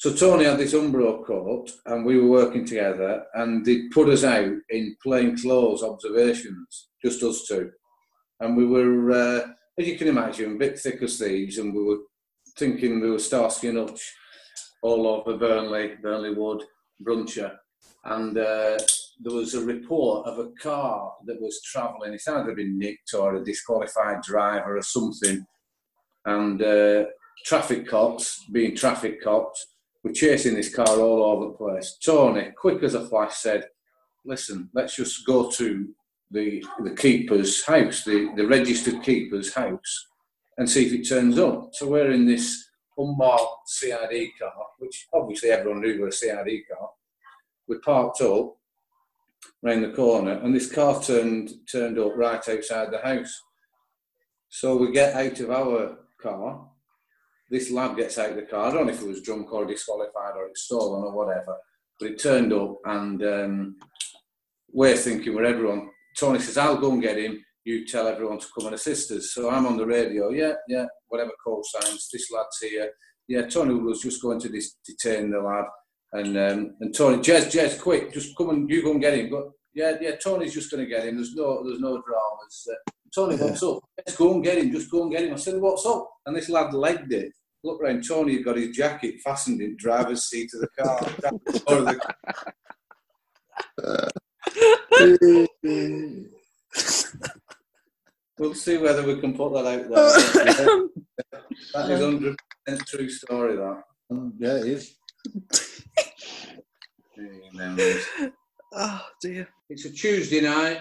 So 0.00 0.14
Tony 0.14 0.44
had 0.44 0.56
this 0.56 0.72
Umbro 0.72 1.22
coat, 1.26 1.70
and 1.84 2.06
we 2.06 2.18
were 2.18 2.26
working 2.26 2.64
together, 2.64 3.22
and 3.34 3.66
they 3.66 3.88
put 3.88 4.08
us 4.08 4.24
out 4.24 4.50
in 4.70 4.96
plain 5.02 5.36
clothes 5.36 5.82
observations, 5.82 6.88
just 7.04 7.22
us 7.22 7.46
two, 7.46 7.70
and 8.40 8.56
we 8.56 8.64
were, 8.64 9.10
uh, 9.10 9.48
as 9.78 9.86
you 9.86 9.98
can 9.98 10.08
imagine, 10.08 10.54
a 10.54 10.58
bit 10.58 10.78
thick 10.78 11.02
as 11.02 11.18
thieves, 11.18 11.58
and 11.58 11.74
we 11.74 11.84
were 11.84 11.98
thinking 12.56 12.98
we 12.98 13.10
were 13.10 13.18
Starsky 13.18 13.68
and 13.68 13.76
Hutch 13.76 14.14
all 14.82 15.06
over 15.06 15.36
Burnley, 15.36 15.96
Burnley 16.02 16.32
Wood, 16.32 16.62
Brunshaw, 17.06 17.54
and 18.06 18.38
uh, 18.38 18.78
there 19.20 19.36
was 19.36 19.52
a 19.52 19.62
report 19.62 20.26
of 20.26 20.38
a 20.38 20.48
car 20.62 21.12
that 21.26 21.42
was 21.42 21.60
travelling. 21.60 22.14
It's 22.14 22.26
either 22.26 22.54
been 22.54 22.78
nicked 22.78 23.12
or 23.12 23.34
a 23.34 23.44
disqualified 23.44 24.22
driver 24.22 24.78
or 24.78 24.82
something, 24.82 25.44
and 26.24 26.62
uh, 26.62 27.04
traffic 27.44 27.86
cops, 27.86 28.46
being 28.50 28.74
traffic 28.74 29.22
cops, 29.22 29.66
were 30.02 30.12
chasing 30.12 30.54
this 30.54 30.74
car 30.74 30.98
all 30.98 31.22
over 31.22 31.46
the 31.46 31.52
place. 31.52 31.98
Tony, 32.02 32.52
quick 32.56 32.82
as 32.82 32.94
a 32.94 33.06
flash, 33.06 33.36
said, 33.36 33.68
"Listen, 34.24 34.70
let's 34.74 34.96
just 34.96 35.26
go 35.26 35.50
to 35.50 35.88
the 36.30 36.64
the 36.82 36.94
keeper's 36.94 37.64
house, 37.64 38.04
the, 38.04 38.32
the 38.36 38.46
registered 38.46 39.02
keeper's 39.02 39.52
house, 39.54 40.06
and 40.58 40.68
see 40.68 40.86
if 40.86 40.92
it 40.92 41.08
turns 41.08 41.38
up." 41.38 41.74
So 41.74 41.88
we're 41.88 42.12
in 42.12 42.26
this 42.26 42.68
unmarked 42.96 43.68
CID 43.68 44.30
car, 44.38 44.66
which 44.78 45.08
obviously 45.12 45.50
everyone 45.50 45.80
knew 45.80 46.00
was 46.00 46.14
a 46.14 46.18
CID 46.18 46.62
car. 46.68 46.90
We 47.66 47.78
parked 47.78 48.20
up 48.20 48.56
round 49.62 49.84
the 49.84 49.92
corner, 49.92 50.32
and 50.32 50.54
this 50.54 50.70
car 50.70 51.02
turned 51.02 51.52
turned 51.70 51.98
up 51.98 52.16
right 52.16 52.46
outside 52.48 52.90
the 52.90 53.00
house. 53.02 53.42
So 54.48 54.76
we 54.76 54.92
get 54.92 55.14
out 55.14 55.38
of 55.40 55.50
our 55.50 55.98
car. 56.20 56.69
This 57.50 57.70
lad 57.70 57.96
gets 57.96 58.18
out 58.18 58.30
of 58.30 58.36
the 58.36 58.42
car. 58.42 58.66
I 58.66 58.72
don't 58.72 58.86
know 58.86 58.92
if 58.92 59.02
it 59.02 59.08
was 59.08 59.22
drunk 59.22 59.52
or 59.52 59.64
disqualified 59.64 60.36
or 60.36 60.46
it's 60.46 60.62
stolen 60.62 61.04
or 61.04 61.12
whatever, 61.12 61.56
but 61.98 62.10
it 62.10 62.22
turned 62.22 62.52
up, 62.52 62.76
and 62.84 63.22
um, 63.24 63.76
we're 64.72 64.96
thinking 64.96 65.34
we're 65.34 65.44
everyone. 65.44 65.90
Tony 66.18 66.38
says, 66.38 66.56
"I'll 66.56 66.78
go 66.78 66.92
and 66.92 67.02
get 67.02 67.18
him." 67.18 67.44
You 67.64 67.86
tell 67.86 68.08
everyone 68.08 68.38
to 68.38 68.46
come 68.56 68.66
and 68.66 68.74
assist 68.74 69.10
us. 69.10 69.32
So 69.34 69.50
I'm 69.50 69.66
on 69.66 69.76
the 69.76 69.86
radio. 69.86 70.30
Yeah, 70.30 70.54
yeah, 70.68 70.86
whatever 71.08 71.32
call 71.44 71.62
signs. 71.62 72.08
This 72.12 72.30
lad's 72.30 72.58
here. 72.60 72.90
Yeah, 73.28 73.46
Tony 73.46 73.74
was 73.74 74.00
just 74.00 74.22
going 74.22 74.40
to 74.40 74.48
dis- 74.48 74.76
detain 74.84 75.30
the 75.30 75.40
lad 75.40 75.66
and 76.12 76.36
um, 76.36 76.74
and 76.80 76.94
Tony, 76.94 77.18
Jez, 77.18 77.50
Jez, 77.50 77.80
quick, 77.80 78.12
just 78.12 78.36
come 78.36 78.50
and 78.50 78.68
you 78.68 78.82
go 78.82 78.92
and 78.92 79.00
get 79.00 79.14
him. 79.14 79.30
But 79.30 79.50
yeah, 79.74 79.96
yeah, 80.00 80.16
Tony's 80.16 80.54
just 80.54 80.70
going 80.70 80.84
to 80.84 80.90
get 80.90 81.06
him. 81.06 81.16
There's 81.16 81.34
no, 81.34 81.62
there's 81.64 81.80
no 81.80 82.02
dramas. 82.02 82.68
Uh, 82.70 82.90
Tony, 83.14 83.36
what's 83.36 83.62
up? 83.62 83.80
Let's 83.98 84.16
go 84.16 84.34
and 84.34 84.44
get 84.44 84.58
him. 84.58 84.70
Just 84.72 84.90
go 84.90 85.02
and 85.02 85.12
get 85.12 85.24
him. 85.24 85.34
I 85.34 85.36
said, 85.36 85.60
what's 85.60 85.84
up? 85.84 86.08
And 86.26 86.36
this 86.36 86.48
lad 86.48 86.72
legged 86.72 87.12
it. 87.12 87.32
Look 87.62 87.82
round. 87.82 88.06
Tony 88.06 88.34
had 88.36 88.44
got 88.44 88.56
his 88.56 88.74
jacket 88.74 89.20
fastened 89.22 89.60
in 89.60 89.76
driver's 89.76 90.24
seat 90.30 90.50
of 90.54 90.60
the 90.60 90.68
car. 90.78 91.00
we'll 98.38 98.54
see 98.54 98.78
whether 98.78 99.02
we 99.02 99.20
can 99.20 99.36
put 99.36 99.52
that 99.52 99.66
out 99.66 99.88
there. 99.88 99.88
that 101.74 101.90
is 101.90 102.00
hundred 102.00 102.36
percent 102.64 102.86
true 102.86 103.10
story. 103.10 103.56
That. 103.56 103.82
Yeah, 104.38 104.56
it 104.56 104.66
is. 104.66 104.94
oh 108.72 109.06
dear. 109.20 109.48
It's 109.68 109.84
a 109.84 109.90
Tuesday 109.90 110.40
night. 110.40 110.80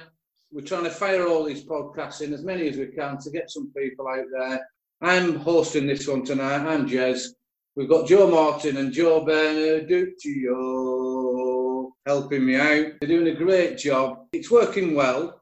We're 0.52 0.61
trying 0.61 0.86
to 0.86 0.89
fire 0.89 1.28
all 1.28 1.44
these 1.44 1.64
podcasts 1.64 2.22
in 2.22 2.33
as 2.33 2.44
many 2.44 2.67
as 2.67 2.78
we 2.78 2.88
can 2.88 3.19
to 3.19 3.30
get 3.30 3.52
some 3.52 3.72
people 3.78 4.08
out 4.08 4.25
there. 4.36 4.67
I'm 5.00 5.36
hosting 5.36 5.86
this 5.86 6.08
one 6.08 6.25
tonight. 6.25 6.66
I'm 6.66 6.89
Jez. 6.89 7.28
We've 7.75 7.88
got 7.88 8.08
Joe 8.08 8.28
Martin 8.28 8.77
and 8.77 8.92
Joe 8.92 9.23
Bernaduccio 9.23 11.92
helping 12.08 12.47
me 12.47 12.55
out. 12.55 12.94
They're 13.00 13.08
doing 13.08 13.27
a 13.27 13.38
great 13.38 13.77
job. 13.77 14.25
It's 14.33 14.50
working 14.50 14.95
well 14.95 15.39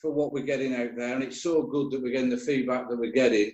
for 0.00 0.10
what 0.10 0.32
we're 0.32 0.44
getting 0.44 0.74
out 0.74 0.96
there, 0.96 1.14
and 1.14 1.22
it's 1.22 1.42
so 1.42 1.64
good 1.64 1.90
that 1.90 2.02
we're 2.02 2.12
getting 2.12 2.30
the 2.30 2.38
feedback 2.38 2.88
that 2.88 2.98
we're 2.98 3.12
getting 3.12 3.52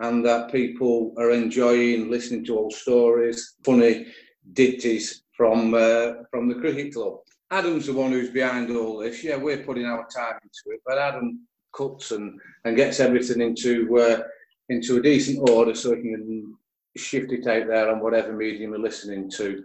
and 0.00 0.26
that 0.26 0.50
people 0.50 1.14
are 1.16 1.30
enjoying 1.30 2.10
listening 2.10 2.44
to 2.46 2.58
old 2.58 2.72
stories, 2.72 3.54
funny 3.64 4.08
ditties 4.52 5.22
from 5.36 5.74
uh, 5.74 6.14
from 6.32 6.48
the 6.48 6.56
cricket 6.56 6.92
club. 6.92 7.18
Adam's 7.50 7.86
the 7.86 7.92
one 7.92 8.12
who's 8.12 8.30
behind 8.30 8.70
all 8.70 8.98
this. 8.98 9.22
Yeah, 9.22 9.36
we're 9.36 9.64
putting 9.64 9.86
our 9.86 10.06
time 10.14 10.38
into 10.42 10.74
it, 10.74 10.80
but 10.86 10.98
Adam 10.98 11.46
cuts 11.76 12.10
and, 12.12 12.40
and 12.64 12.76
gets 12.76 13.00
everything 13.00 13.40
into 13.40 13.98
uh, 13.98 14.22
into 14.68 14.96
a 14.96 15.02
decent 15.02 15.48
order 15.50 15.74
so 15.74 15.94
he 15.94 16.02
can 16.02 16.56
shift 16.96 17.32
it 17.32 17.46
out 17.46 17.66
there 17.66 17.92
on 17.92 18.00
whatever 18.00 18.32
medium 18.32 18.70
we're 18.70 18.78
listening 18.78 19.30
to. 19.30 19.62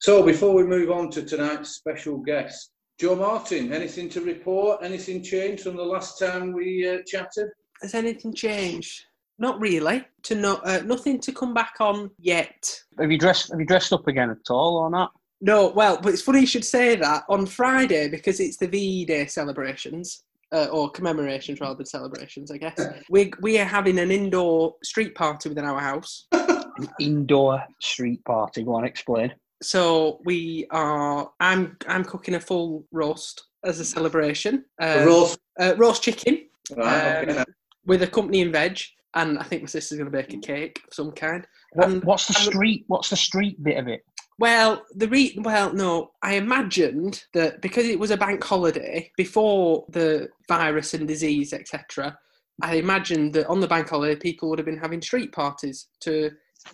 So 0.00 0.22
before 0.22 0.54
we 0.54 0.64
move 0.64 0.90
on 0.90 1.10
to 1.10 1.22
tonight's 1.22 1.70
special 1.70 2.18
guest, 2.18 2.70
Joe 2.98 3.16
Martin, 3.16 3.72
anything 3.72 4.08
to 4.10 4.20
report? 4.20 4.80
Anything 4.82 5.22
changed 5.22 5.62
from 5.62 5.76
the 5.76 5.82
last 5.82 6.18
time 6.18 6.52
we 6.52 6.88
uh, 6.88 6.98
chatted? 7.06 7.48
Has 7.82 7.94
anything 7.94 8.34
changed? 8.34 9.04
Not 9.38 9.60
really. 9.60 10.04
To 10.24 10.34
no, 10.34 10.56
uh, 10.64 10.82
nothing 10.84 11.20
to 11.20 11.32
come 11.32 11.54
back 11.54 11.76
on 11.78 12.10
yet. 12.18 12.82
Have 12.98 13.12
you 13.12 13.18
dressed? 13.18 13.50
Have 13.50 13.60
you 13.60 13.66
dressed 13.66 13.92
up 13.92 14.08
again 14.08 14.30
at 14.30 14.50
all 14.50 14.76
or 14.76 14.90
not? 14.90 15.12
No. 15.40 15.68
Well, 15.68 15.98
but 16.00 16.12
it's 16.12 16.22
funny 16.22 16.40
you 16.40 16.46
should 16.46 16.64
say 16.64 16.96
that. 16.96 17.24
On 17.28 17.46
Friday, 17.46 18.08
because 18.08 18.40
it's 18.40 18.56
the 18.56 18.68
VE 18.68 19.04
Day 19.04 19.26
celebrations. 19.26 20.24
Uh, 20.50 20.64
or 20.72 20.90
commemorations 20.90 21.60
rather 21.60 21.74
than 21.74 21.84
celebrations, 21.84 22.50
I 22.50 22.56
guess. 22.56 22.80
we 23.10 23.30
we 23.42 23.58
are 23.58 23.66
having 23.66 23.98
an 23.98 24.10
indoor 24.10 24.76
street 24.82 25.14
party 25.14 25.50
within 25.50 25.66
our 25.66 25.78
house. 25.78 26.26
An 26.32 26.88
indoor 26.98 27.62
street 27.82 28.24
party. 28.24 28.62
Go 28.62 28.76
on, 28.76 28.86
explain. 28.86 29.34
So 29.62 30.22
we 30.24 30.66
are. 30.70 31.30
I'm 31.40 31.76
I'm 31.86 32.02
cooking 32.02 32.36
a 32.36 32.40
full 32.40 32.86
roast 32.92 33.44
as 33.62 33.78
a 33.78 33.84
celebration. 33.84 34.64
Uh, 34.80 35.02
roast. 35.04 35.38
Uh, 35.60 35.74
roast 35.76 36.02
chicken. 36.02 36.46
Right, 36.74 37.28
um, 37.28 37.44
with 37.84 38.02
accompanying 38.02 38.50
veg 38.50 38.80
and 39.14 39.38
I 39.38 39.42
think 39.42 39.62
my 39.62 39.66
sister's 39.66 39.98
going 39.98 40.10
to 40.10 40.16
bake 40.16 40.32
a 40.34 40.38
cake 40.38 40.80
of 40.86 40.94
some 40.94 41.12
kind. 41.12 41.46
What, 41.72 41.88
And- 41.88 42.04
what's 42.04 42.26
the 42.26 42.34
street? 42.34 42.84
What's 42.86 43.10
the 43.10 43.16
street 43.16 43.62
bit 43.62 43.78
of 43.78 43.88
it? 43.88 44.04
Well, 44.38 44.84
the 44.94 45.08
re- 45.08 45.36
well, 45.40 45.72
no, 45.72 46.12
I 46.22 46.34
imagined 46.34 47.24
that 47.34 47.60
because 47.60 47.86
it 47.86 47.98
was 47.98 48.12
a 48.12 48.16
bank 48.16 48.42
holiday 48.42 49.10
before 49.16 49.84
the 49.88 50.28
virus 50.46 50.94
and 50.94 51.08
disease, 51.08 51.52
etc. 51.52 52.16
I 52.62 52.76
imagined 52.76 53.34
that 53.34 53.48
on 53.48 53.60
the 53.60 53.66
bank 53.66 53.88
holiday, 53.88 54.16
people 54.16 54.48
would 54.48 54.58
have 54.58 54.66
been 54.66 54.78
having 54.78 55.02
street 55.02 55.32
parties 55.32 55.88
to 56.00 56.30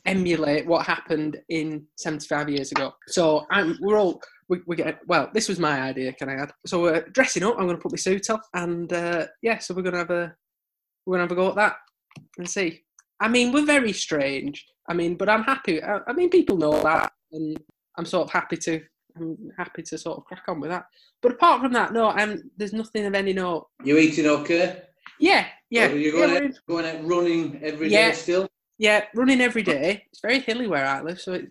emulate 0.07 0.67
what 0.67 0.87
happened 0.87 1.41
in 1.49 1.87
75 1.97 2.49
years 2.49 2.73
ago. 2.73 2.93
So 3.09 3.47
I'm, 3.51 3.79
we're 3.81 3.99
all 3.99 4.21
we, 4.49 4.61
we 4.67 4.77
get 4.77 5.01
well. 5.07 5.31
This 5.33 5.49
was 5.49 5.59
my 5.59 5.81
idea. 5.81 6.13
Can 6.13 6.29
I 6.29 6.35
add? 6.35 6.53
So 6.67 6.83
we're 6.83 7.09
dressing 7.09 7.45
up. 7.45 7.57
I'm 7.59 7.65
going 7.65 7.77
to 7.77 7.83
put 7.83 7.93
my 7.93 7.97
suit 7.97 8.29
on, 8.29 8.41
and 8.53 8.93
uh, 8.93 9.27
yeah, 9.43 9.59
so 9.59 9.75
we're 9.75 9.83
going 9.83 9.95
to 9.95 10.01
have 10.01 10.11
a 10.11 10.35
we're 11.07 11.17
going 11.17 11.29
to 11.29 11.35
have 11.35 11.39
a 11.39 11.43
go 11.43 11.49
at 11.49 11.57
that 11.57 11.77
and 12.39 12.49
see. 12.49 12.83
I 13.21 13.29
mean, 13.29 13.53
we're 13.53 13.65
very 13.65 13.93
strange. 13.93 14.67
I 14.89 14.95
mean, 14.95 15.17
but 15.17 15.29
I'm 15.29 15.43
happy. 15.45 15.83
I, 15.83 16.01
I 16.07 16.13
mean, 16.13 16.31
people 16.31 16.57
know 16.57 16.81
that, 16.83 17.13
and 17.33 17.59
I'm 17.97 18.05
sort 18.05 18.25
of 18.27 18.33
happy 18.33 18.57
to. 18.59 18.81
I'm 19.17 19.39
happy 19.57 19.83
to 19.83 19.97
sort 19.97 20.19
of 20.19 20.25
crack 20.25 20.43
on 20.49 20.59
with 20.61 20.71
that. 20.71 20.87
But 21.23 21.33
apart 21.33 21.61
from 21.63 21.73
that, 21.75 21.93
no, 21.93 22.09
I'm, 22.09 22.51
there's 22.57 22.73
nothing 22.73 23.07
of 23.07 23.15
any 23.15 23.33
note. 23.33 23.69
You 23.85 23.97
eating 23.99 24.27
okay? 24.27 24.83
Yeah, 25.21 25.47
yeah, 25.71 25.87
Or 25.87 25.93
Are 25.93 25.97
you 25.97 26.07
yeah, 26.07 26.11
going, 26.13 26.31
we're- 26.35 26.47
out, 26.49 26.61
going 26.69 26.85
out 26.87 27.05
running 27.07 27.61
every 27.63 27.89
day 27.89 28.09
Yeah. 28.09 28.13
still? 28.13 28.49
yeah, 28.79 29.05
running 29.15 29.41
every 29.41 29.63
day. 29.63 30.05
It's 30.11 30.21
very 30.21 30.41
hilly 30.41 30.67
where 30.67 30.85
I 30.85 31.01
live, 31.01 31.21
so 31.21 31.35
it, 31.35 31.47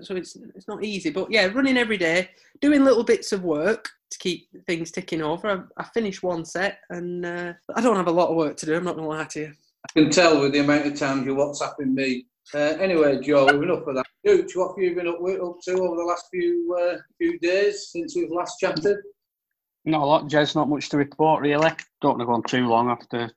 so 0.00 0.14
it's 0.14 0.36
it's 0.54 0.68
not 0.68 0.84
easy. 0.84 1.10
But 1.10 1.28
yeah, 1.32 1.46
running 1.46 1.76
every 1.76 1.96
day, 1.98 2.30
doing 2.60 2.84
little 2.84 3.02
bits 3.02 3.32
of 3.32 3.42
work 3.42 3.88
to 4.10 4.18
keep 4.18 4.48
things 4.68 4.92
ticking 4.92 5.20
over. 5.20 5.68
I, 5.76 5.82
I 5.82 5.84
finished 5.92 6.22
one 6.22 6.44
set, 6.44 6.78
and 6.90 7.26
uh, 7.26 7.52
I 7.74 7.80
don't 7.80 7.96
have 7.96 8.06
a 8.06 8.12
lot 8.12 8.28
of 8.30 8.36
work 8.36 8.56
to 8.58 8.66
do. 8.66 8.76
I'm 8.76 8.84
not 8.84 8.94
gonna 8.94 9.08
lie 9.08 9.24
to 9.24 9.40
you. 9.40 9.52
I 9.84 10.00
can 10.00 10.10
tell 10.10 10.40
with 10.40 10.52
the 10.52 10.60
amount 10.60 10.86
of 10.86 10.94
times 10.96 11.26
you're 11.26 11.34
WhatsApping 11.36 11.94
me. 11.94 12.26
Uh, 12.54 12.58
anyway, 12.58 13.20
Joe, 13.20 13.46
we've 13.46 13.62
enough 13.62 13.86
of 13.86 13.94
that. 13.96 14.06
Dooch, 14.26 14.56
what 14.56 14.74
have 14.74 14.82
you 14.82 14.94
been 14.94 15.08
up, 15.08 15.16
up 15.16 15.56
to 15.62 15.72
over 15.72 15.96
the 15.96 16.04
last 16.04 16.26
few 16.30 16.76
uh, 16.80 16.96
few 17.18 17.38
days 17.38 17.90
since 17.90 18.16
we've 18.16 18.30
last 18.30 18.58
chatted? 18.58 18.98
Not 19.84 20.02
a 20.02 20.04
lot, 20.04 20.28
Jez. 20.28 20.54
Not 20.54 20.68
much 20.68 20.88
to 20.90 20.96
report, 20.96 21.42
really. 21.42 21.70
Don't 22.00 22.18
want 22.18 22.20
to 22.20 22.26
go 22.26 22.32
on 22.32 22.42
too 22.44 22.66
long 22.66 22.90
after 22.90 23.30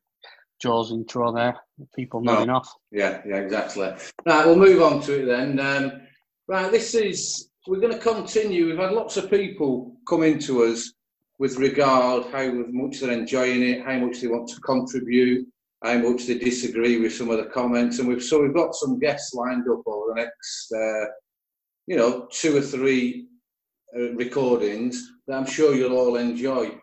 Joe's 0.62 0.92
intro 0.92 1.32
there. 1.34 1.58
People 1.96 2.22
No. 2.22 2.34
nodding 2.34 2.50
off. 2.50 2.74
Yeah, 2.92 3.22
yeah, 3.26 3.38
exactly. 3.38 3.94
Right, 4.26 4.46
we'll 4.46 4.56
move 4.56 4.82
on 4.82 5.02
to 5.02 5.24
it 5.24 5.26
then. 5.26 5.60
Um, 5.60 6.02
right, 6.48 6.72
this 6.72 6.94
is 6.96 7.50
we're 7.68 7.80
going 7.80 7.94
to 7.94 8.00
continue. 8.00 8.68
We've 8.68 8.78
had 8.78 8.92
lots 8.94 9.18
of 9.18 9.30
people 9.30 9.96
come 10.08 10.24
into 10.24 10.64
us 10.64 10.94
with 11.40 11.58
regard 11.58 12.26
how 12.32 12.52
much 12.70 13.00
they're 13.00 13.12
enjoying 13.12 13.64
it, 13.64 13.86
how 13.86 13.98
much 13.98 14.22
they 14.22 14.28
want 14.28 14.48
to 14.50 14.62
contribute, 14.62 15.48
how 15.84 15.98
much 15.98 16.26
they 16.26 16.38
disagree 16.38 17.00
with 17.00 17.14
some 17.14 17.30
of 17.30 17.38
the 17.38 17.46
comments, 17.46 18.00
and 18.00 18.08
we've 18.08 18.24
so 18.24 18.42
we've 18.42 18.54
got 18.54 18.76
some 18.76 19.00
guests 19.00 19.34
lined 19.34 19.68
up 19.68 19.82
over 19.86 20.14
the 20.14 20.22
next, 20.22 20.72
uh, 20.72 21.06
you 21.88 21.98
know, 21.98 22.28
two 22.32 22.56
or 22.56 22.62
three 22.62 23.28
uh, 23.98 24.14
recordings 24.14 25.12
that 25.28 25.38
I'm 25.38 25.46
sure 25.46 25.74
you'll 25.74 25.98
all 25.98 26.18
enjoy. 26.18 26.80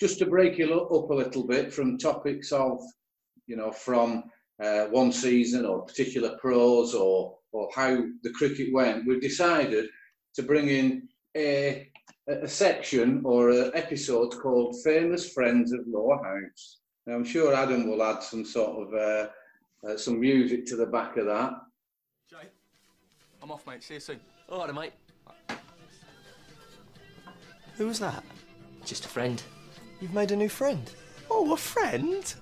Just 0.00 0.18
to 0.20 0.26
break 0.26 0.58
it 0.60 0.72
up 0.72 0.90
a 0.90 1.14
little 1.14 1.46
bit 1.46 1.72
from 1.72 1.98
topics 1.98 2.52
of, 2.52 2.80
you 3.46 3.56
know, 3.56 3.70
from 3.70 4.24
uh, 4.62 4.84
one 4.86 5.12
season 5.12 5.66
or 5.66 5.84
particular 5.84 6.36
pros 6.38 6.94
or 6.94 7.36
or 7.52 7.68
how 7.74 8.02
the 8.22 8.30
cricket 8.30 8.72
went, 8.72 9.06
we've 9.06 9.20
decided 9.20 9.86
to 10.34 10.42
bring 10.42 10.68
in 10.68 11.08
a 11.36 11.90
a 12.28 12.48
section 12.48 13.22
or 13.24 13.50
an 13.50 13.72
episode 13.74 14.30
called 14.30 14.76
"Famous 14.82 15.32
Friends 15.32 15.72
of 15.72 15.80
Lower 15.86 16.22
House." 16.24 16.78
Now, 17.08 17.14
I'm 17.14 17.24
sure 17.24 17.54
Adam 17.54 17.88
will 17.88 18.02
add 18.02 18.22
some 18.22 18.44
sort 18.44 18.86
of 18.86 18.92
uh, 18.92 19.28
uh, 19.88 19.96
some 19.96 20.20
music 20.20 20.66
to 20.66 20.76
the 20.76 20.84
back 20.84 21.16
of 21.16 21.24
that. 21.24 21.54
Jay, 22.28 22.50
I'm 23.42 23.50
off, 23.50 23.66
mate. 23.66 23.82
See 23.82 23.94
you 23.94 24.00
soon. 24.00 24.20
All 24.50 24.66
right, 24.66 24.74
mate. 24.74 24.92
Who 27.78 27.86
was 27.86 27.98
that? 28.00 28.22
Just 28.84 29.06
a 29.06 29.08
friend. 29.08 29.42
You've 30.02 30.12
made 30.12 30.32
a 30.32 30.36
new 30.36 30.50
friend. 30.50 30.92
Oh, 31.30 31.50
a 31.54 31.56
friend? 31.56 32.34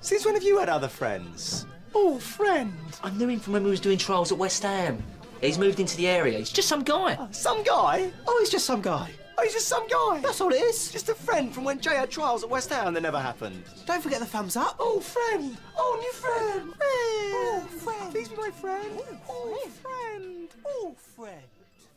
Since 0.00 0.24
when 0.24 0.34
have 0.34 0.42
you 0.42 0.58
had 0.58 0.68
other 0.68 0.88
friends? 0.88 1.66
Oh, 1.94 2.18
friend. 2.18 2.74
I 3.04 3.10
knew 3.10 3.28
him 3.28 3.38
from 3.38 3.52
when 3.52 3.62
we 3.62 3.70
was 3.70 3.78
doing 3.78 3.98
trials 3.98 4.32
at 4.32 4.38
West 4.38 4.64
Ham. 4.64 5.00
He's 5.40 5.56
moved 5.56 5.78
into 5.78 5.96
the 5.96 6.08
area. 6.08 6.36
He's 6.36 6.50
just 6.50 6.66
some 6.66 6.82
guy. 6.82 7.16
Some 7.30 7.62
guy? 7.62 8.10
Oh, 8.26 8.38
he's 8.40 8.50
just 8.50 8.66
some 8.66 8.82
guy. 8.82 9.12
Oh, 9.40 9.42
he's 9.42 9.54
just 9.54 9.68
some 9.68 9.88
guy. 9.88 10.20
That's 10.20 10.38
all 10.42 10.52
it 10.52 10.60
is. 10.60 10.92
Just 10.92 11.08
a 11.08 11.14
friend 11.14 11.50
from 11.54 11.64
when 11.64 11.80
Jay 11.80 11.94
had 11.94 12.10
trials 12.10 12.44
at 12.44 12.50
West 12.50 12.68
Ham 12.68 12.92
that 12.92 13.00
never 13.00 13.18
happened. 13.18 13.62
Don't 13.86 14.02
forget 14.02 14.20
the 14.20 14.26
thumbs 14.26 14.54
up. 14.54 14.76
Oh, 14.78 15.00
friend. 15.00 15.56
Oh, 15.78 15.98
new 15.98 16.12
friend. 16.12 16.74
Oh, 16.82 17.66
friend. 17.78 18.10
Please 18.12 18.28
be 18.28 18.36
my 18.36 18.50
friend. 18.50 19.00
Oh, 19.30 19.70
friend. 19.82 20.48
Oh, 20.66 20.94
friend. 21.16 21.40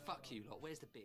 Fuck 0.05 0.31
you 0.31 0.43
lot. 0.49 0.61
Where's 0.61 0.79
the 0.79 0.85
beer? 0.85 1.03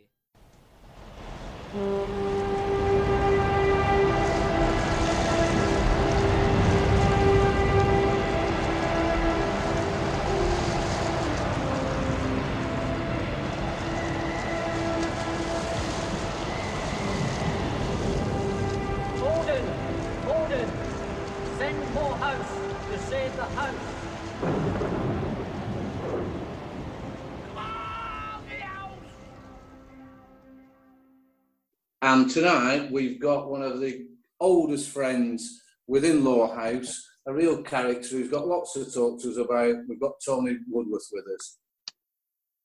And 32.29 32.35
tonight 32.35 32.91
we've 32.91 33.19
got 33.19 33.49
one 33.49 33.63
of 33.63 33.79
the 33.79 34.05
oldest 34.39 34.91
friends 34.91 35.63
within 35.87 36.23
Law 36.23 36.53
House, 36.53 37.03
a 37.25 37.33
real 37.33 37.63
character 37.63 38.07
who's 38.09 38.29
got 38.29 38.47
lots 38.47 38.73
to 38.73 38.85
talk 38.85 39.19
to 39.23 39.31
us 39.31 39.37
about. 39.37 39.77
We've 39.87 39.99
got 39.99 40.11
Tony 40.23 40.57
Woodworth 40.69 41.09
with 41.11 41.25
us. 41.33 41.57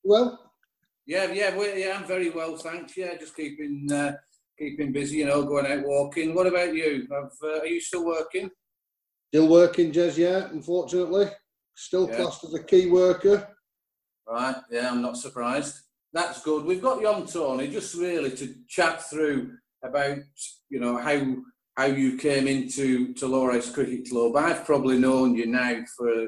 Well, 0.03 0.51
Yeah, 1.07 1.31
yeah, 1.31 1.59
yeah, 1.75 1.97
I'm 1.97 2.05
very 2.05 2.29
well, 2.29 2.55
thanks. 2.57 2.95
Yeah, 2.95 3.17
just 3.17 3.35
keeping 3.35 3.91
uh, 3.91 4.17
keeping 4.59 4.91
busy, 4.91 5.17
you 5.17 5.25
know, 5.25 5.43
going 5.43 5.65
out 5.65 5.83
walking. 5.83 6.35
What 6.35 6.45
about 6.45 6.75
you? 6.75 7.07
Have, 7.11 7.31
uh, 7.43 7.61
are 7.61 7.65
you 7.65 7.81
still 7.81 8.05
working? 8.05 8.51
still 9.29 9.47
working, 9.47 9.91
Jez, 9.91 10.15
yeah, 10.15 10.47
unfortunately. 10.51 11.25
Still 11.73 12.07
Yeah. 12.07 12.17
classed 12.17 12.43
as 12.43 12.53
a 12.53 12.63
key 12.63 12.91
worker. 12.91 13.47
Right, 14.27 14.57
yeah, 14.69 14.91
I'm 14.91 15.01
not 15.01 15.17
surprised. 15.17 15.79
That's 16.15 16.41
good. 16.41 16.63
We've 16.63 16.81
got 16.81 17.01
you 17.01 17.09
on, 17.09 17.27
Tony, 17.27 17.67
just 17.67 17.93
really 17.93 18.31
to 18.37 18.55
chat 18.69 19.03
through 19.03 19.57
about, 19.83 20.19
you 20.69 20.79
know, 20.79 20.95
how 20.95 21.21
how 21.75 21.87
you 21.87 22.17
came 22.17 22.47
into 22.47 23.13
to 23.15 23.27
Loris 23.27 23.69
Cricket 23.69 24.09
Club. 24.09 24.37
I've 24.37 24.63
probably 24.63 24.97
known 24.97 25.35
you 25.35 25.45
now 25.45 25.81
for 25.97 26.27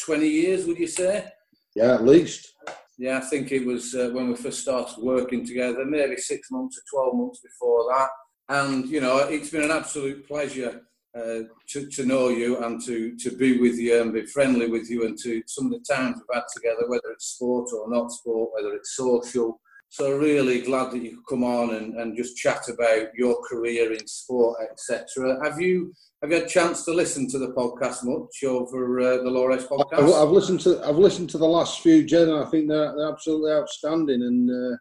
20 0.00 0.26
years, 0.26 0.64
would 0.64 0.78
you 0.78 0.86
say? 0.86 1.30
Yeah, 1.74 1.96
at 1.96 2.04
least. 2.04 2.54
Yeah, 2.96 3.18
I 3.18 3.20
think 3.20 3.52
it 3.52 3.66
was 3.66 3.94
uh, 3.94 4.08
when 4.14 4.30
we 4.30 4.36
first 4.36 4.62
started 4.62 5.04
working 5.04 5.44
together, 5.44 5.84
maybe 5.84 6.16
six 6.16 6.50
months 6.50 6.78
or 6.78 7.10
12 7.10 7.14
months 7.14 7.40
before 7.40 7.92
that. 7.92 8.08
And, 8.48 8.86
you 8.86 9.02
know, 9.02 9.18
it's 9.18 9.50
been 9.50 9.64
an 9.64 9.70
absolute 9.70 10.26
pleasure 10.26 10.80
uh, 11.16 11.42
to, 11.68 11.86
to 11.88 12.04
know 12.04 12.28
you 12.28 12.62
and 12.64 12.82
to, 12.84 13.16
to 13.16 13.36
be 13.36 13.58
with 13.58 13.78
you 13.78 14.00
and 14.00 14.12
be 14.12 14.26
friendly 14.26 14.68
with 14.68 14.90
you 14.90 15.06
and 15.06 15.18
to 15.18 15.42
some 15.46 15.66
of 15.66 15.72
the 15.72 15.94
times 15.94 16.16
we've 16.16 16.34
had 16.34 16.44
together, 16.54 16.88
whether 16.88 17.10
it's 17.12 17.26
sport 17.26 17.70
or 17.72 17.88
not 17.88 18.12
sport, 18.12 18.50
whether 18.54 18.74
it's 18.74 18.96
social. 18.96 19.60
So 19.88 20.18
really 20.18 20.62
glad 20.62 20.90
that 20.90 21.02
you 21.02 21.16
could 21.16 21.26
come 21.28 21.44
on 21.44 21.74
and, 21.74 21.94
and 21.94 22.16
just 22.16 22.36
chat 22.36 22.68
about 22.68 23.14
your 23.16 23.40
career 23.48 23.92
in 23.92 24.06
sport, 24.06 24.58
etc. 24.70 25.38
Have 25.44 25.60
you 25.60 25.92
have 26.22 26.30
you 26.30 26.38
had 26.38 26.46
a 26.46 26.48
chance 26.48 26.84
to 26.84 26.92
listen 26.92 27.28
to 27.30 27.38
the 27.38 27.52
podcast 27.52 27.98
much 28.02 28.42
over 28.44 29.00
uh, 29.00 29.16
the 29.18 29.30
Lores 29.30 29.62
I've, 29.62 29.68
podcast? 29.68 30.22
I've 30.22 30.30
listened 30.30 30.60
to 30.60 30.82
I've 30.84 30.98
listened 30.98 31.30
to 31.30 31.38
the 31.38 31.46
last 31.46 31.80
few, 31.80 32.04
Jen, 32.04 32.28
and 32.28 32.44
I 32.44 32.50
think 32.50 32.68
they're, 32.68 32.94
they're 32.96 33.12
absolutely 33.12 33.52
outstanding. 33.52 34.22
And 34.22 34.50
uh, 34.50 34.76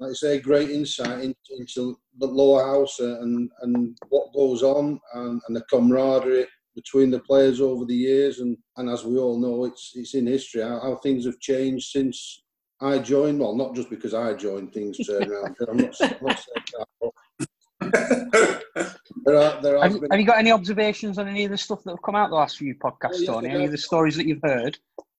like 0.00 0.10
I 0.10 0.14
say, 0.14 0.40
great 0.40 0.70
insight 0.70 1.20
into, 1.20 1.36
into 1.58 1.98
the 2.18 2.26
lower 2.26 2.64
house 2.64 2.98
and 3.00 3.50
and 3.60 3.96
what 4.08 4.32
goes 4.34 4.62
on 4.62 4.98
and, 5.14 5.40
and 5.46 5.56
the 5.56 5.62
camaraderie 5.70 6.46
between 6.74 7.10
the 7.10 7.20
players 7.20 7.60
over 7.60 7.84
the 7.84 7.94
years. 7.94 8.40
And, 8.40 8.56
and 8.78 8.88
as 8.88 9.04
we 9.04 9.18
all 9.18 9.38
know, 9.38 9.66
it's 9.66 9.92
it's 9.94 10.14
in 10.14 10.26
history 10.26 10.62
how, 10.62 10.80
how 10.80 10.96
things 10.96 11.26
have 11.26 11.38
changed 11.38 11.90
since 11.90 12.42
I 12.80 12.98
joined. 12.98 13.40
Well, 13.40 13.54
not 13.54 13.74
just 13.74 13.90
because 13.90 14.14
I 14.14 14.34
joined, 14.34 14.72
things 14.72 14.96
turned 15.06 15.30
around. 15.30 15.56
I'm 15.68 15.76
not, 15.76 15.94
I'm 16.00 16.16
not 16.22 16.38
saying 16.38 16.64
that. 16.72 16.86
But 18.72 18.96
there 19.24 19.36
are, 19.36 19.60
there 19.60 19.82
Have, 19.82 20.00
been 20.00 20.10
have 20.10 20.20
you 20.20 20.26
got 20.26 20.38
any 20.38 20.50
observations 20.50 21.18
on 21.18 21.28
any 21.28 21.44
of 21.44 21.50
the 21.50 21.58
stuff 21.58 21.82
that 21.84 21.90
have 21.90 22.02
come 22.02 22.14
out 22.14 22.30
the 22.30 22.36
last 22.36 22.56
few 22.56 22.74
podcasts, 22.74 23.20
yes, 23.20 23.26
Tony? 23.26 23.50
Any 23.50 23.66
of 23.66 23.70
the 23.70 23.78
stories 23.78 24.16
that 24.16 24.26
you've 24.26 24.40
heard? 24.42 24.78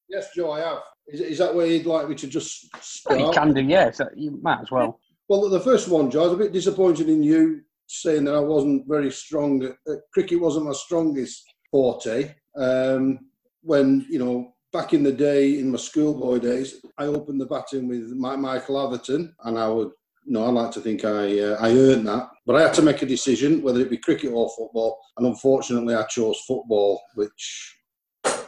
Yes, 0.09 0.29
Joe, 0.35 0.51
I 0.51 0.61
have. 0.61 0.79
Is, 1.11 1.21
is 1.21 1.37
that 1.39 1.53
where 1.53 1.67
you'd 1.67 1.85
like 1.85 2.07
me 2.09 2.15
to 2.15 2.27
just 2.27 2.69
Well, 2.73 2.81
start? 2.81 3.19
you 3.19 3.31
can 3.31 3.53
do, 3.53 3.61
yeah. 3.61 3.91
So 3.91 4.07
you 4.15 4.39
might 4.41 4.61
as 4.61 4.71
well. 4.71 4.99
Well, 5.27 5.49
the 5.49 5.59
first 5.59 5.87
one, 5.87 6.09
Joe, 6.09 6.21
I 6.21 6.23
was 6.23 6.33
a 6.33 6.37
bit 6.37 6.53
disappointed 6.53 7.09
in 7.09 7.23
you 7.23 7.61
saying 7.87 8.23
that 8.25 8.35
I 8.35 8.39
wasn't 8.39 8.87
very 8.87 9.11
strong. 9.11 9.63
At, 9.63 9.75
uh, 9.89 9.95
cricket 10.13 10.39
wasn't 10.39 10.65
my 10.65 10.73
strongest 10.73 11.43
forte. 11.69 12.33
Um, 12.55 13.19
when, 13.61 14.05
you 14.09 14.19
know, 14.19 14.53
back 14.73 14.93
in 14.93 15.03
the 15.03 15.11
day, 15.11 15.59
in 15.59 15.71
my 15.71 15.77
schoolboy 15.77 16.39
days, 16.39 16.75
I 16.97 17.05
opened 17.05 17.39
the 17.41 17.45
batting 17.45 17.87
with 17.87 18.11
my, 18.11 18.35
Michael 18.35 18.79
Atherton, 18.85 19.33
and 19.43 19.57
I 19.57 19.67
would, 19.67 19.91
no, 20.25 20.45
I 20.45 20.49
like 20.49 20.71
to 20.71 20.81
think 20.81 21.03
I, 21.03 21.39
uh, 21.39 21.57
I 21.59 21.71
earned 21.71 22.07
that. 22.07 22.29
But 22.45 22.55
I 22.55 22.61
had 22.61 22.73
to 22.75 22.81
make 22.81 23.01
a 23.01 23.05
decision, 23.05 23.61
whether 23.61 23.79
it 23.81 23.89
be 23.89 23.97
cricket 23.97 24.31
or 24.31 24.49
football, 24.57 24.97
and 25.17 25.27
unfortunately 25.27 25.95
I 25.95 26.03
chose 26.03 26.39
football, 26.47 27.01
which 27.15 27.77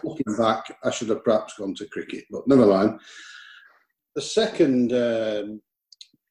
looking 0.04 0.36
back, 0.38 0.66
I 0.84 0.92
should 0.92 1.10
have 1.10 1.24
perhaps 1.24 1.58
gone 1.58 1.76
to 1.76 1.88
cricket, 1.88 2.26
but 2.30 2.48
never 2.48 2.66
mind. 2.66 3.00
The 4.16 4.22
second 4.22 4.94
um, 4.94 5.62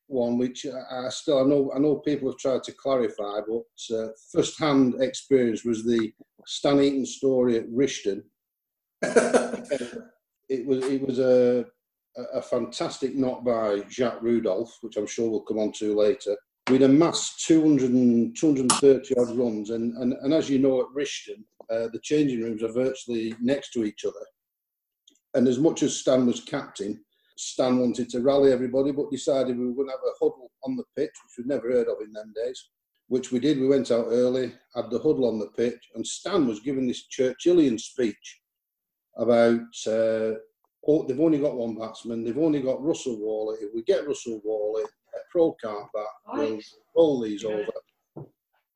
one, 0.07 0.38
which 0.38 0.67
I 0.67 1.09
still 1.09 1.41
I 1.41 1.49
know 1.49 1.73
I 1.75 1.79
know 1.79 1.97
people 1.97 2.31
have 2.31 2.38
tried 2.38 2.62
to 2.64 2.73
clarify, 2.73 3.41
but 3.47 3.97
uh, 3.97 4.09
first-hand 4.33 5.02
experience 5.02 5.64
was 5.64 5.85
the 5.85 6.12
Stan 6.47 6.81
Eaton 6.81 7.07
story 7.07 7.57
at 7.59 7.69
Rishton. 7.71 8.23
it 9.02 10.67
was 10.67 10.85
it 10.85 11.07
was 11.07 11.19
a 11.19 11.64
a 12.17 12.23
a 12.35 12.43
fantastic 12.43 13.14
knock 13.14 13.45
by 13.45 13.83
Jacques 13.88 14.23
Rudolph, 14.23 14.76
which 14.83 14.97
I'm 14.97 15.07
sure 15.07 15.31
we'll 15.31 15.41
come 15.41 15.59
on 15.59 15.73
to 15.73 15.97
later. 15.97 16.37
We'd 16.71 16.83
amassed 16.83 17.45
200 17.47 17.91
and, 17.91 18.37
230 18.37 19.14
odd 19.17 19.37
runs, 19.37 19.71
and, 19.71 19.97
and, 19.97 20.12
and 20.12 20.33
as 20.33 20.49
you 20.49 20.61
know, 20.61 20.81
at 20.81 20.87
Rishton, 20.95 21.43
uh, 21.71 21.88
the 21.92 22.00
changing 22.02 22.42
rooms 22.42 22.62
are 22.62 22.73
virtually 22.73 23.35
next 23.40 23.73
to 23.73 23.85
each 23.85 24.04
other. 24.04 24.25
And 25.35 25.49
as 25.49 25.59
much 25.59 25.83
as 25.83 25.97
Stan 25.97 26.26
was 26.26 26.40
captain, 26.40 27.02
Stan 27.37 27.78
wanted 27.78 28.09
to 28.11 28.21
rally 28.21 28.52
everybody, 28.52 28.92
but 28.92 29.11
decided 29.11 29.59
we 29.59 29.66
were 29.66 29.75
going 29.75 29.88
to 29.88 29.92
have 29.92 30.00
a 30.00 30.19
huddle 30.25 30.50
on 30.64 30.76
the 30.76 30.85
pitch, 30.97 31.11
which 31.11 31.38
we'd 31.38 31.47
never 31.47 31.71
heard 31.71 31.88
of 31.88 31.97
in 32.04 32.12
them 32.12 32.33
days. 32.37 32.69
Which 33.09 33.33
we 33.33 33.40
did. 33.40 33.59
We 33.59 33.69
went 33.69 33.90
out 33.90 34.07
early, 34.09 34.52
had 34.75 34.90
the 34.90 34.99
huddle 34.99 35.28
on 35.28 35.38
the 35.38 35.49
pitch, 35.49 35.90
and 35.95 36.07
Stan 36.07 36.47
was 36.47 36.61
giving 36.61 36.87
this 36.87 37.07
Churchillian 37.09 37.78
speech 37.78 38.40
about 39.16 39.61
uh, 39.87 40.33
oh, 40.87 41.04
they've 41.07 41.21
only 41.21 41.38
got 41.38 41.57
one 41.57 41.76
batsman, 41.76 42.25
they've 42.25 42.38
only 42.38 42.61
got 42.61 42.83
Russell 42.83 43.19
Wally. 43.19 43.59
If 43.61 43.75
we 43.75 43.83
get 43.83 44.07
Russell 44.07 44.40
Wally, 44.45 44.83
a 44.83 45.19
pro 45.31 45.52
can't 45.62 45.87
bat, 45.92 46.04
we'll 46.35 46.61
roll 46.97 47.21
these 47.21 47.45
over, 47.45 47.66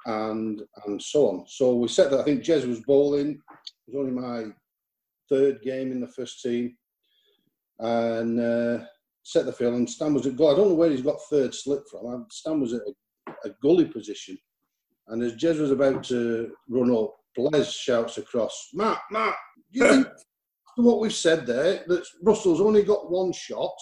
and 0.07 0.63
and 0.87 1.03
so 1.03 1.29
on. 1.29 1.45
So 1.47 1.75
we 1.75 1.89
set 1.89 2.11
that. 2.11 2.21
I 2.21 2.25
think 2.25 2.43
Jez 2.43 2.67
was 2.67 2.81
bowling. 2.81 3.31
It 3.31 3.95
was 3.95 3.97
only 3.97 4.13
my 4.13 4.53
third 5.29 5.61
game 5.63 5.93
in 5.93 6.01
the 6.01 6.09
first 6.09 6.41
team, 6.43 6.77
and 7.81 8.41
uh, 8.41 8.85
set 9.25 9.47
the 9.47 9.53
field. 9.53 9.75
And 9.75 9.91
Stan 9.91 10.15
was 10.15 10.27
at 10.27 10.37
goal. 10.37 10.53
I 10.53 10.57
don't 10.57 10.69
know 10.69 10.75
where 10.75 10.91
he's 10.91 11.03
got 11.03 11.21
third 11.29 11.55
slip 11.55 11.83
from. 11.91 12.07
Uh, 12.07 12.25
Stan 12.31 12.61
was 12.61 12.73
at 12.73 12.83
a, 12.83 13.49
a 13.49 13.51
gully 13.63 13.87
position, 13.87 14.39
and 15.09 15.23
as 15.23 15.35
Jez 15.35 15.61
was 15.61 15.73
about 15.73 16.05
to 16.05 16.53
run 16.69 16.95
up, 16.95 17.15
Blaise 17.35 17.73
shouts 17.73 18.19
across, 18.19 18.69
"Matt, 18.73 19.01
Matt, 19.11 19.35
do 19.73 19.81
you 19.81 19.89
think?" 19.89 20.07
after 20.77 20.83
What 20.83 21.01
we've 21.01 21.13
said 21.13 21.47
there, 21.47 21.85
that 21.87 22.05
Russell's 22.23 22.61
only 22.61 22.83
got 22.83 23.11
one 23.11 23.33
shot, 23.33 23.75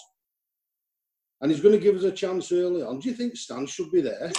and 1.41 1.51
he's 1.51 1.61
going 1.61 1.77
to 1.77 1.83
give 1.83 1.95
us 1.95 2.03
a 2.03 2.11
chance 2.11 2.51
early 2.51 2.81
on. 2.81 2.99
Do 2.99 3.09
you 3.09 3.15
think 3.15 3.35
Stan 3.35 3.67
should 3.67 3.91
be 3.91 4.01
there? 4.01 4.31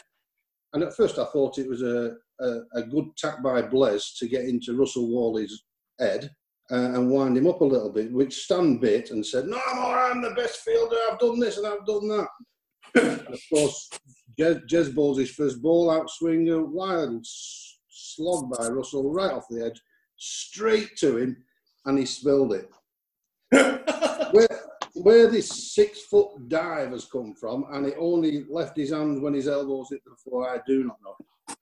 And 0.72 0.82
at 0.82 0.94
first, 0.96 1.18
I 1.18 1.24
thought 1.26 1.58
it 1.58 1.68
was 1.68 1.82
a, 1.82 2.14
a, 2.40 2.60
a 2.74 2.82
good 2.82 3.16
tack 3.16 3.42
by 3.42 3.62
Blaise 3.62 4.14
to 4.18 4.28
get 4.28 4.44
into 4.44 4.76
Russell 4.76 5.08
Wally's 5.08 5.64
head. 5.98 6.30
uh, 6.70 6.74
and 6.94 7.10
wind 7.10 7.36
him 7.36 7.46
up 7.46 7.60
a 7.60 7.64
little 7.64 7.90
bit, 7.90 8.12
which 8.12 8.44
Stan 8.44 8.78
bit 8.78 9.10
and 9.10 9.24
said, 9.24 9.46
"No 9.46 9.60
more, 9.74 9.98
I'm 9.98 10.20
the 10.20 10.30
best 10.30 10.60
fielder. 10.60 10.96
I've 11.10 11.18
done 11.18 11.38
this 11.38 11.58
and 11.58 11.66
I've 11.66 11.86
done 11.86 12.08
that." 12.08 12.28
and 12.94 13.34
of 13.34 13.40
course, 13.52 13.88
Jez, 14.38 14.62
Jez 14.68 14.94
bowls 14.94 15.18
his 15.18 15.30
first 15.30 15.62
ball 15.62 15.90
out 15.90 16.10
swing, 16.10 16.48
a 16.50 16.60
wild 16.62 17.24
slog 17.88 18.52
by 18.58 18.66
Russell 18.68 19.12
right 19.12 19.32
off 19.32 19.46
the 19.48 19.64
edge, 19.64 19.80
straight 20.16 20.96
to 20.96 21.16
him, 21.18 21.36
and 21.84 21.98
he 21.98 22.06
spilled 22.06 22.52
it. 22.52 22.68
where, 24.32 24.60
where 25.02 25.28
this 25.28 25.74
six 25.74 26.02
foot 26.02 26.48
dive 26.48 26.90
has 26.92 27.04
come 27.04 27.34
from, 27.34 27.66
and 27.72 27.86
it 27.86 27.96
only 27.98 28.44
left 28.48 28.76
his 28.76 28.90
hands 28.90 29.20
when 29.20 29.34
his 29.34 29.48
elbows 29.48 29.88
hit 29.90 30.00
the 30.04 30.16
floor, 30.16 30.48
I 30.48 30.60
do 30.66 30.84
not 30.84 30.96
know. 31.04 31.56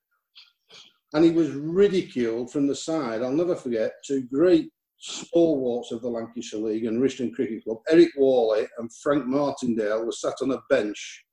And 1.12 1.24
he 1.24 1.30
was 1.30 1.50
ridiculed 1.50 2.50
from 2.50 2.66
the 2.66 2.74
side. 2.74 3.22
I'll 3.22 3.30
never 3.32 3.54
forget 3.54 3.92
two 4.04 4.22
great 4.22 4.70
stalwarts 4.98 5.92
of 5.92 6.00
the 6.02 6.08
Lancashire 6.08 6.60
League 6.60 6.86
and 6.86 7.00
Rishton 7.02 7.32
Cricket 7.32 7.64
Club, 7.64 7.78
Eric 7.88 8.10
Worley 8.16 8.66
and 8.78 8.90
Frank 9.02 9.26
Martindale, 9.26 10.04
were 10.04 10.12
sat 10.12 10.34
on 10.42 10.52
a 10.52 10.58
bench 10.70 11.24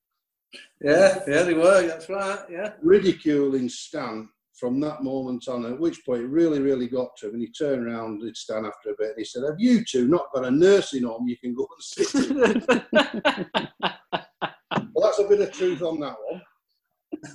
Yeah, 0.81 1.19
yeah, 1.27 1.43
they 1.43 1.53
were. 1.53 1.87
That's 1.87 2.09
right. 2.09 2.39
Yeah. 2.49 2.73
ridiculing 2.81 3.69
Stan 3.69 4.27
from 4.61 4.79
that 4.79 5.01
moment 5.01 5.47
on, 5.47 5.65
at 5.65 5.79
which 5.79 6.05
point 6.05 6.21
it 6.21 6.27
really, 6.27 6.61
really 6.61 6.87
got 6.87 7.17
to 7.17 7.27
him. 7.27 7.33
And 7.33 7.41
he 7.41 7.49
turned 7.49 7.87
around, 7.87 8.21
did 8.21 8.37
Stan 8.37 8.63
after 8.63 8.91
a 8.91 8.95
bit, 8.97 9.09
and 9.09 9.17
he 9.17 9.25
said, 9.25 9.41
Have 9.43 9.59
you 9.59 9.83
two 9.83 10.07
not 10.07 10.31
got 10.33 10.45
a 10.45 10.51
nursing 10.51 11.03
home 11.03 11.27
you 11.27 11.35
can 11.35 11.55
go 11.55 11.67
and 11.67 11.83
sit 11.83 12.13
in? 12.13 12.37
well, 14.93 15.03
that's 15.03 15.17
a 15.17 15.27
bit 15.27 15.41
of 15.41 15.51
truth 15.51 15.81
on 15.81 15.99
that 16.01 16.15
one. 16.29 16.43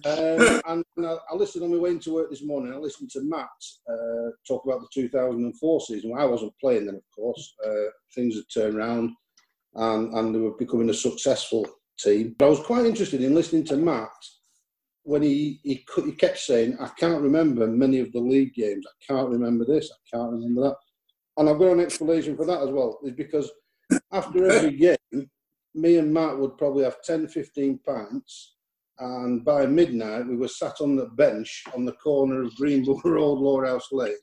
Um, 0.04 0.60
and 0.68 0.84
and 0.96 1.06
I, 1.06 1.16
I 1.30 1.34
listened 1.34 1.64
on 1.64 1.72
my 1.72 1.78
way 1.78 1.90
into 1.90 2.14
work 2.14 2.30
this 2.30 2.44
morning. 2.44 2.72
I 2.72 2.76
listened 2.76 3.10
to 3.10 3.22
Matt 3.22 3.48
uh, 3.90 4.30
talk 4.46 4.64
about 4.64 4.80
the 4.80 4.86
2004 4.94 5.80
season. 5.80 6.10
Well, 6.10 6.22
I 6.22 6.26
wasn't 6.26 6.56
playing 6.60 6.86
then, 6.86 6.94
of 6.94 7.02
course. 7.14 7.54
Uh, 7.66 7.90
things 8.14 8.36
had 8.36 8.44
turned 8.54 8.76
around, 8.76 9.10
and, 9.74 10.14
and 10.14 10.32
they 10.32 10.38
were 10.38 10.56
becoming 10.56 10.90
a 10.90 10.94
successful 10.94 11.66
team. 11.98 12.36
But 12.38 12.46
I 12.46 12.50
was 12.50 12.60
quite 12.60 12.86
interested 12.86 13.20
in 13.20 13.34
listening 13.34 13.64
to 13.64 13.76
Matt 13.76 14.10
when 15.06 15.22
he, 15.22 15.60
he 15.62 15.84
he 16.04 16.12
kept 16.12 16.38
saying, 16.38 16.76
"I 16.80 16.88
can't 16.98 17.22
remember 17.22 17.68
many 17.68 18.00
of 18.00 18.12
the 18.12 18.18
league 18.18 18.54
games. 18.54 18.84
I 18.86 19.12
can't 19.12 19.30
remember 19.30 19.64
this. 19.64 19.88
I 19.90 20.16
can't 20.16 20.32
remember 20.32 20.62
that." 20.62 20.76
And 21.36 21.48
I've 21.48 21.60
got 21.60 21.72
an 21.72 21.80
explanation 21.80 22.36
for 22.36 22.44
that 22.44 22.62
as 22.62 22.70
well. 22.70 22.98
Is 23.04 23.12
because 23.12 23.50
after 24.12 24.50
every 24.50 24.76
game, 24.76 24.96
me 25.74 25.98
and 25.98 26.12
Matt 26.12 26.36
would 26.36 26.58
probably 26.58 26.82
have 26.82 27.02
10, 27.02 27.28
15 27.28 27.78
pints. 27.86 28.56
And 28.98 29.44
by 29.44 29.66
midnight, 29.66 30.26
we 30.26 30.36
were 30.36 30.48
sat 30.48 30.80
on 30.80 30.96
the 30.96 31.06
bench 31.06 31.64
on 31.74 31.84
the 31.84 31.92
corner 31.92 32.42
of 32.42 32.54
Greenbull 32.56 33.00
Road, 33.04 33.38
Lowerhouse 33.38 33.88
Lane, 33.92 34.16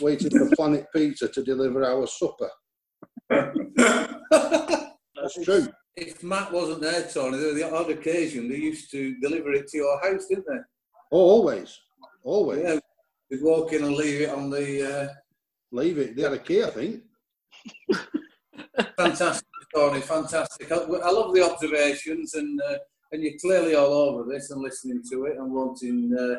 waiting 0.00 0.30
for 0.30 0.48
Planet 0.56 0.86
Pizza 0.94 1.28
to 1.28 1.42
deliver 1.42 1.84
our 1.84 2.06
supper. 2.06 2.50
That's 5.20 5.44
true. 5.44 5.68
If 6.00 6.22
Matt 6.22 6.50
wasn't 6.50 6.80
there, 6.80 7.06
Tony, 7.12 7.36
there 7.36 7.48
was 7.48 7.56
the 7.56 7.70
odd 7.70 7.90
occasion 7.90 8.48
they 8.48 8.56
used 8.56 8.90
to 8.92 9.20
deliver 9.20 9.52
it 9.52 9.68
to 9.68 9.76
your 9.76 10.00
house, 10.00 10.26
didn't 10.26 10.46
they? 10.46 10.58
Oh, 11.12 11.18
always. 11.18 11.78
Always. 12.22 12.62
Yeah. 12.62 12.78
They'd 13.30 13.42
walk 13.42 13.72
in 13.74 13.84
and 13.84 13.94
leave 13.94 14.22
it 14.22 14.30
on 14.30 14.48
the. 14.50 14.90
Uh, 14.90 15.08
Leave 15.72 15.98
it. 15.98 16.16
They 16.16 16.22
had 16.22 16.32
a 16.32 16.38
key, 16.38 16.64
I 16.64 16.70
think. 16.70 17.02
fantastic, 18.96 19.46
Tony. 19.74 20.00
Fantastic. 20.00 20.72
I, 20.72 20.76
I 20.76 21.10
love 21.10 21.32
the 21.32 21.48
observations, 21.48 22.34
and 22.34 22.60
uh, 22.60 22.78
and 23.12 23.22
you're 23.22 23.38
clearly 23.40 23.74
all 23.76 23.92
over 23.92 24.24
this 24.28 24.50
and 24.50 24.60
listening 24.62 25.02
to 25.10 25.26
it 25.26 25.36
and 25.36 25.52
wanting 25.52 26.16
uh, 26.18 26.36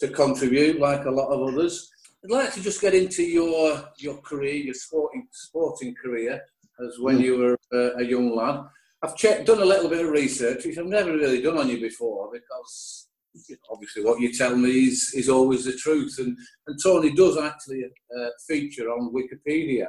to 0.00 0.08
contribute, 0.08 0.78
like 0.78 1.06
a 1.06 1.10
lot 1.10 1.28
of 1.28 1.40
others. 1.54 1.90
I'd 2.22 2.30
like 2.30 2.52
to 2.54 2.62
just 2.62 2.82
get 2.82 2.94
into 2.94 3.22
your 3.22 3.88
your 3.96 4.18
career, 4.18 4.56
your 4.56 4.74
sporting 4.74 5.26
sporting 5.32 5.94
career, 5.94 6.42
as 6.84 6.98
when 6.98 7.18
you 7.18 7.38
were 7.38 7.56
uh, 7.72 7.94
a 7.96 8.04
young 8.04 8.34
lad. 8.34 8.66
I've 9.02 9.16
checked, 9.16 9.46
done 9.46 9.60
a 9.60 9.64
little 9.64 9.90
bit 9.90 10.04
of 10.04 10.10
research, 10.10 10.64
which 10.64 10.78
I've 10.78 10.86
never 10.86 11.12
really 11.12 11.42
done 11.42 11.58
on 11.58 11.68
you 11.68 11.80
before, 11.80 12.30
because 12.32 13.08
obviously 13.70 14.02
what 14.02 14.20
you 14.20 14.32
tell 14.32 14.56
me 14.56 14.86
is, 14.86 15.12
is 15.14 15.28
always 15.28 15.64
the 15.64 15.76
truth. 15.76 16.16
And, 16.18 16.36
and 16.66 16.78
Tony 16.82 17.14
does 17.14 17.36
actually 17.36 17.84
uh, 17.84 18.28
feature 18.48 18.88
on 18.88 19.12
Wikipedia. 19.12 19.86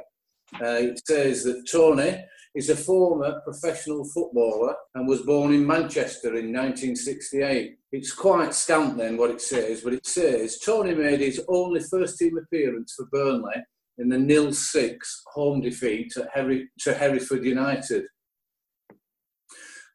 Uh, 0.54 0.90
it 0.90 1.00
says 1.06 1.44
that 1.44 1.66
Tony 1.70 2.24
is 2.54 2.70
a 2.70 2.76
former 2.76 3.40
professional 3.44 4.04
footballer 4.04 4.74
and 4.94 5.06
was 5.06 5.22
born 5.22 5.52
in 5.52 5.66
Manchester 5.66 6.28
in 6.30 6.52
1968. 6.52 7.76
It's 7.92 8.12
quite 8.12 8.54
scant 8.54 8.96
then 8.96 9.16
what 9.16 9.30
it 9.30 9.40
says, 9.40 9.82
but 9.82 9.92
it 9.92 10.06
says 10.06 10.58
Tony 10.58 10.94
made 10.94 11.20
his 11.20 11.40
only 11.48 11.80
first 11.80 12.18
team 12.18 12.38
appearance 12.38 12.94
for 12.96 13.06
Burnley 13.12 13.62
in 13.98 14.08
the 14.08 14.18
nil 14.18 14.52
6 14.52 15.22
home 15.34 15.60
defeat 15.60 16.16
at 16.16 16.28
Herry, 16.32 16.68
to 16.80 16.94
Hereford 16.94 17.44
United. 17.44 18.04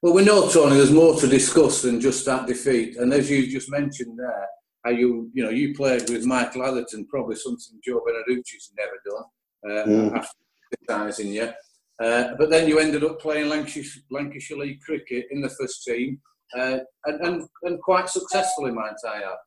Well, 0.03 0.13
we 0.13 0.25
know, 0.25 0.49
Tony, 0.49 0.75
there's 0.75 0.91
more 0.91 1.15
to 1.15 1.27
discuss 1.27 1.81
than 1.81 2.01
just 2.01 2.25
that 2.25 2.45
defeat. 2.45 2.97
And 2.97 3.13
as 3.13 3.31
you 3.31 3.49
just 3.49 3.71
mentioned 3.71 4.19
there, 4.19 4.47
how 4.83 4.91
you, 4.91 5.31
you 5.33 5.41
know, 5.41 5.49
you 5.49 5.73
played 5.73 6.09
with 6.09 6.25
Michael 6.25 6.65
Atherton, 6.65 7.07
probably 7.07 7.37
something 7.37 7.79
Joe 7.81 8.01
Beneducci's 8.05 8.73
never 8.77 8.99
done 9.09 9.23
uh, 9.65 9.87
Mm. 9.87 10.17
after 10.17 10.35
criticising 10.67 11.31
you. 11.31 11.49
Uh, 12.03 12.33
but 12.37 12.49
then 12.49 12.67
you 12.67 12.79
ended 12.79 13.05
up 13.05 13.21
playing 13.21 13.47
Lancashire, 13.47 13.85
Lancashire 14.11 14.57
League 14.57 14.81
cricket 14.81 15.27
in 15.31 15.39
the 15.39 15.47
first 15.47 15.85
team 15.85 16.19
uh, 16.57 16.79
and, 17.05 17.25
and, 17.25 17.47
and 17.61 17.81
quite 17.81 18.09
successfully, 18.09 18.73
might 18.73 18.95
I 19.07 19.19
add. 19.19 19.37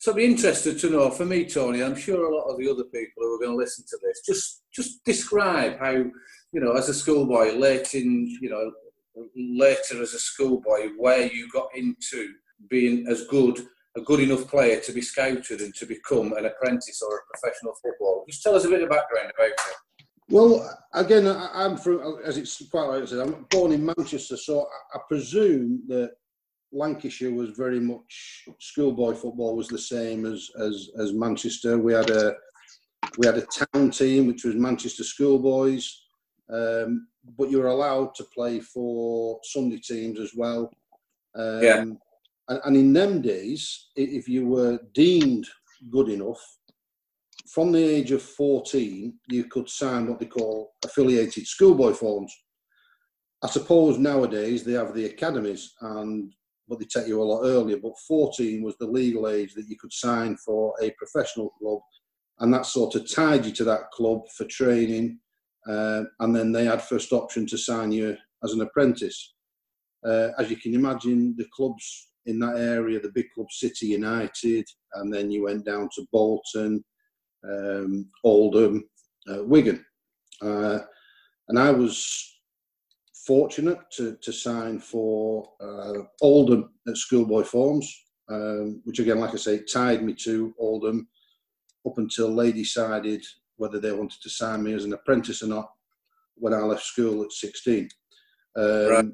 So 0.00 0.12
I'd 0.12 0.16
be 0.16 0.24
interested 0.24 0.78
to 0.78 0.88
know, 0.88 1.10
for 1.10 1.26
me, 1.26 1.44
Tony, 1.44 1.82
I'm 1.82 1.96
sure 1.96 2.24
a 2.24 2.34
lot 2.34 2.48
of 2.50 2.58
the 2.58 2.70
other 2.70 2.84
people 2.84 3.24
who 3.24 3.34
are 3.34 3.38
going 3.38 3.52
to 3.52 3.62
listen 3.62 3.84
to 3.90 3.98
this, 4.02 4.22
just 4.24 4.62
just 4.72 5.04
describe 5.04 5.78
how, 5.78 5.90
you 5.90 6.60
know, 6.60 6.72
as 6.72 6.88
a 6.88 6.94
schoolboy, 6.94 7.52
late 7.52 7.94
in, 7.94 8.26
you 8.40 8.48
know, 8.48 8.72
later 9.36 10.02
as 10.02 10.14
a 10.14 10.18
schoolboy, 10.18 10.90
where 10.96 11.26
you 11.32 11.48
got 11.50 11.68
into 11.74 12.32
being 12.68 13.06
as 13.08 13.26
good, 13.26 13.66
a 13.96 14.00
good 14.00 14.20
enough 14.20 14.48
player 14.48 14.80
to 14.80 14.92
be 14.92 15.02
scouted 15.02 15.60
and 15.60 15.74
to 15.74 15.86
become 15.86 16.32
an 16.34 16.46
apprentice 16.46 17.02
or 17.02 17.16
a 17.16 17.38
professional 17.38 17.74
footballer. 17.82 18.24
Just 18.28 18.42
tell 18.42 18.54
us 18.54 18.64
a 18.64 18.68
bit 18.68 18.82
of 18.82 18.90
background 18.90 19.32
about 19.36 19.50
it. 19.50 19.76
Well, 20.28 20.78
again, 20.94 21.26
I, 21.26 21.50
I'm 21.52 21.76
from, 21.76 22.20
as 22.24 22.38
it's 22.38 22.66
quite 22.70 22.86
right, 22.86 23.08
said, 23.08 23.18
I'm 23.18 23.46
born 23.50 23.72
in 23.72 23.84
Manchester, 23.84 24.36
so 24.36 24.60
I, 24.60 24.98
I 24.98 25.00
presume 25.08 25.82
that 25.88 26.12
Lancashire 26.72 27.32
was 27.32 27.50
very 27.50 27.80
much 27.80 28.48
schoolboy 28.58 29.14
football 29.14 29.56
was 29.56 29.68
the 29.68 29.78
same 29.78 30.24
as 30.24 30.50
as, 30.58 30.88
as 30.98 31.12
Manchester. 31.12 31.78
We 31.78 31.92
had 31.92 32.10
a 32.10 32.34
we 33.18 33.26
had 33.26 33.36
a 33.36 33.46
town 33.74 33.90
team 33.90 34.26
which 34.26 34.44
was 34.44 34.54
Manchester 34.54 35.04
Schoolboys, 35.04 36.01
um, 36.52 37.08
but 37.38 37.50
you 37.50 37.58
were 37.58 37.68
allowed 37.68 38.14
to 38.16 38.24
play 38.24 38.60
for 38.60 39.40
Sunday 39.44 39.78
teams 39.78 40.20
as 40.20 40.32
well. 40.34 40.70
Um, 41.34 41.62
Yeah. 41.62 41.84
And, 42.48 42.60
and 42.64 42.76
in 42.76 42.92
them 42.92 43.22
days, 43.22 43.90
if 43.96 44.28
you 44.28 44.46
were 44.46 44.78
deemed 44.94 45.46
good 45.90 46.08
enough, 46.08 46.40
from 47.48 47.70
the 47.70 47.82
age 47.82 48.12
of 48.12 48.22
14, 48.22 49.14
you 49.28 49.44
could 49.44 49.68
sign 49.68 50.06
what 50.06 50.18
they 50.18 50.26
call 50.26 50.72
affiliated 50.84 51.46
schoolboy 51.46 51.92
forms. 51.92 52.34
I 53.42 53.48
suppose 53.48 53.98
nowadays 53.98 54.64
they 54.64 54.72
have 54.72 54.94
the 54.94 55.06
academies, 55.06 55.74
and 55.80 56.32
but 56.68 56.78
they 56.78 56.86
take 56.86 57.08
you 57.08 57.20
a 57.20 57.24
lot 57.24 57.42
earlier. 57.42 57.76
But 57.76 57.98
14 58.06 58.62
was 58.62 58.76
the 58.78 58.86
legal 58.86 59.28
age 59.28 59.54
that 59.54 59.68
you 59.68 59.76
could 59.76 59.92
sign 59.92 60.36
for 60.36 60.74
a 60.80 60.90
professional 60.92 61.50
club, 61.60 61.80
and 62.38 62.54
that 62.54 62.66
sort 62.66 62.94
of 62.94 63.12
tied 63.12 63.44
you 63.44 63.52
to 63.52 63.64
that 63.64 63.90
club 63.90 64.22
for 64.36 64.44
training. 64.44 65.18
Uh, 65.68 66.04
and 66.20 66.34
then 66.34 66.52
they 66.52 66.64
had 66.64 66.82
first 66.82 67.12
option 67.12 67.46
to 67.46 67.56
sign 67.56 67.92
you 67.92 68.16
as 68.42 68.52
an 68.52 68.60
apprentice. 68.60 69.34
Uh, 70.04 70.28
as 70.38 70.50
you 70.50 70.56
can 70.56 70.74
imagine, 70.74 71.34
the 71.36 71.46
clubs 71.54 72.08
in 72.26 72.38
that 72.40 72.56
area, 72.56 73.00
the 73.00 73.12
big 73.14 73.26
clubs, 73.34 73.58
City 73.58 73.86
United, 73.86 74.64
and 74.94 75.12
then 75.12 75.30
you 75.30 75.44
went 75.44 75.64
down 75.64 75.88
to 75.94 76.06
Bolton, 76.12 76.84
um, 77.48 78.08
Oldham, 78.24 78.84
uh, 79.30 79.44
Wigan. 79.44 79.84
Uh, 80.40 80.80
and 81.48 81.58
I 81.58 81.70
was 81.70 82.32
fortunate 83.26 83.78
to, 83.92 84.16
to 84.22 84.32
sign 84.32 84.78
for 84.80 85.48
uh, 85.60 86.02
Oldham 86.20 86.70
at 86.88 86.96
schoolboy 86.96 87.44
forms, 87.44 87.92
um, 88.28 88.80
which 88.84 88.98
again, 88.98 89.20
like 89.20 89.34
I 89.34 89.36
say, 89.36 89.62
tied 89.72 90.02
me 90.02 90.14
to 90.24 90.54
Oldham 90.58 91.08
up 91.86 91.98
until 91.98 92.34
they 92.34 92.52
decided 92.52 93.24
whether 93.62 93.78
they 93.78 93.92
wanted 93.92 94.20
to 94.20 94.28
sign 94.28 94.64
me 94.64 94.74
as 94.74 94.84
an 94.84 94.92
apprentice 94.92 95.42
or 95.42 95.46
not 95.46 95.70
when 96.34 96.52
I 96.52 96.58
left 96.58 96.82
school 96.82 97.22
at 97.22 97.32
16. 97.32 97.88
Um, 98.56 98.88
Right. 98.88 99.06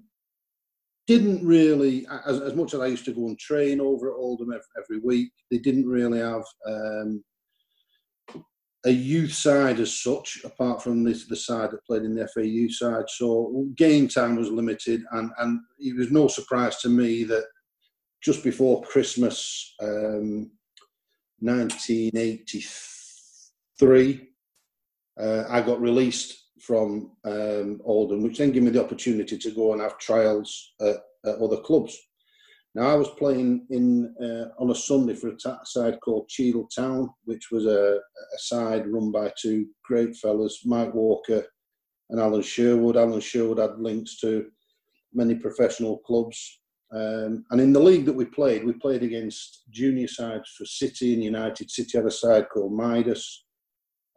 Didn't 1.07 1.47
really, 1.47 2.07
as, 2.27 2.41
as 2.41 2.55
much 2.55 2.75
as 2.75 2.81
I 2.81 2.87
used 2.87 3.05
to 3.07 3.13
go 3.13 3.29
and 3.29 3.39
train 3.39 3.81
over 3.81 4.11
at 4.11 4.17
Oldham 4.17 4.53
every, 4.53 4.65
every 4.83 4.99
week, 4.99 5.31
they 5.51 5.59
didn't 5.59 5.87
really 5.87 6.19
have 6.19 6.45
um, 6.67 7.23
a 8.85 8.91
youth 8.91 9.33
side 9.33 9.81
as 9.81 9.99
such, 10.01 10.41
apart 10.45 10.83
from 10.83 11.05
this, 11.05 11.27
the 11.27 11.37
side 11.37 11.71
that 11.71 11.87
played 11.87 12.03
in 12.03 12.15
the 12.15 12.29
FAU 12.29 12.69
side. 12.69 13.09
So 13.09 13.69
game 13.75 14.09
time 14.09 14.37
was 14.37 14.51
limited, 14.51 15.03
and, 15.13 15.31
and 15.39 15.61
it 15.79 15.97
was 15.97 16.11
no 16.11 16.29
surprise 16.29 16.77
to 16.81 16.91
me 16.91 17.25
that 17.25 17.47
just 18.23 18.45
before 18.45 18.83
Christmas, 18.83 19.75
um, 19.81 20.51
1983, 21.41 24.28
uh, 25.21 25.45
I 25.49 25.61
got 25.63 25.81
released 25.81 26.35
from 26.61 27.13
um, 27.25 27.81
Oldham, 27.85 28.23
which 28.23 28.39
then 28.39 28.53
gave 28.53 28.63
me 28.63 28.71
the 28.71 28.85
opportunity 28.85 29.39
to 29.39 29.51
go 29.53 29.73
and 29.73 29.83
have 29.83 29.99
trials 29.99 30.75
at, 30.81 30.97
at 31.25 31.39
other 31.39 31.59
clubs. 31.59 31.97
Now 32.75 32.89
I 32.89 32.95
was 32.95 33.09
playing 33.11 33.67
in 33.71 34.15
uh, 34.23 34.63
on 34.63 34.71
a 34.71 34.75
Sunday 34.75 35.15
for 35.15 35.31
a 35.31 35.59
side 35.65 35.99
called 36.01 36.29
Cheadle 36.29 36.69
Town, 36.75 37.11
which 37.25 37.51
was 37.51 37.67
a, 37.67 37.97
a 37.97 38.39
side 38.39 38.87
run 38.87 39.11
by 39.11 39.33
two 39.41 39.67
great 39.85 40.15
fellas, 40.17 40.61
Mike 40.65 40.95
Walker 40.95 41.45
and 42.11 42.21
Alan 42.21 42.43
Sherwood. 42.43 42.97
Alan 42.97 43.21
Sherwood 43.21 43.59
had 43.59 43.79
links 43.79 44.19
to 44.21 44.47
many 45.13 45.35
professional 45.35 45.99
clubs. 45.99 46.61
Um, 46.95 47.45
and 47.51 47.61
in 47.61 47.73
the 47.73 47.81
league 47.81 48.07
that 48.07 48.15
we 48.15 48.25
played, 48.25 48.65
we 48.65 48.73
played 48.73 49.03
against 49.03 49.65
junior 49.71 50.09
sides 50.09 50.49
for 50.57 50.65
City 50.65 51.15
and 51.15 51.23
United. 51.23 51.71
City 51.71 51.99
had 51.99 52.07
a 52.07 52.11
side 52.11 52.49
called 52.49 52.73
Midas. 52.73 53.45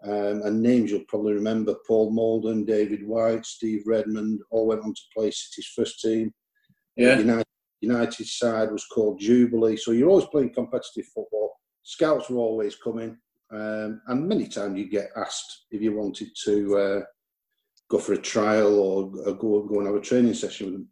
Um, 0.03 0.41
and 0.43 0.61
names 0.61 0.89
you'll 0.89 1.05
probably 1.07 1.33
remember 1.33 1.75
Paul 1.87 2.11
Moulden, 2.11 2.65
David 2.65 3.05
White, 3.05 3.45
Steve 3.45 3.83
Redmond, 3.85 4.41
all 4.49 4.67
went 4.67 4.81
on 4.81 4.93
to 4.93 5.01
play 5.15 5.29
City's 5.29 5.71
first 5.75 6.01
team. 6.01 6.33
Yeah. 6.95 7.19
United, 7.19 7.45
United 7.81 8.27
side 8.27 8.71
was 8.71 8.85
called 8.85 9.19
Jubilee. 9.19 9.77
So 9.77 9.91
you're 9.91 10.09
always 10.09 10.25
playing 10.25 10.53
competitive 10.53 11.05
football. 11.13 11.53
Scouts 11.83 12.29
were 12.29 12.39
always 12.39 12.75
coming. 12.75 13.17
Um, 13.53 14.01
and 14.07 14.27
many 14.27 14.47
times 14.47 14.79
you 14.79 14.89
get 14.89 15.11
asked 15.15 15.65
if 15.71 15.81
you 15.81 15.95
wanted 15.95 16.29
to 16.45 16.77
uh, 16.77 17.01
go 17.89 17.99
for 17.99 18.13
a 18.13 18.17
trial 18.17 18.79
or, 18.79 19.11
or 19.25 19.33
go, 19.33 19.63
go 19.63 19.79
and 19.79 19.87
have 19.87 19.95
a 19.95 20.01
training 20.01 20.33
session 20.33 20.67
with 20.67 20.75
them. 20.75 20.87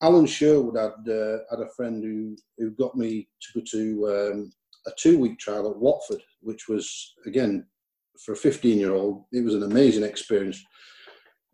Alan 0.00 0.26
Sherwood 0.26 0.76
had 0.76 1.12
uh, 1.12 1.38
had 1.50 1.60
a 1.60 1.68
friend 1.76 2.02
who 2.02 2.36
who 2.56 2.70
got 2.70 2.96
me 2.96 3.28
to 3.42 3.60
go 3.60 3.64
to 3.72 4.32
um, 4.32 4.52
a 4.86 4.92
two 4.96 5.18
week 5.18 5.38
trial 5.38 5.70
at 5.70 5.76
Watford, 5.76 6.22
which 6.40 6.68
was 6.68 7.14
again 7.26 7.66
for 8.24 8.32
a 8.32 8.36
15 8.36 8.78
year 8.78 8.92
old, 8.92 9.24
it 9.32 9.44
was 9.44 9.54
an 9.54 9.62
amazing 9.62 10.04
experience. 10.04 10.62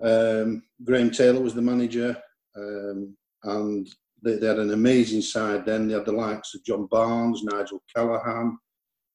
Um, 0.03 0.63
Graham 0.83 1.11
Taylor 1.11 1.41
was 1.41 1.55
the 1.55 1.63
manager, 1.63 2.17
um, 2.57 3.17
and 3.45 3.89
they, 4.23 4.37
they, 4.37 4.47
had 4.47 4.59
an 4.59 4.73
amazing 4.73 5.23
side. 5.23 5.65
Then 5.65 5.87
they 5.87 5.95
had 5.95 6.05
the 6.05 6.13
likes 6.13 6.55
of 6.55 6.65
John 6.65 6.87
Barnes, 6.87 7.43
Nigel 7.45 7.83
Callaghan, 7.95 8.59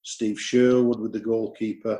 Steve 0.03 0.39
Sherwood 0.39 0.99
with 0.99 1.11
the 1.11 1.19
goalkeeper. 1.19 1.99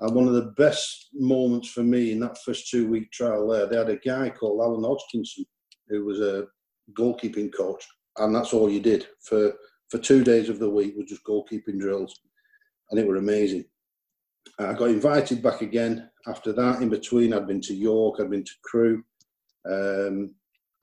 And 0.00 0.14
one 0.14 0.26
of 0.26 0.34
the 0.34 0.52
best 0.56 1.08
moments 1.14 1.68
for 1.68 1.82
me 1.82 2.12
in 2.12 2.20
that 2.20 2.38
first 2.44 2.68
two 2.68 2.88
week 2.88 3.10
trial 3.12 3.48
there, 3.48 3.66
they 3.66 3.76
had 3.76 3.90
a 3.90 3.96
guy 3.96 4.28
called 4.28 4.60
Alan 4.60 4.82
Hodgkinson 4.82 5.44
who 5.88 6.04
was 6.04 6.20
a 6.20 6.46
goalkeeping 6.98 7.52
coach, 7.54 7.86
and 8.18 8.34
that's 8.34 8.52
all 8.52 8.70
you 8.70 8.80
did 8.80 9.06
for 9.20 9.54
for 9.90 9.98
two 9.98 10.24
days 10.24 10.48
of 10.48 10.58
the 10.58 10.68
week 10.68 10.96
was 10.96 11.06
just 11.06 11.24
goalkeeping 11.24 11.78
drills, 11.78 12.18
and 12.90 12.98
it 12.98 13.06
were 13.06 13.16
amazing. 13.16 13.64
I 14.58 14.72
got 14.72 14.90
invited 14.90 15.42
back 15.42 15.62
again 15.62 16.08
after 16.26 16.52
that. 16.52 16.80
In 16.82 16.88
between, 16.88 17.32
I'd 17.32 17.46
been 17.46 17.60
to 17.62 17.74
York, 17.74 18.20
I'd 18.20 18.30
been 18.30 18.44
to 18.44 18.52
Crewe, 18.62 19.02
um, 19.66 20.34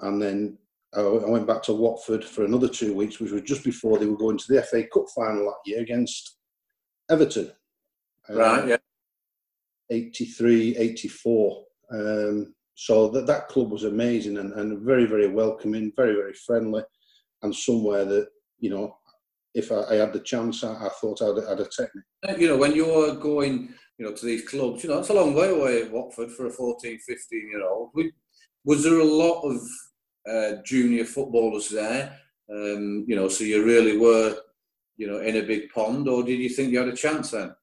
and 0.02 0.22
then 0.22 0.58
I, 0.94 1.02
I 1.02 1.30
went 1.30 1.48
back 1.48 1.64
to 1.64 1.74
Watford 1.74 2.24
for 2.24 2.44
another 2.44 2.68
two 2.68 2.94
weeks, 2.94 3.20
which 3.20 3.32
was 3.32 3.42
just 3.44 3.64
before 3.64 3.98
they 3.98 4.08
were 4.08 4.18
going 4.18 4.38
to 4.38 4.46
the 4.54 4.62
FA 4.64 4.84
Cup 4.94 5.06
final 5.16 5.46
that 5.46 5.72
year 5.72 5.82
against 5.82 6.38
Everton. 7.10 7.52
Right, 8.30 8.68
yeah. 8.68 8.78
83, 9.90 10.78
84. 10.78 11.64
Um, 11.94 12.54
so 12.76 13.10
that, 13.10 13.28
that 13.28 13.48
club 13.48 13.72
was 13.72 13.84
amazing 13.84 14.38
and, 14.38 14.54
and 14.54 14.80
very, 14.82 15.06
very 15.06 15.28
welcoming, 15.28 15.92
very, 15.96 16.14
very 16.16 16.34
friendly, 16.34 16.84
and 17.44 17.56
somewhere 17.56 18.06
that, 18.06 18.28
you 18.60 18.70
know, 18.70 18.98
if 19.54 19.72
I, 19.72 19.84
I 19.90 19.96
had 19.96 20.14
the 20.14 20.20
chance, 20.20 20.64
I, 20.64 20.74
I 20.74 20.90
thought 20.90 21.22
I'd, 21.22 21.44
I'd 21.46 21.60
have 21.60 21.70
taken 21.70 22.04
it. 22.24 22.40
You 22.40 22.48
know, 22.48 22.58
when 22.58 22.76
you're 22.76 23.16
going, 23.16 23.74
you 23.98 24.06
know, 24.06 24.14
to 24.14 24.26
these 24.26 24.48
clubs, 24.48 24.84
you 24.84 24.90
know, 24.90 25.00
it's 25.00 25.10
a 25.10 25.14
long 25.14 25.34
way 25.34 25.50
away 25.50 25.84
at 25.84 25.92
Watford 25.92 26.32
for 26.32 26.48
a 26.48 26.52
14, 26.52 27.00
15 27.00 27.50
year 27.52 27.68
old. 27.68 27.92
Was 28.64 28.84
there 28.84 29.00
a 29.00 29.04
lot 29.04 29.42
of 29.42 29.62
uh, 30.30 30.62
junior 30.64 31.06
footballers 31.06 31.70
there? 31.70 32.18
Um, 32.50 33.06
you 33.08 33.16
know, 33.16 33.28
so 33.28 33.44
you 33.44 33.64
really 33.66 33.98
were, 33.98 34.38
you 34.98 35.08
know, 35.08 35.20
in 35.20 35.38
a 35.38 35.42
big 35.42 35.70
pond, 35.70 36.08
or 36.08 36.24
did 36.24 36.40
you 36.40 36.50
think 36.50 36.72
you 36.72 36.80
had 36.80 36.90
a 36.90 36.96
chance 36.96 37.32
then? 37.32 37.56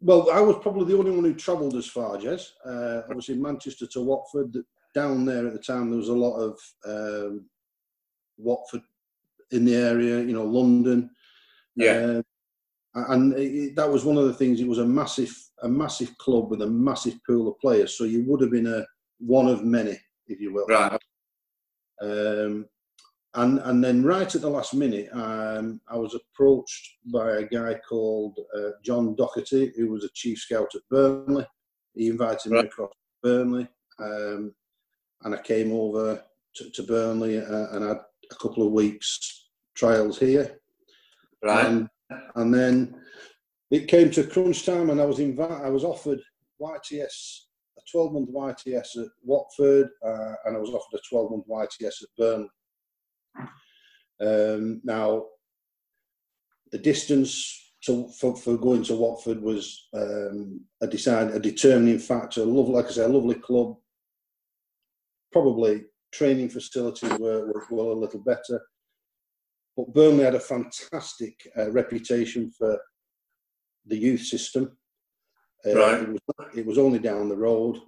Well, 0.00 0.30
I 0.30 0.40
was 0.40 0.56
probably 0.60 0.86
the 0.86 0.98
only 0.98 1.10
one 1.10 1.24
who 1.24 1.34
travelled 1.34 1.76
as 1.76 1.86
far, 1.86 2.16
Jez. 2.16 2.48
Uh, 2.64 3.02
I 3.10 3.14
was 3.14 3.28
in 3.28 3.42
Manchester 3.42 3.86
to 3.86 4.02
Watford. 4.02 4.56
Down 4.94 5.24
there 5.24 5.46
at 5.46 5.52
the 5.52 5.58
time, 5.58 5.88
there 5.88 5.98
was 5.98 6.08
a 6.08 6.12
lot 6.12 6.36
of 6.36 6.58
um, 6.84 7.46
Watford 8.38 8.82
in 9.52 9.64
the 9.64 9.74
area, 9.74 10.20
you 10.20 10.32
know, 10.32 10.44
London. 10.44 11.10
Yeah. 11.76 12.20
Uh, 12.94 13.04
and 13.08 13.32
it, 13.34 13.76
that 13.76 13.90
was 13.90 14.04
one 14.04 14.16
of 14.16 14.24
the 14.24 14.34
things. 14.34 14.60
It 14.60 14.68
was 14.68 14.78
a 14.78 14.86
massive, 14.86 15.34
a 15.62 15.68
massive 15.68 16.16
club 16.18 16.50
with 16.50 16.62
a 16.62 16.66
massive 16.66 17.14
pool 17.26 17.48
of 17.48 17.58
players. 17.60 17.96
So 17.96 18.04
you 18.04 18.24
would 18.26 18.40
have 18.40 18.50
been 18.50 18.66
a 18.66 18.84
one 19.18 19.48
of 19.48 19.64
many, 19.64 19.98
if 20.26 20.40
you 20.40 20.52
will. 20.52 20.66
Right. 20.66 21.00
Um, 22.02 22.66
and 23.34 23.60
and 23.60 23.84
then 23.84 24.02
right 24.02 24.34
at 24.34 24.40
the 24.40 24.50
last 24.50 24.74
minute, 24.74 25.08
um, 25.12 25.80
I 25.88 25.96
was 25.96 26.16
approached 26.16 26.96
by 27.12 27.36
a 27.36 27.44
guy 27.44 27.78
called 27.88 28.38
uh, 28.56 28.70
John 28.82 29.14
Doherty, 29.14 29.72
who 29.76 29.90
was 29.90 30.04
a 30.04 30.10
chief 30.14 30.38
scout 30.38 30.74
at 30.74 30.88
Burnley. 30.90 31.46
He 31.94 32.08
invited 32.08 32.50
right. 32.50 32.62
me 32.62 32.68
across 32.68 32.90
to 32.90 32.96
Burnley, 33.22 33.68
um, 34.00 34.52
and 35.22 35.34
I 35.34 35.42
came 35.42 35.72
over 35.72 36.24
to, 36.56 36.70
to 36.70 36.82
Burnley 36.82 37.38
uh, 37.38 37.68
and 37.72 37.84
had 37.84 37.98
a 38.32 38.34
couple 38.34 38.66
of 38.66 38.72
weeks 38.72 39.39
trials 39.74 40.18
here. 40.18 40.60
Right. 41.42 41.66
And, 41.66 41.88
and 42.36 42.52
then 42.52 43.00
it 43.70 43.88
came 43.88 44.10
to 44.12 44.24
crunch 44.24 44.66
time, 44.66 44.90
and 44.90 45.00
I 45.00 45.04
was 45.04 45.20
invited. 45.20 45.64
I 45.64 45.70
was 45.70 45.84
offered 45.84 46.20
YTS, 46.60 47.38
a 47.78 47.82
12 47.90 48.12
month 48.12 48.30
YTS 48.32 48.98
at 48.98 49.08
Watford, 49.22 49.88
uh, 50.04 50.34
and 50.44 50.56
I 50.56 50.58
was 50.58 50.70
offered 50.70 50.98
a 50.98 51.08
12 51.08 51.30
month 51.30 51.44
YTS 51.48 52.02
at 52.02 52.08
Burnley. 52.18 52.48
Um, 54.20 54.80
now, 54.84 55.26
the 56.72 56.78
distance 56.78 57.72
to, 57.84 58.08
for, 58.20 58.36
for 58.36 58.56
going 58.56 58.82
to 58.84 58.94
Watford 58.94 59.40
was 59.40 59.88
um, 59.94 60.60
a 60.82 60.86
decide, 60.86 61.30
a 61.30 61.38
determining 61.38 61.98
factor. 61.98 62.44
Lovely, 62.44 62.74
like 62.74 62.86
I 62.86 62.90
say, 62.90 63.04
a 63.04 63.08
lovely 63.08 63.36
club. 63.36 63.76
Probably 65.32 65.84
training 66.12 66.50
facilities 66.50 67.10
were, 67.18 67.46
were, 67.46 67.64
were 67.70 67.92
a 67.92 67.94
little 67.94 68.20
better, 68.20 68.60
but 69.80 69.94
Burnley 69.94 70.24
had 70.24 70.34
a 70.34 70.40
fantastic 70.40 71.34
uh, 71.56 71.70
reputation 71.70 72.50
for 72.50 72.78
the 73.86 73.96
youth 73.96 74.22
system. 74.22 74.76
Uh, 75.66 75.74
right. 75.74 76.02
It 76.02 76.08
was, 76.08 76.48
it 76.56 76.66
was 76.66 76.78
only 76.78 76.98
down 76.98 77.28
the 77.28 77.36
road. 77.36 77.78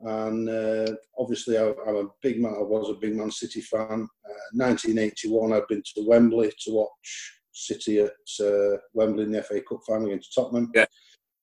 And 0.00 0.48
uh, 0.48 0.94
obviously, 1.16 1.58
I, 1.58 1.68
am 1.86 1.96
a 1.96 2.08
big 2.22 2.40
man. 2.40 2.54
I 2.56 2.62
was 2.62 2.90
a 2.90 2.94
big 2.94 3.14
Man 3.14 3.30
City 3.30 3.60
fan. 3.60 4.08
Uh, 4.24 4.48
1981, 4.52 5.52
I'd 5.52 5.68
been 5.68 5.82
to 5.94 6.04
Wembley 6.06 6.52
to 6.64 6.72
watch 6.72 7.40
City 7.52 8.00
at 8.00 8.10
uh, 8.40 8.78
Wembley 8.94 9.24
in 9.24 9.32
the 9.32 9.42
FA 9.42 9.60
Cup 9.60 9.80
final 9.86 10.06
against 10.06 10.34
Tottenham. 10.34 10.72
Yeah, 10.74 10.86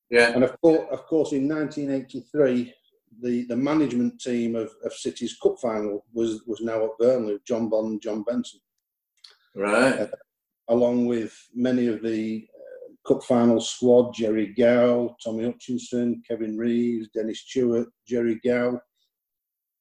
yeah. 0.09 0.33
And 0.33 0.43
of 0.43 0.59
course, 0.59 0.85
of 0.91 1.05
course, 1.05 1.31
in 1.31 1.47
1983, 1.47 2.73
the, 3.21 3.45
the 3.45 3.55
management 3.55 4.19
team 4.19 4.55
of, 4.55 4.71
of 4.83 4.93
City's 4.93 5.37
cup 5.41 5.55
final 5.61 6.05
was 6.13 6.41
was 6.45 6.59
now 6.59 6.83
at 6.83 6.97
Burnley. 6.99 7.39
John 7.47 7.69
Bond, 7.69 8.01
John 8.01 8.23
Benson, 8.23 8.59
right, 9.59 9.99
uh, 9.99 10.07
along 10.69 11.05
with 11.05 11.35
many 11.53 11.87
of 11.87 12.01
the 12.01 12.47
Cup 13.07 13.23
final 13.23 13.59
squad, 13.61 14.13
Gerry 14.13 14.53
Gow, 14.53 15.15
Tommy 15.23 15.45
Hutchison, 15.45 16.21
Kevin 16.27 16.57
Reeves, 16.57 17.09
Dennis 17.13 17.45
Tueart, 17.45 17.87
Gerry 18.07 18.39
Gow, 18.43 18.79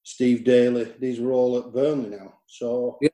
Steve 0.03 0.45
Daley. 0.45 0.95
These 0.99 1.21
were 1.21 1.33
all 1.33 1.59
at 1.59 1.73
Burnley 1.73 2.11
now. 2.11 2.35
So 2.47 2.97
yeah, 3.03 3.11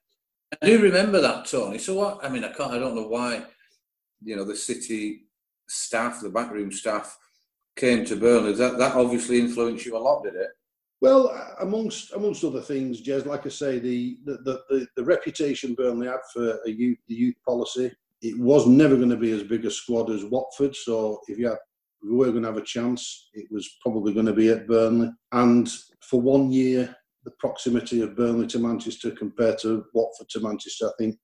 I 0.62 0.66
do 0.66 0.81
remember 0.81 1.20
that, 1.20 1.46
Tony. 1.46 1.79
So 1.79 1.94
what? 1.94 2.24
I 2.24 2.29
mean, 2.29 2.44
I 2.44 2.53
can't. 2.53 2.72
I 2.72 2.79
don't 2.79 2.94
know 2.94 3.09
why. 3.09 3.44
You 4.22 4.37
know, 4.37 4.44
the 4.44 4.57
city 4.57 5.27
staff, 5.68 6.20
the 6.20 6.31
backroom 6.31 6.70
staff, 6.70 7.18
came 7.77 8.05
to 8.05 8.16
Burnley. 8.16 8.53
That 8.53 8.79
that 8.79 8.94
obviously 8.94 9.40
influenced 9.40 9.87
you 9.87 9.96
a 9.96 9.98
lot, 9.98 10.22
did 10.22 10.37
it? 10.37 10.50
Well, 11.05 11.55
amongst 11.61 12.12
amongst 12.12 12.45
other 12.45 12.61
things, 12.61 13.03
Jez, 13.03 13.27
like 13.27 13.45
I 13.47 13.51
say, 13.51 13.79
the 13.79 14.19
the, 14.25 14.62
the, 14.71 14.87
the 14.97 15.05
reputation 15.05 15.75
Burnley 15.75 16.07
had 16.07 16.21
for 16.33 16.59
a 16.67 16.71
youth 16.71 16.99
the 17.09 17.14
youth 17.14 17.37
policy 17.47 17.93
it 18.25 18.38
was 18.38 18.67
never 18.67 18.97
going 18.97 19.11
to 19.11 19.17
be 19.17 19.33
as 19.33 19.43
big 19.43 19.67
a 19.67 19.71
squad 19.71 20.11
as 20.11 20.25
Watford. 20.25 20.75
So 20.75 21.21
if 21.29 21.38
you 21.38 21.49
had, 21.49 21.59
if 21.59 22.11
we 22.11 22.17
were 22.17 22.31
going 22.31 22.43
to 22.43 22.49
have 22.49 22.57
a 22.57 22.62
chance, 22.62 23.29
it 23.35 23.47
was 23.51 23.69
probably 23.83 24.14
going 24.14 24.27
to 24.27 24.33
be 24.33 24.49
at 24.49 24.67
Burnley. 24.67 25.11
And 25.33 25.71
for 26.01 26.23
one 26.23 26.51
year, 26.51 26.97
the 27.25 27.33
proximity 27.33 28.01
of 28.01 28.17
Burnley 28.17 28.47
to 28.49 28.59
Manchester 28.59 29.11
compared 29.11 29.59
to 29.59 29.85
Watford 29.93 30.31
to 30.31 30.40
Manchester, 30.40 30.87
I 30.87 30.93
think. 30.99 31.17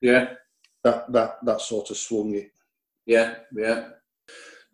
Yeah. 0.00 0.34
That 0.84 1.12
that 1.12 1.44
that 1.44 1.60
sort 1.60 1.90
of 1.90 1.96
swung 1.96 2.36
it. 2.36 2.50
Yeah, 3.04 3.34
yeah. 3.52 3.88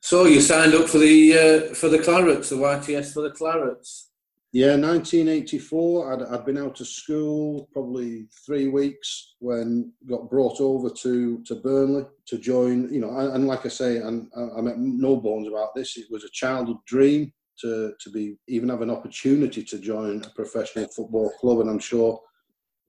So 0.02 0.26
you 0.26 0.42
signed 0.42 0.74
up 0.74 0.86
for 0.86 0.98
the 0.98 1.32
uh, 1.70 1.74
for 1.74 1.88
the 1.88 1.98
Clarets, 1.98 2.50
the 2.50 2.56
YTS 2.56 3.14
for 3.14 3.22
the 3.22 3.30
Clarets. 3.30 4.10
Yeah, 4.54 4.76
1984. 4.76 6.12
I'd, 6.12 6.22
I'd 6.32 6.46
been 6.46 6.58
out 6.58 6.80
of 6.80 6.86
school 6.86 7.68
probably 7.72 8.28
three 8.46 8.68
weeks 8.68 9.34
when 9.40 9.92
got 10.08 10.30
brought 10.30 10.60
over 10.60 10.90
to, 10.90 11.42
to 11.42 11.56
Burnley 11.56 12.04
to 12.26 12.38
join. 12.38 12.88
You 12.94 13.00
know, 13.00 13.18
and, 13.18 13.34
and 13.34 13.46
like 13.48 13.66
I 13.66 13.68
say, 13.68 13.96
and 13.96 14.28
I, 14.36 14.58
I 14.58 14.60
make 14.60 14.76
no 14.76 15.16
bones 15.16 15.48
about 15.48 15.74
this. 15.74 15.96
It 15.96 16.06
was 16.08 16.22
a 16.22 16.30
childhood 16.30 16.76
dream 16.86 17.32
to 17.62 17.94
to 17.98 18.10
be 18.12 18.36
even 18.46 18.68
have 18.68 18.82
an 18.82 18.92
opportunity 18.92 19.64
to 19.64 19.78
join 19.80 20.22
a 20.22 20.30
professional 20.36 20.86
football 20.86 21.30
club, 21.40 21.58
and 21.58 21.68
I'm 21.68 21.80
sure 21.80 22.20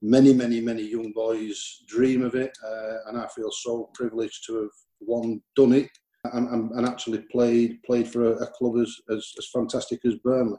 many, 0.00 0.32
many, 0.32 0.60
many 0.60 0.82
young 0.82 1.10
boys 1.10 1.82
dream 1.88 2.22
of 2.22 2.36
it. 2.36 2.56
Uh, 2.64 3.08
and 3.08 3.18
I 3.18 3.26
feel 3.34 3.50
so 3.50 3.90
privileged 3.92 4.46
to 4.46 4.62
have 4.62 4.70
one 5.00 5.40
done 5.56 5.72
it 5.72 5.90
and, 6.32 6.48
and, 6.48 6.70
and 6.70 6.86
actually 6.86 7.24
played 7.32 7.82
played 7.82 8.06
for 8.06 8.34
a, 8.34 8.36
a 8.36 8.46
club 8.52 8.76
as, 8.80 8.94
as 9.10 9.32
as 9.36 9.48
fantastic 9.52 10.04
as 10.04 10.14
Burnley 10.22 10.58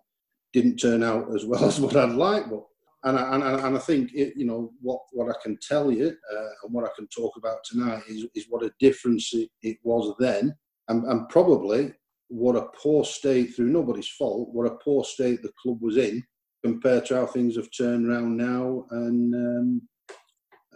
didn't 0.61 0.77
turn 0.77 1.03
out 1.03 1.33
as 1.35 1.45
well 1.45 1.65
as 1.71 1.79
what 1.79 1.95
I'd 1.95 2.11
like, 2.11 2.49
but 2.49 2.63
and 3.03 3.17
I, 3.17 3.35
and, 3.35 3.43
I, 3.43 3.67
and 3.67 3.77
I 3.77 3.79
think 3.79 4.11
it, 4.13 4.33
you 4.35 4.45
know 4.45 4.71
what 4.81 5.01
what 5.11 5.29
I 5.29 5.39
can 5.41 5.57
tell 5.61 5.91
you 5.91 6.07
uh, 6.07 6.49
and 6.63 6.73
what 6.73 6.85
I 6.85 6.89
can 6.95 7.07
talk 7.07 7.37
about 7.37 7.63
tonight 7.63 8.03
is, 8.07 8.25
is 8.35 8.47
what 8.49 8.63
a 8.63 8.71
difference 8.79 9.33
it, 9.33 9.49
it 9.61 9.77
was 9.83 10.15
then, 10.19 10.55
and, 10.87 11.03
and 11.05 11.29
probably 11.29 11.93
what 12.29 12.55
a 12.55 12.67
poor 12.75 13.05
state 13.05 13.55
through 13.55 13.67
nobody's 13.69 14.09
fault, 14.09 14.49
what 14.51 14.67
a 14.67 14.75
poor 14.83 15.03
state 15.03 15.41
the 15.41 15.51
club 15.61 15.77
was 15.81 15.97
in 15.97 16.23
compared 16.65 17.05
to 17.05 17.15
how 17.15 17.25
things 17.25 17.55
have 17.55 17.69
turned 17.77 18.09
around 18.09 18.35
now, 18.35 18.85
and 18.91 19.33
um, 19.35 19.81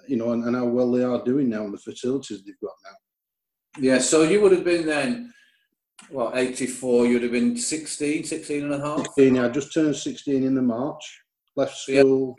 you 0.07 0.15
know, 0.15 0.31
and, 0.31 0.45
and 0.45 0.55
how 0.55 0.65
well 0.65 0.91
they 0.91 1.03
are 1.03 1.23
doing 1.23 1.49
now, 1.49 1.63
and 1.63 1.73
the 1.73 1.77
facilities 1.77 2.43
they've 2.43 2.55
got 2.61 2.73
now. 2.85 3.81
Yeah, 3.81 3.99
so 3.99 4.23
you 4.23 4.41
would 4.41 4.51
have 4.51 4.65
been 4.65 4.85
then 4.85 5.33
well, 6.09 6.31
84, 6.35 7.05
you'd 7.05 7.23
have 7.23 7.31
been 7.31 7.57
16, 7.57 8.23
16 8.23 8.63
and 8.63 8.73
a 8.73 8.79
half? 8.79 8.99
16, 8.99 9.35
yeah, 9.35 9.45
I 9.45 9.49
just 9.49 9.73
turned 9.73 9.95
16 9.95 10.43
in 10.43 10.55
the 10.55 10.61
March. 10.61 11.21
Left 11.55 11.75
school. 11.75 12.35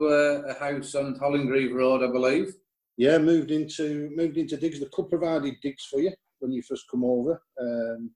Yeah, 0.00 0.42
a 0.48 0.54
house 0.58 0.94
on 0.94 1.18
Hollingreave 1.18 1.74
Road, 1.74 2.02
I 2.02 2.12
believe. 2.12 2.54
Yeah, 2.96 3.18
moved 3.18 3.50
into 3.50 4.10
moved 4.16 4.38
into 4.38 4.56
digs. 4.56 4.80
The 4.80 4.86
club 4.86 5.10
provided 5.10 5.54
digs 5.62 5.84
for 5.84 6.00
you 6.00 6.12
when 6.40 6.52
you 6.52 6.62
first 6.62 6.86
come 6.90 7.04
over. 7.04 7.42
Um, 7.60 8.10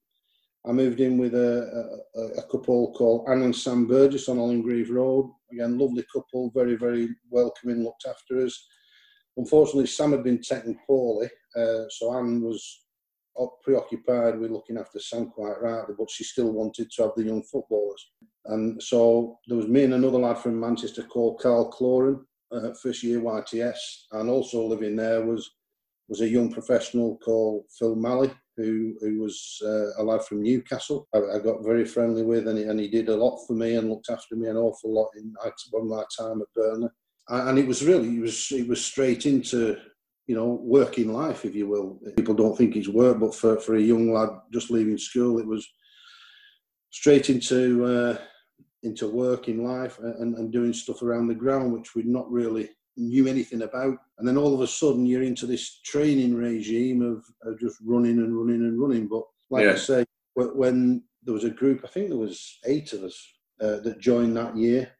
I 0.67 0.73
moved 0.73 1.01
in 1.01 1.17
with 1.17 1.35
a, 1.35 2.03
a, 2.15 2.21
a, 2.41 2.43
couple 2.43 2.93
called 2.93 3.27
Anne 3.31 3.43
and 3.43 3.57
Sam 3.57 3.87
Burgess 3.87 4.29
on 4.29 4.37
Hollingreave 4.37 4.91
Road. 4.91 5.33
Again, 5.53 5.79
lovely 5.79 6.05
couple, 6.13 6.51
very, 6.55 6.77
very 6.77 7.09
welcoming, 7.31 7.83
looked 7.83 8.05
after 8.07 8.45
us. 8.45 8.69
Unfortunately, 9.39 9.87
Sam 9.87 10.13
had 10.13 10.23
been 10.23 10.43
taken 10.43 10.79
poorly, 10.87 11.31
uh, 11.57 11.85
so 11.89 12.15
Anne 12.15 12.43
was 12.43 12.83
preoccupied 13.63 14.39
with 14.39 14.51
looking 14.51 14.79
after 14.79 14.99
Sam 14.99 15.31
quite 15.31 15.61
rightly, 15.61 15.95
but 15.99 16.11
she 16.11 16.25
still 16.25 16.53
wanted 16.53 16.91
to 16.91 17.03
have 17.03 17.13
the 17.17 17.25
young 17.25 17.43
footballers. 17.43 18.11
And 18.47 18.83
so 18.83 19.39
there 19.47 19.57
was 19.57 19.69
me 19.69 19.85
and 19.85 19.95
another 19.95 20.19
lad 20.19 20.39
from 20.39 20.59
Manchester 20.59 21.03
called 21.03 21.41
Carl 21.41 21.71
Cloran, 21.71 22.25
uh, 22.53 22.75
first 22.83 23.03
year 23.03 23.21
YTS, 23.21 23.79
and 24.13 24.29
also 24.29 24.67
living 24.67 24.97
there 24.97 25.25
was 25.25 25.51
was 26.09 26.23
a 26.23 26.29
young 26.29 26.51
professional 26.51 27.17
called 27.19 27.65
Phil 27.79 27.95
Malley, 27.95 28.33
who 28.57 28.97
who 29.01 29.21
was 29.21 29.63
uh, 29.65 29.91
a 29.99 30.03
lad 30.03 30.25
from 30.25 30.43
Newcastle. 30.43 31.07
I, 31.15 31.19
I, 31.19 31.39
got 31.39 31.65
very 31.65 31.85
friendly 31.85 32.25
with, 32.25 32.49
and 32.49 32.59
he, 32.59 32.65
and 32.65 32.81
he 32.81 32.89
did 32.89 33.09
a 33.09 33.17
lot 33.17 33.47
for 33.47 33.53
me 33.53 33.77
and 33.77 33.89
looked 33.89 34.11
after 34.11 34.35
me 34.35 34.49
an 34.49 34.57
awful 34.57 34.93
lot 34.93 35.11
in 35.17 35.33
my 35.89 36.03
time 36.19 36.41
at 36.41 36.53
Burnley. 36.55 36.89
And 37.29 37.61
it 37.61 37.67
was 37.67 37.85
really, 37.85 38.17
it 38.17 38.21
was 38.21 38.51
it 38.51 38.67
was 38.67 38.85
straight 38.85 39.25
into 39.25 39.77
you 40.31 40.37
know, 40.37 40.61
working 40.63 41.13
life, 41.13 41.45
if 41.45 41.57
you 41.57 41.67
will. 41.67 41.99
People 42.17 42.35
don't 42.35 42.57
think 42.57 42.77
it's 42.77 42.87
work, 42.87 43.19
but 43.19 43.35
for, 43.35 43.59
for 43.59 43.75
a 43.75 43.81
young 43.81 44.13
lad 44.13 44.29
just 44.53 44.71
leaving 44.71 44.97
school, 44.97 45.41
it 45.41 45.47
was 45.47 45.69
straight 46.91 47.31
into 47.31 47.85
uh, 47.85 48.17
into 48.85 49.09
working 49.09 49.65
life 49.65 49.99
and, 49.99 50.37
and 50.37 50.53
doing 50.53 50.73
stuff 50.73 51.03
around 51.03 51.27
the 51.27 51.35
ground, 51.35 51.73
which 51.73 51.97
we'd 51.97 52.07
not 52.07 52.31
really 52.31 52.69
knew 52.97 53.27
anything 53.27 53.63
about. 53.63 53.99
And 54.19 54.29
then 54.29 54.37
all 54.37 54.55
of 54.55 54.61
a 54.61 54.69
sudden, 54.69 55.05
you're 55.05 55.25
into 55.25 55.47
this 55.47 55.81
training 55.81 56.37
regime 56.37 57.03
of, 57.03 57.25
of 57.43 57.59
just 57.59 57.79
running 57.85 58.19
and 58.19 58.39
running 58.39 58.63
and 58.63 58.81
running. 58.81 59.09
But 59.09 59.25
like 59.51 59.65
yeah. 59.65 59.73
I 59.73 59.75
say, 59.75 60.05
when 60.35 61.03
there 61.25 61.35
was 61.35 61.43
a 61.43 61.51
group, 61.51 61.81
I 61.83 61.89
think 61.89 62.09
there 62.09 62.17
was 62.17 62.61
eight 62.67 62.93
of 62.93 63.03
us 63.03 63.19
uh, 63.61 63.81
that 63.81 63.99
joined 63.99 64.37
that 64.37 64.57
year. 64.57 64.93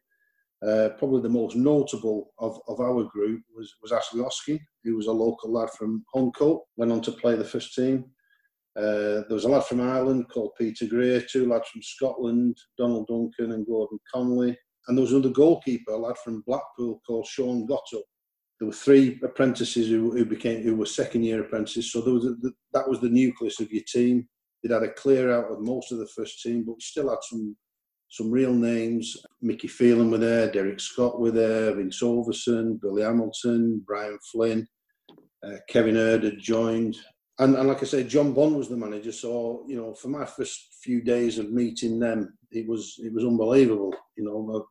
Uh, 0.65 0.89
probably 0.99 1.21
the 1.21 1.29
most 1.29 1.55
notable 1.55 2.31
of, 2.37 2.59
of 2.67 2.79
our 2.79 3.03
group 3.05 3.41
was, 3.55 3.73
was 3.81 3.91
Ashley 3.91 4.21
Hoskin, 4.21 4.59
who 4.83 4.95
was 4.95 5.07
a 5.07 5.11
local 5.11 5.51
lad 5.51 5.69
from 5.71 6.05
Huncoat, 6.13 6.61
went 6.77 6.91
on 6.91 7.01
to 7.01 7.11
play 7.11 7.35
the 7.35 7.43
first 7.43 7.73
team. 7.73 8.05
Uh, 8.77 9.25
there 9.27 9.31
was 9.31 9.45
a 9.45 9.49
lad 9.49 9.65
from 9.65 9.81
Ireland 9.81 10.29
called 10.29 10.51
Peter 10.57 10.85
Gray, 10.85 11.25
two 11.29 11.47
lads 11.49 11.67
from 11.69 11.81
Scotland, 11.81 12.57
Donald 12.77 13.07
Duncan 13.07 13.53
and 13.53 13.65
Gordon 13.65 13.99
Conley. 14.13 14.55
And 14.87 14.97
there 14.97 15.01
was 15.01 15.11
another 15.11 15.29
goalkeeper, 15.29 15.91
a 15.91 15.97
lad 15.97 16.17
from 16.23 16.43
Blackpool 16.45 17.01
called 17.05 17.27
Sean 17.27 17.65
Gotto. 17.65 18.03
There 18.59 18.67
were 18.67 18.73
three 18.73 19.19
apprentices 19.23 19.89
who, 19.89 20.11
who 20.11 20.25
became 20.25 20.61
who 20.61 20.75
were 20.75 20.85
second 20.85 21.23
year 21.23 21.41
apprentices. 21.41 21.91
So 21.91 22.01
was 22.01 22.25
a, 22.25 22.35
that 22.73 22.87
was 22.87 23.01
the 23.01 23.09
nucleus 23.09 23.59
of 23.59 23.71
your 23.71 23.83
team. 23.87 24.27
They'd 24.61 24.71
had 24.71 24.83
a 24.83 24.93
clear 24.93 25.33
out 25.33 25.51
of 25.51 25.61
most 25.61 25.91
of 25.91 25.97
the 25.97 26.07
first 26.15 26.41
team, 26.43 26.63
but 26.65 26.73
we 26.73 26.81
still 26.81 27.09
had 27.09 27.17
some 27.23 27.57
some 28.11 28.29
real 28.29 28.53
names. 28.53 29.17
Mickey 29.41 29.67
Phelan 29.67 30.11
were 30.11 30.17
there, 30.17 30.51
Derek 30.51 30.81
Scott 30.81 31.19
were 31.19 31.31
there, 31.31 31.73
Vince 31.73 32.01
Overson, 32.03 32.79
Billy 32.79 33.03
Hamilton, 33.03 33.81
Brian 33.87 34.19
Flynn, 34.31 34.67
uh, 35.45 35.55
Kevin 35.69 35.95
Hird 35.95 36.23
had 36.23 36.37
joined. 36.37 36.97
And, 37.39 37.55
and 37.55 37.67
like 37.69 37.81
I 37.81 37.85
said, 37.85 38.09
John 38.09 38.33
Bond 38.33 38.57
was 38.57 38.67
the 38.67 38.75
manager. 38.75 39.13
So, 39.13 39.65
you 39.67 39.77
know, 39.77 39.95
for 39.95 40.09
my 40.09 40.25
first 40.25 40.75
few 40.83 41.01
days 41.01 41.39
of 41.39 41.51
meeting 41.51 41.99
them, 41.99 42.37
it 42.51 42.67
was 42.67 42.95
it 42.99 43.13
was 43.13 43.23
unbelievable. 43.23 43.95
You 44.17 44.25
know, 44.25 44.67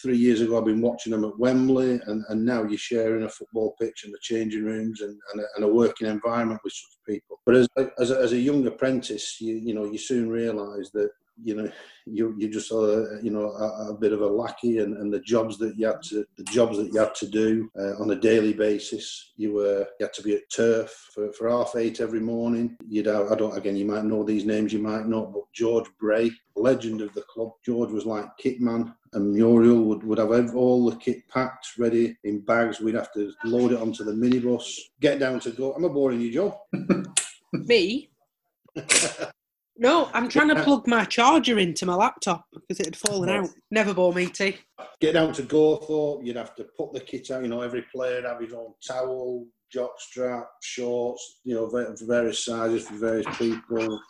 three 0.00 0.16
years 0.16 0.42
ago, 0.42 0.58
I've 0.58 0.66
been 0.66 0.82
watching 0.82 1.12
them 1.12 1.24
at 1.24 1.38
Wembley, 1.38 2.00
and, 2.06 2.22
and 2.28 2.44
now 2.44 2.64
you're 2.64 2.78
sharing 2.78 3.24
a 3.24 3.28
football 3.28 3.74
pitch 3.80 4.04
and 4.04 4.12
the 4.12 4.18
changing 4.20 4.64
rooms 4.64 5.00
and, 5.00 5.18
and, 5.32 5.40
a, 5.40 5.44
and 5.56 5.64
a 5.64 5.68
working 5.68 6.06
environment 6.06 6.60
with 6.62 6.74
such 6.74 7.14
people. 7.14 7.40
But 7.46 7.56
as, 7.56 7.68
as, 7.98 8.10
a, 8.10 8.18
as 8.20 8.32
a 8.32 8.38
young 8.38 8.66
apprentice, 8.66 9.40
you, 9.40 9.54
you 9.54 9.74
know, 9.74 9.84
you 9.84 9.98
soon 9.98 10.28
realise 10.28 10.90
that 10.92 11.10
you 11.42 11.54
know 11.54 11.70
you 12.06 12.34
you 12.38 12.48
just 12.48 12.72
uh, 12.72 13.20
you 13.20 13.30
know 13.30 13.50
a, 13.50 13.90
a, 13.90 13.94
bit 13.94 14.12
of 14.12 14.22
a 14.22 14.26
lackey 14.26 14.78
and, 14.78 14.96
and 14.96 15.12
the 15.12 15.20
jobs 15.20 15.58
that 15.58 15.76
you 15.76 15.86
had 15.86 16.02
to 16.02 16.24
the 16.36 16.44
jobs 16.44 16.78
that 16.78 16.92
you 16.92 16.98
had 16.98 17.14
to 17.14 17.28
do 17.28 17.70
uh, 17.78 17.96
on 18.00 18.10
a 18.10 18.16
daily 18.16 18.52
basis. 18.52 19.32
You 19.36 19.54
were 19.54 19.86
you 19.98 20.06
had 20.06 20.12
to 20.14 20.22
be 20.22 20.34
at 20.34 20.50
turf 20.50 21.10
for, 21.14 21.32
for 21.32 21.48
half 21.48 21.74
eight 21.76 22.00
every 22.00 22.20
morning. 22.20 22.76
You'd 22.88 23.06
have, 23.06 23.30
I 23.30 23.34
don't 23.34 23.56
again 23.56 23.76
you 23.76 23.84
might 23.84 24.04
know 24.04 24.24
these 24.24 24.44
names 24.44 24.72
you 24.72 24.80
might 24.80 25.06
not 25.06 25.32
but 25.32 25.44
George 25.52 25.86
Bray 26.00 26.30
legend 26.56 27.00
of 27.00 27.12
the 27.14 27.22
club. 27.22 27.52
George 27.64 27.90
was 27.90 28.06
like 28.06 28.26
kitman 28.42 28.92
and 29.12 29.32
Muriel 29.32 29.84
would, 29.84 30.02
would 30.04 30.18
have 30.18 30.54
all 30.54 30.90
the 30.90 30.96
kit 30.96 31.26
packed 31.28 31.78
ready 31.78 32.16
in 32.24 32.40
bags. 32.40 32.80
We'd 32.80 32.94
have 32.94 33.12
to 33.12 33.32
load 33.44 33.72
it 33.72 33.80
onto 33.80 34.04
the 34.04 34.12
minibus. 34.12 34.78
Get 35.00 35.18
down 35.18 35.40
to 35.40 35.50
go 35.50 35.74
am 35.74 35.84
I 35.84 35.88
boring 35.88 36.20
you 36.20 36.32
Joe 36.32 36.60
me 37.52 38.10
No, 39.80 40.10
I'm 40.12 40.28
trying 40.28 40.48
to 40.48 40.62
plug 40.64 40.88
my 40.88 41.04
charger 41.04 41.56
into 41.58 41.86
my 41.86 41.94
laptop 41.94 42.44
because 42.52 42.80
it 42.80 42.86
had 42.86 42.96
fallen 42.96 43.28
out. 43.28 43.48
Never 43.70 43.94
bore 43.94 44.12
me, 44.12 44.26
T. 44.26 44.58
Get 45.00 45.12
down 45.12 45.32
to 45.34 45.42
Gawthorpe, 45.42 46.26
you'd 46.26 46.36
have 46.36 46.56
to 46.56 46.64
put 46.76 46.92
the 46.92 47.00
kit 47.00 47.30
out. 47.30 47.42
You 47.42 47.48
know, 47.48 47.62
every 47.62 47.84
player 47.94 48.20
have 48.26 48.40
his 48.40 48.52
own 48.52 48.72
towel, 48.86 49.46
jock 49.72 49.92
strap, 50.00 50.48
shorts, 50.62 51.40
you 51.44 51.54
know, 51.54 51.70
for 51.70 51.94
various 52.00 52.44
sizes 52.44 52.88
for 52.88 52.94
various 52.94 53.36
people. 53.38 54.00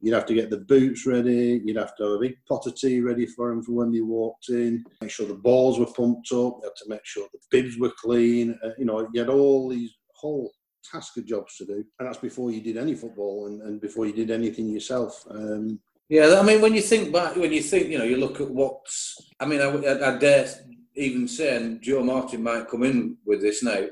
You'd 0.00 0.14
have 0.14 0.26
to 0.26 0.34
get 0.34 0.48
the 0.48 0.58
boots 0.58 1.06
ready. 1.06 1.60
You'd 1.62 1.76
have 1.76 1.96
to 1.96 2.04
have 2.04 2.12
a 2.12 2.18
big 2.20 2.36
pot 2.48 2.66
of 2.66 2.76
tea 2.76 3.00
ready 3.00 3.26
for 3.26 3.50
them 3.50 3.62
for 3.62 3.72
when 3.72 3.92
they 3.92 4.00
walked 4.00 4.48
in. 4.48 4.84
Make 5.02 5.10
sure 5.10 5.26
the 5.26 5.34
balls 5.34 5.78
were 5.78 5.86
pumped 5.86 6.32
up. 6.32 6.58
You 6.58 6.60
had 6.62 6.76
to 6.76 6.88
make 6.88 7.04
sure 7.04 7.26
the 7.32 7.40
bibs 7.50 7.76
were 7.78 7.92
clean. 8.00 8.58
Uh, 8.64 8.70
you 8.78 8.84
know, 8.86 9.06
you 9.12 9.20
had 9.20 9.28
all 9.28 9.68
these 9.68 9.90
whole 10.14 10.52
task 10.84 11.16
of 11.16 11.26
jobs 11.26 11.56
to 11.56 11.66
do, 11.66 11.84
and 11.98 12.08
that's 12.08 12.18
before 12.18 12.50
you 12.50 12.60
did 12.60 12.76
any 12.76 12.94
football 12.94 13.46
and, 13.46 13.62
and 13.62 13.80
before 13.80 14.06
you 14.06 14.12
did 14.12 14.30
anything 14.30 14.68
yourself. 14.68 15.24
Um, 15.30 15.80
yeah, 16.08 16.38
I 16.38 16.42
mean, 16.42 16.60
when 16.60 16.74
you 16.74 16.80
think 16.80 17.12
back, 17.12 17.36
when 17.36 17.52
you 17.52 17.62
think, 17.62 17.88
you 17.88 17.98
know, 17.98 18.04
you 18.04 18.16
look 18.16 18.40
at 18.40 18.50
what's, 18.50 19.30
I 19.38 19.44
mean, 19.44 19.60
I, 19.60 19.66
I, 19.66 20.14
I 20.14 20.18
dare 20.18 20.48
even 20.94 21.28
say, 21.28 21.56
and 21.56 21.82
Joe 21.82 22.02
Martin 22.02 22.42
might 22.42 22.68
come 22.68 22.82
in 22.82 23.18
with 23.26 23.42
this 23.42 23.62
now, 23.62 23.86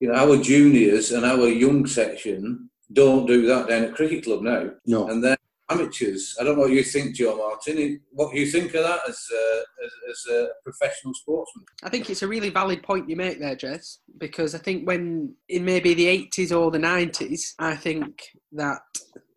you 0.00 0.08
know, 0.08 0.14
our 0.14 0.36
juniors 0.36 1.12
and 1.12 1.24
our 1.24 1.48
young 1.48 1.86
section 1.86 2.70
don't 2.92 3.26
do 3.26 3.46
that 3.46 3.68
down 3.68 3.84
at 3.84 3.94
cricket 3.94 4.24
club 4.24 4.42
now. 4.42 4.70
No. 4.84 5.08
And 5.08 5.22
then 5.22 5.36
amateurs. 5.70 6.36
I 6.40 6.44
don't 6.44 6.56
know 6.56 6.62
what 6.62 6.72
you 6.72 6.82
think, 6.82 7.14
Joe 7.14 7.36
Martin. 7.36 8.00
What 8.10 8.34
you 8.34 8.46
think 8.46 8.74
of 8.74 8.82
that 8.82 9.00
as 9.08 9.26
a, 9.32 9.62
as, 9.84 9.92
as, 10.10 10.34
a 10.34 10.48
professional 10.64 11.14
sportsman? 11.14 11.64
I 11.82 11.88
think 11.88 12.10
it's 12.10 12.22
a 12.22 12.28
really 12.28 12.50
valid 12.50 12.82
point 12.82 13.08
you 13.08 13.16
make 13.16 13.40
there, 13.40 13.56
Jez, 13.56 13.98
because 14.18 14.54
I 14.54 14.58
think 14.58 14.86
when 14.86 15.34
in 15.48 15.64
maybe 15.64 15.94
the 15.94 16.06
80s 16.06 16.56
or 16.56 16.70
the 16.70 16.78
90s, 16.78 17.54
I 17.58 17.76
think 17.76 18.22
that 18.52 18.80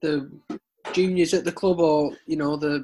the 0.02 0.32
juniors 0.92 1.34
at 1.34 1.46
the 1.46 1.52
club 1.52 1.80
or, 1.80 2.16
you 2.28 2.36
know, 2.36 2.58
the 2.58 2.84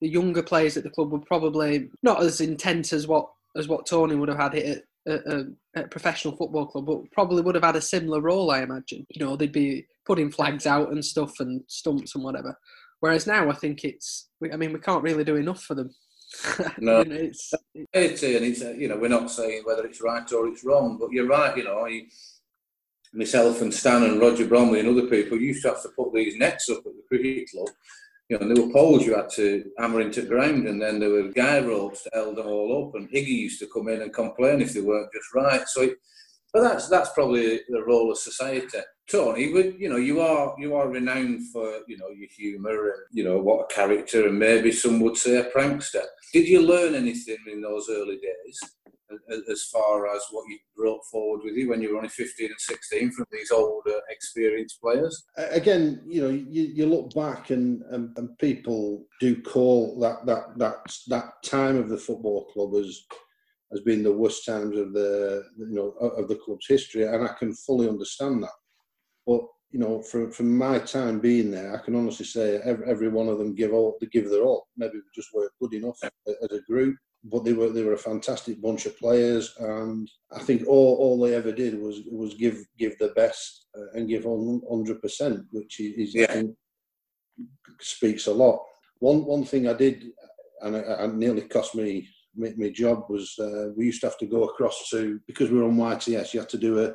the 0.00 0.08
younger 0.08 0.42
players 0.42 0.76
at 0.76 0.82
the 0.82 0.90
club 0.90 1.12
were 1.12 1.18
probably 1.18 1.90
not 2.02 2.22
as 2.22 2.40
intense 2.40 2.92
as 2.92 3.06
what 3.06 3.28
as 3.56 3.68
what 3.68 3.86
Tony 3.86 4.14
would 4.14 4.28
have 4.28 4.38
had 4.38 4.54
it 4.54 4.78
at, 4.78 4.84
at, 5.10 5.26
at 5.26 5.46
a 5.76 5.88
professional 5.88 6.36
football 6.36 6.66
club, 6.66 6.86
but 6.86 7.10
probably 7.12 7.42
would 7.42 7.54
have 7.54 7.64
had 7.64 7.76
a 7.76 7.80
similar 7.80 8.20
role, 8.20 8.50
I 8.50 8.62
imagine. 8.62 9.06
You 9.10 9.24
know, 9.24 9.36
they'd 9.36 9.52
be 9.52 9.86
putting 10.06 10.30
flags 10.30 10.66
out 10.66 10.92
and 10.92 11.04
stuff 11.04 11.40
and 11.40 11.62
stumps 11.66 12.14
and 12.14 12.24
whatever. 12.24 12.56
Whereas 13.00 13.26
now, 13.26 13.50
I 13.50 13.54
think 13.54 13.84
it's, 13.84 14.28
I 14.52 14.56
mean, 14.56 14.72
we 14.72 14.80
can't 14.80 15.02
really 15.02 15.24
do 15.24 15.36
enough 15.36 15.62
for 15.62 15.74
them. 15.74 15.90
No. 16.78 17.00
You 17.00 17.04
know, 17.06 17.16
it's, 17.16 17.52
It's, 17.92 18.22
and 18.22 18.44
it's, 18.44 18.62
uh, 18.62 18.70
you 18.70 18.88
know, 18.88 18.96
we're 18.96 19.08
not 19.08 19.30
saying 19.30 19.62
whether 19.64 19.84
it's 19.84 20.00
right 20.00 20.30
or 20.32 20.46
it's 20.46 20.64
wrong, 20.64 20.96
but 20.98 21.10
you're 21.10 21.26
right, 21.26 21.56
you 21.56 21.64
know, 21.64 21.86
I, 21.86 22.02
myself 23.12 23.60
and 23.62 23.74
Stan 23.74 24.04
and 24.04 24.20
Roger 24.20 24.46
Bromley 24.46 24.80
and 24.80 24.88
other 24.88 25.08
people 25.08 25.40
used 25.40 25.62
to 25.62 25.70
have 25.70 25.82
to 25.82 25.88
put 25.90 26.14
these 26.14 26.36
nets 26.36 26.68
up 26.70 26.78
at 26.78 26.84
the 26.84 27.02
cricket 27.08 27.50
club. 27.50 27.68
You 28.30 28.38
know, 28.38 28.54
there 28.54 28.64
were 28.64 28.72
poles 28.72 29.04
you 29.04 29.16
had 29.16 29.28
to 29.30 29.64
hammer 29.76 30.00
into 30.00 30.22
ground, 30.22 30.68
and 30.68 30.80
then 30.80 31.00
there 31.00 31.10
were 31.10 31.32
guy 31.32 31.58
ropes 31.58 32.04
that 32.04 32.14
held 32.14 32.36
them 32.36 32.46
all 32.46 32.86
up. 32.86 32.94
And 32.94 33.10
Higgy 33.10 33.26
used 33.26 33.58
to 33.58 33.66
come 33.66 33.88
in 33.88 34.02
and 34.02 34.14
complain 34.14 34.62
if 34.62 34.72
they 34.72 34.80
weren't 34.80 35.12
just 35.12 35.34
right. 35.34 35.66
So, 35.66 35.82
it, 35.82 35.96
but 36.52 36.62
that's 36.62 36.88
that's 36.88 37.10
probably 37.10 37.60
the 37.68 37.82
role 37.84 38.10
of 38.12 38.18
society. 38.18 38.78
Tony, 39.10 39.52
would 39.52 39.74
you 39.80 39.88
know, 39.88 39.96
you 39.96 40.20
are 40.20 40.54
you 40.60 40.76
are 40.76 40.88
renowned 40.88 41.50
for 41.52 41.80
you 41.88 41.98
know 41.98 42.08
your 42.16 42.28
humour 42.36 42.90
and 42.90 43.02
you 43.10 43.24
know 43.24 43.38
what 43.38 43.64
a 43.68 43.74
character, 43.74 44.28
and 44.28 44.38
maybe 44.38 44.70
some 44.70 45.00
would 45.00 45.16
say 45.16 45.38
a 45.38 45.50
prankster. 45.50 46.04
Did 46.32 46.46
you 46.46 46.62
learn 46.62 46.94
anything 46.94 47.38
in 47.52 47.60
those 47.60 47.88
early 47.90 48.18
days? 48.18 48.60
As 49.50 49.64
far 49.72 50.14
as 50.14 50.22
what 50.30 50.48
you 50.48 50.58
brought 50.76 51.04
forward 51.10 51.40
with 51.44 51.54
you 51.54 51.68
when 51.70 51.82
you 51.82 51.90
were 51.90 51.96
only 51.96 52.08
15 52.08 52.46
and 52.46 52.60
16 52.60 53.12
from 53.12 53.26
these 53.32 53.50
older, 53.50 54.00
experienced 54.08 54.80
players? 54.80 55.24
Again, 55.36 56.02
you 56.06 56.22
know, 56.22 56.28
you, 56.28 56.62
you 56.74 56.86
look 56.86 57.14
back 57.14 57.50
and, 57.50 57.82
and, 57.90 58.16
and 58.16 58.38
people 58.38 59.06
do 59.20 59.40
call 59.42 59.98
that, 60.00 60.26
that 60.26 60.58
that 60.58 60.76
that 61.08 61.42
time 61.44 61.76
of 61.76 61.88
the 61.88 61.98
football 61.98 62.46
club 62.52 62.74
as 62.74 63.02
has 63.70 63.80
been 63.80 64.02
the 64.02 64.12
worst 64.12 64.44
times 64.44 64.76
of 64.76 64.92
the 64.92 65.44
you 65.56 65.74
know 65.74 65.90
of 66.00 66.28
the 66.28 66.36
club's 66.36 66.66
history, 66.66 67.04
and 67.04 67.26
I 67.26 67.32
can 67.38 67.54
fully 67.54 67.88
understand 67.88 68.42
that. 68.42 68.50
But 69.26 69.42
you 69.70 69.78
know, 69.78 70.02
from 70.02 70.30
from 70.32 70.56
my 70.56 70.78
time 70.78 71.20
being 71.20 71.50
there, 71.50 71.74
I 71.74 71.84
can 71.84 71.94
honestly 71.94 72.26
say 72.26 72.60
every, 72.64 72.90
every 72.90 73.08
one 73.08 73.28
of 73.28 73.38
them 73.38 73.54
give 73.54 73.72
all 73.72 73.96
give 74.12 74.28
their 74.28 74.42
all. 74.42 74.66
Maybe 74.76 74.94
we 74.94 75.00
just 75.14 75.32
weren't 75.32 75.52
good 75.60 75.74
enough 75.74 75.98
as 76.02 76.52
a 76.52 76.60
group, 76.62 76.96
but 77.40 77.44
they 77.44 77.52
were 77.52 77.70
they 77.70 77.82
were 77.82 77.94
a 77.94 77.98
fantastic 77.98 78.60
bunch 78.60 78.86
of 78.86 78.98
players, 78.98 79.54
and 79.58 80.10
I 80.32 80.40
think 80.40 80.66
all, 80.66 80.96
all 80.96 81.18
they 81.20 81.34
ever 81.34 81.52
did 81.52 81.80
was 81.80 82.00
was 82.10 82.34
give 82.34 82.56
give 82.78 82.98
their 82.98 83.14
best 83.14 83.66
uh, 83.76 83.90
and 83.94 84.08
give 84.08 84.26
on 84.26 84.60
hundred 84.70 85.00
percent, 85.00 85.46
which 85.52 85.80
is 85.80 86.14
Yeah. 86.14 86.24
I 86.24 86.32
think 86.34 86.56
speaks 87.80 88.26
a 88.26 88.32
lot. 88.32 88.60
One 88.98 89.24
one 89.24 89.44
thing 89.44 89.66
I 89.68 89.72
did, 89.72 90.04
and 90.62 90.76
it, 90.76 90.84
it 90.86 91.14
nearly 91.14 91.42
cost 91.42 91.74
me 91.74 92.08
my, 92.36 92.70
job 92.70 93.04
was 93.08 93.34
uh, 93.38 93.70
we 93.76 93.86
used 93.86 94.00
to 94.02 94.06
have 94.08 94.18
to 94.18 94.26
go 94.26 94.44
across 94.44 94.88
to 94.90 95.20
because 95.26 95.50
we 95.50 95.58
were 95.58 95.64
on 95.64 95.76
YTS. 95.76 96.32
You 96.32 96.40
had 96.40 96.48
to 96.50 96.58
do 96.58 96.84
a, 96.84 96.94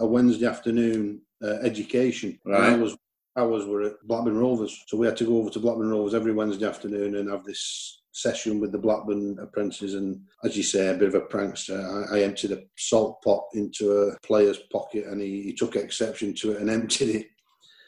a 0.00 0.06
Wednesday 0.06 0.46
afternoon 0.46 1.22
uh, 1.44 1.58
education. 1.62 2.38
And 2.44 2.54
I 2.56 2.70
Right. 2.70 2.80
was 2.80 2.96
ours 3.36 3.64
were 3.64 3.82
at 3.82 3.94
Blackburn 4.06 4.36
Rovers, 4.36 4.84
so 4.88 4.96
we 4.96 5.06
had 5.06 5.16
to 5.16 5.24
go 5.24 5.38
over 5.38 5.50
to 5.50 5.60
Blackburn 5.60 5.88
Rovers 5.90 6.14
every 6.14 6.32
Wednesday 6.32 6.66
afternoon 6.66 7.16
and 7.16 7.30
have 7.30 7.44
this 7.44 8.01
session 8.12 8.60
with 8.60 8.72
the 8.72 8.78
Blackburn 8.78 9.38
apprentices. 9.40 9.94
And 9.94 10.20
as 10.44 10.56
you 10.56 10.62
say, 10.62 10.88
a 10.88 10.94
bit 10.94 11.08
of 11.08 11.14
a 11.14 11.20
prankster. 11.22 12.10
I, 12.12 12.18
I 12.18 12.22
emptied 12.22 12.52
a 12.52 12.62
salt 12.78 13.22
pot 13.22 13.44
into 13.54 13.92
a 13.92 14.18
player's 14.26 14.58
pocket, 14.72 15.06
and 15.06 15.20
he, 15.20 15.42
he 15.42 15.52
took 15.54 15.76
exception 15.76 16.34
to 16.34 16.52
it 16.52 16.60
and 16.60 16.70
emptied 16.78 17.16
it. 17.16 17.26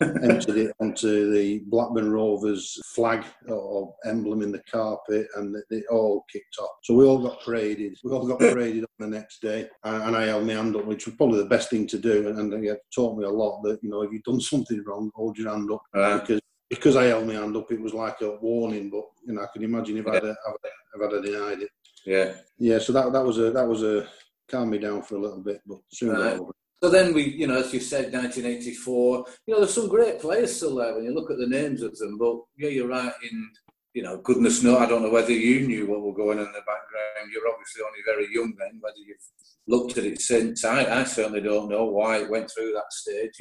emptied 0.01 0.57
it 0.57 0.73
onto 0.81 1.31
the 1.33 1.63
Blackburn 1.69 2.11
Rovers 2.11 2.77
flag 2.87 3.25
or 3.47 3.95
emblem 4.05 4.43
in 4.43 4.51
the 4.51 4.63
carpet, 4.71 5.29
and 5.37 5.55
it, 5.71 5.85
all 5.89 6.25
kicked 6.33 6.57
off. 6.61 6.71
So 6.83 6.95
we 6.95 7.05
all 7.05 7.19
got 7.19 7.41
paraded. 7.45 7.97
We 8.03 8.11
all 8.11 8.27
got 8.27 8.41
paraded 8.41 8.83
on 8.85 9.11
the 9.11 9.17
next 9.17 9.41
day, 9.41 9.69
and, 9.85 10.17
I 10.17 10.27
held 10.27 10.47
my 10.47 10.55
hand 10.55 10.75
up, 10.75 10.85
which 10.85 11.07
was 11.07 11.15
probably 11.15 11.39
the 11.39 11.49
best 11.49 11.71
thing 11.71 11.87
to 11.87 11.99
do. 11.99 12.29
And, 12.29 12.39
and 12.53 12.65
it 12.65 12.79
taught 12.93 13.17
me 13.17 13.25
a 13.25 13.31
lot 13.31 13.63
that 13.63 13.79
you 13.83 13.89
know 13.89 14.03
if 14.03 14.13
you've 14.13 14.25
done 14.25 14.41
something 14.41 14.83
wrong, 14.85 15.13
hold 15.15 15.39
your 15.39 15.51
hand 15.51 15.71
up 15.71 15.83
Right. 15.95 16.21
because 16.21 16.41
because 16.77 16.97
I 16.97 17.05
held 17.05 17.27
my 17.27 17.35
hand 17.35 17.57
up, 17.57 17.71
it 17.71 17.81
was 17.81 17.95
like 17.95 18.21
a 18.21 18.37
warning. 18.37 18.91
But 18.91 19.05
you 19.27 19.35
know, 19.35 19.43
I 19.43 19.47
can 19.53 19.63
imagine 19.63 19.99
if 19.99 20.07
I'd, 20.07 20.25
have, 20.25 20.37
if 20.95 21.03
I'd 21.03 21.23
denied 21.23 21.63
it. 21.63 21.71
Yeah. 22.07 22.35
Yeah, 22.59 22.79
so 22.79 22.93
that 22.93 23.13
that 23.13 23.25
was 23.25 23.39
a 23.39 23.51
that 23.51 23.67
was 23.67 23.83
a 23.83 24.07
calm 24.49 24.71
me 24.71 24.79
down 24.79 25.03
for 25.03 25.17
a 25.17 25.21
little 25.21 25.43
bit, 25.43 25.61
but 25.67 25.79
soon 25.91 26.11
Right. 26.11 26.39
over. 26.39 26.53
So 26.83 26.91
then 26.91 27.15
we, 27.15 27.23
you 27.23 27.47
know, 27.47 27.61
as 27.61 27.73
you 27.73 27.81
said, 27.81 28.13
1984. 28.13 29.25
You 29.47 29.55
know, 29.55 29.61
there's 29.61 29.73
some 29.73 29.89
great 29.89 30.21
players 30.21 30.55
still 30.55 30.75
there 30.75 30.95
when 30.95 31.05
you 31.05 31.15
look 31.15 31.31
at 31.31 31.39
the 31.39 31.47
names 31.47 31.81
of 31.83 31.97
them. 31.97 32.19
But 32.19 32.37
yeah, 32.59 32.69
you're 32.69 32.89
right. 32.89 33.13
In 33.31 33.51
you 33.95 34.03
know, 34.03 34.19
goodness 34.19 34.63
knows, 34.63 34.79
I 34.79 34.87
don't 34.87 35.03
know 35.03 35.11
whether 35.11 35.33
you 35.33 35.67
knew 35.67 35.87
what 35.87 36.03
were 36.03 36.13
going 36.13 36.41
on 36.41 36.47
in 36.47 36.53
the 36.53 36.59
background. 36.59 37.33
You're 37.33 37.49
obviously 37.49 37.83
only 37.83 38.01
very 38.05 38.35
young 38.35 38.53
then. 38.59 38.79
Whether 38.81 38.99
you've 38.99 39.17
looked 39.69 39.97
at 39.97 40.05
it 40.05 40.21
since, 40.21 40.65
I, 40.65 41.01
I 41.01 41.05
certainly 41.05 41.41
don't 41.41 41.71
know 41.71 41.85
why 41.85 42.19
it 42.19 42.31
went 42.31 42.51
through 42.51 42.73
that 42.73 42.93
stage. 42.93 43.41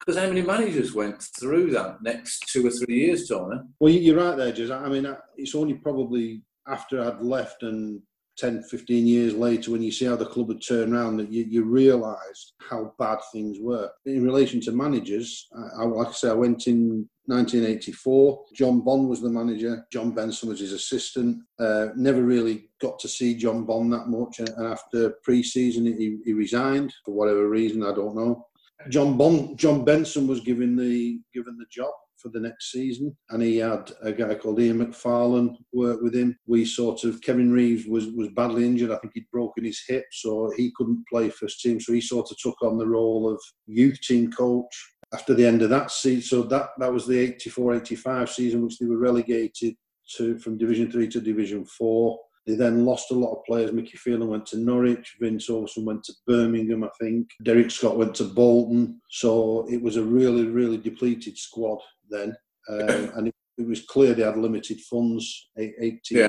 Because 0.00 0.18
how 0.20 0.28
many 0.28 0.42
managers 0.42 0.94
went 0.94 1.22
through 1.38 1.70
that 1.72 2.02
next 2.02 2.48
two 2.48 2.66
or 2.66 2.70
three 2.70 2.96
years, 3.06 3.28
Tony? 3.28 3.58
Well, 3.80 3.92
you- 3.92 4.00
you're 4.00 4.16
right 4.16 4.36
there, 4.36 4.52
Jez. 4.52 4.70
I 4.70 4.88
mean, 4.88 5.06
it's 5.36 5.54
only 5.54 5.74
probably 5.74 6.42
after 6.66 7.00
I'd 7.02 7.20
left 7.20 7.62
and 7.62 8.02
10, 8.38 8.62
15 8.62 9.04
years 9.06 9.34
later 9.34 9.72
when 9.72 9.82
you 9.82 9.90
see 9.90 10.04
how 10.04 10.14
the 10.14 10.24
club 10.24 10.48
had 10.48 10.62
turned 10.62 10.92
around 10.94 11.16
that 11.16 11.32
you, 11.32 11.44
you 11.48 11.64
realise 11.64 12.52
how 12.60 12.94
bad 12.96 13.18
things 13.32 13.58
were. 13.60 13.90
In 14.06 14.22
relation 14.24 14.60
to 14.60 14.70
managers, 14.72 15.48
I, 15.56 15.82
I, 15.82 15.84
like 15.86 16.08
I 16.08 16.12
say, 16.12 16.28
I 16.30 16.34
went 16.34 16.68
in 16.68 17.08
1984. 17.26 18.44
John 18.54 18.80
Bond 18.82 19.08
was 19.08 19.20
the 19.20 19.28
manager. 19.28 19.84
John 19.92 20.12
Benson 20.12 20.48
was 20.50 20.60
his 20.60 20.72
assistant. 20.72 21.38
Uh, 21.58 21.88
never 21.96 22.22
really 22.22 22.70
got 22.80 22.98
to 23.00 23.08
see 23.08 23.34
John 23.34 23.64
Bond 23.64 23.92
that 23.92 24.06
much. 24.08 24.38
And 24.38 24.50
after 24.66 25.10
pre-season, 25.24 25.86
he, 25.86 26.18
he 26.24 26.32
resigned 26.32 26.94
for 27.04 27.14
whatever 27.14 27.48
reason, 27.48 27.82
I 27.82 27.92
don't 27.92 28.14
know. 28.14 28.46
John 28.88 29.16
Bond, 29.16 29.58
John 29.58 29.84
Benson 29.84 30.26
was 30.26 30.40
given 30.40 30.76
the 30.76 31.20
given 31.34 31.56
the 31.58 31.66
job 31.70 31.92
for 32.16 32.28
the 32.30 32.40
next 32.40 32.72
season, 32.72 33.16
and 33.30 33.42
he 33.42 33.58
had 33.58 33.90
a 34.02 34.12
guy 34.12 34.34
called 34.34 34.60
Ian 34.60 34.78
McFarlane 34.78 35.56
work 35.72 36.00
with 36.00 36.14
him. 36.14 36.36
We 36.46 36.64
sort 36.64 37.04
of 37.04 37.20
Kevin 37.20 37.52
Reeves 37.52 37.86
was 37.86 38.06
was 38.08 38.28
badly 38.28 38.64
injured. 38.64 38.90
I 38.90 38.98
think 38.98 39.12
he'd 39.14 39.30
broken 39.32 39.64
his 39.64 39.82
hip, 39.86 40.04
so 40.12 40.52
he 40.56 40.72
couldn't 40.76 41.04
play 41.10 41.30
first 41.30 41.60
team. 41.60 41.80
So 41.80 41.92
he 41.92 42.00
sort 42.00 42.30
of 42.30 42.36
took 42.38 42.60
on 42.62 42.78
the 42.78 42.86
role 42.86 43.30
of 43.30 43.40
youth 43.66 44.00
team 44.00 44.30
coach 44.30 44.94
after 45.12 45.34
the 45.34 45.46
end 45.46 45.62
of 45.62 45.70
that 45.70 45.90
season. 45.90 46.22
So 46.22 46.42
that 46.44 46.70
that 46.78 46.92
was 46.92 47.06
the 47.06 47.32
84-85 47.34 48.28
season, 48.28 48.64
which 48.64 48.78
they 48.78 48.86
were 48.86 48.98
relegated 48.98 49.74
to 50.16 50.38
from 50.38 50.58
Division 50.58 50.90
Three 50.90 51.08
to 51.08 51.20
Division 51.20 51.64
Four. 51.64 52.18
They 52.48 52.54
then 52.54 52.86
lost 52.86 53.10
a 53.10 53.14
lot 53.14 53.32
of 53.36 53.44
players. 53.44 53.72
Mickey 53.72 53.98
Phelan 53.98 54.26
went 54.26 54.46
to 54.46 54.56
Norwich. 54.56 55.16
Vince 55.20 55.50
Overson 55.50 55.84
went 55.84 56.02
to 56.04 56.14
Birmingham, 56.26 56.82
I 56.82 56.88
think. 56.98 57.28
Derek 57.44 57.70
Scott 57.70 57.98
went 57.98 58.14
to 58.14 58.24
Bolton. 58.24 59.02
So 59.10 59.66
it 59.70 59.82
was 59.82 59.96
a 59.98 60.02
really, 60.02 60.46
really 60.46 60.78
depleted 60.78 61.36
squad 61.36 61.78
then. 62.08 62.34
Um, 62.70 63.10
and 63.16 63.28
it, 63.28 63.34
it 63.58 63.66
was 63.68 63.82
clear 63.84 64.14
they 64.14 64.22
had 64.22 64.38
limited 64.38 64.80
funds. 64.80 65.50
Eight- 65.58 65.74
80, 65.78 66.00
Yeah. 66.14 66.28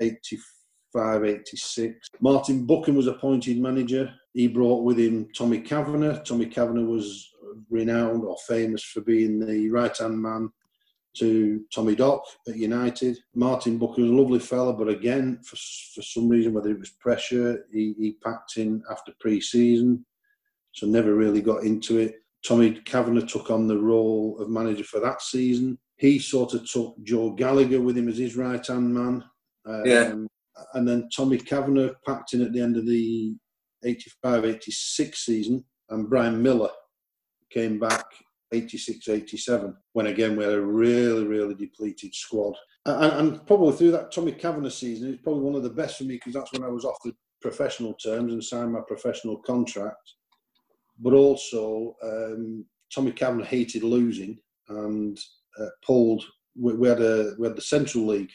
85, 0.00 1.24
86. 1.24 2.08
Martin 2.20 2.66
Buchan 2.66 2.96
was 2.96 3.06
appointed 3.06 3.60
manager. 3.60 4.12
He 4.32 4.48
brought 4.48 4.82
with 4.82 4.98
him 4.98 5.28
Tommy 5.36 5.60
Cavanagh. 5.60 6.22
Tommy 6.24 6.46
Cavanagh 6.46 6.84
was 6.86 7.30
renowned 7.70 8.24
or 8.24 8.36
famous 8.48 8.82
for 8.82 9.02
being 9.02 9.38
the 9.38 9.70
right 9.70 9.96
hand 9.96 10.20
man 10.20 10.50
to 11.14 11.62
Tommy 11.72 11.94
Dock 11.94 12.24
at 12.48 12.56
United. 12.56 13.18
Martin 13.34 13.78
Buchan 13.78 14.02
was 14.02 14.10
a 14.10 14.14
lovely 14.14 14.38
fella, 14.38 14.72
but 14.72 14.88
again, 14.88 15.40
for, 15.44 15.56
for 15.94 16.02
some 16.02 16.28
reason, 16.28 16.52
whether 16.52 16.70
it 16.70 16.78
was 16.78 16.90
pressure, 16.90 17.66
he, 17.72 17.94
he 17.98 18.16
packed 18.24 18.56
in 18.56 18.82
after 18.90 19.12
pre-season, 19.20 20.04
so 20.72 20.86
never 20.86 21.14
really 21.14 21.40
got 21.40 21.62
into 21.62 21.98
it. 21.98 22.16
Tommy 22.44 22.72
Cavanagh 22.72 23.26
took 23.26 23.50
on 23.50 23.66
the 23.66 23.78
role 23.78 24.36
of 24.38 24.50
manager 24.50 24.84
for 24.84 25.00
that 25.00 25.22
season. 25.22 25.78
He 25.96 26.18
sort 26.18 26.54
of 26.54 26.68
took 26.68 26.96
Joe 27.02 27.30
Gallagher 27.30 27.80
with 27.80 27.96
him 27.96 28.08
as 28.08 28.18
his 28.18 28.36
right-hand 28.36 28.92
man. 28.92 29.24
Um, 29.66 29.82
Yeah. 29.86 30.14
And 30.74 30.86
then 30.86 31.08
Tommy 31.14 31.38
Cavanagh 31.38 31.94
packed 32.06 32.34
in 32.34 32.42
at 32.42 32.52
the 32.52 32.60
end 32.60 32.76
of 32.76 32.86
the 32.86 33.34
85-86 33.84 35.14
season, 35.16 35.64
and 35.88 36.08
Brian 36.08 36.42
Miller 36.42 36.70
came 37.50 37.78
back 37.78 38.04
86 38.54 39.08
87 39.08 39.76
when 39.92 40.06
again 40.06 40.36
we 40.36 40.44
had 40.44 40.52
a 40.52 40.60
really 40.60 41.26
really 41.26 41.54
depleted 41.54 42.14
squad 42.14 42.54
and, 42.86 43.12
and 43.12 43.46
probably 43.46 43.72
through 43.72 43.90
that 43.92 44.12
Tommy 44.12 44.32
Cavanagh 44.32 44.70
season 44.70 45.12
it's 45.12 45.22
probably 45.22 45.42
one 45.42 45.54
of 45.54 45.62
the 45.62 45.70
best 45.70 45.98
for 45.98 46.04
me 46.04 46.14
because 46.14 46.34
that's 46.34 46.52
when 46.52 46.64
I 46.64 46.68
was 46.68 46.84
offered 46.84 47.14
professional 47.40 47.94
terms 47.94 48.32
and 48.32 48.42
signed 48.42 48.72
my 48.72 48.80
professional 48.86 49.36
contract 49.38 50.12
but 51.00 51.12
also 51.12 51.94
um, 52.02 52.64
Tommy 52.94 53.12
Cavanagh 53.12 53.44
hated 53.46 53.82
losing 53.82 54.38
and 54.68 55.18
uh, 55.60 55.66
pulled 55.84 56.24
we, 56.56 56.72
we 56.74 56.88
had 56.88 57.00
a 57.00 57.34
we 57.38 57.46
had 57.46 57.56
the 57.56 57.62
Central 57.62 58.06
League 58.06 58.32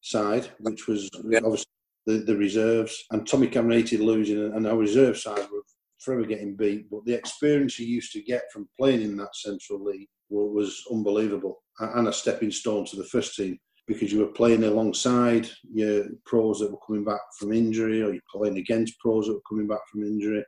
side 0.00 0.48
which 0.60 0.86
was 0.88 1.08
Yeah. 1.28 1.40
obviously 1.44 1.66
the, 2.06 2.18
the 2.18 2.36
reserves 2.36 3.04
and 3.10 3.26
Tommy 3.26 3.46
Cavanagh 3.46 3.76
hated 3.76 4.00
losing 4.00 4.52
and 4.54 4.66
our 4.66 4.76
reserve 4.76 5.18
side 5.18 5.46
were 5.52 5.59
forever 6.00 6.24
getting 6.24 6.56
beat, 6.56 6.90
but 6.90 7.04
the 7.04 7.14
experience 7.14 7.78
you 7.78 7.86
used 7.86 8.12
to 8.12 8.22
get 8.22 8.42
from 8.52 8.68
playing 8.78 9.02
in 9.02 9.16
that 9.16 9.34
Central 9.34 9.84
League 9.84 10.08
was 10.30 10.82
unbelievable 10.90 11.62
and 11.80 12.08
a 12.08 12.12
stepping 12.12 12.50
stone 12.50 12.84
to 12.86 12.96
the 12.96 13.04
first 13.04 13.34
team 13.34 13.58
because 13.86 14.12
you 14.12 14.20
were 14.20 14.32
playing 14.32 14.62
alongside 14.62 15.48
your 15.72 16.04
pros 16.24 16.60
that 16.60 16.70
were 16.70 16.78
coming 16.86 17.04
back 17.04 17.20
from 17.38 17.52
injury 17.52 18.02
or 18.02 18.12
you're 18.12 18.22
playing 18.32 18.56
against 18.58 18.98
pros 19.00 19.26
that 19.26 19.34
were 19.34 19.40
coming 19.48 19.66
back 19.66 19.80
from 19.90 20.04
injury 20.04 20.44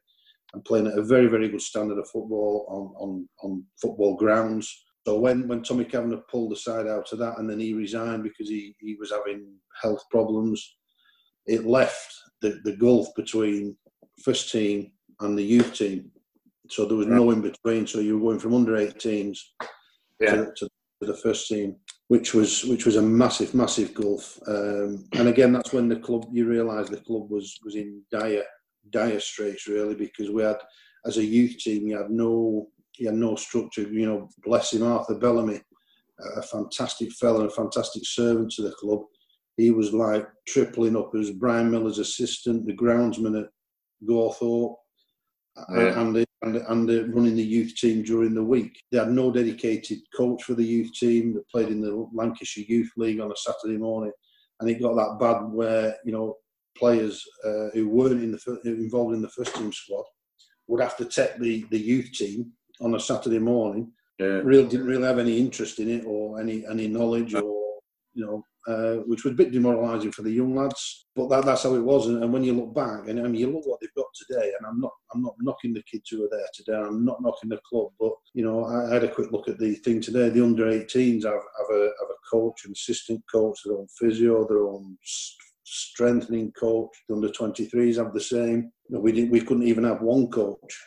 and 0.55 0.65
playing 0.65 0.87
at 0.87 0.99
a 0.99 1.03
very, 1.03 1.27
very 1.27 1.49
good 1.49 1.61
standard 1.61 1.99
of 1.99 2.09
football 2.09 2.67
on, 2.69 3.09
on, 3.09 3.29
on 3.43 3.65
football 3.81 4.17
grounds. 4.17 4.85
So 5.07 5.19
when, 5.19 5.49
when 5.49 5.62
Tommy 5.62 5.85
Cavanagh 5.85 6.23
pulled 6.31 6.53
the 6.53 6.57
side 6.57 6.87
out 6.87 7.12
of 7.12 7.19
that 7.19 7.38
and 7.38 7.51
then 7.51 7.59
he 7.59 7.73
resigned 7.73 8.23
because 8.23 8.49
he, 8.49 8.77
he 8.79 8.95
was 8.95 9.11
having 9.11 9.55
health 9.81 10.05
problems, 10.11 10.77
it 11.47 11.67
left 11.67 12.15
the, 12.43 12.61
the 12.65 12.77
gulf 12.77 13.09
between 13.17 13.77
first 14.23 14.53
team 14.53 14.93
and 15.23 15.39
the 15.39 15.43
youth 15.43 15.75
team. 15.75 16.11
So 16.71 16.85
there 16.87 16.97
was 16.97 17.07
no 17.07 17.31
in 17.31 17.41
between. 17.43 17.87
So 17.87 18.01
you 18.01 18.19
were 18.19 18.31
going 18.31 18.41
from 18.41 18.55
under 18.55 18.73
18s 18.77 19.39
Yeah. 20.21 20.37
to, 20.37 20.53
to 20.57 20.69
the 21.01 21.17
first 21.17 21.49
team, 21.49 21.77
which 22.09 22.35
was 22.35 22.65
which 22.65 22.87
was 22.87 22.97
a 22.97 23.03
massive, 23.03 23.55
massive 23.55 23.93
gulf. 23.95 24.39
Um, 24.47 25.05
and 25.15 25.29
again, 25.29 25.53
that's 25.53 25.73
when 25.73 25.89
the 25.89 25.97
club 25.97 26.27
you 26.33 26.47
realise 26.49 26.89
the 26.89 26.99
club 26.99 27.31
was 27.31 27.59
was 27.65 27.75
in 27.75 28.03
dire 28.11 28.45
dire 28.91 29.21
straits 29.21 29.67
really 29.67 29.95
because 29.95 30.31
we 30.31 30.43
had 30.43 30.59
as 31.07 31.17
a 31.17 31.25
youth 31.25 31.57
team 31.59 31.87
you 31.89 31.97
had 31.97 32.11
no 32.11 32.69
you 32.99 33.07
had 33.07 33.17
no 33.17 33.35
structure. 33.37 33.83
You 33.83 34.07
know, 34.07 34.29
bless 34.45 34.73
him, 34.73 34.83
Arthur 34.83 35.17
Bellamy, 35.17 35.61
a 36.37 36.43
fantastic 36.43 37.11
fella, 37.13 37.41
and 37.41 37.51
a 37.51 37.55
fantastic 37.55 38.05
servant 38.07 38.53
to 38.53 38.63
the 38.63 38.73
club. 38.73 39.01
He 39.57 39.71
was 39.71 39.93
like 39.93 40.27
tripling 40.47 40.97
up 40.97 41.11
as 41.19 41.31
Brian 41.31 41.71
Miller's 41.71 41.99
assistant, 41.99 42.67
the 42.67 42.75
groundsman 42.75 43.43
at 43.43 43.49
Gawthorpe, 44.09 44.77
Yeah. 45.71 46.01
and 46.01 46.17
the, 46.17 46.25
and, 46.43 46.55
the, 46.55 46.73
and 46.73 46.88
the 46.88 47.05
running 47.09 47.37
the 47.37 47.43
youth 47.43 47.75
team 47.77 48.03
during 48.03 48.35
the 48.35 48.43
week. 48.43 48.83
They 48.91 48.99
had 48.99 49.11
no 49.11 49.31
dedicated 49.31 49.99
coach 50.17 50.45
for 50.45 50.55
the 50.55 50.65
youth 50.65 50.93
team 50.95 51.35
that 51.35 51.49
played 51.49 51.69
in 51.69 51.81
the 51.81 52.07
Lancashire 52.15 52.65
Youth 52.67 52.91
League 52.97 53.21
on 53.21 53.31
a 53.31 53.37
Saturday 53.37 53.79
morning, 53.79 54.12
and 54.61 54.71
it 54.71 54.81
got 54.81 54.95
that 54.95 55.19
bad 55.21 55.43
where 55.53 55.97
you 56.05 56.12
know 56.12 56.37
players 56.77 57.23
uh, 57.45 57.69
who 57.75 57.88
weren't 57.88 58.23
in 58.23 58.33
the 58.33 58.61
involved 58.65 59.15
in 59.15 59.23
the 59.23 59.29
first 59.29 59.55
team 59.55 59.73
squad 59.73 60.05
would 60.69 60.81
have 60.81 60.97
to 60.97 61.05
take 61.05 61.38
the, 61.38 61.67
the 61.71 61.79
youth 61.79 62.11
team 62.12 62.51
on 62.81 62.95
a 62.95 63.01
Saturday 63.01 63.38
morning. 63.38 63.93
Yeah. 64.19 64.41
Really 64.43 64.69
didn't 64.69 64.87
really 64.87 65.07
have 65.07 65.19
any 65.19 65.38
interest 65.38 65.81
in 65.81 65.88
it 65.88 66.05
or 66.07 66.41
any 66.41 66.65
any 66.67 66.88
knowledge 66.88 67.35
or 67.35 67.62
you 68.14 68.25
know. 68.25 68.44
Uh, 68.68 68.98
which 69.09 69.25
was 69.25 69.33
a 69.33 69.37
bit 69.37 69.51
demoralising 69.51 70.12
for 70.12 70.22
the 70.22 70.31
young 70.31 70.55
lads, 70.55 71.09
but 71.16 71.29
that, 71.29 71.44
that's 71.44 71.64
how 71.64 71.75
it 71.75 71.83
was. 71.83 72.07
And, 72.07 72.22
and 72.22 72.33
when 72.33 72.44
you 72.44 72.53
look 72.53 72.72
back, 72.72 73.09
and 73.09 73.18
I 73.18 73.25
mean, 73.25 73.35
you 73.35 73.51
look 73.51 73.66
what 73.66 73.81
they've 73.81 73.90
got 73.96 74.07
today, 74.14 74.53
and 74.57 74.64
I'm 74.64 74.81
not, 74.81 74.92
I'm 75.12 75.20
not 75.20 75.35
knocking 75.40 75.75
the 75.75 75.83
kids 75.83 76.09
who 76.09 76.25
are 76.25 76.29
there 76.31 76.46
today. 76.55 76.77
I'm 76.77 77.05
not 77.05 77.20
knocking 77.20 77.48
the 77.48 77.59
club, 77.68 77.88
but 77.98 78.12
you 78.35 78.44
know, 78.44 78.64
I, 78.64 78.88
I 78.88 78.94
had 78.94 79.03
a 79.03 79.12
quick 79.12 79.33
look 79.33 79.48
at 79.48 79.59
the 79.59 79.75
thing 79.75 80.01
today. 80.01 80.29
The 80.29 80.44
under 80.44 80.66
18s 80.66 81.25
have, 81.25 81.33
have 81.33 81.70
a 81.72 81.90
have 81.98 82.09
a 82.09 82.31
coach, 82.31 82.64
an 82.64 82.70
assistant 82.70 83.20
coach, 83.29 83.59
their 83.64 83.79
own 83.79 83.88
physio, 83.98 84.46
their 84.46 84.68
own 84.68 84.96
strengthening 85.64 86.53
coach. 86.53 86.90
The 87.09 87.16
under 87.16 87.31
23s 87.31 87.96
have 87.96 88.12
the 88.12 88.20
same. 88.20 88.70
You 88.88 88.96
know, 88.96 89.01
we 89.01 89.12
didn't, 89.12 89.31
we 89.31 89.40
couldn't 89.40 89.66
even 89.66 89.85
have 89.85 90.03
one 90.03 90.29
coach. 90.29 90.81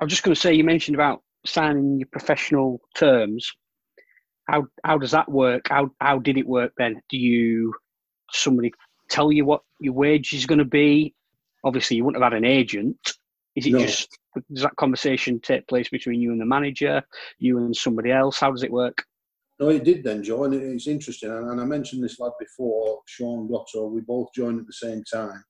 I 0.00 0.04
was 0.04 0.12
just 0.12 0.22
going 0.22 0.34
to 0.34 0.40
say, 0.40 0.54
you 0.54 0.64
mentioned 0.64 0.94
about 0.94 1.22
signing 1.44 1.98
your 1.98 2.08
professional 2.10 2.80
terms. 2.94 3.50
How 4.48 4.66
how 4.84 4.98
does 4.98 5.10
that 5.10 5.30
work? 5.30 5.68
How 5.68 5.90
how 6.00 6.18
did 6.18 6.38
it 6.38 6.46
work 6.46 6.72
then? 6.78 7.02
Do 7.10 7.18
you 7.18 7.74
somebody 8.32 8.72
tell 9.10 9.30
you 9.32 9.44
what 9.44 9.62
your 9.80 9.92
wage 9.94 10.32
is 10.32 10.46
going 10.46 10.58
to 10.58 10.64
be? 10.64 11.14
Obviously, 11.64 11.96
you 11.96 12.04
wouldn't 12.04 12.22
have 12.22 12.32
had 12.32 12.38
an 12.38 12.44
agent. 12.44 12.96
Is 13.56 13.66
it 13.66 13.72
No. 13.72 13.80
just 13.80 14.16
does 14.52 14.62
that 14.62 14.76
conversation 14.76 15.40
take 15.40 15.66
place 15.66 15.88
between 15.88 16.20
you 16.20 16.30
and 16.30 16.40
the 16.40 16.46
manager, 16.46 17.02
you 17.38 17.58
and 17.58 17.74
somebody 17.74 18.12
else? 18.12 18.38
How 18.38 18.50
does 18.50 18.62
it 18.62 18.70
work? 18.70 19.04
No, 19.58 19.70
it 19.70 19.82
did 19.82 20.04
then, 20.04 20.22
Joe, 20.22 20.44
and 20.44 20.54
it's 20.54 20.86
interesting. 20.86 21.30
And, 21.30 21.50
and 21.50 21.60
I 21.60 21.64
mentioned 21.64 22.02
this 22.02 22.20
lad 22.20 22.32
before, 22.38 23.00
Sean 23.06 23.48
Gotto. 23.48 23.88
We 23.88 24.02
both 24.02 24.28
joined 24.32 24.60
at 24.60 24.66
the 24.66 24.72
same 24.72 25.02
time. 25.12 25.42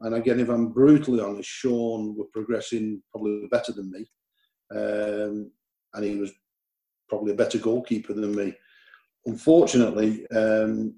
And 0.00 0.14
again, 0.14 0.40
if 0.40 0.48
I'm 0.48 0.68
brutally 0.68 1.20
honest, 1.20 1.48
Sean 1.48 2.16
were 2.16 2.26
progressing 2.32 3.02
probably 3.10 3.46
better 3.50 3.72
than 3.72 3.90
me, 3.90 4.06
um, 4.74 5.50
and 5.94 6.04
he 6.04 6.16
was 6.16 6.32
probably 7.08 7.32
a 7.32 7.36
better 7.36 7.58
goalkeeper 7.58 8.14
than 8.14 8.34
me. 8.34 8.54
Unfortunately, 9.26 10.26
um, 10.30 10.94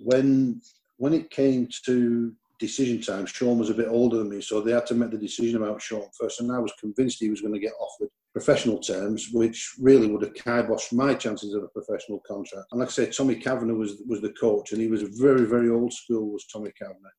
when 0.00 0.60
when 0.96 1.12
it 1.12 1.30
came 1.30 1.68
to 1.84 2.32
decision 2.58 3.00
time, 3.00 3.26
Sean 3.26 3.58
was 3.58 3.70
a 3.70 3.74
bit 3.74 3.88
older 3.88 4.18
than 4.18 4.30
me, 4.30 4.40
so 4.40 4.60
they 4.60 4.72
had 4.72 4.86
to 4.86 4.94
make 4.94 5.10
the 5.10 5.18
decision 5.18 5.62
about 5.62 5.82
Sean 5.82 6.08
first. 6.18 6.40
And 6.40 6.50
I 6.50 6.58
was 6.58 6.72
convinced 6.80 7.18
he 7.20 7.30
was 7.30 7.40
going 7.40 7.54
to 7.54 7.60
get 7.60 7.72
offered 7.80 8.08
professional 8.32 8.78
terms, 8.78 9.28
which 9.32 9.74
really 9.80 10.08
would 10.08 10.22
have 10.22 10.34
kiboshed 10.34 10.92
my 10.92 11.14
chances 11.14 11.54
of 11.54 11.62
a 11.62 11.68
professional 11.68 12.20
contract. 12.26 12.66
And 12.72 12.80
like 12.80 12.88
I 12.88 12.92
say, 12.92 13.10
Tommy 13.10 13.36
Cavanagh 13.36 13.74
was 13.74 14.02
was 14.08 14.20
the 14.20 14.32
coach, 14.32 14.72
and 14.72 14.80
he 14.80 14.88
was 14.88 15.02
very, 15.02 15.46
very 15.46 15.70
old 15.70 15.92
school. 15.92 16.32
Was 16.32 16.46
Tommy 16.46 16.72
Cavanagh, 16.76 17.16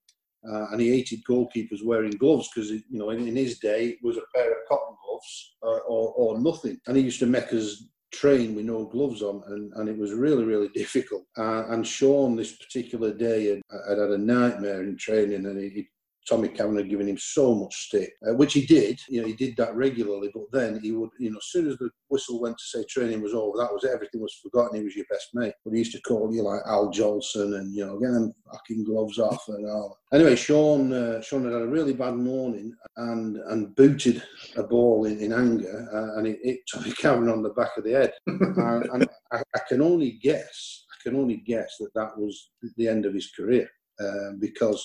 uh, 0.50 0.68
and 0.72 0.82
he 0.82 0.90
hated 0.90 1.24
goalkeepers 1.24 1.84
wearing 1.84 2.12
gloves 2.12 2.50
because 2.54 2.72
you 2.72 2.84
know 2.90 3.10
in, 3.10 3.28
in 3.28 3.36
his 3.36 3.60
day 3.60 3.90
it 3.90 4.00
was 4.04 4.18
a 4.18 4.22
pair 4.34 4.52
of 4.52 4.58
cotton 4.68 4.96
gloves 5.06 5.56
or, 5.62 5.82
or, 5.82 6.14
or 6.14 6.40
nothing, 6.40 6.80
and 6.88 6.98
he 6.98 7.04
used 7.04 7.20
to 7.20 7.26
make 7.26 7.52
us 7.54 7.86
train 8.16 8.56
with 8.56 8.66
no 8.66 8.86
gloves 8.86 9.22
on, 9.22 9.44
and, 9.48 9.74
and 9.74 9.90
it 9.90 9.98
was 9.98 10.14
really, 10.14 10.44
really 10.44 10.70
difficult. 10.74 11.26
Uh, 11.38 11.66
and 11.70 11.86
Sean, 11.86 12.36
this 12.36 12.54
particular 12.54 13.14
day, 13.14 13.48
had, 13.48 13.62
had 13.90 13.98
had 13.98 14.12
a 14.12 14.18
nightmare 14.18 14.84
in 14.84 14.98
training, 14.98 15.46
and 15.46 15.60
he, 15.60 15.88
Tommy 16.28 16.48
Cavanagh 16.48 16.84
giving 16.84 17.08
him 17.08 17.18
so 17.18 17.54
much 17.54 17.88
stick, 17.88 18.12
uh, 18.28 18.34
which 18.34 18.54
he 18.54 18.66
did. 18.66 19.00
You 19.10 19.22
know, 19.22 19.28
he 19.28 19.34
did 19.34 19.56
that 19.58 19.76
regularly. 19.76 20.32
But 20.34 20.52
then 20.52 20.80
he 20.82 20.92
would, 20.92 21.10
you 21.20 21.32
know, 21.32 21.38
as 21.38 21.48
soon 21.48 21.70
as 21.70 21.78
the 21.78 21.90
whistle 22.10 22.42
went 22.42 22.58
to 22.58 22.64
say 22.64 22.86
training 22.86 23.22
was 23.22 23.34
over, 23.34 23.58
that 23.58 23.72
was. 23.72 23.86
Everything 23.86 24.22
was 24.22 24.34
forgotten. 24.42 24.78
He 24.78 24.84
was 24.84 24.96
your 24.96 25.06
best 25.10 25.30
mate. 25.34 25.54
But 25.64 25.74
he 25.74 25.80
used 25.80 25.94
to 25.94 26.02
call 26.02 26.34
you 26.34 26.42
like 26.42 26.62
Al 26.66 26.92
Jolson 26.92 27.58
and 27.60 27.74
you 27.74 27.86
know, 27.86 28.00
get 28.00 28.12
them 28.12 28.34
fucking 28.52 28.86
gloves 28.86 29.20
off 29.20 29.48
and 29.50 29.70
all. 29.70 30.00
Anyway, 30.14 30.36
Sean, 30.36 30.92
uh, 30.92 31.22
Sean 31.22 31.44
had 31.44 31.54
had 31.54 31.62
a 31.62 31.68
really 31.68 31.94
bad 31.94 32.16
morning 32.16 32.74
and 32.98 33.38
and 33.38 33.76
booted 33.76 34.24
a 34.56 34.64
ball 34.64 35.06
in, 35.06 35.20
in 35.20 35.34
anger, 35.34 35.90
uh, 35.94 36.18
and 36.18 36.28
it 36.28 36.40
hit 36.44 36.60
Tommy 36.72 36.92
Cavanagh 36.98 37.32
on 37.32 37.44
the 37.44 37.50
back 37.50 37.78
of 37.78 37.84
the 37.84 37.92
head. 37.92 38.14
and 38.28 38.86
and 38.92 39.08
I, 39.32 39.42
I 39.56 39.60
can 39.68 39.82
only 39.82 40.20
guess. 40.22 40.86
I 40.92 41.10
can 41.10 41.20
only 41.20 41.38
guess 41.38 41.76
that 41.80 41.94
that 41.96 42.18
was 42.18 42.52
the 42.78 42.88
end 42.88 43.06
of 43.06 43.14
his 43.14 43.32
career 43.32 43.70
um, 44.00 44.40
because 44.40 44.84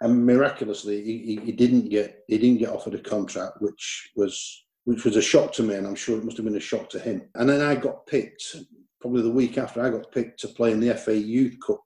and 0.00 0.26
miraculously 0.26 1.02
he, 1.02 1.40
he, 1.42 1.52
didn't 1.52 1.88
get 1.88 2.24
he 2.28 2.38
didn't 2.38 2.58
get 2.58 2.68
offered 2.68 2.94
a 2.94 2.98
contract 2.98 3.60
which 3.60 4.10
was 4.16 4.64
which 4.84 5.04
was 5.04 5.16
a 5.16 5.22
shock 5.22 5.52
to 5.52 5.62
me 5.62 5.74
and 5.74 5.86
i'm 5.86 5.94
sure 5.94 6.18
it 6.18 6.24
must 6.24 6.36
have 6.36 6.44
been 6.44 6.56
a 6.56 6.60
shock 6.60 6.88
to 6.88 6.98
him 6.98 7.22
and 7.36 7.48
then 7.48 7.60
i 7.60 7.74
got 7.74 8.06
picked 8.06 8.56
probably 9.00 9.22
the 9.22 9.30
week 9.30 9.56
after 9.58 9.80
i 9.80 9.90
got 9.90 10.12
picked 10.12 10.38
to 10.38 10.48
play 10.48 10.72
in 10.72 10.80
the 10.80 10.94
fa 10.94 11.16
youth 11.16 11.56
cup 11.66 11.80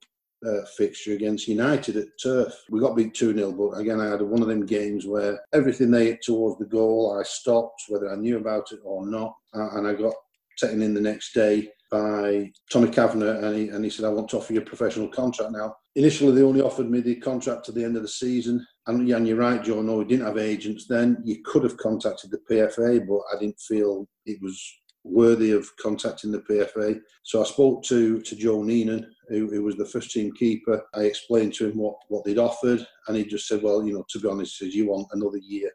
uh, 0.45 0.65
fixture 0.77 1.13
against 1.13 1.47
United 1.47 1.97
at 1.97 2.07
Turf. 2.21 2.53
We 2.69 2.79
got 2.79 2.95
beat 2.95 3.13
2 3.13 3.35
0, 3.35 3.51
but 3.51 3.79
again, 3.79 3.99
I 3.99 4.07
had 4.07 4.21
one 4.21 4.41
of 4.41 4.47
them 4.47 4.65
games 4.65 5.05
where 5.05 5.39
everything 5.53 5.91
they 5.91 6.07
hit 6.07 6.23
towards 6.23 6.57
the 6.57 6.65
goal, 6.65 7.17
I 7.19 7.23
stopped, 7.23 7.83
whether 7.89 8.11
I 8.11 8.15
knew 8.15 8.37
about 8.37 8.71
it 8.71 8.79
or 8.83 9.05
not, 9.05 9.35
uh, 9.53 9.69
and 9.73 9.87
I 9.87 9.93
got 9.93 10.15
taken 10.57 10.81
in 10.81 10.93
the 10.93 11.01
next 11.01 11.33
day 11.33 11.69
by 11.89 12.51
Tommy 12.71 12.89
Cavanagh, 12.89 13.45
and 13.45 13.55
he, 13.55 13.67
and 13.69 13.83
he 13.83 13.91
said, 13.91 14.05
I 14.05 14.09
want 14.09 14.29
to 14.29 14.37
offer 14.37 14.53
you 14.53 14.61
a 14.61 14.65
professional 14.65 15.09
contract 15.09 15.51
now. 15.51 15.75
Initially, 15.95 16.33
they 16.33 16.43
only 16.43 16.61
offered 16.61 16.89
me 16.89 17.01
the 17.01 17.15
contract 17.15 17.65
to 17.65 17.71
the 17.71 17.83
end 17.83 17.97
of 17.97 18.01
the 18.01 18.07
season. 18.07 18.65
And, 18.87 19.07
yeah, 19.07 19.17
you're 19.17 19.37
right, 19.37 19.63
Joe, 19.63 19.81
no, 19.81 19.97
we 19.97 20.05
didn't 20.05 20.25
have 20.25 20.37
agents 20.37 20.87
then. 20.87 21.17
You 21.23 21.41
could 21.43 21.63
have 21.63 21.77
contacted 21.77 22.31
the 22.31 22.39
PFA, 22.49 23.05
but 23.07 23.21
I 23.35 23.39
didn't 23.39 23.59
feel 23.59 24.07
it 24.25 24.41
was 24.41 24.59
worthy 25.03 25.51
of 25.51 25.67
contacting 25.81 26.31
the 26.31 26.39
PFA. 26.41 26.99
So 27.23 27.41
I 27.41 27.45
spoke 27.45 27.83
to, 27.85 28.21
to 28.21 28.35
Joe 28.35 28.59
Neenan, 28.59 29.05
who, 29.29 29.49
who 29.49 29.63
was 29.63 29.75
the 29.75 29.85
first 29.85 30.11
team 30.11 30.31
keeper. 30.33 30.81
I 30.93 31.01
explained 31.01 31.53
to 31.55 31.69
him 31.69 31.77
what, 31.77 31.95
what 32.07 32.23
they'd 32.23 32.37
offered, 32.37 32.85
and 33.07 33.17
he 33.17 33.25
just 33.25 33.47
said, 33.47 33.61
Well, 33.61 33.85
you 33.85 33.93
know, 33.93 34.05
to 34.09 34.19
be 34.19 34.27
honest, 34.27 34.57
he 34.57 34.65
says, 34.65 34.75
You 34.75 34.89
want 34.89 35.07
another 35.11 35.39
year 35.39 35.71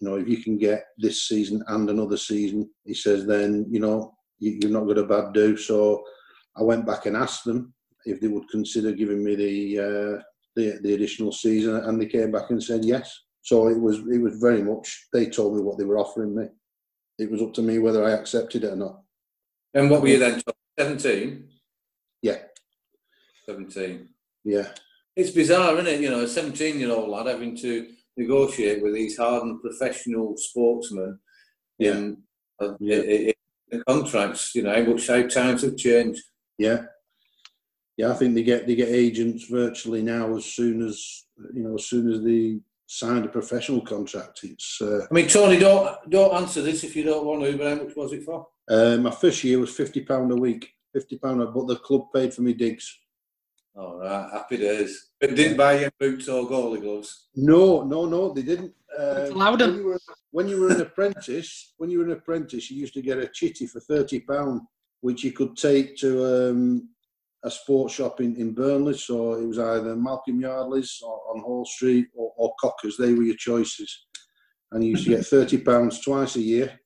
you 0.00 0.08
know, 0.08 0.16
if 0.16 0.28
you 0.28 0.42
can 0.42 0.58
get 0.58 0.86
this 0.96 1.26
season 1.26 1.62
and 1.68 1.90
another 1.90 2.16
season, 2.16 2.70
he 2.84 2.94
says, 2.94 3.26
then 3.26 3.66
you 3.68 3.80
know 3.80 4.14
you, 4.38 4.58
you're 4.62 4.70
not 4.70 4.86
got 4.86 4.98
a 4.98 5.04
bad 5.04 5.32
do. 5.32 5.56
So 5.56 6.04
I 6.56 6.62
went 6.62 6.86
back 6.86 7.06
and 7.06 7.16
asked 7.16 7.44
them 7.44 7.72
if 8.10 8.20
they 8.20 8.28
would 8.28 8.48
consider 8.48 8.92
giving 8.92 9.22
me 9.24 9.34
the 9.36 9.78
uh, 9.86 10.22
the, 10.56 10.78
the 10.82 10.94
additional 10.94 11.32
season, 11.32 11.76
and 11.76 12.00
they 12.00 12.06
came 12.06 12.30
back 12.32 12.50
and 12.50 12.62
said 12.62 12.84
yes. 12.84 13.06
So 13.42 13.68
it 13.68 13.78
was 13.80 13.98
it 13.98 14.20
was 14.26 14.36
very 14.40 14.62
much 14.62 14.86
they 15.12 15.26
told 15.26 15.56
me 15.56 15.62
what 15.62 15.78
they 15.78 15.84
were 15.84 15.98
offering 15.98 16.34
me. 16.34 16.46
It 17.18 17.30
was 17.30 17.42
up 17.42 17.52
to 17.54 17.62
me 17.62 17.78
whether 17.78 18.04
I 18.04 18.12
accepted 18.12 18.64
it 18.64 18.72
or 18.72 18.76
not. 18.76 19.00
And 19.74 19.90
what 19.90 20.02
were 20.02 20.08
you 20.08 20.18
then? 20.18 20.40
Seventeen. 20.78 21.48
Yeah, 22.22 22.38
Seventeen. 23.46 24.08
yeah, 24.44 24.68
It's 25.16 25.30
bizarre, 25.30 25.74
isn't 25.74 25.86
it? 25.86 26.00
You 26.00 26.10
know, 26.10 26.20
a 26.22 26.28
17 26.28 26.78
year 26.80 26.90
old 26.92 27.08
lad 27.10 27.26
having 27.26 27.56
to 27.58 27.88
negotiate 28.16 28.82
with 28.82 28.94
these 28.94 29.16
hardened 29.16 29.60
professional 29.62 30.34
sportsmen 30.36 31.18
in, 31.78 32.18
uh, 32.60 32.74
Yeah. 32.80 32.96
i- 32.98 33.28
i- 33.30 33.34
in 33.70 33.82
contracts. 33.86 34.54
You 34.54 34.62
know, 34.62 34.74
how 34.74 34.82
much 34.90 35.06
how 35.06 35.22
times 35.26 35.62
have 35.62 35.76
changed. 35.76 36.22
yeah, 36.58 36.86
yeah. 37.98 38.10
I 38.10 38.14
think 38.14 38.34
they 38.34 38.42
get 38.42 38.66
they 38.66 38.74
get 38.74 38.88
agents 38.88 39.44
virtually 39.44 40.02
now 40.02 40.34
as 40.36 40.46
soon 40.46 40.76
as 40.88 41.24
you 41.54 41.62
know 41.64 41.74
as 41.74 41.84
soon 41.86 42.10
as 42.12 42.22
they 42.22 42.60
signed 42.86 43.26
a 43.26 43.28
professional 43.28 43.82
contract. 43.82 44.40
It's 44.44 44.80
uh, 44.80 45.06
I 45.10 45.12
mean, 45.14 45.28
Tony, 45.28 45.58
don't 45.58 45.86
don't 46.08 46.34
answer 46.40 46.62
this 46.62 46.84
if 46.84 46.96
you 46.96 47.04
don't 47.04 47.26
want 47.26 47.42
to. 47.44 47.58
But 47.58 47.68
how 47.78 47.84
much 47.84 47.94
was 47.96 48.12
it 48.14 48.22
for? 48.24 48.46
uh, 48.70 48.96
my 48.98 49.10
first 49.10 49.44
year 49.44 49.58
was 49.58 49.74
fifty 49.82 50.00
pound 50.00 50.32
a 50.32 50.36
week, 50.36 50.72
fifty 50.94 51.18
pound, 51.18 51.38
but 51.54 51.66
the 51.66 51.76
club 51.76 52.04
paid 52.14 52.32
for 52.32 52.42
me 52.42 52.54
digs. 52.54 52.86
All 53.76 53.98
right, 54.00 54.28
happy 54.32 54.56
days. 54.56 55.10
But 55.20 55.36
didn't 55.36 55.56
buy 55.56 55.80
you 55.80 55.90
boots 56.00 56.28
or 56.28 56.48
goalie 56.48 56.80
gloves. 56.80 57.28
No, 57.36 57.82
no, 57.84 58.06
no, 58.06 58.32
they 58.32 58.42
didn't. 58.42 58.72
Uh, 58.98 59.20
It's 59.22 59.30
allowed 59.30 59.62
'em. 59.62 59.70
when, 59.70 59.78
you 59.78 59.86
were, 59.86 60.00
when 60.32 60.48
you 60.48 60.60
were 60.60 60.70
an 60.70 60.80
apprentice, 60.88 61.74
when 61.76 61.88
you 61.90 61.98
were 62.00 62.06
an 62.06 62.10
apprentice, 62.12 62.70
you 62.70 62.76
used 62.80 62.94
to 62.94 63.02
get 63.02 63.18
a 63.18 63.28
chitty 63.28 63.66
for 63.68 63.78
thirty 63.80 64.18
pound, 64.20 64.62
which 65.00 65.22
you 65.22 65.30
could 65.32 65.56
take 65.56 65.96
to 65.98 66.10
um, 66.50 66.88
a 67.44 67.50
sports 67.50 67.94
shop 67.94 68.20
in, 68.20 68.36
in 68.36 68.52
Burnley. 68.52 68.94
So 68.94 69.34
it 69.34 69.46
was 69.46 69.58
either 69.58 69.94
Malcolm 69.94 70.40
Yardley's 70.40 71.00
or 71.04 71.20
on 71.34 71.42
Hall 71.42 71.64
Street 71.64 72.08
or, 72.14 72.32
or 72.36 72.54
Cockers. 72.60 72.96
They 72.96 73.14
were 73.14 73.22
your 73.22 73.36
choices, 73.36 74.06
and 74.72 74.82
you 74.82 74.90
used 74.90 75.04
to 75.04 75.10
get 75.10 75.26
thirty 75.26 75.58
pounds 75.58 76.00
twice 76.00 76.36
a 76.36 76.40
year 76.40 76.78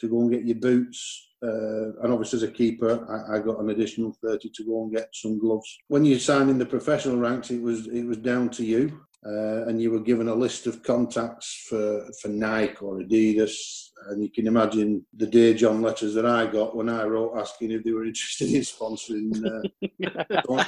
to 0.00 0.08
go 0.08 0.20
and 0.20 0.30
get 0.30 0.44
your 0.44 0.56
boots. 0.56 1.22
Uh, 1.42 1.92
and 2.02 2.12
obviously, 2.12 2.38
as 2.38 2.42
a 2.42 2.50
keeper, 2.50 3.06
I, 3.08 3.36
I 3.36 3.38
got 3.40 3.60
an 3.60 3.70
additional 3.70 4.16
thirty 4.24 4.50
to 4.54 4.64
go 4.64 4.82
and 4.82 4.92
get 4.92 5.08
some 5.12 5.38
gloves. 5.38 5.78
When 5.88 6.04
you 6.04 6.18
signed 6.18 6.50
in 6.50 6.58
the 6.58 6.66
professional 6.66 7.18
ranks, 7.18 7.50
it 7.50 7.62
was 7.62 7.86
it 7.88 8.04
was 8.04 8.16
down 8.16 8.48
to 8.50 8.64
you, 8.64 9.00
uh, 9.26 9.66
and 9.66 9.80
you 9.80 9.90
were 9.90 10.00
given 10.00 10.28
a 10.28 10.34
list 10.34 10.66
of 10.66 10.82
contacts 10.82 11.66
for 11.68 12.06
for 12.20 12.28
Nike 12.28 12.76
or 12.80 13.00
Adidas, 13.00 13.88
and 14.08 14.22
you 14.22 14.30
can 14.30 14.46
imagine 14.46 15.04
the 15.16 15.26
dear 15.26 15.54
John 15.54 15.82
letters 15.82 16.14
that 16.14 16.26
I 16.26 16.46
got 16.46 16.76
when 16.76 16.88
I 16.88 17.04
wrote 17.04 17.36
asking 17.36 17.72
if 17.72 17.82
they 17.82 17.92
were 17.92 18.04
interested 18.04 18.50
in 18.50 18.60
sponsoring 18.60 19.32
uh, 19.44 20.64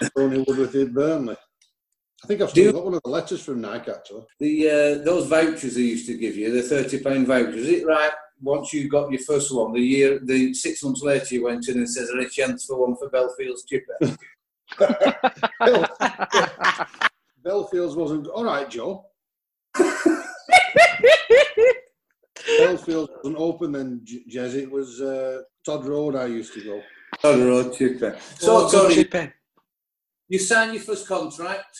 Tony- 0.16 0.44
Woodworth 0.46 0.74
in 0.74 0.92
Burnley. 0.92 1.36
I 2.24 2.26
think 2.26 2.40
I've 2.40 2.50
still 2.50 2.72
got 2.72 2.84
one 2.84 2.94
of 2.94 3.02
the 3.04 3.10
letters 3.10 3.44
from 3.44 3.60
Nike 3.60 3.90
actually. 3.90 4.24
The 4.40 4.68
uh, 4.68 5.04
those 5.04 5.26
vouchers 5.26 5.74
they 5.74 5.82
used 5.82 6.06
to 6.06 6.16
give 6.16 6.36
you, 6.36 6.50
the 6.50 6.62
thirty 6.62 7.02
pound 7.02 7.26
vouchers. 7.26 7.56
Is 7.56 7.68
it 7.68 7.86
right? 7.86 8.12
Once 8.40 8.72
you 8.72 8.88
got 8.88 9.10
your 9.10 9.20
first 9.20 9.54
one, 9.54 9.72
the 9.72 9.80
year, 9.80 10.20
the 10.22 10.54
six 10.54 10.82
months 10.82 11.02
later, 11.02 11.34
you 11.34 11.44
went 11.44 11.68
in 11.68 11.76
and 11.76 11.90
says, 11.90 12.08
"Are 12.10 12.20
a 12.20 12.30
chance 12.30 12.64
for 12.64 12.80
one 12.80 12.96
for 12.96 13.10
Belfield's 13.10 13.64
chipper?" 13.64 13.98
Belfields 17.52 17.96
wasn't 17.96 18.26
all 18.26 18.44
right, 18.44 18.68
Joe. 18.68 19.06
Belfields 22.60 23.08
wasn't 23.16 23.36
open 23.38 23.72
then, 23.72 24.00
J- 24.04 24.24
Jez. 24.30 24.54
It 24.54 24.70
was 24.70 25.00
uh, 25.00 25.40
Todd 25.64 25.86
Road. 25.86 26.14
I 26.14 26.26
used 26.26 26.52
to 26.54 26.62
go. 26.62 26.82
Todd 27.22 27.38
road 27.40 27.74
chipper. 27.74 28.16
So, 28.38 28.66
Oh, 28.66 28.70
good 28.70 28.82
Tony, 28.82 28.94
chipping. 28.96 29.32
you 30.28 30.38
sign 30.38 30.74
your 30.74 30.82
first 30.82 31.08
contract. 31.08 31.76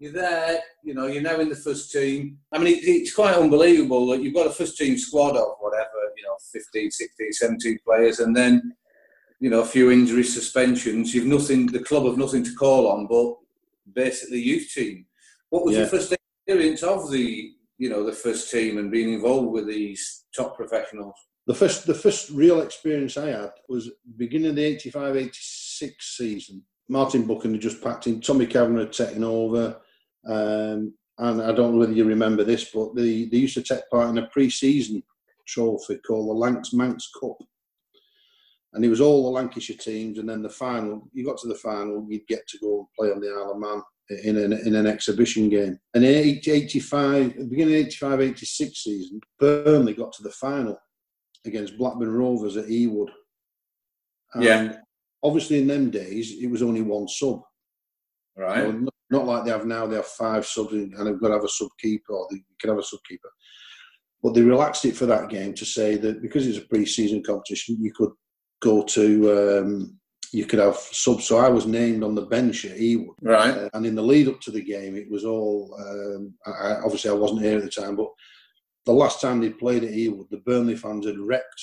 You're 0.00 0.12
there. 0.12 0.60
You 0.82 0.94
know, 0.94 1.06
you're 1.06 1.22
now 1.22 1.38
in 1.38 1.48
the 1.48 1.54
first 1.54 1.92
team. 1.92 2.38
I 2.52 2.58
mean, 2.58 2.74
it, 2.74 2.80
it's 2.84 3.14
quite 3.14 3.36
unbelievable 3.36 4.08
that 4.08 4.22
you've 4.22 4.34
got 4.34 4.48
a 4.48 4.50
first 4.50 4.76
team 4.76 4.98
squad 4.98 5.36
of 5.36 5.54
whatever, 5.60 5.88
you 6.16 6.24
know, 6.24 6.36
15, 6.52 6.90
16, 6.90 7.32
17 7.32 7.78
players, 7.86 8.18
and 8.20 8.36
then, 8.36 8.74
you 9.40 9.48
know, 9.50 9.60
a 9.60 9.64
few 9.64 9.90
injuries, 9.92 10.34
suspensions. 10.34 11.14
You've 11.14 11.26
nothing. 11.26 11.66
The 11.66 11.78
club 11.84 12.04
have 12.06 12.18
nothing 12.18 12.42
to 12.44 12.54
call 12.54 12.88
on, 12.88 13.06
but 13.06 13.36
basically 13.94 14.40
youth 14.40 14.70
team. 14.74 15.06
What 15.50 15.64
was 15.64 15.76
your 15.76 15.86
first 15.86 16.12
experience 16.12 16.82
of 16.82 17.10
the, 17.10 17.52
you 17.78 17.88
know, 17.88 18.04
the 18.04 18.12
first 18.12 18.50
team 18.50 18.78
and 18.78 18.90
being 18.90 19.12
involved 19.12 19.52
with 19.52 19.66
these 19.66 20.24
top 20.34 20.56
professionals? 20.56 21.14
The 21.46 21.54
first, 21.54 21.86
the 21.86 21.94
first 21.94 22.30
real 22.30 22.60
experience 22.60 23.16
I 23.16 23.28
had 23.28 23.52
was 23.68 23.90
beginning 24.16 24.50
of 24.50 24.56
the 24.56 24.76
85-86 24.76 25.92
season. 26.00 26.62
Martin 26.88 27.26
Buchan 27.26 27.52
had 27.52 27.60
just 27.60 27.82
packed 27.82 28.06
in. 28.06 28.20
Tommy 28.20 28.46
Cavanagh 28.46 28.80
had 28.80 28.92
taken 28.92 29.24
over. 29.24 29.80
Um, 30.26 30.94
and 31.18 31.40
I 31.40 31.52
don't 31.52 31.72
know 31.72 31.78
whether 31.78 31.92
you 31.92 32.04
remember 32.04 32.44
this, 32.44 32.70
but 32.72 32.94
they, 32.94 33.24
they 33.24 33.38
used 33.38 33.54
to 33.54 33.62
take 33.62 33.88
part 33.90 34.10
in 34.10 34.18
a 34.18 34.26
pre-season 34.28 35.02
trophy 35.46 35.96
called 36.06 36.28
the 36.28 36.32
Lancs 36.34 36.72
Manx 36.72 37.10
Cup. 37.18 37.38
And 38.76 38.84
it 38.84 38.90
was 38.90 39.00
all 39.00 39.24
the 39.24 39.30
Lancashire 39.30 39.76
teams, 39.78 40.18
and 40.18 40.28
then 40.28 40.42
the 40.42 40.50
final. 40.50 41.08
You 41.14 41.24
got 41.24 41.38
to 41.38 41.48
the 41.48 41.54
final, 41.54 42.06
you'd 42.10 42.26
get 42.28 42.46
to 42.48 42.58
go 42.58 42.78
and 42.80 42.86
play 42.96 43.10
on 43.10 43.20
the 43.20 43.30
Isle 43.30 43.52
of 43.52 43.58
Man 43.58 43.82
in 44.22 44.36
an, 44.36 44.52
in 44.52 44.74
an 44.76 44.86
exhibition 44.86 45.48
game. 45.48 45.78
And 45.94 46.04
in 46.04 46.14
85, 46.46 47.50
beginning 47.50 47.74
of 47.74 47.80
85 47.86 48.20
86 48.20 48.84
season, 48.84 49.20
Burnley 49.40 49.94
got 49.94 50.12
to 50.12 50.22
the 50.22 50.30
final 50.30 50.78
against 51.46 51.78
Blackburn 51.78 52.10
Rovers 52.12 52.58
at 52.58 52.66
Ewood. 52.66 53.08
And 54.34 54.44
Yeah. 54.44 54.76
Obviously, 55.22 55.58
in 55.60 55.66
them 55.66 55.90
days, 55.90 56.34
it 56.40 56.46
was 56.48 56.62
only 56.62 56.82
one 56.82 57.08
sub. 57.08 57.40
You 58.36 58.42
Right. 58.42 58.68
know, 58.74 58.88
not- 59.10 59.26
like 59.26 59.44
they 59.46 59.50
have 59.50 59.64
now. 59.66 59.86
They 59.86 59.96
have 59.96 60.06
five 60.06 60.46
subs, 60.46 60.74
and 60.74 60.92
they've 60.92 61.18
got 61.18 61.28
to 61.28 61.34
have 61.34 61.44
a 61.44 61.48
sub 61.48 61.70
keeper, 61.80 62.12
or 62.12 62.28
they 62.30 62.44
can 62.60 62.68
have 62.70 62.78
a 62.78 62.82
sub 62.82 63.00
keeper. 63.08 63.30
But 64.22 64.34
they 64.34 64.42
relaxed 64.42 64.84
it 64.84 64.96
for 64.96 65.06
that 65.06 65.30
game 65.30 65.54
to 65.54 65.64
say 65.64 65.96
that 65.96 66.20
because 66.20 66.46
it's 66.46 66.58
a 66.58 66.68
pre-season 66.68 67.22
competition, 67.22 67.78
you 67.80 67.92
could 67.92 68.10
go 68.66 68.82
to, 68.82 69.04
um, 69.38 69.98
you 70.32 70.44
could 70.44 70.58
have 70.58 70.76
subs. 70.76 71.24
So 71.26 71.38
I 71.38 71.48
was 71.48 71.66
named 71.66 72.02
on 72.02 72.14
the 72.14 72.26
bench 72.36 72.64
at 72.64 72.78
Ewood. 72.78 73.14
Right. 73.22 73.54
Uh, 73.56 73.68
and 73.74 73.86
in 73.86 73.94
the 73.94 74.02
lead 74.10 74.28
up 74.28 74.40
to 74.42 74.50
the 74.50 74.62
game, 74.74 74.96
it 74.96 75.10
was 75.10 75.24
all. 75.24 75.58
Um, 75.86 76.34
I, 76.46 76.76
obviously, 76.84 77.10
I 77.10 77.14
wasn't 77.22 77.42
here 77.42 77.58
at 77.58 77.64
the 77.64 77.70
time, 77.82 77.96
but 77.96 78.10
the 78.86 78.92
last 79.02 79.20
time 79.20 79.40
they 79.40 79.50
played 79.50 79.84
at 79.84 79.90
Ewood, 79.90 80.28
the 80.30 80.42
Burnley 80.48 80.76
fans 80.76 81.06
had 81.06 81.18
wrecked 81.18 81.62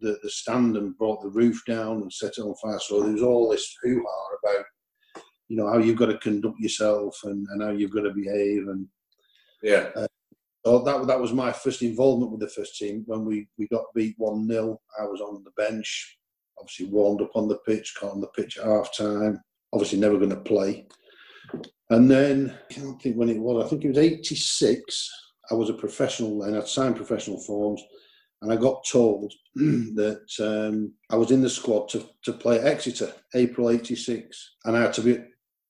the, 0.00 0.18
the 0.22 0.30
stand 0.30 0.76
and 0.76 0.96
brought 0.98 1.22
the 1.22 1.28
roof 1.40 1.62
down 1.66 2.02
and 2.02 2.12
set 2.12 2.38
it 2.38 2.42
on 2.42 2.54
fire. 2.62 2.78
So 2.80 3.02
there 3.02 3.12
was 3.12 3.22
all 3.22 3.48
this 3.50 3.66
hoo 3.82 4.02
ha 4.06 4.36
about, 4.42 4.64
you 5.48 5.56
know, 5.56 5.68
how 5.70 5.78
you've 5.78 5.98
got 5.98 6.06
to 6.06 6.18
conduct 6.18 6.58
yourself 6.58 7.18
and, 7.24 7.46
and 7.50 7.62
how 7.62 7.70
you've 7.70 7.94
got 7.96 8.02
to 8.02 8.10
behave. 8.22 8.68
And 8.68 8.86
Yeah. 9.62 9.90
so 10.64 10.78
that 10.86 11.06
that 11.06 11.20
was 11.20 11.32
my 11.32 11.52
first 11.52 11.82
involvement 11.82 12.32
with 12.32 12.40
the 12.40 12.48
first 12.48 12.76
team. 12.76 13.02
When 13.06 13.24
we, 13.24 13.48
we 13.58 13.66
got 13.68 13.94
beat 13.94 14.14
one 14.18 14.46
0 14.48 14.80
I 15.00 15.04
was 15.04 15.20
on 15.20 15.44
the 15.44 15.54
bench, 15.64 16.18
obviously 16.60 16.86
warmed 16.86 17.22
up 17.22 17.30
on 17.34 17.48
the 17.48 17.58
pitch, 17.66 17.94
caught 17.98 18.12
on 18.12 18.20
the 18.20 18.26
pitch 18.28 18.58
at 18.58 18.66
half 18.66 18.94
time. 18.96 19.40
Obviously, 19.72 19.98
never 19.98 20.18
going 20.18 20.30
to 20.30 20.36
play. 20.36 20.86
And 21.90 22.10
then 22.10 22.56
I 22.70 22.72
can't 22.72 23.00
think 23.00 23.16
when 23.16 23.28
it 23.28 23.38
was. 23.38 23.64
I 23.64 23.68
think 23.68 23.84
it 23.84 23.88
was 23.88 23.98
'86. 23.98 25.10
I 25.50 25.54
was 25.54 25.70
a 25.70 25.74
professional 25.74 26.38
then. 26.38 26.56
I'd 26.56 26.68
signed 26.68 26.96
professional 26.96 27.40
forms, 27.40 27.82
and 28.42 28.52
I 28.52 28.56
got 28.56 28.84
told 28.90 29.32
that 29.54 30.26
um, 30.40 30.92
I 31.10 31.16
was 31.16 31.32
in 31.32 31.42
the 31.42 31.50
squad 31.50 31.88
to, 31.90 32.08
to 32.24 32.32
play 32.32 32.58
at 32.58 32.66
Exeter, 32.66 33.12
April 33.34 33.70
'86, 33.70 34.56
and 34.64 34.76
I 34.76 34.82
had 34.82 34.92
to 34.94 35.02
be. 35.02 35.18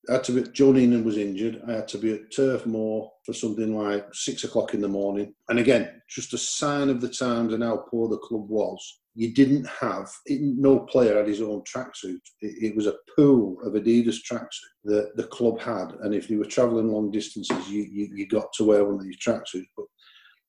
I 0.08 0.14
had 0.14 0.24
to 0.24 0.32
be. 0.32 0.50
Joe 0.50 0.72
Neenan 0.72 1.04
was 1.04 1.16
injured. 1.16 1.62
I 1.66 1.72
had 1.72 1.88
to 1.88 1.98
be 1.98 2.12
at 2.12 2.34
Turf 2.34 2.66
Moor 2.66 3.10
for 3.24 3.32
something 3.32 3.76
like 3.76 4.06
six 4.14 4.44
o'clock 4.44 4.74
in 4.74 4.80
the 4.80 4.88
morning. 4.88 5.34
And 5.48 5.58
again, 5.58 6.02
just 6.08 6.34
a 6.34 6.38
sign 6.38 6.88
of 6.88 7.00
the 7.00 7.08
times 7.08 7.52
and 7.54 7.62
how 7.62 7.84
poor 7.90 8.08
the 8.08 8.18
club 8.18 8.48
was. 8.48 8.99
You 9.20 9.34
didn't 9.34 9.68
have 9.68 10.10
it, 10.24 10.40
no 10.40 10.78
player 10.78 11.18
had 11.18 11.28
his 11.28 11.42
own 11.42 11.62
tracksuit. 11.70 12.22
It, 12.40 12.70
it 12.70 12.74
was 12.74 12.86
a 12.86 12.96
pool 13.14 13.58
of 13.62 13.74
Adidas 13.74 14.16
tracksuit 14.26 14.72
that 14.84 15.14
the 15.14 15.24
club 15.24 15.60
had, 15.60 15.92
and 16.00 16.14
if 16.14 16.30
you 16.30 16.38
were 16.38 16.46
travelling 16.46 16.90
long 16.90 17.10
distances, 17.10 17.68
you, 17.68 17.82
you 17.82 18.08
you 18.14 18.26
got 18.26 18.50
to 18.54 18.64
wear 18.64 18.82
one 18.82 18.94
of 18.94 19.04
these 19.04 19.18
tracksuits. 19.18 19.68
But 19.76 19.84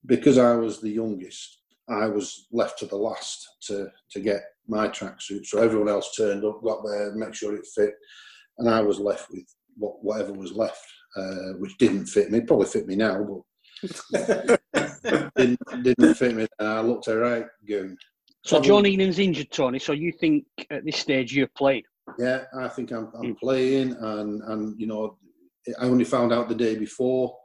because 0.06 0.38
I 0.38 0.56
was 0.56 0.80
the 0.80 0.90
youngest, 0.90 1.64
I 1.90 2.08
was 2.08 2.48
left 2.54 2.80
to 2.80 2.86
the 2.86 2.96
last 2.96 3.46
to 3.64 3.90
to 4.12 4.20
get 4.22 4.42
my 4.70 4.88
tracksuit. 4.88 5.48
So 5.48 5.62
everyone 5.62 5.90
else 5.90 6.16
turned 6.16 6.46
up, 6.46 6.64
got 6.64 6.82
there, 6.86 7.14
make 7.14 7.36
sure 7.36 7.54
it 7.54 7.68
fit, 7.76 7.96
and 8.60 8.70
I 8.70 8.80
was 8.80 9.02
left 9.02 9.30
with 9.32 9.54
what, 9.76 10.02
whatever 10.02 10.32
was 10.32 10.54
left, 10.54 10.88
uh, 11.18 11.58
which 11.60 11.78
didn't 11.78 12.06
fit 12.06 12.32
me. 12.32 12.40
Probably 12.40 12.68
fit 12.68 12.88
me 12.88 12.96
now, 12.96 13.22
but 13.22 13.42
didn't, 15.36 15.60
didn't 15.84 16.14
fit 16.16 16.36
me. 16.36 16.48
And 16.60 16.70
I 16.70 16.80
looked 16.80 17.10
alright, 17.10 17.48
going. 17.68 17.98
So 18.44 18.60
Joe 18.60 18.78
Neenan's 18.82 19.20
injured, 19.20 19.52
Tony. 19.52 19.80
So 19.80 19.92
you 19.94 20.12
think 20.12 20.46
at 20.70 20.84
this 20.84 20.98
stage 20.98 21.34
you're 21.36 21.48
playing? 21.56 21.84
Yeah, 22.18 22.46
I 22.58 22.68
think 22.68 22.92
I'm, 22.92 23.12
I'm 23.16 23.36
Mm. 23.36 23.40
playing, 23.40 23.96
and 24.00 24.42
and 24.44 24.80
you 24.80 24.88
know, 24.88 25.18
I 25.80 25.86
only 25.86 26.06
found 26.06 26.34
out 26.34 26.50
the 26.50 26.56
day 26.56 26.76
before. 26.76 27.38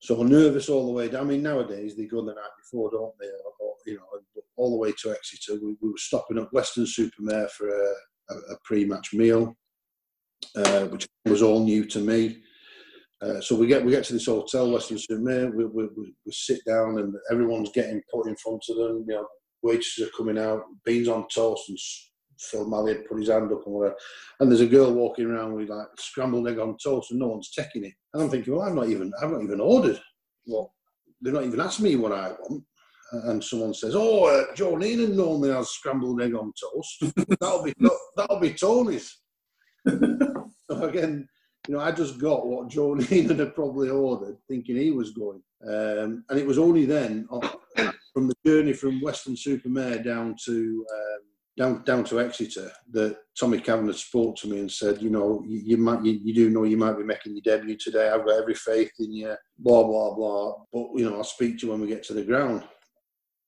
So 0.00 0.22
nervous 0.22 0.68
all 0.68 0.86
the 0.86 0.92
way 0.92 1.08
down. 1.08 1.22
I 1.22 1.24
mean, 1.30 1.42
nowadays 1.42 1.94
they 1.94 2.06
go 2.06 2.24
the 2.24 2.34
night 2.34 2.50
before, 2.58 2.90
don't 2.90 3.14
they? 3.20 3.26
Or, 3.28 3.52
or, 3.60 3.74
you 3.86 3.96
know, 3.96 4.42
all 4.56 4.70
the 4.72 4.76
way 4.76 4.92
to 5.00 5.12
Exeter. 5.12 5.60
We, 5.62 5.76
we 5.80 5.90
were 5.90 5.96
stopping 5.96 6.38
at 6.38 6.52
Weston-super-Mare 6.52 7.48
for 7.48 7.68
a, 7.68 7.94
a, 8.30 8.34
a 8.54 8.56
pre-match 8.64 9.12
meal, 9.14 9.54
uh, 10.56 10.86
which 10.86 11.06
was 11.26 11.40
all 11.40 11.62
new 11.62 11.84
to 11.84 12.00
me. 12.00 12.42
Uh, 13.20 13.40
so 13.40 13.54
we 13.54 13.68
get 13.68 13.84
we 13.84 13.92
get 13.92 14.02
to 14.04 14.14
this 14.14 14.26
hotel, 14.26 14.72
Weston-super-Mare. 14.72 15.52
We, 15.52 15.66
we, 15.66 15.84
we, 15.96 16.14
we 16.26 16.32
sit 16.32 16.64
down, 16.66 16.98
and 16.98 17.14
everyone's 17.30 17.70
getting 17.70 18.02
put 18.12 18.26
in 18.26 18.34
front 18.36 18.64
of 18.70 18.76
them. 18.78 19.04
You 19.06 19.14
know, 19.14 19.26
waitresses 19.62 20.08
are 20.08 20.16
coming 20.16 20.38
out, 20.38 20.64
beans 20.84 21.08
on 21.08 21.26
toast, 21.28 21.68
and 21.68 21.78
Phil 22.38 22.68
Malley 22.68 22.94
had 22.94 23.06
put 23.06 23.20
his 23.20 23.28
hand 23.28 23.52
up 23.52 23.62
and 23.64 23.74
whatever. 23.74 23.96
And 24.40 24.50
there's 24.50 24.60
a 24.60 24.66
girl 24.66 24.92
walking 24.92 25.26
around 25.26 25.54
with 25.54 25.68
like 25.68 25.86
scrambled 25.98 26.48
egg 26.48 26.58
on 26.58 26.76
toast, 26.82 27.10
and 27.10 27.20
no 27.20 27.28
one's 27.28 27.50
taking 27.50 27.84
it. 27.84 27.94
And 28.12 28.22
I'm 28.22 28.30
thinking, 28.30 28.54
well, 28.54 28.66
I've 28.66 28.74
not 28.74 28.88
even 28.88 29.12
I've 29.22 29.30
not 29.30 29.42
even 29.42 29.60
ordered. 29.60 30.00
Well, 30.46 30.74
they've 31.22 31.32
not 31.32 31.44
even 31.44 31.60
asked 31.60 31.80
me 31.80 31.96
what 31.96 32.12
I 32.12 32.32
want. 32.32 32.64
And 33.12 33.44
someone 33.44 33.74
says, 33.74 33.94
"Oh, 33.94 34.24
uh, 34.24 34.54
Joe 34.54 34.74
Neenan 34.74 35.14
normally 35.14 35.50
has 35.50 35.68
scrambled 35.68 36.22
egg 36.22 36.34
on 36.34 36.52
toast. 36.58 37.14
that'll 37.40 37.62
be 37.62 37.74
that'll 38.16 38.40
be 38.40 38.54
Tony's." 38.54 39.18
so 39.86 40.48
again, 40.70 41.28
you 41.68 41.74
know, 41.74 41.80
I 41.80 41.92
just 41.92 42.18
got 42.18 42.46
what 42.46 42.70
Joe 42.70 42.94
Neenan 42.94 43.38
had 43.38 43.54
probably 43.54 43.90
ordered, 43.90 44.36
thinking 44.48 44.76
he 44.76 44.90
was 44.90 45.10
going. 45.10 45.42
Um, 45.66 46.24
and 46.28 46.38
it 46.38 46.46
was 46.46 46.58
only 46.58 46.86
then, 46.86 47.28
uh, 47.30 47.48
from 48.12 48.28
the 48.28 48.34
journey 48.44 48.72
from 48.72 49.00
Weston-super-Mare 49.00 50.02
down 50.02 50.36
to 50.44 50.86
um, 50.92 51.22
down 51.56 51.84
down 51.84 52.04
to 52.04 52.20
Exeter, 52.20 52.70
that 52.92 53.16
Tommy 53.38 53.60
Cavanagh 53.60 53.92
spoke 53.92 54.36
to 54.36 54.48
me 54.48 54.60
and 54.60 54.70
said, 54.70 55.02
you 55.02 55.10
know, 55.10 55.44
you, 55.46 55.60
you 55.64 55.76
might 55.76 56.04
you, 56.04 56.18
you, 56.22 56.34
do 56.34 56.50
know 56.50 56.64
you 56.64 56.76
might 56.76 56.96
be 56.96 57.04
making 57.04 57.34
your 57.34 57.42
debut 57.42 57.76
today. 57.76 58.08
I've 58.08 58.24
got 58.24 58.40
every 58.40 58.54
faith 58.54 58.92
in 58.98 59.12
you. 59.12 59.34
Blah 59.58 59.84
blah 59.84 60.14
blah. 60.14 60.54
But 60.72 60.86
you 60.94 61.08
know, 61.08 61.16
I'll 61.16 61.24
speak 61.24 61.58
to 61.58 61.66
you 61.66 61.72
when 61.72 61.80
we 61.80 61.88
get 61.88 62.02
to 62.04 62.14
the 62.14 62.24
ground. 62.24 62.64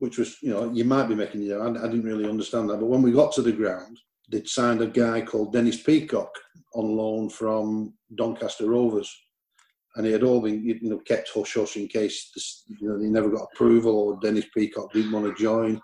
Which 0.01 0.19
was, 0.19 0.37
you 0.43 0.51
know, 0.51 0.71
you 0.73 0.85
might 0.85 1.09
be 1.09 1.15
making 1.15 1.43
your. 1.43 1.63
I, 1.63 1.71
I 1.71 1.89
didn't 1.89 2.05
really 2.05 2.29
understand 2.29 2.69
that, 2.69 2.81
but 2.81 2.87
when 2.89 3.01
we 3.01 3.13
got 3.13 3.33
to 3.35 3.43
the 3.43 3.53
ground, 3.53 3.99
they'd 4.31 4.49
signed 4.49 4.83
a 4.83 4.87
guy 4.87 5.23
called 5.23 5.53
Dennis 5.53 5.83
Peacock 5.83 6.31
on 6.75 6.97
loan 6.97 7.31
from 7.31 7.95
Doncaster 8.15 8.69
Rovers. 8.69 9.11
And 9.97 10.07
he 10.07 10.13
had 10.13 10.23
all 10.23 10.41
been, 10.41 10.65
you 10.65 10.79
know, 10.83 10.99
kept 10.99 11.31
hush 11.33 11.55
hush 11.55 11.77
in 11.77 11.87
case, 11.87 12.31
this, 12.35 12.65
you 12.67 12.89
know, 12.89 13.01
he 13.01 13.09
never 13.09 13.31
got 13.31 13.49
approval 13.53 13.97
or 13.97 14.19
Dennis 14.21 14.47
Peacock 14.57 14.93
didn't 14.93 15.13
want 15.13 15.27
to 15.27 15.43
join. 15.43 15.81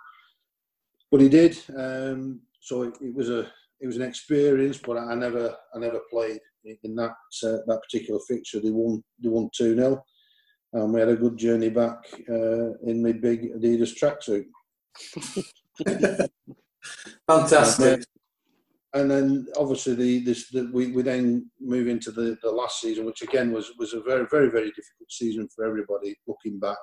But 1.11 1.21
he 1.21 1.29
did. 1.29 1.59
Um, 1.77 2.41
so 2.61 2.83
it, 2.83 2.95
it, 3.01 3.15
was 3.15 3.31
a, 3.31 3.51
it 3.81 3.87
was 3.87 3.97
an 3.97 4.03
experience, 4.03 4.79
but 4.79 4.99
I 4.99 5.15
never, 5.15 5.55
I 5.75 5.79
never 5.79 6.01
played 6.11 6.41
in 6.65 6.95
that 6.97 7.15
uh, 7.45 7.59
that 7.67 7.81
particular 7.83 8.21
fixture. 8.29 8.61
They 8.61 8.71
won, 8.71 9.03
they 9.23 9.29
won 9.29 9.49
two 9.55 9.75
0 9.75 10.03
and 10.73 10.93
we 10.93 11.01
had 11.01 11.09
a 11.09 11.17
good 11.17 11.37
journey 11.37 11.69
back 11.69 11.99
uh, 12.29 12.73
in 12.85 13.03
my 13.03 13.13
big 13.13 13.53
Adidas 13.55 13.95
tracksuit. 13.99 14.47
Fantastic. 17.27 18.05
And 18.93 19.11
then 19.11 19.47
obviously 19.57 19.95
the, 19.95 20.25
this 20.25 20.49
the, 20.51 20.69
we, 20.73 20.91
we 20.91 21.03
then 21.03 21.49
move 21.61 21.87
into 21.87 22.11
the, 22.11 22.37
the 22.43 22.51
last 22.51 22.81
season, 22.81 23.07
which 23.07 23.23
again 23.23 23.53
was 23.53 23.71
was 23.79 23.95
a 23.95 24.01
very 24.01 24.27
very 24.31 24.51
very 24.51 24.71
difficult 24.71 25.11
season 25.11 25.49
for 25.55 25.65
everybody. 25.65 26.17
Looking 26.27 26.59
back, 26.59 26.79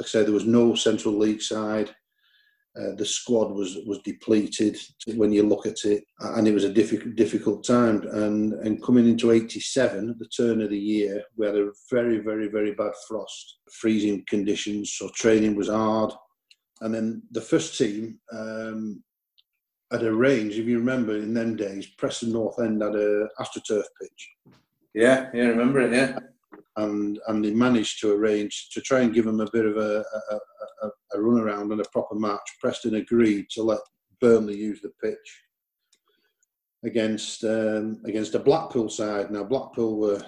like 0.00 0.06
I 0.06 0.08
said, 0.08 0.26
there 0.26 0.32
was 0.32 0.46
no 0.46 0.74
Central 0.74 1.16
League 1.16 1.42
side. 1.42 1.90
Uh, 2.78 2.94
the 2.96 3.04
squad 3.04 3.52
was 3.52 3.78
was 3.86 4.00
depleted 4.04 4.78
when 5.14 5.32
you 5.32 5.42
look 5.42 5.66
at 5.66 5.84
it, 5.84 6.04
and 6.20 6.48
it 6.48 6.52
was 6.52 6.64
a 6.64 6.72
difficult 6.72 7.14
difficult 7.16 7.64
time. 7.64 8.02
And 8.12 8.54
and 8.54 8.82
coming 8.82 9.06
into 9.06 9.30
'87, 9.30 10.16
the 10.18 10.28
turn 10.28 10.62
of 10.62 10.70
the 10.70 10.78
year, 10.78 11.22
we 11.36 11.46
had 11.46 11.56
a 11.56 11.70
very 11.90 12.18
very 12.18 12.48
very 12.48 12.72
bad 12.72 12.92
frost, 13.06 13.58
freezing 13.72 14.24
conditions, 14.26 14.94
so 14.96 15.10
training 15.14 15.54
was 15.54 15.68
hard. 15.68 16.12
And 16.80 16.94
then 16.94 17.22
the 17.30 17.40
first 17.40 17.78
team 17.78 18.18
um, 18.32 19.02
had 19.90 20.02
range, 20.02 20.58
if 20.58 20.66
you 20.66 20.78
remember 20.78 21.16
in 21.16 21.34
them 21.34 21.56
days, 21.56 21.86
Preston 21.86 22.32
North 22.32 22.58
End 22.58 22.82
had 22.82 22.94
a 22.94 23.28
AstroTurf 23.40 23.84
pitch. 24.00 24.30
Yeah, 24.94 25.30
yeah, 25.32 25.44
remember 25.44 25.80
it, 25.80 25.92
yeah. 25.92 26.18
And 26.76 27.18
and 27.28 27.44
they 27.44 27.52
managed 27.52 28.00
to 28.00 28.12
arrange 28.12 28.70
to 28.70 28.80
try 28.80 29.00
and 29.00 29.14
give 29.14 29.24
them 29.24 29.40
a 29.40 29.50
bit 29.50 29.64
of 29.64 29.76
a, 29.76 30.04
a, 30.30 30.36
a, 30.82 30.90
a 31.14 31.20
run 31.20 31.40
around 31.40 31.72
and 31.72 31.80
a 31.80 31.88
proper 31.92 32.14
match. 32.14 32.56
Preston 32.60 32.96
agreed 32.96 33.46
to 33.50 33.62
let 33.62 33.80
Burnley 34.20 34.56
use 34.56 34.80
the 34.82 34.92
pitch 35.02 35.42
against 36.84 37.44
um, 37.44 38.00
against 38.04 38.34
a 38.34 38.38
Blackpool 38.38 38.88
side. 38.88 39.30
Now 39.30 39.44
Blackpool 39.44 39.98
were 39.98 40.22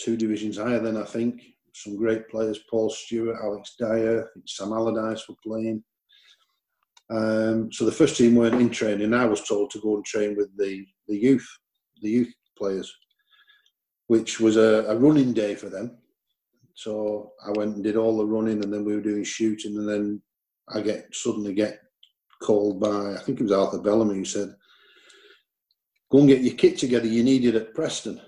two 0.00 0.16
divisions 0.16 0.58
higher 0.58 0.80
than 0.80 0.96
I 0.96 1.04
think. 1.04 1.42
Some 1.72 1.96
great 1.96 2.28
players: 2.28 2.60
Paul 2.70 2.90
Stewart, 2.90 3.38
Alex 3.42 3.76
Dyer, 3.78 4.30
Sam 4.46 4.72
Allardyce 4.72 5.28
were 5.28 5.36
playing. 5.44 5.82
Um, 7.10 7.70
so 7.70 7.84
the 7.84 7.92
first 7.92 8.16
team 8.16 8.34
weren't 8.34 8.60
in 8.60 8.70
training. 8.70 9.12
I 9.12 9.26
was 9.26 9.42
told 9.42 9.70
to 9.70 9.80
go 9.80 9.96
and 9.96 10.04
train 10.04 10.36
with 10.36 10.56
the, 10.56 10.86
the 11.06 11.16
youth, 11.16 11.46
the 12.00 12.10
youth 12.10 12.32
players, 12.56 12.92
which 14.06 14.40
was 14.40 14.56
a, 14.56 14.84
a 14.88 14.96
running 14.96 15.32
day 15.32 15.54
for 15.54 15.68
them. 15.68 15.98
So 16.74 17.32
I 17.46 17.50
went 17.52 17.76
and 17.76 17.84
did 17.84 17.96
all 17.96 18.16
the 18.16 18.26
running, 18.26 18.62
and 18.62 18.72
then 18.72 18.84
we 18.84 18.94
were 18.94 19.02
doing 19.02 19.24
shooting, 19.24 19.76
and 19.76 19.88
then 19.88 20.22
I 20.68 20.80
get 20.80 21.14
suddenly 21.14 21.52
get 21.54 21.80
called 22.42 22.80
by 22.80 23.14
I 23.14 23.18
think 23.18 23.40
it 23.40 23.44
was 23.44 23.52
Arthur 23.52 23.78
Bellamy 23.78 24.16
who 24.16 24.24
said, 24.24 24.54
"Go 26.10 26.18
and 26.18 26.28
get 26.28 26.42
your 26.42 26.56
kit 26.56 26.78
together. 26.78 27.06
You 27.06 27.22
need 27.22 27.44
it 27.44 27.54
at 27.54 27.74
Preston." 27.74 28.20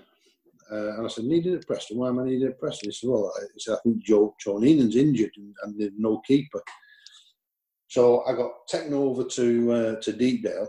Uh, 0.71 0.93
and 0.97 1.05
I 1.05 1.09
said, 1.09 1.25
"Needed 1.25 1.55
at 1.55 1.67
Preston? 1.67 1.97
Why 1.97 2.07
am 2.09 2.19
I 2.19 2.25
needed 2.25 2.49
at 2.49 2.59
Preston?" 2.59 2.89
He 2.89 2.93
said, 2.93 3.09
"Well, 3.09 3.33
I, 3.37 3.45
said, 3.57 3.75
I 3.75 3.79
think 3.83 4.03
Joe 4.03 4.33
Joe 4.39 4.59
Neenan's 4.59 4.95
injured, 4.95 5.31
and, 5.35 5.53
and 5.63 5.79
there's 5.79 5.91
no 5.97 6.21
keeper." 6.25 6.61
So 7.87 8.23
I 8.25 8.33
got 8.33 8.51
taken 8.67 8.93
over 8.93 9.23
to 9.23 9.71
uh, 9.71 9.95
to 10.01 10.13
Deepdale, 10.13 10.67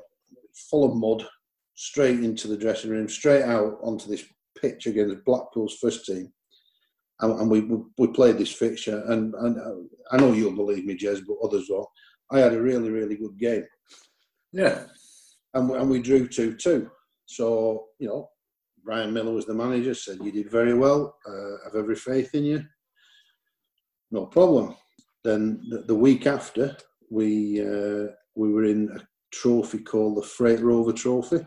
full 0.70 0.84
of 0.84 0.96
mud, 0.96 1.26
straight 1.74 2.20
into 2.20 2.48
the 2.48 2.56
dressing 2.56 2.90
room, 2.90 3.08
straight 3.08 3.42
out 3.42 3.78
onto 3.82 4.08
this 4.08 4.24
pitch 4.60 4.86
against 4.86 5.24
Blackpool's 5.24 5.76
first 5.80 6.04
team, 6.04 6.32
and, 7.20 7.40
and 7.40 7.50
we 7.50 7.68
we 7.98 8.08
played 8.08 8.38
this 8.38 8.52
fixture. 8.52 9.02
And, 9.06 9.34
and 9.34 9.58
uh, 9.58 10.12
I 10.12 10.18
know 10.18 10.32
you'll 10.32 10.56
believe 10.56 10.84
me, 10.84 10.96
Jez, 10.96 11.20
but 11.26 11.44
others 11.44 11.66
will. 11.68 11.90
I 12.30 12.38
had 12.38 12.54
a 12.54 12.62
really 12.62 12.90
really 12.90 13.16
good 13.16 13.38
game. 13.38 13.64
Yeah, 14.52 14.84
and 15.54 15.70
and 15.70 15.90
we 15.90 16.00
drew 16.00 16.28
two 16.28 16.54
two. 16.54 16.90
So 17.26 17.86
you 17.98 18.08
know, 18.08 18.30
Brian 18.84 19.12
Miller 19.12 19.32
was 19.32 19.46
the 19.46 19.54
manager. 19.54 19.94
Said 19.94 20.18
you 20.22 20.30
did 20.30 20.50
very 20.50 20.74
well. 20.74 21.16
Uh, 21.28 21.64
have 21.64 21.74
every 21.74 21.96
faith 21.96 22.34
in 22.34 22.44
you. 22.44 22.64
No 24.10 24.26
problem. 24.26 24.76
Then 25.24 25.60
the, 25.68 25.78
the 25.82 25.94
week 25.94 26.26
after, 26.26 26.76
we 27.10 27.60
uh, 27.60 28.08
we 28.34 28.52
were 28.52 28.64
in 28.64 28.90
a 28.94 29.00
trophy 29.32 29.78
called 29.78 30.16
the 30.16 30.26
Freight 30.26 30.60
Rover 30.60 30.92
Trophy. 30.92 31.44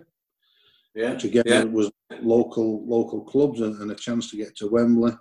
Yeah, 0.93 1.13
which 1.13 1.23
again 1.23 1.43
yeah. 1.45 1.63
was 1.63 1.89
local 2.21 2.85
local 2.85 3.21
clubs 3.21 3.61
and, 3.61 3.79
and, 3.81 3.91
a 3.91 3.95
chance 3.95 4.29
to 4.29 4.37
get 4.37 4.55
to 4.57 4.67
Wembley. 4.67 5.13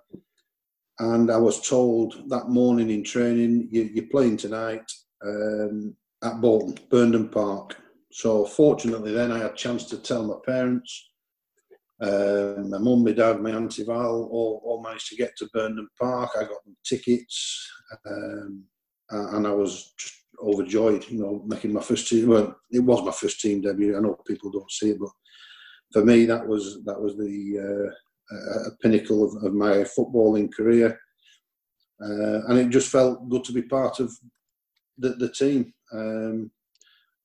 And 0.99 1.31
I 1.31 1.37
was 1.37 1.67
told 1.67 2.29
that 2.29 2.49
morning 2.49 2.91
in 2.91 3.05
training, 3.05 3.69
you, 3.71 4.03
are 4.03 4.11
playing 4.11 4.37
tonight 4.37 4.83
um, 5.25 5.95
at 6.23 6.41
Bolton, 6.41 6.77
Burnden 6.91 7.29
Park. 7.29 7.77
So 8.13 8.45
fortunately, 8.45 9.13
then 9.13 9.31
I 9.31 9.39
had 9.39 9.53
a 9.53 9.57
chance 9.57 9.85
to 9.87 9.99
tell 9.99 10.27
my 10.27 10.35
parents. 10.45 11.11
Um, 12.03 12.71
my 12.71 12.79
mum, 12.79 13.05
my 13.05 13.13
dad, 13.13 13.41
my 13.41 13.51
auntie 13.51 13.85
Val 13.85 14.29
all, 14.31 14.61
all 14.65 14.83
managed 14.83 15.09
to 15.09 15.17
get 15.17 15.37
to 15.37 15.49
Burnden 15.55 15.89
Park. 15.99 16.31
I 16.37 16.43
got 16.43 16.65
them 16.65 16.77
tickets, 16.85 17.71
um, 18.07 18.65
and 19.11 19.47
I 19.47 19.53
was 19.53 19.93
just 19.99 20.20
overjoyed, 20.43 21.09
you 21.09 21.19
know, 21.19 21.43
making 21.47 21.73
my 21.73 21.83
first 21.83 22.09
team. 22.09 22.29
Well, 22.29 22.57
it 22.71 22.81
was 22.81 23.05
my 23.05 23.13
first 23.13 23.41
team 23.41 23.61
debut. 23.61 23.97
I 23.97 24.01
know 24.01 24.17
people 24.27 24.51
don't 24.51 24.71
see 24.71 24.91
it, 24.91 24.99
but 24.99 25.11
for 25.93 26.05
me, 26.05 26.25
that 26.27 26.47
was 26.47 26.83
that 26.85 27.01
was 27.01 27.17
the 27.17 27.59
uh, 27.59 28.37
a 28.37 28.77
pinnacle 28.81 29.25
of, 29.25 29.43
of, 29.45 29.53
my 29.53 29.85
footballing 29.99 30.53
career, 30.53 30.99
uh, 32.01 32.47
and 32.49 32.59
it 32.59 32.69
just 32.69 32.91
felt 32.91 33.29
good 33.29 33.43
to 33.45 33.53
be 33.53 33.63
part 33.63 33.99
of 33.99 34.13
the, 34.99 35.11
the 35.11 35.31
team. 35.31 35.73
Um, 35.93 36.51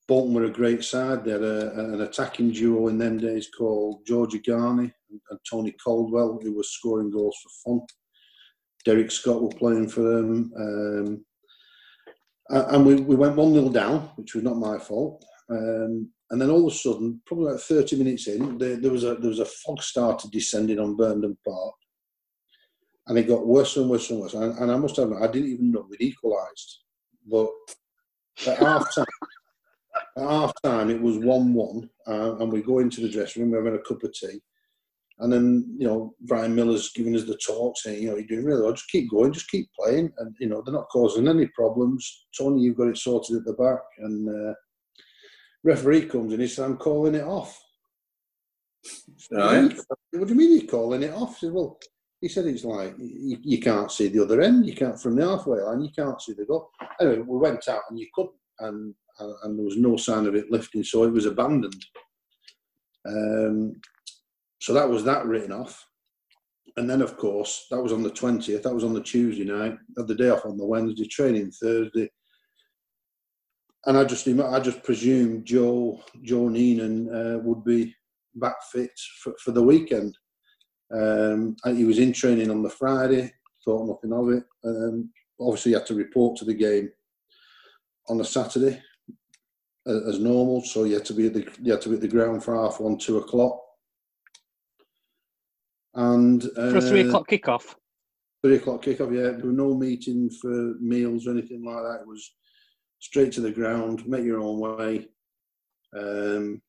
Bolton 0.07 0.33
were 0.33 0.45
a 0.45 0.51
great 0.51 0.83
side. 0.83 1.23
They 1.23 1.31
had 1.31 1.43
a, 1.43 1.93
an 1.93 2.01
attacking 2.01 2.51
duo 2.51 2.87
in 2.87 2.97
them 2.97 3.17
days 3.17 3.49
called 3.55 4.05
George 4.05 4.33
Oghani 4.33 4.91
and, 5.09 5.39
Tony 5.49 5.73
Caldwell, 5.83 6.39
who 6.41 6.53
was 6.53 6.69
scoring 6.71 7.09
goals 7.09 7.37
for 7.43 7.71
fun. 7.71 7.87
Derek 8.83 9.09
Scott 9.09 9.41
were 9.41 9.49
playing 9.49 9.89
for 9.89 10.01
them. 10.01 10.51
Um, 10.57 11.24
uh, 12.51 12.65
and 12.69 12.85
we, 12.85 12.95
we 12.95 13.15
went 13.15 13.35
1 13.35 13.53
0 13.53 13.69
down, 13.69 14.09
which 14.15 14.35
was 14.35 14.43
not 14.43 14.57
my 14.57 14.77
fault. 14.77 15.23
Um, 15.49 16.09
and 16.31 16.41
then 16.41 16.49
all 16.49 16.67
of 16.67 16.73
a 16.73 16.75
sudden, 16.75 17.21
probably 17.25 17.47
about 17.47 17.61
30 17.61 17.97
minutes 17.97 18.27
in, 18.27 18.57
there, 18.57 18.77
there, 18.77 18.91
was 18.91 19.03
a 19.03 19.15
there 19.15 19.29
was 19.29 19.39
a 19.39 19.45
fog 19.45 19.81
started 19.81 20.31
descending 20.31 20.79
on 20.79 20.95
Burnden 20.95 21.37
Park. 21.47 21.75
And 23.07 23.17
it 23.19 23.27
got 23.27 23.45
worse 23.45 23.77
and 23.77 23.89
worse 23.89 24.09
and 24.09 24.19
worse. 24.19 24.33
And, 24.33 24.57
and 24.57 24.71
I 24.71 24.77
must 24.77 24.97
admit, 24.97 25.21
I 25.21 25.27
didn't 25.27 25.51
even 25.51 25.71
know 25.71 25.85
we'd 25.87 26.01
equalised. 26.01 26.79
But 27.27 27.49
at 28.47 28.57
half 28.57 28.93
time, 28.93 29.05
at 30.17 30.23
half 30.23 30.51
time, 30.63 30.89
it 30.89 31.01
was 31.01 31.17
1 31.17 31.53
1. 31.53 31.89
Uh, 32.07 32.37
and 32.37 32.51
we 32.51 32.61
go 32.61 32.79
into 32.79 33.01
the 33.01 33.09
dressing 33.09 33.43
room, 33.43 33.51
we're 33.51 33.63
having 33.63 33.79
a 33.79 33.83
cup 33.83 34.03
of 34.03 34.13
tea. 34.13 34.41
And 35.19 35.31
then, 35.31 35.75
you 35.77 35.87
know, 35.87 36.13
Brian 36.21 36.53
Miller's 36.53 36.91
giving 36.91 37.15
us 37.15 37.23
the 37.23 37.37
talk 37.37 37.77
saying, 37.77 38.03
you 38.03 38.09
know, 38.09 38.17
you're 38.17 38.27
doing 38.27 38.45
really 38.45 38.61
well, 38.61 38.73
just 38.73 38.89
keep 38.89 39.09
going, 39.09 39.31
just 39.31 39.49
keep 39.49 39.69
playing. 39.79 40.11
And, 40.17 40.35
you 40.39 40.49
know, 40.49 40.61
they're 40.61 40.73
not 40.73 40.89
causing 40.89 41.27
any 41.27 41.47
problems. 41.47 42.25
Tony, 42.37 42.61
you've 42.61 42.75
got 42.75 42.89
it 42.89 42.97
sorted 42.97 43.37
at 43.37 43.45
the 43.45 43.53
back. 43.53 43.79
And 43.99 44.27
uh, 44.27 44.53
referee 45.63 46.07
comes 46.07 46.33
in, 46.33 46.41
he 46.41 46.47
says, 46.47 46.65
I'm 46.65 46.77
calling 46.77 47.15
it 47.15 47.23
off. 47.23 47.61
Right. 49.31 49.73
What 50.11 50.27
do 50.27 50.33
you 50.33 50.35
mean 50.35 50.59
you're 50.59 50.69
calling 50.69 51.03
it 51.03 51.13
off? 51.13 51.39
He 51.39 51.47
said, 51.47 51.53
well, 51.53 51.79
he 52.21 52.29
said 52.29 52.45
it's 52.45 52.63
like 52.63 52.95
you, 52.97 53.37
you 53.41 53.59
can't 53.59 53.91
see 53.91 54.07
the 54.07 54.23
other 54.23 54.41
end. 54.41 54.65
You 54.65 54.73
can't 54.73 54.99
from 54.99 55.15
the 55.15 55.27
halfway 55.27 55.61
line. 55.61 55.81
You 55.81 55.91
can't 55.95 56.21
see 56.21 56.33
the 56.33 56.45
goal. 56.45 56.69
Anyway, 56.99 57.19
we 57.19 57.37
went 57.37 57.67
out 57.67 57.81
and 57.89 57.99
you 57.99 58.07
couldn't, 58.13 58.33
and 58.59 58.95
and 59.19 59.57
there 59.57 59.65
was 59.65 59.77
no 59.77 59.95
sign 59.97 60.25
of 60.25 60.35
it 60.35 60.51
lifting, 60.51 60.83
so 60.83 61.03
it 61.03 61.11
was 61.11 61.25
abandoned. 61.25 61.85
Um, 63.07 63.73
so 64.65 64.73
that 64.73 64.89
was 64.89 65.03
that 65.03 65.27
written 65.27 65.51
off, 65.51 65.85
and 66.75 66.89
then 66.89 67.03
of 67.03 67.17
course 67.17 67.67
that 67.69 67.79
was 67.79 67.93
on 67.93 68.01
the 68.01 68.09
twentieth. 68.09 68.63
That 68.63 68.73
was 68.73 68.83
on 68.83 68.95
the 68.95 69.03
Tuesday 69.03 69.43
night. 69.43 69.77
Had 69.95 70.07
the 70.07 70.15
day 70.15 70.29
off 70.29 70.43
on 70.43 70.57
the 70.57 70.65
Wednesday, 70.65 71.05
training 71.05 71.51
Thursday, 71.51 72.09
and 73.85 73.95
I 73.95 74.05
just 74.05 74.27
I 74.27 74.59
just 74.59 74.81
presumed 74.81 75.45
Joe 75.45 76.01
Joe 76.23 76.49
Neenan 76.49 76.95
uh, 77.13 77.39
would 77.43 77.63
be 77.63 77.93
back 78.33 78.55
fit 78.71 78.89
for, 79.21 79.35
for 79.39 79.51
the 79.51 79.61
weekend. 79.61 80.17
Um, 80.91 81.55
he 81.67 81.85
was 81.85 81.99
in 81.99 82.11
training 82.11 82.49
on 82.49 82.63
the 82.63 82.69
Friday, 82.71 83.31
thought 83.63 83.87
nothing 83.87 84.13
of 84.13 84.29
it. 84.31 84.43
Um, 84.65 85.11
obviously, 85.39 85.73
he 85.73 85.75
had 85.75 85.85
to 85.85 85.93
report 85.93 86.39
to 86.39 86.45
the 86.45 86.55
game 86.55 86.89
on 88.09 88.17
the 88.17 88.25
Saturday 88.25 88.81
as 89.85 90.17
normal, 90.17 90.63
so 90.63 90.85
you 90.85 90.95
had 90.95 91.05
to 91.05 91.13
be 91.13 91.27
at 91.27 91.35
the 91.35 91.47
you 91.61 91.71
had 91.71 91.81
to 91.81 91.89
be 91.89 91.95
at 91.95 92.01
the 92.01 92.07
ground 92.07 92.43
for 92.43 92.55
half 92.55 92.79
one, 92.79 92.97
two 92.97 93.19
o'clock. 93.19 93.61
And 95.95 96.43
uh, 96.57 96.71
For 96.71 96.77
a 96.77 96.81
three 96.81 97.01
o'clock 97.01 97.29
kickoff. 97.29 97.75
three 98.43 98.55
o'clock 98.57 98.83
kickoff, 98.83 99.13
yeah, 99.15 99.31
there 99.37 99.45
were 99.45 99.51
no 99.51 99.73
meeting 99.75 100.29
for 100.29 100.75
meals 100.79 101.25
or 101.25 101.31
anything 101.31 101.63
like 101.63 101.83
that. 101.83 102.01
It 102.01 102.07
was 102.07 102.33
straight 102.99 103.31
to 103.33 103.41
the 103.41 103.51
ground, 103.51 104.07
make 104.07 104.25
your 104.25 104.41
own 104.41 104.59
way. 104.59 105.07
Um, 105.97 106.61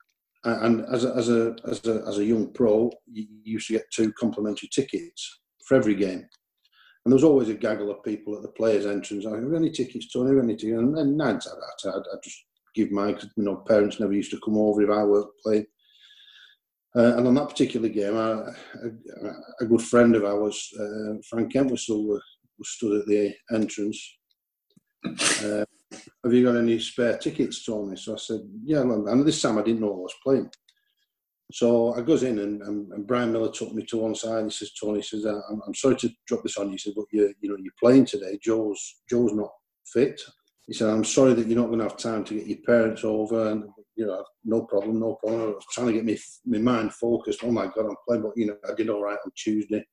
and 0.45 0.85
as 0.95 1.05
a, 1.05 1.15
as 1.17 1.29
a 1.29 1.57
as 1.67 1.85
a 1.87 2.05
as 2.07 2.19
a 2.19 2.25
young 2.25 2.53
pro, 2.53 2.91
you 3.11 3.27
used 3.43 3.67
to 3.67 3.73
get 3.73 3.91
two 3.93 4.13
complimentary 4.13 4.69
tickets 4.73 5.41
for 5.67 5.77
every 5.77 5.97
game, 5.97 6.21
and 6.21 7.07
there 7.07 7.15
was 7.15 7.25
always 7.25 7.49
a 7.49 7.55
gaggle 7.55 7.91
of 7.91 8.05
people 8.05 8.37
at 8.37 8.43
the 8.43 8.49
players' 8.49 8.87
entrance. 8.87 9.25
Like, 9.25 9.43
"Have 9.43 9.55
any 9.55 9.71
tickets, 9.71 10.13
Tony? 10.13 10.39
Any 10.39 10.55
tickets?" 10.55 10.79
And, 10.79 10.97
and 10.97 11.17
nine 11.17 11.41
times 11.41 11.49
out 11.49 11.57
of 11.57 11.79
ten, 11.81 11.93
I'd, 11.95 12.17
I'd 12.17 12.23
just 12.23 12.45
give 12.77 12.93
mine 12.93 13.15
because 13.15 13.31
you 13.37 13.43
know 13.43 13.57
parents 13.57 13.99
never 13.99 14.13
used 14.13 14.31
to 14.31 14.41
come 14.45 14.57
over 14.57 14.83
if 14.83 14.91
I 14.91 15.03
worked 15.03 15.41
playing. 15.43 15.67
Uh, 16.97 17.17
and 17.17 17.27
on 17.27 17.35
that 17.35 17.49
particular 17.49 17.89
game, 17.89 18.17
a, 18.17 18.55
a 19.61 19.67
good 19.67 19.83
friend 19.83 20.17
of 20.17 20.25
ours, 20.25 20.73
uh, 20.81 21.15
Frank 21.29 21.55
Entwistle, 21.55 22.07
was, 22.07 22.23
was 22.59 22.69
stood 22.71 23.01
at 23.01 23.07
the 23.07 23.35
entrance. 23.53 24.19
Uh, 25.05 25.65
have 26.25 26.33
you 26.33 26.45
got 26.45 26.57
any 26.57 26.79
spare 26.79 27.19
tickets, 27.19 27.65
Tony? 27.65 27.97
So 27.97 28.15
I 28.15 28.17
said, 28.17 28.41
yeah. 28.65 28.81
And 28.81 29.27
this 29.27 29.43
time 29.43 29.59
I 29.59 29.63
didn't 29.63 29.81
know 29.81 29.93
I 29.93 29.97
was 29.97 30.15
playing. 30.25 30.51
So 31.53 31.95
I 31.95 32.01
goes 32.01 32.25
in 32.25 32.39
and, 32.41 32.63
and, 32.63 32.91
and 32.93 33.07
Brian 33.07 33.31
Miller 33.31 33.53
took 33.53 33.73
me 33.73 33.85
to 33.87 33.99
one 33.99 34.15
side. 34.15 34.45
He 34.45 34.51
says, 34.51 34.73
Tony, 34.73 34.99
he 34.99 35.03
says, 35.03 35.25
I'm, 35.27 35.61
I'm 35.67 35.75
sorry 35.75 35.97
to 35.97 36.11
drop 36.27 36.43
this 36.43 36.57
on 36.57 36.67
you. 36.67 36.73
He 36.73 36.79
said, 36.79 36.95
but 36.97 37.05
you 37.13 37.33
you 37.41 37.51
know, 37.51 37.57
you're 37.57 37.73
playing 37.79 38.07
today. 38.07 38.39
Joe's 38.43 38.97
Joe's 39.09 39.33
not 39.33 39.51
fit. 39.87 40.21
He 40.67 40.73
said, 40.73 40.89
I'm 40.89 41.05
sorry 41.05 41.35
that 41.35 41.47
you're 41.47 41.61
not 41.61 41.69
going 41.69 41.79
to 41.79 41.85
have 41.85 41.97
time 41.97 42.25
to 42.25 42.35
get 42.35 42.49
your 42.49 42.59
parents 42.67 43.05
over. 43.05 43.51
And, 43.51 43.65
you 43.97 44.07
know, 44.07 44.25
no 44.45 44.63
problem, 44.63 45.01
no 45.01 45.15
problem. 45.15 45.43
I 45.43 45.47
was 45.47 45.65
trying 45.73 45.89
to 45.89 45.93
get 45.93 46.05
me, 46.05 46.19
my 46.45 46.59
mind 46.59 46.95
focused. 46.95 47.41
Oh 47.43 47.51
my 47.51 47.67
God, 47.67 47.87
I'm 47.87 47.97
playing. 48.07 48.23
But, 48.23 48.33
you 48.37 48.47
know, 48.47 48.57
I 48.69 48.75
did 48.75 48.91
all 48.91 49.03
right 49.03 49.19
on 49.25 49.33
Tuesday. 49.37 49.85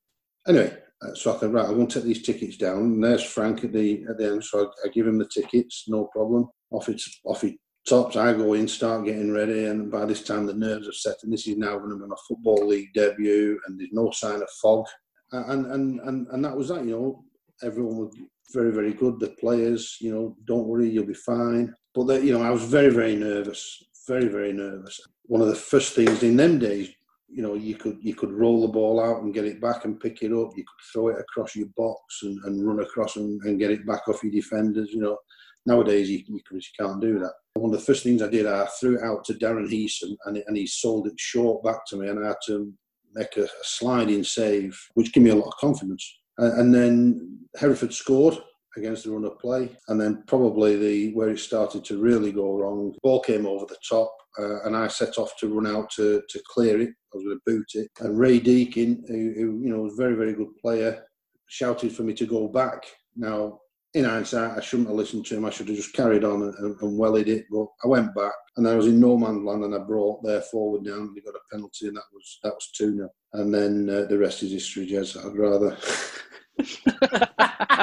Anyway, 0.47 0.75
uh, 1.01 1.13
so 1.13 1.33
I 1.33 1.37
thought, 1.37 1.51
right, 1.51 1.65
I'm 1.65 1.75
going 1.75 1.87
to 1.87 1.93
take 1.95 2.03
these 2.03 2.21
tickets 2.21 2.57
down. 2.57 2.79
And 2.79 3.03
there's 3.03 3.23
Frank 3.23 3.63
at 3.63 3.73
the 3.73 4.03
at 4.09 4.17
the 4.17 4.31
end. 4.31 4.43
So 4.43 4.65
I, 4.65 4.87
I 4.87 4.91
give 4.91 5.07
him 5.07 5.17
the 5.17 5.29
tickets, 5.33 5.85
no 5.87 6.09
problem. 6.11 6.49
Off 6.71 6.89
it's 6.89 7.19
off 7.25 7.41
he 7.41 7.57
tops. 7.87 8.15
I 8.15 8.33
go 8.33 8.53
in, 8.53 8.67
start 8.67 9.05
getting 9.05 9.31
ready, 9.31 9.65
and 9.65 9.91
by 9.91 10.05
this 10.05 10.23
time 10.23 10.45
the 10.45 10.53
nerves 10.53 10.87
are 10.87 10.93
set. 10.93 11.17
And 11.23 11.31
this 11.31 11.47
is 11.47 11.57
now 11.57 11.77
going 11.77 11.91
to 11.91 11.97
be 11.97 12.07
my 12.07 12.15
football 12.27 12.67
league 12.67 12.93
debut, 12.93 13.59
and 13.65 13.79
there's 13.79 13.91
no 13.93 14.11
sign 14.11 14.41
of 14.41 14.49
fog. 14.61 14.85
And 15.31 15.65
and 15.67 15.99
and 16.01 16.27
and 16.27 16.45
that 16.45 16.55
was 16.55 16.69
that. 16.69 16.85
You 16.85 16.91
know, 16.91 17.23
everyone 17.63 17.97
was 17.97 18.15
very 18.53 18.71
very 18.71 18.93
good. 18.93 19.19
The 19.19 19.29
players, 19.39 19.97
you 19.99 20.13
know, 20.13 20.35
don't 20.45 20.67
worry, 20.67 20.89
you'll 20.89 21.05
be 21.05 21.13
fine. 21.13 21.73
But 21.95 22.05
the, 22.05 22.25
you 22.25 22.33
know, 22.33 22.43
I 22.43 22.49
was 22.49 22.63
very 22.63 22.89
very 22.89 23.15
nervous, 23.15 23.83
very 24.07 24.27
very 24.27 24.53
nervous. 24.53 24.99
One 25.23 25.41
of 25.41 25.47
the 25.47 25.55
first 25.55 25.93
things 25.93 26.23
in 26.23 26.37
them 26.37 26.59
days 26.59 26.89
you 27.29 27.41
know 27.41 27.55
you 27.55 27.75
could 27.75 27.97
you 28.01 28.13
could 28.13 28.31
roll 28.31 28.61
the 28.61 28.67
ball 28.67 29.03
out 29.03 29.23
and 29.23 29.33
get 29.33 29.45
it 29.45 29.61
back 29.61 29.85
and 29.85 29.99
pick 29.99 30.21
it 30.21 30.31
up. 30.31 30.51
You 30.55 30.63
could 30.63 30.85
throw 30.91 31.07
it 31.09 31.19
across 31.19 31.55
your 31.55 31.67
box 31.75 32.19
and, 32.23 32.39
and 32.45 32.65
run 32.65 32.79
across 32.79 33.15
and, 33.15 33.41
and 33.43 33.59
get 33.59 33.71
it 33.71 33.85
back 33.87 34.07
off 34.07 34.23
your 34.23 34.31
defenders 34.31 34.91
you 34.91 34.99
know. 34.99 35.17
Nowadays 35.65 36.09
you, 36.09 36.21
you, 36.27 36.41
can't 36.77 36.99
do 36.99 37.19
that. 37.19 37.31
One 37.53 37.73
of 37.73 37.79
the 37.79 37.85
first 37.85 38.03
things 38.03 38.21
i 38.21 38.27
did 38.27 38.45
i 38.45 38.65
threw 38.79 38.97
it 38.97 39.03
out 39.03 39.23
to 39.25 39.33
darren 39.33 39.69
Heesom 39.69 40.15
and, 40.25 40.43
and 40.45 40.57
he 40.57 40.67
sold 40.67 41.07
it 41.07 41.17
short 41.17 41.63
back 41.63 41.85
to 41.87 41.97
me 41.97 42.09
and 42.09 42.23
i 42.23 42.27
had 42.27 42.37
to 42.47 42.71
make 43.15 43.37
a, 43.37 43.43
a 43.43 43.63
sliding 43.63 44.23
save 44.23 44.77
which 44.95 45.13
gave 45.13 45.23
me 45.23 45.29
a 45.29 45.35
lot 45.35 45.47
of 45.47 45.57
confidence. 45.57 46.19
And, 46.37 46.59
and 46.59 46.75
then 46.75 47.39
hereford 47.55 47.93
scored 47.93 48.37
against 48.77 49.03
the 49.03 49.11
run 49.11 49.25
of 49.25 49.39
play 49.39 49.75
and 49.87 49.99
then 49.99 50.23
probably 50.27 50.75
the 50.75 51.13
where 51.13 51.29
it 51.29 51.39
started 51.39 51.83
to 51.85 52.01
really 52.01 52.31
go 52.31 52.57
wrong 52.57 52.93
ball 53.03 53.21
came 53.21 53.45
over 53.45 53.65
the 53.65 53.77
top 53.87 54.13
uh, 54.39 54.63
and 54.63 54.75
I 54.75 54.87
set 54.87 55.17
off 55.17 55.37
to 55.39 55.47
run 55.47 55.67
out 55.67 55.91
to, 55.91 56.21
to 56.27 56.43
clear 56.47 56.81
it. 56.81 56.89
I 56.89 57.17
was 57.17 57.23
going 57.23 57.37
to 57.37 57.41
boot 57.45 57.67
it. 57.75 57.91
And 57.99 58.17
Ray 58.17 58.39
Deakin, 58.39 59.03
who, 59.07 59.33
who 59.35 59.61
you 59.63 59.69
know 59.69 59.83
was 59.83 59.93
a 59.93 59.97
very 59.97 60.15
very 60.15 60.33
good 60.33 60.55
player, 60.57 61.03
shouted 61.47 61.95
for 61.95 62.03
me 62.03 62.13
to 62.15 62.25
go 62.25 62.47
back. 62.47 62.85
Now, 63.15 63.59
in 63.93 64.05
hindsight, 64.05 64.57
I 64.57 64.61
shouldn't 64.61 64.87
have 64.87 64.97
listened 64.97 65.27
to 65.27 65.37
him. 65.37 65.45
I 65.45 65.51
should 65.51 65.67
have 65.67 65.77
just 65.77 65.93
carried 65.93 66.23
on 66.23 66.41
and, 66.41 66.55
and, 66.55 66.81
and 66.81 66.97
wellied 66.97 67.27
it. 67.27 67.45
But 67.51 67.67
I 67.83 67.87
went 67.87 68.15
back, 68.15 68.33
and 68.57 68.67
I 68.67 68.73
was 68.75 68.87
in 68.87 68.99
no 68.99 69.15
man's 69.17 69.43
land, 69.43 69.63
and 69.63 69.75
I 69.75 69.79
brought 69.79 70.23
their 70.23 70.41
forward 70.41 70.85
down. 70.85 71.01
And 71.01 71.15
they 71.15 71.21
got 71.21 71.35
a 71.35 71.39
penalty, 71.51 71.87
and 71.87 71.97
that 71.97 72.03
was 72.11 72.39
that 72.43 72.53
was 72.53 72.71
two 72.75 72.95
0 72.95 73.09
And 73.33 73.53
then 73.53 73.87
uh, 73.87 74.05
the 74.05 74.17
rest 74.17 74.41
is 74.41 74.51
history, 74.51 74.87
Jez. 74.87 75.15
I'd 75.15 75.37
rather. 75.37 75.77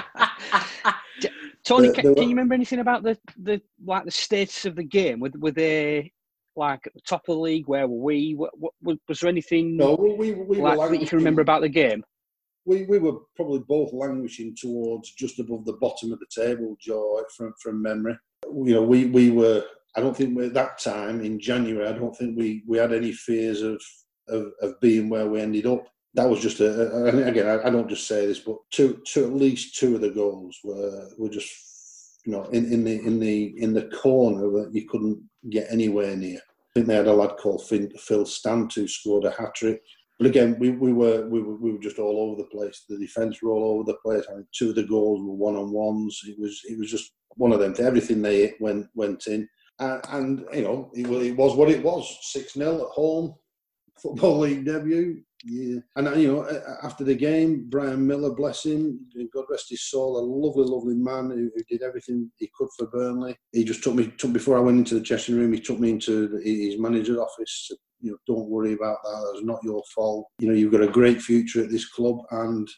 Tony, 1.64 1.88
The- 1.88 1.94
can, 1.94 2.06
the- 2.06 2.14
can 2.14 2.22
you 2.24 2.30
remember 2.30 2.54
anything 2.54 2.80
about 2.80 3.02
the, 3.02 3.18
the 3.36 3.60
like 3.84 4.04
the 4.04 4.10
status 4.10 4.64
of 4.64 4.76
the 4.76 4.84
game? 4.84 5.20
Were, 5.20 5.30
were 5.38 5.50
they 5.50 6.12
like 6.56 6.86
at 6.86 6.94
the 6.94 7.00
top 7.02 7.28
of 7.28 7.36
the 7.36 7.40
league? 7.40 7.68
Where 7.68 7.86
were 7.86 8.02
we? 8.02 8.34
What, 8.34 8.50
what, 8.58 8.98
was, 9.08 9.20
there 9.20 9.28
anything 9.28 9.76
no, 9.76 9.94
we, 9.94 10.14
we, 10.14 10.32
we 10.32 10.58
were 10.58 10.74
like 10.74 10.90
that 10.90 11.00
you 11.00 11.06
can 11.06 11.18
remember 11.18 11.42
about 11.42 11.60
the 11.60 11.68
game? 11.68 12.04
we, 12.64 12.84
we 12.84 12.98
were 12.98 13.18
probably 13.36 13.60
both 13.60 13.92
languishing 13.92 14.54
towards 14.54 15.12
just 15.12 15.38
above 15.38 15.64
the 15.64 15.74
bottom 15.74 16.12
of 16.12 16.20
the 16.20 16.26
table, 16.30 16.76
Joe, 16.80 17.24
from, 17.36 17.54
from 17.60 17.82
memory. 17.82 18.16
You 18.44 18.74
know, 18.74 18.82
we, 18.82 19.06
we 19.06 19.30
were, 19.30 19.64
I 19.96 20.00
don't 20.00 20.16
think 20.16 20.36
we, 20.36 20.46
at 20.46 20.54
that 20.54 20.78
time 20.78 21.20
in 21.20 21.40
January, 21.40 21.88
I 21.88 21.92
don't 21.92 22.16
think 22.16 22.38
we, 22.38 22.62
we 22.66 22.78
had 22.78 22.92
any 22.92 23.12
fears 23.12 23.62
of, 23.62 23.82
of, 24.28 24.52
of 24.60 24.80
being 24.80 25.08
where 25.08 25.26
we 25.26 25.40
ended 25.40 25.66
up. 25.66 25.86
That 26.14 26.28
was 26.28 26.40
just 26.40 26.60
a, 26.60 27.06
and 27.06 27.28
again, 27.28 27.46
I, 27.46 27.68
I 27.68 27.70
don't 27.70 27.88
just 27.88 28.08
say 28.08 28.26
this, 28.26 28.40
but 28.40 28.56
two, 28.70 29.00
two, 29.06 29.24
at 29.24 29.32
least 29.32 29.76
two 29.76 29.94
of 29.94 30.00
the 30.00 30.10
goals 30.10 30.58
were, 30.64 31.08
were 31.18 31.28
just, 31.28 31.52
you 32.26 32.32
know, 32.32 32.44
in, 32.46 32.72
in 32.72 32.84
the, 32.84 32.96
in 33.06 33.20
the, 33.20 33.54
in 33.58 33.72
the 33.72 33.88
corner 33.88 34.50
that 34.50 34.70
you 34.72 34.88
couldn't 34.88 35.22
get 35.50 35.68
anywhere 35.70 36.16
near. 36.16 36.38
I 36.38 36.72
think 36.74 36.86
they 36.86 36.96
had 36.96 37.06
a 37.06 37.12
lad 37.12 37.36
called 37.36 37.66
Phil, 37.66 38.26
Stant 38.26 38.72
who 38.74 38.86
scored 38.86 39.24
a 39.24 39.30
hat 39.30 39.54
trick. 39.54 39.80
But 40.18 40.28
again, 40.28 40.56
we, 40.58 40.70
we 40.70 40.92
were 40.92 41.26
we 41.28 41.40
were 41.40 41.56
we 41.56 41.72
were 41.72 41.78
just 41.78 41.98
all 41.98 42.20
over 42.20 42.42
the 42.42 42.48
place. 42.48 42.84
The 42.88 42.98
defence 42.98 43.40
were 43.42 43.52
all 43.52 43.72
over 43.72 43.84
the 43.84 43.96
place. 44.04 44.24
I 44.30 44.34
mean, 44.34 44.46
two 44.52 44.68
of 44.68 44.74
the 44.74 44.82
goals 44.82 45.20
were 45.22 45.34
one 45.34 45.56
on 45.56 45.72
ones. 45.72 46.20
It 46.26 46.38
was 46.38 46.60
it 46.68 46.78
was 46.78 46.90
just 46.90 47.12
one 47.36 47.52
of 47.52 47.58
them. 47.58 47.74
Everything 47.78 48.20
they 48.20 48.52
went 48.60 48.86
went 48.94 49.26
in, 49.28 49.48
uh, 49.78 49.98
and 50.10 50.44
you 50.52 50.62
know 50.62 50.90
it, 50.94 51.06
it 51.06 51.36
was 51.36 51.56
what 51.56 51.70
it 51.70 51.82
was. 51.82 52.18
Six 52.20 52.52
0 52.52 52.82
at 52.82 52.88
home, 52.88 53.34
football 54.02 54.38
league 54.40 54.64
debut. 54.64 55.22
Yeah, 55.44 55.80
and 55.96 56.08
uh, 56.08 56.12
you 56.12 56.28
know 56.28 56.62
after 56.82 57.02
the 57.02 57.14
game, 57.14 57.66
Brian 57.70 58.06
Miller, 58.06 58.34
bless 58.34 58.66
him, 58.66 59.06
God 59.32 59.46
rest 59.48 59.70
his 59.70 59.88
soul, 59.88 60.18
a 60.18 60.20
lovely, 60.20 60.64
lovely 60.64 60.94
man 60.94 61.30
who, 61.30 61.50
who 61.54 61.62
did 61.68 61.82
everything 61.82 62.30
he 62.36 62.50
could 62.54 62.68
for 62.76 62.88
Burnley. 62.88 63.34
He 63.52 63.64
just 63.64 63.82
took 63.82 63.94
me 63.94 64.12
took 64.18 64.34
before 64.34 64.58
I 64.58 64.60
went 64.60 64.78
into 64.78 64.96
the 64.96 65.00
dressing 65.00 65.36
room. 65.36 65.54
He 65.54 65.60
took 65.60 65.80
me 65.80 65.90
into 65.90 66.28
the, 66.28 66.42
his 66.42 66.78
manager's 66.78 67.18
office. 67.18 67.70
You 68.02 68.12
know, 68.12 68.18
don't 68.26 68.50
worry 68.50 68.74
about 68.74 68.98
that. 69.02 69.30
That's 69.32 69.46
not 69.46 69.64
your 69.64 69.82
fault. 69.94 70.26
You 70.40 70.48
know, 70.48 70.54
you've 70.54 70.72
got 70.72 70.82
a 70.82 70.88
great 70.88 71.22
future 71.22 71.64
at 71.64 71.70
this 71.70 71.88
club, 71.88 72.18
and 72.32 72.68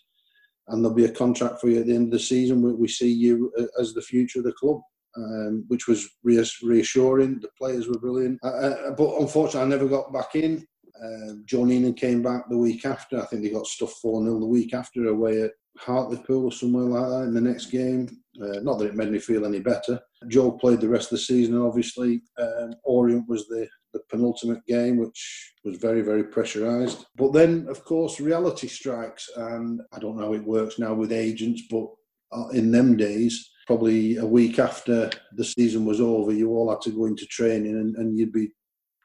and 0.69 0.85
there'll 0.85 0.95
be 0.95 1.07
a 1.07 1.13
contract 1.13 1.61
for 1.61 1.69
you 1.69 1.81
at 1.81 1.87
the 1.87 1.95
end 1.97 2.07
of 2.07 2.13
the 2.13 2.21
season. 2.21 2.63
We, 2.63 2.75
we 2.75 2.89
see 2.89 3.13
you 3.13 3.53
as 3.81 3.93
the 3.93 4.03
future 4.03 4.39
of 4.39 4.45
the 4.45 4.53
club. 4.53 4.81
Um, 5.15 5.67
which 5.69 5.89
was 5.89 6.09
reassuring. 6.23 7.41
The 7.41 7.51
players 7.59 7.87
were 7.87 7.99
brilliant, 7.99 8.41
uh, 8.43 8.47
uh, 8.47 8.91
but 8.93 9.21
unfortunately, 9.21 9.61
I 9.61 9.67
never 9.67 9.87
got 9.87 10.11
back 10.11 10.35
in. 10.37 10.67
Um, 11.03 11.45
Joe 11.47 11.61
Neenan 11.61 11.97
came 11.97 12.23
back 12.23 12.49
the 12.49 12.59
week 12.59 12.85
after. 12.85 13.21
I 13.21 13.27
think 13.27 13.43
they 13.43 13.51
got 13.51 13.67
stuff 13.67 13.93
4 14.03 14.23
0 14.23 14.41
the 14.41 14.47
week 14.47 14.75
after 14.75 15.07
away 15.07 15.43
at 15.43 15.53
Hartlepool 15.79 16.45
or 16.45 16.53
somewhere 16.53 16.85
like 16.85 17.09
that 17.09 17.29
in 17.29 17.35
the 17.35 17.41
next 17.41 17.67
game. 17.67 18.09
Uh, 18.41 18.61
not 18.61 18.79
that 18.79 18.87
it 18.87 18.95
made 18.95 19.11
me 19.11 19.19
feel 19.19 19.45
any 19.45 19.61
better. 19.61 20.01
Joe 20.29 20.53
played 20.53 20.81
the 20.81 20.89
rest 20.89 21.13
of 21.13 21.19
the 21.19 21.25
season, 21.25 21.61
obviously 21.61 22.23
um, 22.39 22.75
Orient 22.85 23.29
was 23.29 23.47
the, 23.49 23.69
the 23.93 24.01
penultimate 24.09 24.65
game, 24.67 24.97
which 24.99 25.53
was 25.65 25.77
very, 25.77 26.03
very 26.03 26.25
pressurised. 26.25 27.05
But 27.17 27.33
then, 27.33 27.67
of 27.69 27.85
course, 27.85 28.21
reality 28.21 28.69
strikes, 28.69 29.29
and 29.37 29.81
I 29.93 29.99
don't 29.99 30.17
know 30.17 30.27
how 30.27 30.35
it 30.35 30.45
works 30.45 30.79
now 30.79 30.95
with 30.95 31.13
agents, 31.13 31.63
but 31.71 31.87
uh, 32.33 32.49
in 32.49 32.71
them 32.71 32.97
days, 32.97 33.51
probably 33.67 34.17
a 34.17 34.27
week 34.27 34.59
after 34.59 35.11
the 35.37 35.45
season 35.45 35.85
was 35.85 36.01
over, 36.01 36.33
you 36.33 36.51
all 36.51 36.71
had 36.71 36.81
to 36.83 36.91
go 36.91 37.07
into 37.07 37.27
training, 37.27 37.73
and, 37.73 37.97
and 37.97 38.19
you'd 38.19 38.33
be 38.33 38.49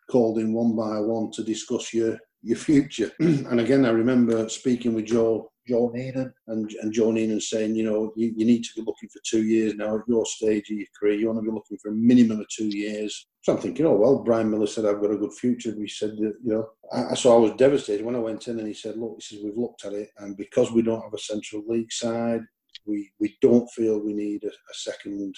called 0.10 0.40
in 0.40 0.54
one 0.54 0.76
by 0.76 1.00
one 1.00 1.32
to 1.32 1.44
discuss 1.44 1.94
your 1.94 2.18
your 2.44 2.58
future. 2.58 3.12
and 3.20 3.60
again, 3.60 3.86
I 3.86 3.90
remember 3.90 4.48
speaking 4.50 4.94
with 4.94 5.06
Joe 5.06 5.52
Joe 5.68 5.92
Neenan 5.94 6.32
and, 6.48 6.72
and 6.82 6.94
Joe 6.94 7.10
Neenan 7.10 7.42
saying, 7.42 7.76
you 7.76 7.84
know, 7.84 8.14
you, 8.16 8.34
you 8.38 8.46
need 8.46 8.64
to 8.64 8.70
be 8.76 8.82
looking 8.82 9.10
for 9.10 9.20
two 9.26 9.44
years 9.44 9.76
now 9.76 9.98
at 9.98 10.08
your 10.08 10.26
stage 10.26 10.70
of 10.72 10.78
your 10.78 10.88
career. 10.98 11.16
You 11.16 11.28
want 11.28 11.40
to 11.40 11.50
be 11.50 11.54
looking 11.54 11.78
for 11.78 11.90
a 11.90 11.96
minimum 11.96 12.40
of 12.40 12.48
two 12.50 12.68
years. 12.68 13.28
So 13.42 13.54
I'm 13.54 13.60
thinking, 13.60 13.86
oh, 13.86 13.96
well, 13.96 14.20
Brian 14.20 14.50
Miller 14.50 14.68
said 14.68 14.86
I've 14.86 15.02
got 15.02 15.12
a 15.12 15.18
good 15.18 15.34
future. 15.34 15.76
We 15.78 15.90
said 15.90 16.12
that, 16.12 16.36
you 16.44 16.54
know, 16.54 16.70
I, 16.94 17.16
so 17.16 17.36
I 17.36 17.40
was 17.40 17.52
devastated 17.58 18.06
when 18.06 18.16
I 18.16 18.20
went 18.20 18.48
in 18.48 18.60
and 18.60 18.68
he 18.68 18.74
said, 18.74 18.98
look, 18.98 19.18
he 19.20 19.36
says, 19.36 19.44
we've 19.44 19.58
looked 19.58 19.86
at 19.86 19.94
it 19.94 20.10
and 20.20 20.38
because 20.38 20.72
we 20.72 20.82
don't 20.82 21.02
have 21.02 21.14
a 21.14 21.20
central 21.20 21.64
league 21.68 21.92
side, 21.92 22.42
we, 22.86 23.12
we 23.20 23.38
don't 23.42 23.70
feel 23.72 24.00
we 24.00 24.14
need 24.14 24.44
a, 24.46 24.48
a 24.48 24.74
second 24.74 25.36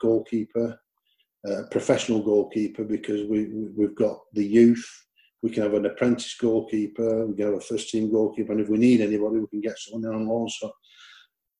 goalkeeper, 0.00 0.78
professional 1.70 2.22
goalkeeper, 2.22 2.84
because 2.84 3.26
we, 3.28 3.48
we've 3.76 3.94
got 3.94 4.18
the 4.32 4.44
youth 4.44 4.84
we 5.46 5.52
can 5.52 5.62
have 5.62 5.74
an 5.74 5.86
apprentice 5.86 6.34
goalkeeper, 6.40 7.26
we 7.26 7.36
can 7.36 7.46
have 7.46 7.54
a 7.54 7.60
first 7.60 7.90
team 7.90 8.10
goalkeeper, 8.10 8.52
and 8.52 8.60
if 8.60 8.68
we 8.68 8.78
need 8.78 9.00
anybody, 9.00 9.38
we 9.38 9.46
can 9.46 9.60
get 9.60 9.78
someone 9.78 10.12
on 10.12 10.26
loan. 10.26 10.48
So, 10.48 10.72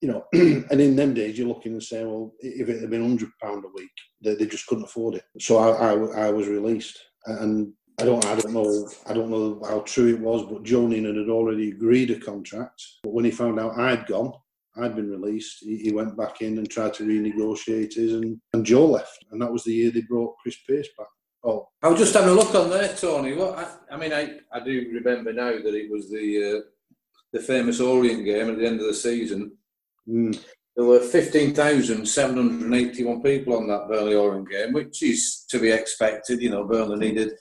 you 0.01 0.09
know, 0.09 0.25
and 0.33 0.81
in 0.81 0.97
them 0.97 1.15
days, 1.15 1.39
you're 1.39 1.49
looking 1.49 1.73
and 1.73 1.83
saying, 1.83 2.09
well, 2.09 2.33
if 2.41 2.69
it 2.69 2.81
had 2.81 2.91
been 2.91 3.03
hundred 3.03 3.31
pound 3.41 3.65
a 3.65 3.69
week, 3.69 3.91
they, 4.23 4.35
they 4.35 4.47
just 4.47 4.67
couldn't 4.67 4.85
afford 4.85 5.15
it. 5.15 5.25
So 5.39 5.59
I, 5.59 5.93
I, 5.93 6.27
I 6.27 6.31
was 6.31 6.49
released, 6.49 6.99
and 7.27 7.73
I 8.01 8.05
don't, 8.05 8.25
I 8.27 8.35
don't 8.35 8.53
know, 8.53 8.89
I 9.07 9.13
don't 9.13 9.31
know 9.31 9.63
how 9.69 9.81
true 9.81 10.09
it 10.15 10.21
was, 10.21 10.45
but 10.45 10.65
Neenan 10.65 11.19
had 11.19 11.31
already 11.31 11.71
agreed 11.71 12.11
a 12.11 12.19
contract. 12.19 12.83
But 13.05 13.13
when 13.13 13.25
he 13.25 13.31
found 13.31 13.61
out 13.61 13.79
I'd 13.79 14.07
gone, 14.07 14.33
I'd 14.79 14.97
been 14.97 15.11
released, 15.11 15.59
he, 15.61 15.79
he 15.79 15.93
went 15.93 16.17
back 16.17 16.43
in 16.43 16.59
and 16.59 16.71
tried 16.71 16.95
to 16.95 17.05
renegotiate 17.05 17.95
his, 17.95 18.13
and, 18.13 18.39
and 18.53 18.65
Joe 18.65 18.87
left, 18.87 19.25
and 19.31 19.41
that 19.41 19.53
was 19.53 19.65
the 19.65 19.73
year 19.73 19.91
they 19.91 20.03
brought 20.03 20.37
Chris 20.43 20.57
Pearce 20.69 20.89
back. 20.99 21.07
Oh, 21.45 21.69
I 21.83 21.89
was 21.89 22.01
just 22.01 22.15
having 22.15 22.31
a 22.31 22.35
look 22.35 22.55
on 22.55 22.71
there, 22.71 22.93
Tony. 22.95 23.35
What 23.35 23.57
I, 23.59 23.95
I 23.95 23.97
mean, 23.97 24.13
I, 24.13 24.39
I 24.53 24.61
do 24.61 24.91
remember 24.93 25.33
now 25.33 25.53
that 25.53 25.75
it 25.75 25.91
was 25.91 26.11
the 26.11 26.59
uh, 26.59 26.61
the 27.33 27.41
famous 27.41 27.81
Orient 27.81 28.25
game 28.25 28.51
at 28.51 28.59
the 28.59 28.67
end 28.67 28.81
of 28.81 28.87
the 28.87 28.95
season. 28.95 29.57
Mm. 30.09 30.43
There 30.77 30.87
were 30.87 31.01
fifteen 31.01 31.55
thousand 31.55 32.07
seven 32.07 32.37
hundred 32.37 32.75
eighty-one 32.75 33.23
people 33.23 33.57
on 33.57 33.69
that 33.69 33.89
Burnley 33.89 34.15
Orient 34.15 34.51
game, 34.51 34.73
which 34.73 35.03
is 35.03 35.47
to 35.51 35.59
be 35.59 35.71
expected. 35.71 36.43
You 36.43 36.51
know, 36.51 36.65
Burnley 36.65 36.99
needed 36.99 37.33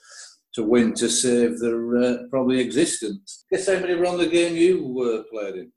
to 0.54 0.62
win 0.62 0.94
to 0.94 1.08
save 1.10 1.58
their 1.58 1.96
uh, 1.98 2.16
probably 2.30 2.60
existence. 2.60 3.44
Guess 3.50 3.66
how 3.66 3.80
many 3.80 3.94
were 3.94 4.06
on 4.06 4.18
the 4.18 4.26
game 4.26 4.56
you 4.56 4.78
uh, 5.02 5.30
played 5.30 5.56
in? 5.56 5.72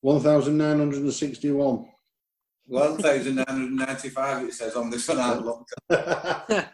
One 0.00 0.20
thousand 0.20 0.56
nine 0.58 0.78
hundred 0.78 1.02
and 1.02 1.12
sixty-one. 1.12 1.86
1,995 2.66 4.46
it 4.46 4.54
says 4.54 4.76
on 4.76 4.90
this 4.90 5.08
one 5.08 5.18
I 5.18 5.34
looked 5.34 5.74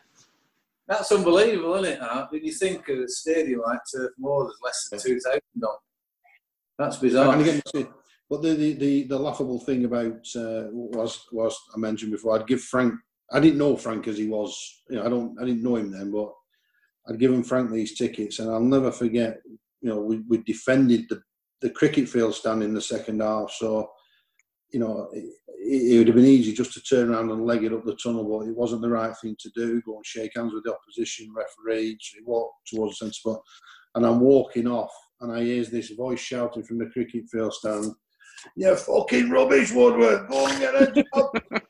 That's 0.88 1.10
unbelievable, 1.10 1.74
isn't 1.76 1.94
it? 1.94 2.00
That? 2.00 2.30
When 2.30 2.44
you 2.44 2.52
think 2.52 2.88
of 2.88 2.98
a 2.98 3.08
stadium 3.08 3.62
like 3.66 3.80
Turf 3.92 4.12
Moor, 4.18 4.44
there's 4.44 4.58
less 4.62 4.88
than 4.88 5.00
2,000 5.00 5.40
on. 5.64 5.76
That's 6.78 6.98
bizarre. 6.98 7.32
And 7.32 7.42
again, 7.42 7.60
but 8.28 8.42
the, 8.42 8.54
the, 8.54 8.72
the, 8.74 9.02
the 9.04 9.18
laughable 9.18 9.58
thing 9.60 9.84
about 9.84 10.26
uh, 10.36 10.68
was 10.70 11.26
was 11.32 11.58
I 11.74 11.78
mentioned 11.78 12.12
before. 12.12 12.38
I'd 12.38 12.46
give 12.46 12.60
Frank. 12.60 12.94
I 13.32 13.40
didn't 13.40 13.58
know 13.58 13.76
Frank 13.76 14.06
as 14.08 14.18
he 14.18 14.28
was. 14.28 14.82
You 14.90 14.96
know, 14.96 15.06
I 15.06 15.08
don't. 15.08 15.40
I 15.40 15.44
didn't 15.44 15.62
know 15.62 15.76
him 15.76 15.90
then, 15.90 16.10
but 16.10 16.32
I'd 17.08 17.18
given 17.18 17.42
Frank 17.42 17.70
these 17.70 17.96
tickets, 17.96 18.38
and 18.38 18.50
I'll 18.50 18.60
never 18.60 18.90
forget. 18.90 19.38
You 19.80 19.90
know, 19.90 20.00
we, 20.00 20.22
we 20.28 20.38
defended 20.38 21.06
the 21.08 21.20
the 21.62 21.70
cricket 21.70 22.08
field 22.08 22.34
stand 22.34 22.62
in 22.62 22.74
the 22.74 22.80
second 22.80 23.20
half, 23.20 23.50
so 23.50 23.90
you 24.72 24.80
know, 24.80 25.08
it, 25.12 25.24
it, 25.58 25.98
would 25.98 26.08
have 26.08 26.16
been 26.16 26.24
easy 26.24 26.52
just 26.52 26.72
to 26.74 26.82
turn 26.82 27.10
around 27.10 27.30
and 27.30 27.46
leg 27.46 27.64
it 27.64 27.72
up 27.72 27.84
the 27.84 27.96
tunnel, 27.96 28.24
but 28.24 28.48
it 28.48 28.56
wasn't 28.56 28.82
the 28.82 28.88
right 28.88 29.14
thing 29.22 29.36
to 29.40 29.50
do. 29.54 29.80
Go 29.82 29.96
and 29.96 30.06
shake 30.06 30.32
hands 30.34 30.52
with 30.52 30.64
the 30.64 30.74
opposition 30.74 31.32
referee. 31.34 31.96
So 32.00 32.18
walked 32.24 32.68
towards 32.68 32.98
the 32.98 33.06
centre 33.06 33.14
spot, 33.14 33.40
and 33.94 34.04
I'm 34.04 34.20
walking 34.20 34.66
off, 34.66 34.92
and 35.20 35.32
I 35.32 35.42
hear 35.42 35.64
this 35.64 35.90
voice 35.90 36.20
shouting 36.20 36.64
from 36.64 36.78
the 36.78 36.90
cricket 36.90 37.24
field 37.30 37.54
stand, 37.54 37.92
You're 38.56 38.76
fucking 38.76 39.30
rubbish, 39.30 39.72
Woodward! 39.72 40.28
Go 40.28 40.46
and 40.46 40.58
get 40.58 40.74
a 40.74 41.04
job!" 41.14 41.30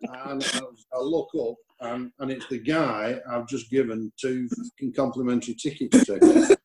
and 0.00 0.44
I, 0.44 0.60
I, 0.94 1.00
look 1.00 1.28
up, 1.40 1.54
and, 1.80 2.10
and 2.18 2.30
it's 2.30 2.48
the 2.48 2.58
guy 2.58 3.20
I've 3.30 3.46
just 3.46 3.70
given 3.70 4.12
two 4.20 4.48
fucking 4.48 4.94
complimentary 4.94 5.54
tickets 5.54 6.04
to. 6.06 6.58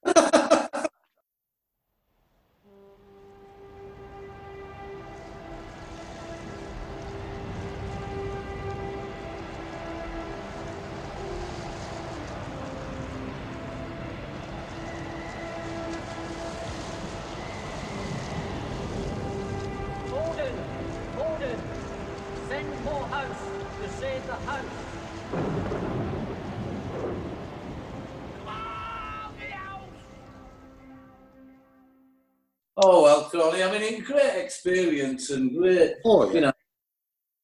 Experience 34.59 35.29
and 35.29 35.55
great. 35.57 35.93
Oh, 36.05 36.27
yeah. 36.27 36.33
You 36.33 36.41
know, 36.41 36.53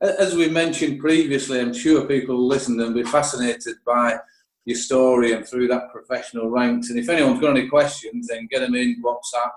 as 0.01 0.35
we 0.35 0.49
mentioned 0.49 0.99
previously, 0.99 1.59
I'm 1.59 1.73
sure 1.73 2.05
people 2.05 2.47
listen 2.47 2.79
and 2.81 2.93
be 2.93 3.03
fascinated 3.03 3.77
by 3.85 4.19
your 4.65 4.77
story 4.77 5.31
and 5.31 5.47
through 5.47 5.67
that 5.69 5.91
professional 5.91 6.49
ranks. 6.49 6.89
And 6.89 6.99
if 6.99 7.07
anyone's 7.07 7.39
got 7.39 7.57
any 7.57 7.67
questions, 7.67 8.27
then 8.27 8.47
get 8.51 8.59
them 8.59 8.75
in 8.75 9.01
WhatsApp, 9.01 9.51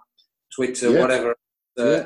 Twitter, 0.54 0.90
yeah. 0.92 1.00
whatever 1.00 1.30
uh, 1.78 1.84
yeah. 1.84 2.04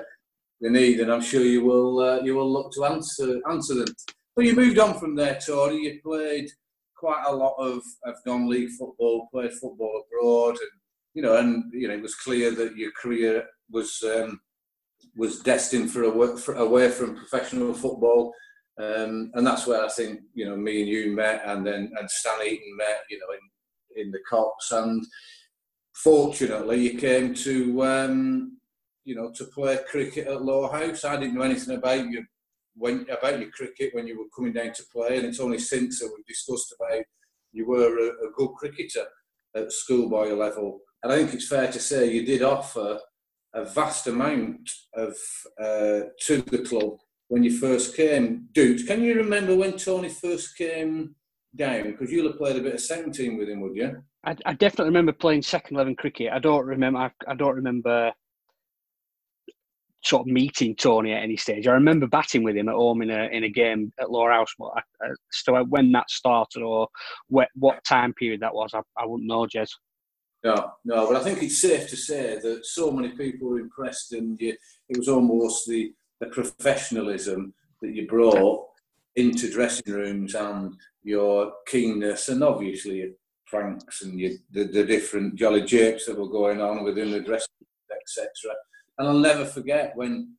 they 0.61 0.71
need, 0.71 1.01
and 1.01 1.13
I'm 1.13 1.21
sure 1.21 1.43
you 1.43 1.65
will 1.65 1.99
uh, 1.99 2.21
you 2.21 2.35
will 2.35 2.51
look 2.51 2.73
to 2.73 2.85
answer 2.85 3.41
answer 3.51 3.75
them. 3.75 3.95
But 4.35 4.47
you 4.47 4.55
moved 4.55 4.79
on 4.79 4.99
from 4.99 5.15
there, 5.15 5.39
Tony. 5.45 5.85
You 5.85 6.01
played 6.03 6.49
quite 6.97 7.25
a 7.27 7.35
lot 7.35 7.55
of, 7.59 7.83
of 8.05 8.15
non-league 8.25 8.71
football, 8.79 9.29
played 9.33 9.53
football 9.53 10.05
abroad, 10.07 10.57
and 10.57 10.81
you 11.15 11.23
know, 11.23 11.37
and 11.37 11.71
you 11.73 11.89
know, 11.89 11.95
it 11.95 12.03
was 12.03 12.15
clear 12.15 12.53
that 12.53 12.77
your 12.77 12.93
career 12.93 13.45
was 13.71 14.03
um, 14.05 14.41
was 15.17 15.41
destined 15.41 15.91
for, 15.91 16.05
a, 16.05 16.37
for 16.37 16.55
away 16.55 16.91
from 16.91 17.17
professional 17.17 17.75
football, 17.75 18.33
um, 18.79 19.31
and 19.35 19.47
that's 19.47 19.67
where 19.67 19.85
I 19.85 19.89
think 19.89 20.21
you 20.35 20.47
know 20.47 20.57
me 20.57 20.81
and 20.81 20.89
you 20.89 21.13
met, 21.13 21.43
and 21.45 21.67
then 21.67 21.93
and 21.99 22.11
Stan 22.11 22.47
Eaton 22.47 22.77
met, 22.77 23.01
you 23.11 23.19
know, 23.19 23.35
in 23.35 24.05
in 24.05 24.11
the 24.11 24.21
cops, 24.29 24.73
and 24.73 25.05
fortunately 25.95 26.89
you 26.89 26.99
came 26.99 27.35
to 27.35 27.85
um, 27.85 28.59
you 29.05 29.15
know 29.15 29.31
to 29.37 29.45
play 29.47 29.79
cricket 29.89 30.27
at 30.27 30.43
Lowerhouse. 30.43 31.05
I 31.05 31.17
didn't 31.17 31.35
know 31.35 31.43
anything 31.43 31.77
about 31.77 32.07
you 32.07 32.25
when 32.75 33.07
about 33.11 33.39
your 33.41 33.51
cricket 33.51 33.95
when 33.95 34.07
you 34.07 34.19
were 34.19 34.31
coming 34.35 34.55
down 34.55 34.73
to 34.73 34.85
play, 34.93 35.19
and 35.19 35.27
it's 35.27 35.41
only 35.41 35.59
since 35.59 36.01
that 36.01 36.11
we've 36.15 36.27
discussed 36.27 36.75
about 36.81 37.05
you 37.53 37.67
were 37.67 37.99
a, 37.99 38.09
a 38.27 38.31
good 38.37 38.51
cricketer 38.55 39.05
at 39.55 39.73
schoolboy 39.73 40.35
level. 40.35 40.81
And 41.03 41.13
I 41.13 41.17
think 41.17 41.35
it's 41.35 41.49
fair 41.49 41.71
to 41.71 41.81
say 41.81 42.11
you 42.11 42.25
did 42.25 42.43
offer 42.43 42.99
a 43.55 43.65
vast 43.65 44.07
amount 44.07 44.71
of 44.95 45.15
uh, 45.61 46.01
to 46.21 46.43
the 46.43 46.65
club 46.67 46.99
when 47.29 47.43
you 47.43 47.57
first 47.57 47.97
came. 47.97 48.49
Dude, 48.53 48.87
can 48.87 49.03
you 49.03 49.15
remember 49.15 49.55
when 49.55 49.77
Tony 49.77 50.09
first 50.09 50.57
came 50.57 51.15
down? 51.57 51.93
Because 51.93 52.11
you'll 52.11 52.29
have 52.29 52.39
played 52.39 52.57
a 52.57 52.63
bit 52.63 52.75
of 52.75 52.81
second 52.81 53.13
team 53.13 53.39
with 53.39 53.49
him, 53.49 53.61
would 53.61 53.77
you? 53.77 54.03
I, 54.25 54.37
I 54.47 54.53
definitely 54.55 54.87
remember 54.87 55.13
playing 55.13 55.43
second 55.43 55.77
eleven 55.77 55.97
cricket. 55.97 56.33
I 56.33 56.39
don't 56.39 56.67
remember. 56.67 56.99
I, 56.99 57.11
I, 57.27 57.35
don't 57.35 57.57
remember 57.57 58.13
sort 60.05 60.27
of 60.29 60.33
meeting 60.33 60.77
Tony 60.77 61.13
at 61.13 61.23
any 61.23 61.37
stage. 61.37 61.67
I 61.67 61.73
remember 61.73 62.07
batting 62.07 62.43
with 62.43 62.57
him 62.57 62.69
at 62.69 62.75
home 62.75 63.03
in 63.03 63.11
a 63.11 63.25
in 63.33 63.45
a 63.45 63.49
game 63.49 63.93
at 64.01 64.11
Lowerhouse. 64.11 64.55
But 64.59 64.73
I, 65.03 65.09
so 65.31 65.63
when 65.65 65.91
that 65.93 66.11
started 66.11 66.63
or 66.63 66.89
what 67.29 67.49
what 67.55 67.85
time 67.85 68.15
period 68.15 68.41
that 68.41 68.55
was, 68.55 68.73
I, 68.75 68.81
I 68.97 69.07
wouldn't 69.07 69.29
know, 69.29 69.47
Jez. 69.47 69.71
No, 70.45 70.73
no, 70.85 71.07
but 71.07 71.17
I 71.17 71.23
think 71.23 71.43
it's 71.43 71.61
safe 71.61 71.89
to 71.89 71.97
say 71.97 72.39
that 72.43 72.67
so 72.67 72.91
many 72.91 73.11
people 73.11 73.49
were 73.49 73.61
impressed, 73.61 74.13
and 74.13 74.39
you, 74.41 74.57
it 74.89 74.99
was 74.99 75.09
almost 75.09 75.69
the, 75.69 75.93
the 76.21 76.27
professionalism 76.27 77.55
that 77.81 77.95
you 77.95 78.09
brought 78.09 78.67
into 79.15 79.51
dressing 79.51 79.93
rooms 79.93 80.35
and 80.35 80.75
your 81.05 81.53
keenness, 81.67 82.29
and 82.29 82.43
obviously 82.43 82.97
your 82.99 83.11
pranks 83.47 84.03
and 84.03 84.19
your, 84.19 84.33
the, 84.51 84.65
the 84.65 84.85
different 84.85 85.37
jolly 85.37 85.63
japes 85.63 86.07
that 86.07 86.19
were 86.19 86.29
going 86.29 86.61
on 86.61 86.83
within 86.83 87.13
the 87.13 87.21
dressing 87.21 87.55
room, 87.61 87.99
etc. 88.01 88.29
And 88.99 89.09
I'll 89.09 89.19
never 89.19 89.45
forget 89.45 89.93
when 89.95 90.35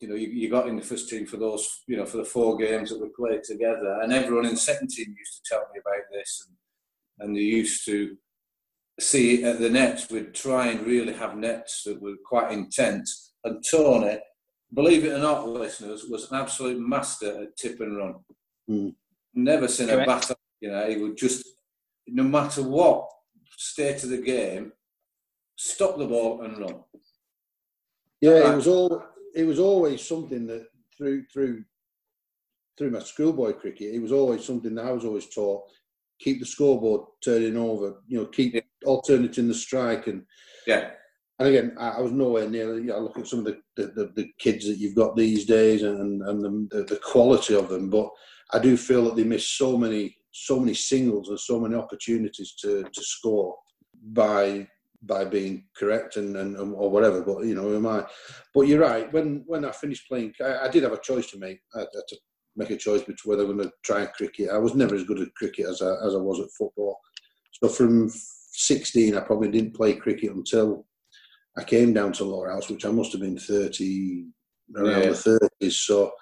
you 0.00 0.08
know 0.08 0.14
you, 0.14 0.28
you 0.28 0.48
got 0.48 0.66
in 0.66 0.76
the 0.76 0.82
first 0.82 1.10
team 1.10 1.26
for 1.26 1.36
those 1.36 1.82
you 1.86 1.96
know 1.96 2.06
for 2.06 2.16
the 2.16 2.24
four 2.24 2.56
games 2.56 2.90
that 2.90 3.00
we 3.00 3.08
played 3.14 3.44
together, 3.44 4.00
and 4.02 4.14
everyone 4.14 4.46
in 4.46 4.52
the 4.52 4.60
second 4.60 4.88
team 4.88 5.14
used 5.18 5.44
to 5.44 5.54
tell 5.54 5.66
me 5.74 5.80
about 5.80 6.04
this, 6.10 6.46
and, 6.46 7.26
and 7.26 7.36
they 7.36 7.40
used 7.40 7.84
to 7.84 8.16
see 9.00 9.44
at 9.44 9.58
the 9.58 9.70
nets. 9.70 10.10
We'd 10.10 10.34
try 10.34 10.68
and 10.68 10.86
really 10.86 11.12
have 11.14 11.36
nets 11.36 11.82
that 11.84 12.00
were 12.00 12.16
quite 12.24 12.52
intense. 12.52 13.32
And 13.44 13.64
Tony, 13.68 14.18
believe 14.72 15.04
it 15.04 15.12
or 15.12 15.18
not, 15.18 15.48
listeners, 15.48 16.04
was 16.04 16.30
an 16.30 16.38
absolute 16.38 16.80
master 16.80 17.42
at 17.42 17.56
tip 17.56 17.80
and 17.80 17.96
run. 17.96 18.14
Mm. 18.70 18.94
Never 19.34 19.68
seen 19.68 19.90
a 19.90 20.04
batter. 20.04 20.34
You 20.60 20.70
know, 20.70 20.88
he 20.88 20.96
would 20.98 21.16
just, 21.16 21.44
no 22.06 22.22
matter 22.22 22.62
what 22.62 23.08
state 23.56 24.02
of 24.04 24.10
the 24.10 24.18
game, 24.18 24.72
stop 25.56 25.98
the 25.98 26.06
ball 26.06 26.42
and 26.42 26.58
run. 26.58 26.80
Yeah, 28.20 28.38
Right. 28.38 28.52
it 28.52 28.56
was 28.56 28.66
all. 28.68 29.02
It 29.34 29.44
was 29.44 29.58
always 29.58 30.06
something 30.06 30.46
that 30.46 30.68
through 30.96 31.24
through 31.32 31.64
through 32.78 32.90
my 32.90 33.00
schoolboy 33.00 33.52
cricket, 33.54 33.94
it 33.94 34.00
was 34.00 34.12
always 34.12 34.44
something 34.44 34.74
that 34.74 34.84
I 34.84 34.92
was 34.92 35.04
always 35.04 35.28
taught. 35.28 35.64
Keep 36.22 36.40
the 36.40 36.46
scoreboard 36.46 37.02
turning 37.24 37.56
over. 37.56 38.02
You 38.06 38.18
know, 38.18 38.26
keep 38.26 38.54
Yeah. 38.54 38.60
alternating 38.84 39.48
the 39.48 39.54
strike, 39.54 40.06
and 40.06 40.24
Yeah, 40.66 40.92
and 41.38 41.48
again, 41.48 41.74
I, 41.78 41.88
I 41.90 42.00
was 42.00 42.12
nowhere 42.12 42.48
near. 42.48 42.78
You 42.78 42.84
know, 42.84 42.96
I 42.96 43.00
look 43.00 43.18
at 43.18 43.26
some 43.26 43.40
of 43.40 43.44
the, 43.46 43.58
the, 43.76 43.86
the, 43.92 44.12
the 44.14 44.28
kids 44.38 44.66
that 44.66 44.78
you've 44.78 44.94
got 44.94 45.16
these 45.16 45.44
days, 45.44 45.82
and 45.82 46.22
and 46.22 46.70
the, 46.70 46.84
the, 46.84 46.96
quality 46.96 47.54
of 47.54 47.68
them, 47.68 47.90
but 47.90 48.08
I 48.52 48.58
do 48.58 48.76
feel 48.76 49.04
that 49.04 49.16
they 49.16 49.24
miss 49.24 49.48
so 49.48 49.76
many 49.76 50.16
so 50.34 50.58
many 50.58 50.74
singles 50.74 51.28
and 51.28 51.38
so 51.38 51.60
many 51.60 51.74
opportunities 51.74 52.54
to 52.62 52.84
to 52.84 53.02
score 53.02 53.56
by 54.12 54.66
by 55.04 55.24
being 55.24 55.64
correct 55.76 56.16
and, 56.16 56.36
and 56.36 56.56
or 56.56 56.90
whatever. 56.90 57.22
But 57.22 57.44
you 57.44 57.54
know, 57.54 57.62
who 57.62 57.76
am 57.76 57.86
I? 57.86 58.06
But 58.54 58.62
you're 58.68 58.80
right. 58.80 59.12
When 59.12 59.42
when 59.46 59.64
I 59.64 59.72
finished 59.72 60.08
playing, 60.08 60.34
I, 60.40 60.66
I 60.66 60.68
did 60.68 60.84
have 60.84 60.92
a 60.92 61.00
choice 61.00 61.30
to 61.32 61.38
make. 61.38 61.60
I 61.74 61.80
had 61.80 61.88
to 62.08 62.16
make 62.56 62.70
a 62.70 62.76
choice 62.76 63.02
between 63.02 63.30
whether 63.36 63.48
I'm 63.48 63.56
going 63.56 63.68
to 63.68 63.74
try 63.82 64.06
cricket. 64.06 64.50
I 64.50 64.58
was 64.58 64.74
never 64.74 64.94
as 64.94 65.04
good 65.04 65.20
at 65.20 65.34
cricket 65.34 65.66
as 65.66 65.80
I, 65.82 65.92
as 66.06 66.14
I 66.14 66.18
was 66.18 66.40
at 66.40 66.50
football. 66.56 66.98
So 67.52 67.68
from 67.68 68.10
16, 68.10 69.16
I 69.16 69.20
probably 69.20 69.50
didn't 69.50 69.74
play 69.74 69.94
cricket 69.94 70.32
until 70.32 70.86
I 71.56 71.64
came 71.64 71.92
down 71.92 72.12
to 72.14 72.24
Lowerhouse, 72.24 72.68
which 72.68 72.84
I 72.84 72.90
must 72.90 73.12
have 73.12 73.20
been 73.20 73.38
30, 73.38 74.26
around 74.76 75.02
Yeah. 75.02 75.10
the 75.10 75.48
30s. 75.62 75.72
So 75.72 76.12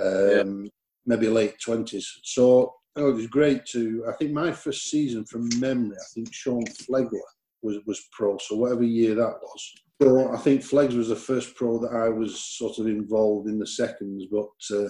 um, 0.00 0.68
maybe 1.06 1.28
late 1.28 1.54
20s. 1.64 2.04
So 2.22 2.74
oh, 2.96 3.08
it 3.10 3.14
was 3.14 3.26
great 3.26 3.64
to. 3.66 4.04
I 4.08 4.12
think 4.12 4.32
my 4.32 4.52
first 4.52 4.90
season 4.90 5.24
from 5.24 5.48
memory, 5.58 5.96
I 5.96 6.06
think 6.14 6.32
Sean 6.32 6.64
Flegler 6.64 7.20
was 7.62 7.78
was 7.86 8.08
pro. 8.12 8.38
So 8.38 8.56
whatever 8.56 8.82
year 8.82 9.14
that 9.14 9.38
was. 9.42 9.72
So 10.02 10.32
I 10.32 10.38
think 10.38 10.62
Flegs 10.62 10.94
was 10.94 11.08
the 11.08 11.16
first 11.16 11.54
pro 11.54 11.78
that 11.78 11.92
I 11.92 12.08
was 12.08 12.40
sort 12.40 12.78
of 12.78 12.86
involved 12.86 13.48
in 13.48 13.58
the 13.58 13.66
seconds. 13.66 14.26
But 14.30 14.76
uh, 14.76 14.88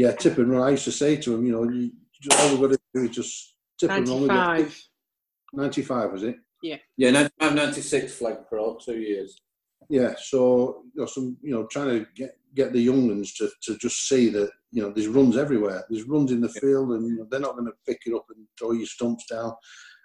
yeah, 0.00 0.12
tip 0.12 0.38
and 0.38 0.50
run. 0.50 0.62
I 0.62 0.70
used 0.70 0.84
to 0.84 0.92
say 0.92 1.16
to 1.16 1.34
him, 1.34 1.44
you 1.44 1.52
know, 1.52 1.64
you, 1.64 1.90
just, 2.22 2.40
all 2.40 2.50
we've 2.52 2.70
got 2.70 2.70
to 2.70 2.78
do 2.94 3.04
is 3.04 3.14
just 3.14 3.56
tip 3.78 3.90
and 3.90 4.08
run. 4.08 4.26
95. 4.28 4.82
95 5.52 6.12
was 6.12 6.22
it? 6.22 6.36
yeah. 6.62 7.10
95, 7.10 7.54
96 7.54 8.14
flag 8.14 8.36
pro, 8.48 8.76
two 8.76 8.98
years. 8.98 9.36
Yeah, 9.90 10.14
so 10.18 10.84
you 10.94 11.00
know, 11.02 11.06
some 11.06 11.36
you 11.42 11.52
know, 11.52 11.66
trying 11.66 11.88
to 11.88 12.06
get 12.14 12.30
get 12.54 12.72
the 12.72 12.80
young 12.80 13.08
ones 13.08 13.34
to, 13.34 13.50
to 13.64 13.76
just 13.76 14.08
see 14.08 14.30
that 14.30 14.50
you 14.72 14.82
know 14.82 14.90
there's 14.90 15.08
runs 15.08 15.36
everywhere. 15.36 15.84
There's 15.90 16.04
runs 16.04 16.32
in 16.32 16.40
the 16.40 16.48
field, 16.48 16.92
and 16.92 17.06
you 17.06 17.16
know, 17.18 17.26
they're 17.30 17.40
not 17.40 17.56
going 17.56 17.66
to 17.66 17.72
pick 17.86 18.00
it 18.06 18.14
up 18.14 18.24
and 18.34 18.46
throw 18.58 18.72
your 18.72 18.86
stumps 18.86 19.26
down. 19.26 19.52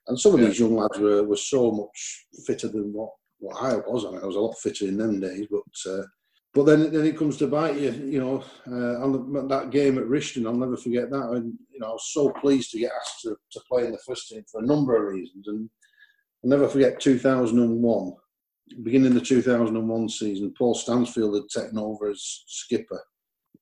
And 0.07 0.19
some 0.19 0.33
of 0.33 0.41
Yeah. 0.41 0.47
these 0.47 0.59
young 0.59 0.75
lads 0.75 0.99
were, 0.99 1.23
were 1.23 1.37
so 1.37 1.71
much 1.71 2.27
fitter 2.45 2.67
than 2.67 2.91
what, 2.93 3.11
what 3.39 3.61
I 3.61 3.75
was. 3.77 4.05
I, 4.05 4.11
mean, 4.11 4.21
I 4.21 4.25
was 4.25 4.35
a 4.35 4.39
lot 4.39 4.57
fitter 4.57 4.87
in 4.87 4.97
them 4.97 5.19
days, 5.19 5.47
but 5.49 5.91
uh, 5.91 6.03
but 6.55 6.63
then 6.63 6.91
then 6.91 7.05
it 7.05 7.17
comes 7.17 7.37
to 7.37 7.47
bite 7.47 7.77
you. 7.77 7.91
You 7.91 8.19
know, 8.19 8.43
uh, 8.67 9.03
on 9.03 9.47
that 9.49 9.69
game 9.69 9.99
at 9.99 10.05
Rishton, 10.05 10.47
I'll 10.47 10.53
never 10.53 10.77
forget 10.77 11.11
that. 11.11 11.29
And 11.31 11.53
you 11.71 11.79
know, 11.79 11.87
I 11.87 11.91
was 11.91 12.11
so 12.11 12.31
pleased 12.31 12.71
to 12.71 12.79
get 12.79 12.91
asked 12.99 13.21
to, 13.21 13.35
to 13.51 13.59
play 13.69 13.85
in 13.85 13.91
the 13.91 13.99
first 14.07 14.29
team 14.29 14.43
for 14.51 14.61
a 14.61 14.65
number 14.65 14.95
of 14.95 15.13
reasons, 15.13 15.47
and 15.47 15.69
I'll 16.43 16.49
never 16.49 16.67
forget 16.67 16.99
2001 16.99 18.13
beginning 18.83 19.13
the 19.13 19.21
2001 19.21 20.09
season, 20.09 20.53
Paul 20.57 20.73
Stansfield 20.73 21.35
had 21.35 21.63
taken 21.63 21.77
over 21.77 22.09
as 22.09 22.43
skipper. 22.47 23.01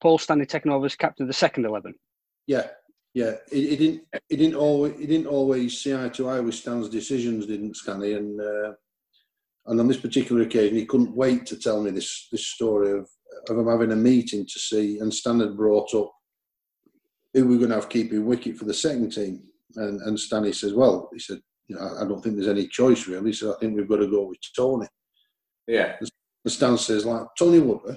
Paul 0.01 0.17
Stanley 0.17 0.45
taking 0.45 0.71
over 0.71 0.85
as 0.85 0.95
captain 0.95 1.23
of 1.23 1.27
the 1.27 1.33
second 1.33 1.65
eleven. 1.65 1.93
Yeah, 2.47 2.67
yeah. 3.13 3.35
He, 3.49 3.69
he 3.69 3.75
didn't. 3.77 4.03
He 4.27 4.35
didn't 4.35 4.55
always. 4.55 4.99
He 4.99 5.07
didn't 5.07 5.27
always 5.27 5.81
see 5.81 5.95
eye 5.95 6.09
to 6.09 6.29
eye 6.29 6.39
with 6.41 6.55
Stan's 6.55 6.89
decisions, 6.89 7.45
didn't 7.45 7.77
Stanley? 7.77 8.13
And 8.13 8.39
uh, 8.39 8.73
and 9.67 9.79
on 9.79 9.87
this 9.87 9.97
particular 9.97 10.41
occasion, 10.41 10.75
he 10.75 10.85
couldn't 10.85 11.15
wait 11.15 11.45
to 11.47 11.57
tell 11.57 11.81
me 11.81 11.91
this 11.91 12.27
this 12.31 12.45
story 12.47 12.91
of 12.91 13.09
of 13.49 13.57
him 13.57 13.67
having 13.67 13.91
a 13.91 13.95
meeting 13.95 14.45
to 14.45 14.59
see. 14.59 14.99
And 14.99 15.13
Stan 15.13 15.39
had 15.39 15.57
brought 15.57 15.93
up 15.93 16.11
who 17.33 17.47
we 17.47 17.55
are 17.55 17.59
going 17.59 17.69
to 17.69 17.75
have 17.75 17.89
keeping 17.89 18.25
wicket 18.25 18.57
for 18.57 18.65
the 18.65 18.73
second 18.73 19.11
team. 19.11 19.43
And 19.75 20.01
and 20.01 20.19
Stanley 20.19 20.53
says, 20.53 20.73
well, 20.73 21.09
he 21.13 21.19
said, 21.19 21.39
you 21.67 21.75
know, 21.75 21.81
I, 21.81 22.03
I 22.03 22.07
don't 22.07 22.21
think 22.21 22.35
there's 22.35 22.47
any 22.47 22.67
choice 22.67 23.07
really. 23.07 23.33
So 23.33 23.53
I 23.53 23.59
think 23.59 23.75
we've 23.75 23.89
got 23.89 23.97
to 23.97 24.07
go 24.07 24.27
with 24.27 24.37
Tony. 24.55 24.87
Yeah, 25.67 25.95
And 25.99 26.51
Stan 26.51 26.77
says, 26.77 27.05
like, 27.05 27.25
Tony 27.37 27.59
Woodward. 27.59 27.95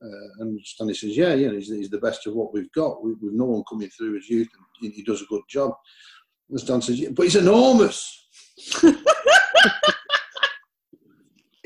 Uh, 0.00 0.28
and 0.40 0.60
Stanley 0.62 0.94
says, 0.94 1.16
yeah, 1.16 1.34
yeah, 1.34 1.50
he's, 1.50 1.68
he's 1.68 1.90
the 1.90 1.98
best 1.98 2.26
of 2.26 2.34
what 2.34 2.52
we've 2.52 2.70
got. 2.72 3.02
We, 3.02 3.14
we've 3.14 3.32
no 3.32 3.46
one 3.46 3.64
coming 3.68 3.88
through 3.88 4.18
as 4.18 4.28
youth, 4.28 4.48
and 4.54 4.92
he, 4.92 4.96
he 4.96 5.02
does 5.02 5.22
a 5.22 5.26
good 5.26 5.42
job. 5.48 5.72
And 6.50 6.60
Stan 6.60 6.82
says, 6.82 7.00
yeah, 7.00 7.08
but 7.12 7.22
he's 7.22 7.36
enormous. 7.36 8.26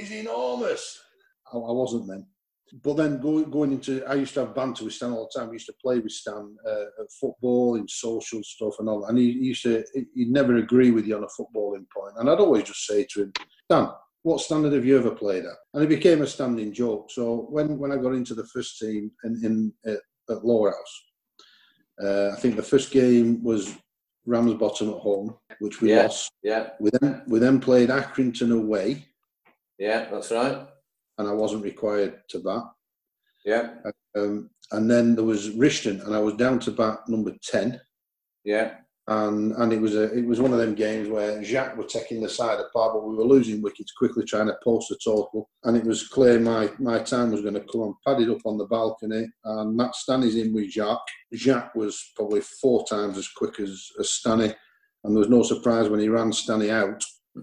he's 0.03 0.13
enormous. 0.21 1.01
I, 1.53 1.57
I 1.57 1.73
wasn't 1.73 2.09
then. 2.09 2.27
But 2.83 2.95
then 2.95 3.21
going, 3.21 3.51
going 3.51 3.73
into, 3.73 4.03
I 4.07 4.15
used 4.15 4.33
to 4.35 4.41
have 4.41 4.55
banter 4.55 4.85
with 4.85 4.95
Stan 4.95 5.13
all 5.13 5.29
the 5.31 5.39
time. 5.39 5.51
I 5.51 5.53
used 5.53 5.67
to 5.67 5.75
play 5.85 5.99
with 5.99 6.13
Stan 6.13 6.57
uh, 6.67 7.03
at 7.03 7.13
football, 7.21 7.75
in 7.77 7.87
social 7.87 8.43
stuff 8.43 8.77
and 8.79 8.89
all. 8.89 9.01
that. 9.03 9.09
And 9.11 9.19
he, 9.19 9.33
he 9.33 9.47
used 9.49 9.63
to, 9.65 9.85
he'd 10.15 10.31
never 10.31 10.57
agree 10.57 10.91
with 10.91 11.07
you 11.07 11.17
on 11.17 11.25
a 11.25 11.27
footballing 11.27 11.85
point. 11.95 12.15
And 12.17 12.31
I'd 12.31 12.39
always 12.41 12.65
just 12.65 12.87
say 12.87 13.07
to 13.13 13.23
him, 13.25 13.33
Dan, 13.69 13.89
what 14.23 14.41
standard 14.41 14.73
have 14.73 14.87
you 14.87 14.97
ever 14.99 15.11
played 15.11 15.45
at? 15.45 15.57
And 15.75 15.85
it 15.85 15.89
became 15.89 16.23
a 16.23 16.27
standing 16.27 16.73
joke. 16.73 17.11
So 17.11 17.47
when, 17.51 17.77
when 17.79 17.93
I 17.93 17.97
got 17.97 18.15
into 18.15 18.35
the 18.35 18.47
first 18.47 18.79
team 18.79 19.11
in, 19.25 19.45
in 19.45 19.73
at, 19.85 19.99
at 20.35 20.45
Lowerhouse, 20.45 21.03
uh, 22.03 22.31
I 22.31 22.37
think 22.41 22.57
the 22.57 22.63
first 22.63 22.91
game 22.91 23.43
was 23.45 23.77
Ramsbottom 24.25 24.89
at 24.89 24.97
home, 25.01 25.37
which 25.59 25.83
we 25.83 25.91
Yeah. 25.91 26.05
lost. 26.05 26.31
yeah, 26.43 26.71
We 26.81 26.91
then 27.01 27.23
we 27.27 27.39
then 27.39 27.61
played 27.61 27.91
Accrington 27.91 28.57
away, 28.57 29.05
yeah, 29.87 30.01
that's 30.11 30.31
right. 30.31 30.59
and 31.19 31.27
I 31.29 31.33
wasn't 31.43 31.65
required 31.73 32.13
to 32.31 32.39
bat. 32.47 32.65
Yeah, 33.45 33.65
Um, 34.19 34.51
and 34.75 34.85
then 34.93 35.07
there 35.17 35.25
was 35.33 35.51
Rishton, 35.65 35.97
and 36.05 36.15
I 36.15 36.21
was 36.27 36.35
down 36.35 36.57
to 36.61 36.71
bat 36.81 36.99
number 37.09 37.33
ten. 37.53 37.69
yeah, 38.45 38.69
and 39.09 39.53
and 39.61 39.73
it 39.73 39.81
was 39.87 39.95
a 40.03 40.05
it 40.21 40.25
was 40.31 40.41
one 40.41 40.53
of 40.55 40.61
them 40.63 40.75
games 40.87 41.09
where 41.09 41.43
Jacques 41.51 41.77
were 41.77 41.95
taking 41.97 42.23
the 42.23 42.29
side 42.29 42.61
apart, 42.61 42.93
but 42.95 43.05
we 43.09 43.17
were 43.17 43.33
losing 43.35 43.61
wickets 43.61 43.93
quickly, 44.01 44.25
trying 44.25 44.47
to 44.51 44.57
post 44.63 44.87
the 44.91 44.99
total, 45.05 45.51
and 45.65 45.77
it 45.77 45.85
was 45.85 46.07
clear 46.17 46.39
my 46.39 46.71
my 46.79 46.99
time 47.13 47.29
was 47.33 47.43
going 47.47 47.59
to 47.61 47.67
come. 47.73 47.95
I 48.07 48.13
padded 48.13 48.31
up 48.31 48.45
on 48.51 48.59
the 48.59 48.67
balcony, 48.77 49.25
and 49.45 49.77
Matt 49.77 49.95
Stanley's 49.97 50.37
in 50.43 50.55
with 50.55 50.71
Jacques. 50.77 51.11
Jacques 51.45 51.75
was 51.75 51.95
probably 52.17 52.43
four 52.61 52.79
times 52.87 53.19
as 53.19 53.29
quick 53.41 53.59
as, 53.59 53.75
as 53.99 54.09
Stanley, 54.19 54.55
and 55.03 55.11
there 55.17 55.25
was 55.25 55.29
no 55.37 55.43
surprise 55.43 55.89
when 55.89 55.99
he 56.01 56.09
ran 56.09 56.33
Stanley 56.33 56.71
out. 56.71 57.03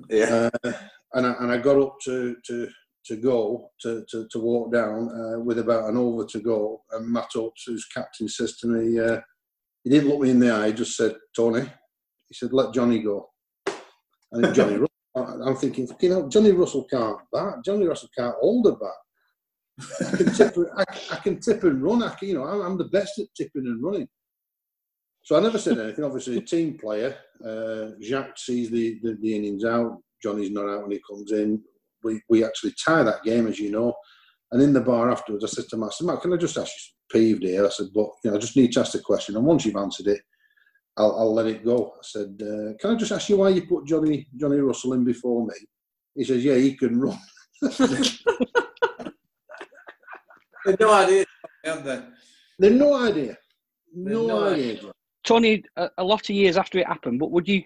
yeah, 0.09 0.49
Uh, 0.63 0.71
and 1.13 1.25
I, 1.25 1.33
and 1.39 1.51
I 1.51 1.57
got 1.57 1.81
up 1.81 1.97
to 2.05 2.35
to 2.45 2.69
to 3.05 3.15
go 3.15 3.71
to, 3.81 4.05
to, 4.09 4.27
to 4.29 4.39
walk 4.39 4.71
down 4.71 5.09
uh, 5.09 5.39
with 5.39 5.57
about 5.57 5.89
an 5.89 5.97
over 5.97 6.25
to 6.25 6.39
go, 6.39 6.83
and 6.91 7.11
Matt 7.11 7.29
Oates, 7.35 7.63
who's 7.65 7.85
captain, 7.85 8.27
says 8.27 8.57
to 8.57 8.67
me, 8.67 8.99
uh, 8.99 9.19
he 9.83 9.89
didn't 9.89 10.09
look 10.09 10.19
me 10.19 10.29
in 10.29 10.39
the 10.39 10.51
eye. 10.51 10.67
He 10.67 10.73
just 10.73 10.95
said, 10.95 11.15
"Tony," 11.35 11.61
he 11.61 12.33
said, 12.33 12.53
"Let 12.53 12.73
Johnny 12.73 12.99
go." 12.99 13.29
And 14.31 14.53
Johnny, 14.53 14.79
I'm 15.15 15.55
thinking, 15.55 15.87
you 16.01 16.09
know, 16.09 16.29
Johnny 16.29 16.51
Russell 16.51 16.85
can't 16.85 17.17
bat. 17.31 17.55
Johnny 17.65 17.87
Russell 17.87 18.09
can't 18.15 18.35
hold 18.39 18.67
a 18.67 18.73
bat. 18.73 18.91
I 20.01 20.17
can 20.17 20.33
tip, 20.33 20.55
I, 20.77 20.83
I 21.11 21.15
can 21.17 21.39
tip 21.39 21.63
and 21.63 21.81
run. 21.81 22.03
I 22.03 22.13
can, 22.13 22.27
you 22.27 22.33
know, 22.35 22.43
I'm, 22.43 22.61
I'm 22.61 22.77
the 22.77 22.85
best 22.85 23.17
at 23.19 23.27
tipping 23.35 23.65
and 23.65 23.81
running. 23.81 24.07
So 25.23 25.35
I 25.35 25.39
never 25.39 25.57
said 25.57 25.79
anything. 25.79 26.03
Obviously, 26.03 26.37
a 26.37 26.41
team 26.41 26.77
player. 26.77 27.15
Uh, 27.43 27.91
Jacques 28.01 28.37
sees 28.37 28.69
the, 28.69 28.99
the, 29.01 29.17
the 29.21 29.35
innings 29.35 29.63
out. 29.63 29.99
Johnny's 30.21 30.51
not 30.51 30.69
out 30.69 30.83
when 30.83 30.91
he 30.91 31.01
comes 31.09 31.31
in. 31.31 31.61
We, 32.03 32.21
we 32.29 32.43
actually 32.43 32.73
tie 32.83 33.03
that 33.03 33.23
game, 33.23 33.47
as 33.47 33.59
you 33.59 33.71
know. 33.71 33.93
And 34.51 34.61
in 34.61 34.73
the 34.73 34.81
bar 34.81 35.11
afterwards, 35.11 35.43
I 35.43 35.47
said 35.47 35.65
to 35.69 35.77
Matt, 35.77 35.89
I 35.89 35.91
said, 35.91 36.07
Matt, 36.07 36.21
can 36.21 36.33
I 36.33 36.37
just 36.37 36.57
ask 36.57 36.71
you 36.71 37.19
peeved 37.19 37.43
here? 37.43 37.65
I 37.65 37.69
said, 37.69 37.87
but 37.93 38.09
you 38.23 38.31
know, 38.31 38.37
I 38.37 38.39
just 38.39 38.55
need 38.55 38.71
to 38.73 38.79
ask 38.79 38.93
the 38.93 38.99
question. 38.99 39.35
And 39.35 39.45
once 39.45 39.65
you've 39.65 39.75
answered 39.75 40.07
it, 40.07 40.21
I'll, 40.97 41.15
I'll 41.17 41.33
let 41.33 41.47
it 41.47 41.63
go. 41.63 41.93
I 41.95 42.01
said, 42.03 42.41
uh, 42.41 42.73
can 42.79 42.91
I 42.91 42.95
just 42.95 43.11
ask 43.11 43.29
you 43.29 43.37
why 43.37 43.49
you 43.49 43.65
put 43.67 43.85
Johnny 43.87 44.27
Johnny 44.37 44.57
Russell 44.57 44.93
in 44.93 45.03
before 45.03 45.45
me? 45.45 45.53
He 46.15 46.23
says, 46.23 46.43
yeah, 46.43 46.55
he 46.55 46.75
can 46.75 46.99
run. 46.99 47.19
They've 50.65 50.79
no 50.79 50.93
idea, 50.93 51.25
have 51.63 51.83
they? 51.83 52.01
They've 52.59 52.73
no 52.73 52.95
idea. 53.07 53.37
No, 53.93 54.27
no 54.27 54.43
idea. 54.49 54.77
idea. 54.77 54.91
Tony, 55.23 55.63
a, 55.77 55.89
a 55.97 56.03
lot 56.03 56.21
of 56.21 56.29
years 56.29 56.57
after 56.57 56.79
it 56.79 56.87
happened, 56.87 57.19
but 57.19 57.31
would 57.31 57.47
you 57.47 57.63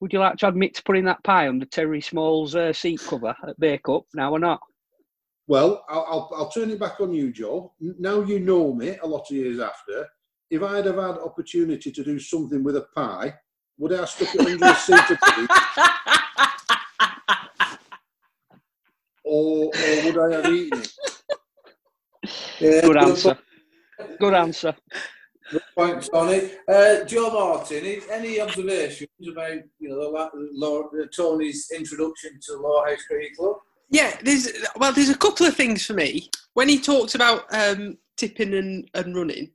would 0.00 0.12
you 0.12 0.18
like 0.18 0.36
to 0.38 0.48
admit 0.48 0.74
to 0.74 0.82
putting 0.82 1.04
that 1.04 1.22
pie 1.24 1.48
under 1.48 1.66
Terry 1.66 2.00
Small's 2.00 2.54
uh, 2.54 2.72
seat 2.72 3.00
cover 3.06 3.34
at 3.46 3.60
Bacup 3.60 4.04
now 4.14 4.32
or 4.32 4.38
not? 4.38 4.60
Well, 5.46 5.84
I'll, 5.88 6.06
I'll, 6.08 6.30
I'll 6.36 6.50
turn 6.50 6.70
it 6.70 6.78
back 6.78 7.00
on 7.00 7.12
you, 7.12 7.32
Joe. 7.32 7.72
Now 7.80 8.22
you 8.22 8.38
know 8.38 8.72
me 8.72 8.96
a 9.02 9.06
lot 9.06 9.26
of 9.30 9.36
years 9.36 9.58
after. 9.58 10.06
If 10.50 10.62
I'd 10.62 10.86
have 10.86 10.96
had 10.96 11.18
opportunity 11.18 11.92
to 11.92 12.04
do 12.04 12.18
something 12.18 12.62
with 12.64 12.76
a 12.76 12.86
pie, 12.94 13.34
would 13.78 13.92
I 13.92 13.98
have 13.98 14.08
stuck 14.08 14.34
it 14.34 14.40
under 14.40 14.66
a 14.66 14.74
seat 14.74 15.00
or, 19.24 19.66
or 19.66 20.04
would 20.04 20.18
I 20.18 20.36
have 20.36 20.46
eaten 20.52 20.80
it? 20.80 20.92
Yeah, 22.60 22.80
Good 22.82 22.96
answer. 22.96 23.38
Good 24.18 24.34
answer. 24.34 24.74
Good 25.50 25.62
point, 25.76 26.08
Tony. 26.12 26.50
Uh, 26.68 27.04
Joe 27.04 27.30
Martin, 27.30 28.00
any 28.10 28.40
observations 28.40 29.08
about 29.30 29.58
you 29.78 29.88
know 29.88 30.00
the, 30.00 30.08
la- 30.08 30.30
Law, 30.52 30.82
Tony's 31.14 31.70
introduction 31.74 32.38
to 32.46 32.56
Law 32.56 32.84
House 32.84 33.02
Cricket 33.08 33.36
Club? 33.36 33.56
Yeah, 33.90 34.16
there's 34.22 34.48
well, 34.76 34.92
there's 34.92 35.08
a 35.10 35.18
couple 35.18 35.46
of 35.46 35.56
things 35.56 35.84
for 35.84 35.94
me 35.94 36.30
when 36.54 36.68
he 36.68 36.78
talks 36.80 37.14
about 37.14 37.52
um, 37.52 37.98
tipping 38.16 38.54
and, 38.54 38.88
and 38.94 39.16
running. 39.16 39.50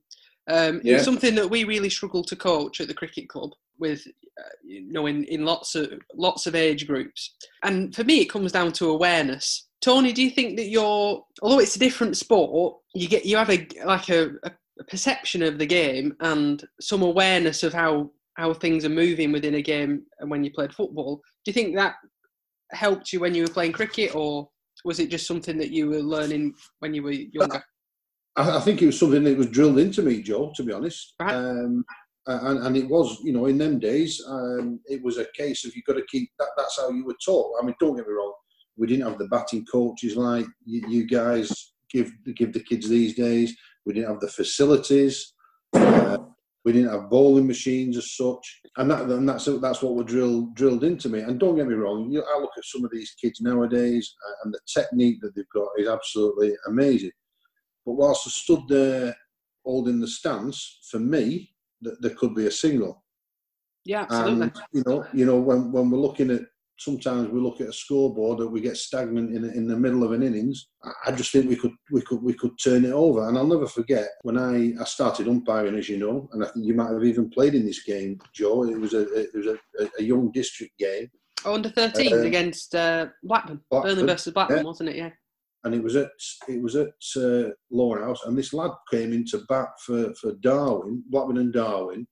Um, 0.48 0.82
Yeah. 0.84 0.96
It's 0.96 1.06
something 1.06 1.36
that 1.36 1.50
we 1.50 1.64
really 1.64 1.90
struggle 1.90 2.24
to 2.24 2.36
coach 2.36 2.80
at 2.82 2.88
the 2.88 2.94
cricket 2.94 3.30
club 3.30 3.52
with, 3.80 4.06
uh, 4.40 4.50
you 4.64 4.92
know, 4.92 5.06
in, 5.08 5.24
in 5.26 5.46
lots 5.46 5.76
of 5.76 5.92
lots 6.16 6.46
of 6.48 6.56
age 6.56 6.86
groups. 6.88 7.36
And 7.64 7.96
for 7.96 8.04
me, 8.04 8.22
it 8.22 8.30
comes 8.30 8.52
down 8.52 8.72
to 8.74 8.90
awareness. 8.90 9.68
Tony, 9.82 10.14
do 10.14 10.24
you 10.24 10.32
think 10.32 10.58
that 10.58 10.68
you're, 10.68 11.24
although 11.42 11.60
it's 11.60 11.76
a 11.76 11.80
different 11.80 12.18
sport, 12.18 12.78
you 12.94 13.08
get 13.08 13.26
you 13.26 13.38
have 13.38 13.50
a 13.50 13.68
like 13.86 14.10
a, 14.10 14.32
a 14.44 14.52
perception 14.84 15.42
of 15.42 15.58
the 15.58 15.66
game 15.66 16.16
and 16.20 16.64
some 16.82 17.02
awareness 17.02 17.64
of 17.64 17.74
how 17.74 18.12
how 18.36 18.54
things 18.54 18.84
are 18.84 18.90
moving 18.90 19.32
within 19.32 19.56
a 19.56 19.62
game 19.62 20.04
and 20.20 20.30
when 20.30 20.44
you 20.44 20.52
played 20.52 20.74
football. 20.74 21.22
Do 21.46 21.52
you 21.52 21.54
think 21.54 21.76
that 21.76 21.96
helped 22.72 23.14
you 23.14 23.22
when 23.22 23.34
you 23.34 23.44
were 23.44 23.50
playing 23.54 23.72
cricket, 23.72 24.14
or 24.14 24.50
was 24.84 25.00
it 25.00 25.10
just 25.10 25.28
something 25.28 25.58
that 25.58 25.72
you 25.72 25.90
were 25.90 26.02
learning 26.02 26.54
when 26.80 26.94
you 26.94 27.04
were 27.04 27.12
younger? 27.12 27.64
I, 28.36 28.58
I 28.58 28.60
think 28.60 28.82
it 28.82 28.88
was 28.88 29.00
something 29.00 29.24
that 29.24 29.38
was 29.38 29.48
drilled 29.48 29.80
into 29.80 30.02
me, 30.02 30.22
Joe. 30.22 30.52
To 30.56 30.64
be 30.64 30.74
honest, 30.74 31.14
Right. 31.22 31.34
um, 31.34 31.86
and, 32.28 32.60
and 32.66 32.76
it 32.76 32.90
was, 32.90 33.20
you 33.24 33.32
know, 33.32 33.46
in 33.46 33.58
them 33.58 33.80
days, 33.80 34.22
um, 34.28 34.80
it 34.88 35.02
was 35.02 35.18
a 35.18 35.28
case 35.38 35.64
of 35.64 35.76
you've 35.76 35.86
got 35.86 35.94
to 35.94 36.06
keep 36.10 36.30
that. 36.40 36.50
That's 36.58 36.78
how 36.78 36.90
you 36.90 37.06
were 37.06 37.16
taught. 37.24 37.54
I 37.62 37.66
mean, 37.66 37.76
don't 37.80 37.96
get 37.96 38.08
me 38.08 38.14
wrong, 38.14 38.34
we 38.78 38.88
didn't 38.88 39.08
have 39.08 39.18
the 39.18 39.28
batting 39.28 39.66
coaches 39.66 40.16
like 40.16 40.46
you, 40.66 40.84
you 40.90 41.08
guys 41.08 41.74
give 41.90 42.12
give 42.36 42.52
the 42.52 42.60
kids 42.60 42.90
these 42.90 43.16
days. 43.16 43.56
We 43.86 43.94
didn't 43.94 44.10
have 44.10 44.20
the 44.20 44.28
facilities. 44.28 45.34
Uh, 45.74 46.18
we 46.66 46.72
didn't 46.72 46.92
have 46.92 47.12
bowling 47.12 47.46
machines 47.46 47.96
as 47.96 48.16
such, 48.16 48.62
and 48.78 48.90
that 48.90 49.02
and 49.02 49.30
that's 49.30 49.46
that's 49.62 49.84
what 49.84 49.94
were 49.94 50.04
drilled 50.04 50.56
drilled 50.56 50.84
into 50.84 51.10
me. 51.10 51.20
And 51.20 51.40
don't 51.40 51.56
get 51.56 51.68
me 51.68 51.76
wrong, 51.76 52.10
you, 52.12 52.24
I 52.24 52.40
look 52.40 52.52
at 52.58 52.66
some 52.66 52.84
of 52.84 52.92
these 52.92 53.16
kids 53.22 53.40
nowadays, 53.40 54.16
uh, 54.28 54.34
and 54.44 54.54
the 54.54 54.60
technique 54.74 55.22
that 55.22 55.36
they've 55.36 55.46
got 55.54 55.68
is 55.78 55.88
absolutely 55.88 56.54
amazing. 56.68 57.12
But 57.86 57.94
whilst 57.94 58.28
I 58.28 58.32
stood 58.32 58.62
there 58.68 59.16
holding 59.64 60.00
the 60.00 60.08
stance, 60.08 60.80
for 60.90 61.00
me, 61.00 61.54
th- 61.84 61.98
there 62.02 62.16
could 62.16 62.34
be 62.34 62.48
a 62.48 62.52
single. 62.52 63.04
Yeah, 63.86 64.02
absolutely. 64.02 64.42
And 64.42 64.62
you 64.72 64.84
know, 64.88 65.06
you 65.14 65.26
know, 65.28 65.38
when 65.38 65.72
when 65.72 65.92
we're 65.92 66.00
looking 66.00 66.32
at 66.32 66.42
sometimes 66.78 67.30
we 67.30 67.40
look 67.40 67.62
at 67.62 67.70
a 67.70 67.74
scoreboard 67.74 68.40
that 68.40 68.48
we 68.48 68.60
get 68.62 68.78
stagnant 68.78 69.36
in 69.36 69.46
in 69.46 69.68
the 69.68 69.78
middle 69.78 70.04
of 70.04 70.12
an 70.12 70.24
innings. 70.24 70.68
I- 71.06 71.12
just 71.12 71.32
think 71.32 71.50
we 71.50 71.56
could 71.56 71.72
we 71.92 72.02
could 72.02 72.22
we 72.22 72.34
could 72.34 72.52
turn 72.62 72.86
it 72.86 72.92
over. 72.92 73.28
And 73.28 73.38
I'll 73.38 73.48
never 73.48 73.68
forget 73.68 74.10
when 74.24 74.38
I, 74.38 74.74
I 74.82 74.84
started 74.86 75.28
umpiring, 75.28 75.76
as 75.76 75.88
you 75.90 75.98
know, 75.98 76.30
and 76.34 76.44
I 76.44 76.48
think 76.50 76.66
you 76.66 76.74
might 76.74 76.92
have 76.92 77.04
even 77.06 77.30
played 77.30 77.56
in 77.56 77.66
this 77.66 77.84
game, 77.84 78.20
Joe. 78.34 78.64
It 78.66 78.80
was 78.80 78.94
a 78.94 79.02
it 79.14 79.34
was 79.34 79.48
a, 79.48 79.58
a 80.00 80.04
young 80.04 80.32
district 80.32 80.78
game, 80.78 81.10
Oh, 81.46 81.54
under 81.56 81.70
13s 81.70 82.12
Uh, 82.12 82.26
against 82.28 82.76
uh, 82.76 83.08
Blackburn, 83.24 83.62
Blackburn, 83.70 83.96
Burnley 83.96 84.12
versus 84.14 84.34
Blackburn, 84.34 84.58
yeah. 84.58 84.64
wasn't 84.64 84.90
it? 84.90 84.96
Yeah. 84.98 85.12
and 85.64 85.74
it 85.74 85.84
was 85.84 85.96
at 85.96 86.12
it 86.48 86.62
was 86.62 86.76
at 86.76 86.94
uh, 87.18 87.50
Lowerhouse, 87.72 88.24
and 88.26 88.38
this 88.38 88.54
lad 88.54 88.72
came 88.92 89.14
into 89.14 89.40
bat 89.48 89.70
for 89.86 90.14
for 90.16 90.34
Darwen, 90.34 91.02
Blackburn 91.10 91.38
and 91.38 91.54
Darwen, 91.54 92.06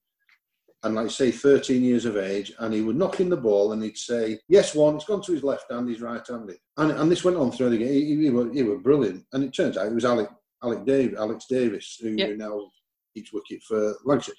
and 0.83 0.95
like 0.95 1.09
say 1.09 1.31
13 1.31 1.81
years 1.83 2.05
of 2.05 2.17
age, 2.17 2.51
and 2.59 2.73
he 2.73 2.81
would 2.81 2.95
knock 2.97 3.19
in 3.19 3.29
the 3.29 3.37
ball 3.37 3.71
and 3.71 3.81
he'd 3.83 3.97
say, 3.97 4.39
"Yes, 4.47 4.75
one, 4.75 4.95
it's 4.95 5.05
gone 5.05 5.21
to 5.23 5.31
his 5.33 5.43
left 5.43 5.71
hand, 5.71 5.89
he's 5.89 6.01
right-handed," 6.01 6.57
and 6.77 6.91
and 6.91 7.11
this 7.11 7.23
went 7.23 7.37
on 7.37 7.51
through 7.51 7.69
the 7.71 7.77
game. 7.77 7.87
He, 7.93 8.15
he, 8.23 8.29
were, 8.29 8.51
he 8.53 8.63
were 8.63 8.77
brilliant, 8.77 9.25
and 9.33 9.43
it 9.43 9.53
turns 9.53 9.77
out 9.77 9.87
it 9.87 9.93
was 9.95 10.05
Alec 10.05 10.29
Alec 10.63 10.85
Dave, 10.85 11.15
Alex 11.15 11.45
Davies, 11.49 11.97
who 12.01 12.09
Yeah. 12.09 12.33
now 12.35 12.69
keeps 13.13 13.33
wicket 13.33 13.61
for 13.63 13.95
Lancashire. 14.05 14.35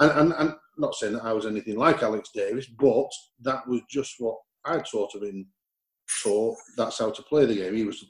And, 0.00 0.10
and 0.12 0.32
and 0.38 0.54
not 0.76 0.94
saying 0.94 1.14
that 1.14 1.24
I 1.24 1.32
was 1.32 1.46
anything 1.46 1.76
like 1.76 2.02
Alex 2.02 2.30
Davies, 2.34 2.66
but 2.78 3.10
that 3.42 3.66
was 3.66 3.80
just 3.90 4.14
what 4.18 4.36
I'd 4.64 4.86
sort 4.86 5.14
of 5.14 5.22
been 5.22 5.46
taught. 6.22 6.56
That's 6.76 6.98
how 6.98 7.10
to 7.10 7.22
play 7.22 7.46
the 7.46 7.54
game. 7.56 7.74
He 7.74 7.84
was. 7.84 8.04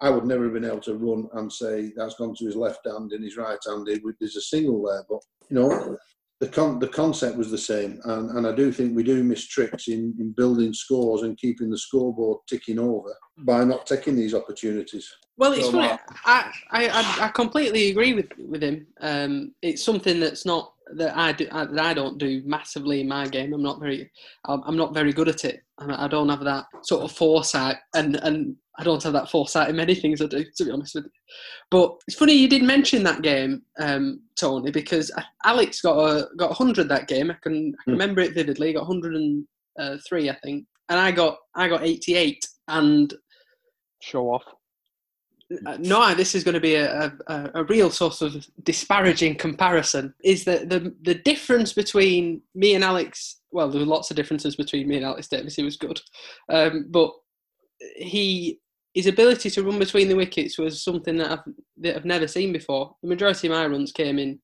I 0.00 0.10
would 0.10 0.24
never 0.24 0.44
have 0.44 0.52
been 0.54 0.64
able 0.64 0.80
to 0.80 0.96
run 0.96 1.28
and 1.34 1.52
say 1.52 1.92
that's 1.94 2.16
gone 2.16 2.34
to 2.34 2.44
his 2.46 2.56
left 2.56 2.80
hand 2.86 3.12
and 3.12 3.22
his 3.22 3.36
right 3.36 3.58
handed. 3.64 4.02
There's 4.18 4.34
a 4.36 4.40
single 4.40 4.82
there, 4.82 5.04
but 5.08 5.20
you 5.48 5.56
know, 5.60 5.96
the 6.42 6.48
con- 6.48 6.80
the 6.80 6.88
concept 6.88 7.36
was 7.36 7.52
the 7.52 7.56
same, 7.56 8.00
and, 8.02 8.30
and 8.36 8.44
I 8.48 8.52
do 8.52 8.72
think 8.72 8.96
we 8.96 9.04
do 9.04 9.22
miss 9.22 9.46
tricks 9.46 9.86
in, 9.86 10.12
in 10.18 10.32
building 10.32 10.74
scores 10.74 11.22
and 11.22 11.38
keeping 11.38 11.70
the 11.70 11.78
scoreboard 11.78 12.38
ticking 12.48 12.80
over 12.80 13.14
by 13.38 13.62
not 13.62 13.86
taking 13.86 14.16
these 14.16 14.34
opportunities. 14.34 15.08
Well, 15.36 15.52
it's 15.52 15.66
So, 15.66 15.70
funny. 15.70 15.96
I, 16.24 16.52
I, 16.72 17.16
I, 17.20 17.28
completely 17.28 17.90
agree 17.90 18.14
with 18.14 18.26
with 18.36 18.60
him. 18.60 18.88
Um, 19.00 19.54
it's 19.62 19.84
something 19.84 20.18
that's 20.18 20.44
not 20.44 20.71
that 20.96 21.16
I 21.16 21.32
do 21.32 21.46
I, 21.52 21.64
that 21.64 21.78
I 21.84 21.94
don't 21.94 22.18
do 22.18 22.42
massively 22.44 23.00
in 23.00 23.08
my 23.08 23.26
game. 23.28 23.52
I'm 23.52 23.62
not 23.62 23.80
very 23.80 24.10
I'm, 24.44 24.76
not 24.76 24.94
very 24.94 25.12
good 25.12 25.28
at 25.28 25.44
it. 25.44 25.60
I 25.78 26.06
don't 26.08 26.28
have 26.28 26.44
that 26.44 26.66
sort 26.82 27.02
of 27.02 27.12
foresight, 27.12 27.76
and 27.94 28.16
and 28.16 28.56
I 28.78 28.84
don't 28.84 29.02
have 29.02 29.12
that 29.12 29.30
foresight 29.30 29.70
in 29.70 29.76
many 29.76 29.94
things 29.94 30.20
I 30.20 30.26
do. 30.26 30.44
To 30.44 30.64
be 30.64 30.70
honest 30.70 30.94
with 30.94 31.04
you, 31.04 31.10
but 31.70 31.94
it's 32.06 32.16
funny 32.16 32.34
you 32.34 32.48
did 32.48 32.62
mention 32.62 33.02
that 33.04 33.22
game, 33.22 33.62
um, 33.78 34.20
Tony, 34.38 34.70
because 34.70 35.10
Alex 35.44 35.80
got 35.80 35.98
a 35.98 36.28
got 36.36 36.50
100 36.50 36.88
that 36.88 37.08
game. 37.08 37.30
I 37.30 37.36
can, 37.42 37.74
I 37.80 37.82
can 37.84 37.92
Hmm. 37.92 37.92
remember 37.92 38.20
it 38.20 38.34
vividly. 38.34 38.68
He 38.68 38.72
got 38.74 38.88
103, 38.88 40.30
I 40.30 40.36
think, 40.42 40.66
and 40.88 40.98
I 41.00 41.10
got 41.10 41.38
I 41.54 41.68
got 41.68 41.84
88, 41.84 42.46
and 42.68 43.12
Show 44.02 44.30
off. 44.34 44.42
Uh, 45.66 45.76
no, 45.80 46.14
this 46.14 46.34
is 46.34 46.44
going 46.44 46.54
to 46.54 46.60
be 46.60 46.74
a, 46.74 47.12
a, 47.26 47.50
a 47.54 47.64
real 47.64 47.90
sort 47.90 48.22
of 48.22 48.46
disparaging 48.62 49.36
comparison. 49.36 50.14
Is 50.22 50.44
that 50.44 50.68
the 50.68 50.94
the 51.02 51.14
difference 51.14 51.72
between 51.72 52.42
me 52.54 52.74
and 52.74 52.84
Alex? 52.84 53.40
Well, 53.50 53.70
there 53.70 53.80
were 53.80 53.86
lots 53.86 54.10
of 54.10 54.16
differences 54.16 54.56
between 54.56 54.88
me 54.88 54.96
and 54.96 55.04
Alex 55.04 55.28
Davies. 55.28 55.56
He 55.56 55.62
was 55.62 55.76
good, 55.76 56.00
um, 56.48 56.86
but 56.90 57.12
he 57.96 58.60
his 58.94 59.06
ability 59.06 59.48
to 59.50 59.62
run 59.62 59.78
between 59.78 60.08
the 60.08 60.16
wickets 60.16 60.58
was 60.58 60.82
something 60.84 61.16
that 61.16 61.32
I've 61.32 61.54
that 61.78 61.96
I've 61.96 62.04
never 62.04 62.28
seen 62.28 62.52
before. 62.52 62.94
The 63.02 63.08
majority 63.08 63.48
of 63.48 63.52
my 63.52 63.66
runs 63.66 63.92
came 63.92 64.18
in 64.18 64.38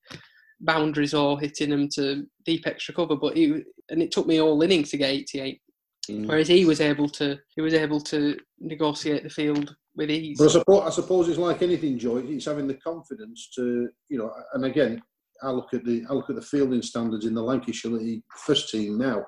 boundaries 0.61 1.15
or 1.15 1.39
hitting 1.39 1.71
them 1.71 1.89
to 1.91 2.27
deep 2.45 2.67
extra 2.67 2.95
cover, 2.95 3.17
but 3.17 3.37
he 3.37 3.63
and 3.91 4.03
it 4.03 4.11
took 4.11 4.27
me 4.27 4.41
all 4.41 4.63
innings 4.63 4.91
to 4.91 4.97
get 4.97 5.11
88. 5.11 5.61
Whereas 6.09 6.49
he 6.49 6.65
was 6.65 6.81
able 6.81 7.09
to 7.11 7.39
he 7.55 7.61
was 7.61 7.75
able 7.75 8.01
to 8.01 8.39
negotiate 8.61 9.25
the 9.25 9.31
field 9.31 9.77
with 9.99 10.11
ease. 10.11 10.39
But 10.39 10.47
I 10.47 10.53
suppose, 10.53 10.83
I 10.87 10.91
suppose 10.91 11.29
it's 11.29 11.39
like 11.39 11.61
anything, 11.61 11.99
Joe. 11.99 12.17
It's 12.19 12.47
having 12.47 12.69
the 12.69 12.75
confidence 12.75 13.51
to, 13.57 13.91
you 14.09 14.19
know. 14.19 14.33
And 14.55 14.65
again, 14.65 15.03
I 15.43 15.51
look 15.51 15.75
at 15.75 15.85
the 15.85 16.07
I 16.09 16.15
look 16.15 16.31
at 16.31 16.37
the 16.37 16.43
fielding 16.43 16.81
standards 16.81 17.27
in 17.27 17.35
the 17.35 17.43
Lancashire 17.43 17.91
League 17.91 18.23
first 18.47 18.71
team 18.71 18.97
now, 18.97 19.25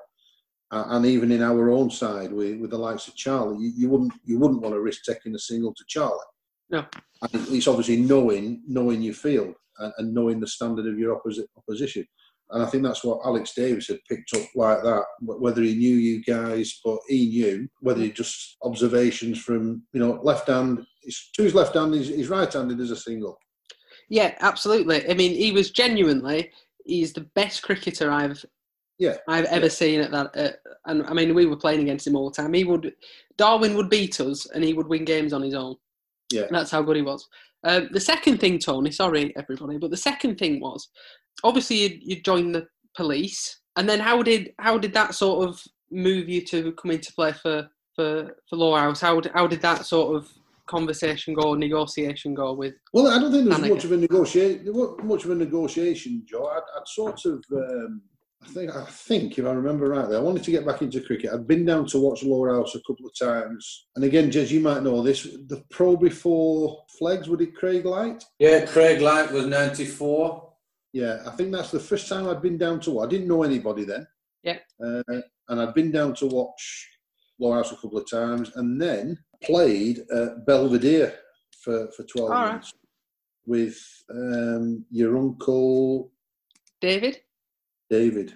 uh, 0.70 0.84
and 0.90 1.04
even 1.04 1.32
in 1.32 1.42
our 1.42 1.70
own 1.70 1.90
side 1.90 2.32
with, 2.32 2.58
with 2.60 2.70
the 2.70 2.78
likes 2.78 3.08
of 3.08 3.16
Charlie, 3.16 3.62
you, 3.62 3.72
you 3.76 3.90
wouldn't 3.90 4.14
you 4.24 4.38
wouldn't 4.38 4.62
want 4.62 4.74
to 4.74 4.80
risk 4.80 5.02
taking 5.04 5.34
a 5.34 5.38
single 5.38 5.74
to 5.74 5.84
Charlie. 5.88 6.18
No. 6.70 6.86
And 7.22 7.48
it's 7.50 7.66
obviously 7.68 7.96
knowing 7.96 8.62
knowing 8.66 9.02
your 9.02 9.14
field 9.14 9.56
and, 9.80 9.92
and 9.98 10.14
knowing 10.14 10.38
the 10.38 10.46
standard 10.46 10.86
of 10.86 10.98
your 10.98 11.20
opposi- 11.20 11.46
opposition. 11.56 12.06
And 12.52 12.62
I 12.62 12.66
think 12.66 12.82
that's 12.82 13.04
what 13.04 13.20
Alex 13.24 13.54
Davies 13.54 13.88
had 13.88 13.98
picked 14.08 14.34
up 14.34 14.42
like 14.54 14.82
that. 14.82 15.04
Whether 15.20 15.62
he 15.62 15.74
knew 15.74 15.94
you 15.96 16.22
guys, 16.22 16.80
but 16.84 16.98
he 17.08 17.28
knew. 17.28 17.68
Whether 17.80 18.00
he 18.02 18.10
just 18.10 18.56
observations 18.62 19.38
from 19.40 19.82
you 19.92 20.00
know 20.00 20.20
left 20.22 20.48
hand, 20.48 20.84
to 21.34 21.42
his 21.42 21.54
left 21.54 21.74
hand, 21.74 21.94
he's, 21.94 22.08
he's 22.08 22.28
right-handed 22.28 22.80
as 22.80 22.90
a 22.90 22.96
single. 22.96 23.38
Yeah, 24.08 24.34
absolutely. 24.40 25.08
I 25.08 25.14
mean, 25.14 25.32
he 25.34 25.52
was 25.52 25.70
genuinely 25.70 26.50
he's 26.84 27.12
the 27.12 27.28
best 27.34 27.62
cricketer 27.62 28.10
I've 28.10 28.44
Yeah, 28.98 29.16
I've 29.28 29.44
ever 29.44 29.66
Yeah. 29.66 29.70
seen 29.70 30.00
at 30.00 30.10
that. 30.10 30.36
Uh, 30.36 30.50
and 30.86 31.06
I 31.06 31.12
mean, 31.12 31.34
we 31.34 31.46
were 31.46 31.56
playing 31.56 31.80
against 31.82 32.06
him 32.06 32.16
all 32.16 32.30
the 32.30 32.34
time. 32.42 32.52
He 32.52 32.64
would 32.64 32.94
Darwen 33.38 33.76
would 33.76 33.88
beat 33.88 34.20
us, 34.20 34.46
and 34.46 34.64
he 34.64 34.72
would 34.72 34.88
win 34.88 35.04
games 35.04 35.32
on 35.32 35.42
his 35.42 35.54
own. 35.54 35.76
Yeah. 36.32 36.46
that's 36.50 36.70
how 36.70 36.82
good 36.82 36.96
he 36.96 37.02
was. 37.02 37.28
Um, 37.64 37.88
the 37.92 38.00
second 38.00 38.38
thing, 38.38 38.58
Tony, 38.58 38.90
sorry 38.90 39.34
everybody, 39.36 39.78
but 39.78 39.90
the 39.90 39.96
second 39.96 40.36
thing 40.38 40.60
was 40.60 40.88
obviously 41.44 41.76
you 41.76 41.98
you 42.00 42.20
joined 42.22 42.54
the 42.54 42.66
police, 42.96 43.60
and 43.76 43.88
then 43.88 44.00
how 44.00 44.22
did 44.22 44.52
how 44.58 44.78
did 44.78 44.92
that 44.94 45.14
sort 45.14 45.48
of 45.48 45.62
move 45.90 46.28
you 46.28 46.44
to 46.46 46.72
come 46.72 46.90
into 46.90 47.12
play 47.12 47.32
for 47.32 47.68
for 47.94 48.36
for 48.48 48.56
Lowerhouse? 48.56 49.00
How 49.00 49.20
d- 49.20 49.30
how 49.34 49.46
did 49.46 49.62
that 49.62 49.86
sort 49.86 50.16
of 50.16 50.28
conversation 50.70 51.34
go, 51.34 51.54
negotiation 51.54 52.32
go 52.32 52.52
with? 52.52 52.74
Well, 52.92 53.08
I 53.08 53.18
don't 53.18 53.32
think 53.32 53.44
there 53.48 53.58
was 53.58 53.68
Anakin. 53.68 53.74
much 53.74 53.84
of 53.84 53.92
a 53.92 53.96
negotiation. 53.96 54.64
There 54.64 54.72
wasn't 54.72 55.04
much 55.04 55.24
of 55.24 55.30
a 55.32 55.34
negotiation, 55.34 56.22
Joe. 56.24 56.46
I'd, 56.46 56.62
I'd 56.76 56.86
sort 56.86 57.24
of, 57.26 57.44
um, 57.52 58.02
I 58.42 58.46
think, 58.48 58.70
I 58.74 58.84
think, 58.84 59.38
if 59.38 59.44
I 59.44 59.50
remember 59.50 59.88
rightly, 59.88 60.16
I 60.16 60.20
wanted 60.20 60.44
to 60.44 60.50
get 60.50 60.64
back 60.64 60.80
into 60.80 61.00
cricket. 61.00 61.32
I'd 61.32 61.48
been 61.48 61.66
down 61.66 61.86
to 61.86 61.98
watch 61.98 62.22
Lowerhouse 62.22 62.74
a 62.76 62.80
couple 62.86 63.06
of 63.06 63.18
times, 63.18 63.86
and 63.96 64.04
again, 64.04 64.30
Jez, 64.30 64.50
you 64.50 64.60
might 64.60 64.82
know 64.82 65.02
this. 65.02 65.24
The 65.24 65.62
pro 65.70 65.96
before 65.96 66.84
Flegs, 66.98 67.28
would 67.28 67.42
it 67.42 67.56
Craig 67.56 67.84
Light? 67.84 68.24
Yeah, 68.38 68.64
Craig 68.64 69.02
Light 69.02 69.30
was 69.32 69.46
94. 69.46 70.49
Yeah, 70.92 71.22
I 71.26 71.30
think 71.30 71.52
that's 71.52 71.70
the 71.70 71.80
first 71.80 72.08
time 72.08 72.28
I'd 72.28 72.42
been 72.42 72.58
down 72.58 72.80
to. 72.80 73.00
I 73.00 73.06
didn't 73.06 73.28
know 73.28 73.42
anybody 73.42 73.84
then. 73.84 74.06
Yeah. 74.42 74.58
Uh, 74.84 75.02
and 75.48 75.60
I'd 75.60 75.74
been 75.74 75.92
down 75.92 76.14
to 76.16 76.26
watch 76.26 76.88
Lowerhouse 77.38 77.72
a 77.72 77.76
couple 77.76 77.98
of 77.98 78.10
times, 78.10 78.52
and 78.56 78.80
then 78.80 79.18
played 79.42 80.00
at 80.12 80.46
Belvedere 80.46 81.14
for 81.62 81.90
for 81.96 82.02
twelve 82.04 82.30
All 82.30 82.36
right. 82.36 82.52
months 82.52 82.72
with 83.46 83.78
um, 84.10 84.84
your 84.90 85.16
uncle 85.16 86.12
David? 86.80 87.20
David. 87.88 88.34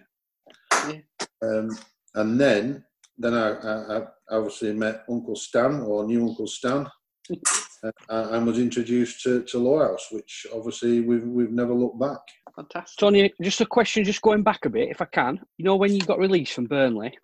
Yeah. 0.88 0.98
Um, 1.42 1.70
and 2.14 2.40
then, 2.40 2.84
then 3.16 3.34
I, 3.34 3.52
I, 3.52 3.98
I 3.98 4.02
obviously 4.30 4.72
met 4.72 5.05
Uncle 5.09 5.36
Stan 5.36 5.80
or 5.80 6.05
new 6.05 6.28
Uncle 6.28 6.46
Stan, 6.46 6.86
uh, 7.82 7.90
and 8.09 8.46
was 8.46 8.59
introduced 8.59 9.22
to, 9.22 9.42
to 9.44 9.59
Lowerhouse, 9.59 10.09
which 10.11 10.46
obviously 10.55 11.00
we've 11.00 11.26
we've 11.26 11.52
never 11.52 11.72
looked 11.72 12.00
back. 12.00 12.20
Fantastic. 12.57 12.98
Tony, 12.98 13.32
just 13.42 13.61
a 13.61 13.66
question, 13.66 14.05
just 14.05 14.22
going 14.22 14.42
back 14.42 14.64
a 14.64 14.70
bit, 14.70 14.88
if 14.88 15.02
I 15.02 15.07
can. 15.07 15.40
You 15.57 15.64
know, 15.64 15.76
when 15.76 15.92
you 15.92 16.00
got 16.00 16.18
released 16.18 16.52
from 16.52 16.66
Burnley, 16.66 17.16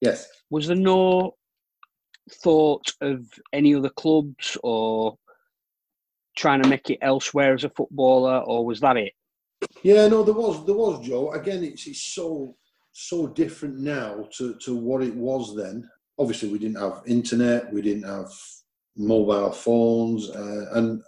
Yes. 0.00 0.28
was 0.50 0.66
there 0.66 0.76
no 0.76 1.36
thought 2.42 2.92
of 3.00 3.24
any 3.52 3.74
other 3.74 3.90
clubs 3.90 4.56
or 4.62 5.16
trying 6.36 6.62
to 6.62 6.68
make 6.68 6.90
it 6.90 6.98
elsewhere 7.02 7.54
as 7.54 7.64
a 7.64 7.70
footballer, 7.70 8.38
or 8.40 8.64
was 8.64 8.80
that 8.80 8.96
it? 8.96 9.12
Yeah, 9.82 10.08
no, 10.08 10.22
there 10.24 10.34
was 10.34 10.64
there 10.66 10.74
was 10.74 11.06
Joe. 11.06 11.32
Again, 11.32 11.62
it's 11.62 11.86
it's 11.86 12.02
so 12.14 12.56
so 12.92 13.28
different 13.28 13.78
now 13.78 14.28
to 14.38 14.56
to 14.64 14.74
what 14.76 15.02
it 15.02 15.14
was 15.14 15.54
then. 15.56 15.88
Obviously, 16.18 16.48
we 16.48 16.58
didn't 16.58 16.80
have 16.80 17.02
internet, 17.06 17.72
we 17.72 17.82
didn't 17.82 18.08
have 18.08 18.30
mobile 18.96 19.52
phones, 19.52 20.30
uh, 20.30 20.66
and 20.72 21.02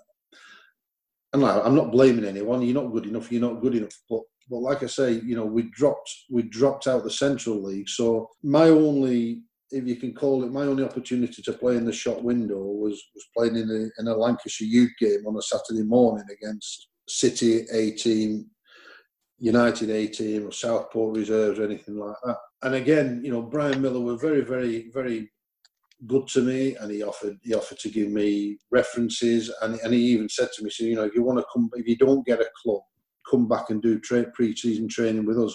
and 1.34 1.42
like, 1.42 1.66
I'm 1.66 1.74
not 1.74 1.90
blaming 1.90 2.24
anyone. 2.24 2.62
You're 2.62 2.80
not 2.80 2.92
good 2.92 3.06
enough. 3.06 3.30
You're 3.30 3.40
not 3.40 3.60
good 3.60 3.74
enough. 3.74 3.98
But 4.08 4.20
but 4.48 4.58
like 4.58 4.82
I 4.82 4.86
say, 4.86 5.20
you 5.24 5.34
know, 5.34 5.44
we 5.44 5.64
dropped 5.64 6.10
we 6.30 6.42
dropped 6.42 6.86
out 6.86 7.02
the 7.02 7.10
Central 7.10 7.60
League. 7.60 7.88
So 7.88 8.30
my 8.44 8.68
only, 8.68 9.42
if 9.72 9.84
you 9.84 9.96
can 9.96 10.14
call 10.14 10.44
it, 10.44 10.52
my 10.52 10.62
only 10.62 10.84
opportunity 10.84 11.42
to 11.42 11.52
play 11.52 11.76
in 11.76 11.84
the 11.84 11.92
shop 11.92 12.22
window 12.22 12.62
was 12.62 13.02
was 13.14 13.24
playing 13.36 13.56
in 13.56 13.68
a, 13.68 14.00
in 14.00 14.06
a 14.06 14.16
Lancashire 14.16 14.68
youth 14.68 14.92
game 15.00 15.26
on 15.26 15.36
a 15.36 15.42
Saturday 15.42 15.82
morning 15.82 16.26
against 16.30 16.88
City 17.08 17.66
A 17.72 17.90
team, 17.90 18.46
United 19.38 19.90
A 19.90 20.06
team, 20.06 20.46
or 20.46 20.52
Southport 20.52 21.16
Reserves, 21.16 21.58
or 21.58 21.64
anything 21.64 21.96
like 21.96 22.16
that. 22.24 22.36
And 22.62 22.76
again, 22.76 23.22
you 23.24 23.32
know, 23.32 23.42
Brian 23.42 23.82
Miller 23.82 24.00
were 24.00 24.16
very, 24.16 24.42
very, 24.42 24.88
very 24.94 25.32
good 26.06 26.26
to 26.28 26.42
me, 26.42 26.76
and 26.76 26.90
he 26.90 27.02
offered 27.02 27.38
he 27.42 27.54
offered 27.54 27.78
to 27.80 27.90
give 27.90 28.08
me 28.08 28.58
references, 28.70 29.52
and 29.62 29.78
and 29.80 29.94
he 29.94 30.00
even 30.00 30.28
said 30.28 30.48
to 30.54 30.64
me, 30.64 30.70
so 30.70 30.84
you 30.84 30.96
know, 30.96 31.04
if 31.04 31.14
you 31.14 31.22
want 31.22 31.38
to 31.38 31.46
come, 31.52 31.70
if 31.74 31.86
you 31.86 31.96
don't 31.96 32.26
get 32.26 32.40
a 32.40 32.48
club, 32.62 32.82
come 33.28 33.48
back 33.48 33.70
and 33.70 33.82
do 33.82 33.98
tra- 34.00 34.30
pre-season 34.34 34.88
training 34.88 35.26
with 35.26 35.38
us. 35.38 35.54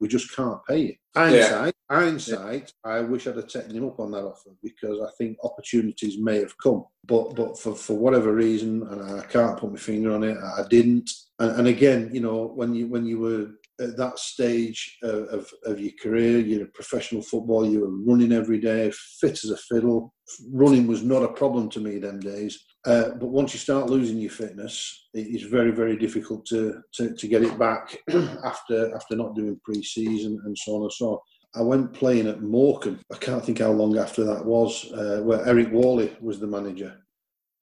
We 0.00 0.06
just 0.06 0.34
can't 0.36 0.64
pay 0.68 0.78
you. 0.78 0.94
Hindsight, 1.16 1.74
hindsight. 1.90 2.72
I 2.84 3.00
wish 3.00 3.26
I'd 3.26 3.36
have 3.36 3.48
taken 3.48 3.74
him 3.74 3.86
up 3.86 3.98
on 3.98 4.12
that 4.12 4.24
offer 4.24 4.50
because 4.62 5.00
I 5.00 5.10
think 5.18 5.36
opportunities 5.42 6.16
may 6.18 6.38
have 6.38 6.56
come, 6.58 6.84
but 7.06 7.34
but 7.34 7.58
for, 7.58 7.74
for 7.74 7.94
whatever 7.94 8.32
reason, 8.32 8.86
and 8.86 9.20
I 9.20 9.24
can't 9.26 9.58
put 9.58 9.72
my 9.72 9.78
finger 9.78 10.12
on 10.12 10.22
it, 10.22 10.36
I 10.38 10.62
didn't. 10.68 11.10
And, 11.40 11.58
and 11.60 11.68
again, 11.68 12.10
you 12.12 12.20
know, 12.20 12.46
when 12.54 12.74
you 12.74 12.86
when 12.86 13.04
you 13.04 13.18
were 13.18 13.48
at 13.80 13.96
that 13.96 14.18
stage 14.18 14.98
of, 15.02 15.24
of, 15.28 15.50
of 15.64 15.80
your 15.80 15.92
career, 16.02 16.38
you're 16.38 16.64
a 16.64 16.68
professional 16.68 17.22
footballer, 17.22 17.68
you 17.68 17.80
were 17.80 18.12
running 18.12 18.32
every 18.32 18.58
day, 18.58 18.92
fit 19.20 19.42
as 19.44 19.50
a 19.50 19.56
fiddle. 19.56 20.14
Running 20.52 20.86
was 20.86 21.02
not 21.02 21.22
a 21.22 21.32
problem 21.32 21.68
to 21.70 21.80
me 21.80 21.98
them 21.98 22.20
days. 22.20 22.58
Uh, 22.86 23.10
but 23.10 23.28
once 23.28 23.52
you 23.52 23.58
start 23.58 23.90
losing 23.90 24.18
your 24.18 24.30
fitness, 24.30 25.08
it 25.12 25.26
is 25.26 25.42
very, 25.42 25.70
very 25.70 25.96
difficult 25.96 26.46
to, 26.46 26.80
to, 26.94 27.14
to 27.14 27.28
get 27.28 27.42
it 27.42 27.58
back 27.58 27.98
after 28.44 28.94
after 28.94 29.16
not 29.16 29.34
doing 29.34 29.60
pre-season 29.64 30.40
and 30.44 30.56
so 30.56 30.76
on 30.76 30.82
and 30.82 30.92
so 30.92 31.06
on. 31.10 31.18
I 31.54 31.62
went 31.62 31.92
playing 31.92 32.28
at 32.28 32.42
Morecambe. 32.42 33.00
I 33.12 33.16
can't 33.16 33.44
think 33.44 33.58
how 33.58 33.72
long 33.72 33.98
after 33.98 34.24
that 34.24 34.44
was, 34.44 34.90
uh, 34.92 35.20
where 35.22 35.44
Eric 35.46 35.72
Worley 35.72 36.16
was 36.20 36.38
the 36.38 36.46
manager, 36.46 36.96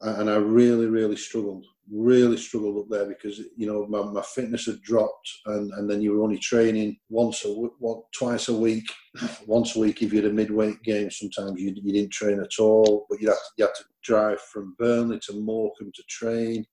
and 0.03 0.31
I 0.31 0.37
really, 0.37 0.87
really 0.87 1.17
struggled. 1.17 1.65
Really 1.91 2.37
struggled 2.37 2.79
up 2.79 2.91
there 2.91 3.07
because 3.07 3.39
you 3.57 3.67
know 3.67 3.87
my, 3.87 4.03
my 4.03 4.23
fitness 4.23 4.67
had 4.67 4.83
dropped, 4.83 5.29
and, 5.47 5.73
and 5.73 5.89
then 5.89 6.03
you 6.03 6.13
were 6.13 6.23
only 6.23 6.39
training 6.39 6.99
once 7.09 7.45
a 7.45 7.49
w- 7.49 7.75
one, 7.79 8.03
twice 8.13 8.49
a 8.49 8.57
week. 8.57 8.91
Once 9.47 9.75
a 9.75 9.81
week 9.81 10.03
if 10.03 10.13
you 10.13 10.23
had 10.23 10.31
a 10.31 10.35
midweek 10.35 10.83
game. 10.85 11.11
Sometimes 11.11 11.61
you, 11.61 11.75
you 11.83 11.93
didn't 11.93 12.13
train 12.13 12.41
at 12.41 12.61
all, 12.61 13.07
but 13.09 13.21
you 13.21 13.29
had 13.29 13.35
to, 13.35 13.41
you 13.57 13.65
had 13.65 13.75
to 13.75 13.85
drive 14.03 14.41
from 14.41 14.77
Burnley 14.79 15.19
to 15.21 15.33
Morecambe 15.33 15.91
to 15.95 16.03
train 16.09 16.65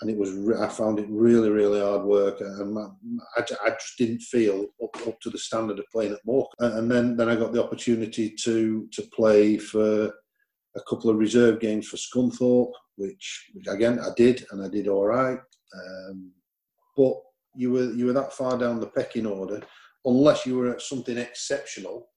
and 0.00 0.10
it 0.10 0.16
was 0.16 0.30
I 0.58 0.68
found 0.68 0.98
it 0.98 1.06
really 1.08 1.50
really 1.50 1.80
hard 1.80 2.04
work 2.04 2.40
and 2.40 2.74
my, 2.74 2.86
I, 3.36 3.44
I 3.64 3.70
just 3.70 3.96
didn't 3.98 4.20
feel 4.20 4.66
up, 4.82 5.06
up 5.06 5.20
to 5.20 5.30
the 5.30 5.38
standard 5.38 5.78
of 5.78 5.86
playing 5.90 6.12
at 6.12 6.24
Morecambe 6.24 6.78
and 6.78 6.90
then 6.90 7.16
then 7.16 7.28
I 7.28 7.36
got 7.36 7.52
the 7.52 7.62
opportunity 7.62 8.30
to 8.42 8.88
to 8.92 9.02
play 9.14 9.56
for 9.56 10.12
a 10.76 10.80
couple 10.88 11.10
of 11.10 11.16
reserve 11.16 11.60
games 11.60 11.88
for 11.88 11.96
Scunthorpe 11.96 12.72
which, 12.96 13.50
which 13.54 13.66
again 13.68 13.98
I 14.00 14.10
did 14.16 14.46
and 14.50 14.62
I 14.62 14.68
did 14.68 14.88
all 14.88 15.06
right 15.06 15.38
um, 15.74 16.32
but 16.96 17.14
you 17.54 17.72
were 17.72 17.92
you 17.92 18.06
were 18.06 18.12
that 18.12 18.32
far 18.32 18.58
down 18.58 18.80
the 18.80 18.86
pecking 18.86 19.26
order 19.26 19.62
unless 20.04 20.46
you 20.46 20.56
were 20.56 20.70
at 20.70 20.82
something 20.82 21.18
exceptional 21.18 22.08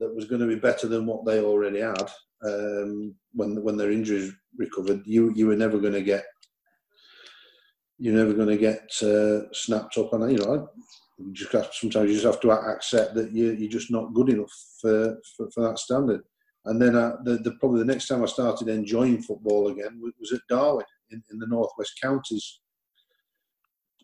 that 0.00 0.14
was 0.14 0.26
going 0.26 0.40
to 0.40 0.48
be 0.48 0.56
better 0.56 0.86
than 0.88 1.06
what 1.06 1.24
they 1.24 1.40
already 1.40 1.80
had 1.80 2.10
um, 2.44 3.14
when 3.32 3.62
when 3.62 3.76
their 3.76 3.90
injuries 3.90 4.32
recovered 4.56 5.02
you 5.06 5.32
you 5.34 5.46
were 5.46 5.56
never 5.56 5.78
going 5.78 5.92
to 5.92 6.02
get 6.02 6.24
you're 7.98 8.14
never 8.14 8.32
going 8.32 8.48
to 8.48 8.56
get 8.56 8.90
uh, 9.02 9.52
snapped 9.52 9.96
up. 9.98 10.12
And 10.12 10.32
you 10.32 10.38
know, 10.38 10.68
you 11.18 11.32
just 11.32 11.52
have, 11.52 11.70
sometimes 11.72 12.08
you 12.08 12.16
just 12.16 12.26
have 12.26 12.40
to 12.40 12.50
accept 12.50 13.14
that 13.14 13.32
you, 13.32 13.52
you're 13.52 13.70
just 13.70 13.90
not 13.90 14.12
good 14.14 14.30
enough 14.30 14.52
for, 14.80 15.16
for, 15.36 15.50
for 15.50 15.68
that 15.68 15.78
standard. 15.78 16.22
And 16.66 16.80
then 16.80 16.96
uh, 16.96 17.16
the, 17.24 17.38
the 17.38 17.52
probably 17.52 17.80
the 17.80 17.92
next 17.92 18.08
time 18.08 18.22
I 18.22 18.26
started 18.26 18.68
enjoying 18.68 19.22
football 19.22 19.68
again 19.68 20.00
was, 20.00 20.32
at 20.32 20.40
Darwen 20.50 20.84
in, 21.10 21.22
in 21.30 21.38
the 21.38 21.46
Northwest 21.46 21.98
Counties. 22.02 22.60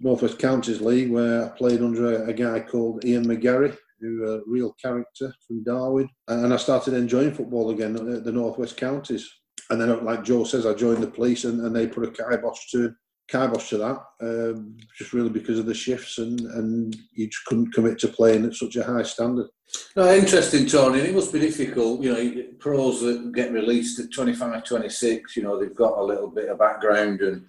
Northwest 0.01 0.39
Counties 0.39 0.81
League, 0.81 1.11
where 1.11 1.47
I 1.47 1.49
played 1.49 1.83
under 1.83 2.25
a, 2.25 2.29
a 2.29 2.33
guy 2.33 2.61
called 2.61 3.05
Ian 3.05 3.27
McGarry, 3.27 3.77
who 4.01 4.33
a 4.33 4.41
real 4.47 4.75
character 4.83 5.35
from 5.47 5.65
Darwen, 5.65 6.09
and 6.29 6.55
I 6.55 6.57
started 6.57 6.95
enjoying 6.95 7.35
football 7.35 7.71
again 7.71 7.97
at 7.97 8.25
the 8.25 8.33
Northwest 8.33 8.77
Counties. 8.77 9.31
And 9.69 9.81
then, 9.81 10.05
like 10.05 10.25
Joe 10.25 10.45
says, 10.45 10.67
I 10.67 10.75
joined 10.75 11.03
the 11.03 11.07
police, 11.07 11.45
and, 11.45 11.61
and 11.61 11.77
they 11.77 11.87
put 11.87 12.05
a 12.05 12.11
kibosh 12.11 12.71
to 12.73 12.95
kibosh 13.31 13.68
to 13.70 13.78
that, 13.78 14.03
um, 14.20 14.76
just 14.97 15.12
really 15.12 15.31
because 15.31 15.59
of 15.59 15.66
the 15.66 15.74
shifts, 15.74 16.18
and, 16.18 16.41
and 16.41 16.97
you 17.12 17.28
just 17.28 17.45
couldn't 17.47 17.72
commit 17.72 17.99
to 18.01 18.09
playing 18.09 18.45
at 18.45 18.55
such 18.55 18.76
a 18.76 18.85
high 18.85 19.03
standard. 19.03 19.47
No, 19.95 20.12
interesting, 20.12 20.66
Tony. 20.66 20.99
It 21.01 21.14
must 21.14 21.33
be 21.33 21.39
difficult. 21.39 22.03
You 22.03 22.12
know, 22.12 22.43
pros 22.59 23.01
that 23.03 23.33
get 23.33 23.53
released 23.53 24.01
at 24.01 24.12
25, 24.12 24.64
26, 24.64 25.37
you 25.37 25.43
know, 25.43 25.59
they've 25.59 25.74
got 25.74 25.99
a 25.99 26.05
little 26.05 26.28
bit 26.28 26.49
of 26.49 26.59
background 26.59 27.20
and, 27.20 27.47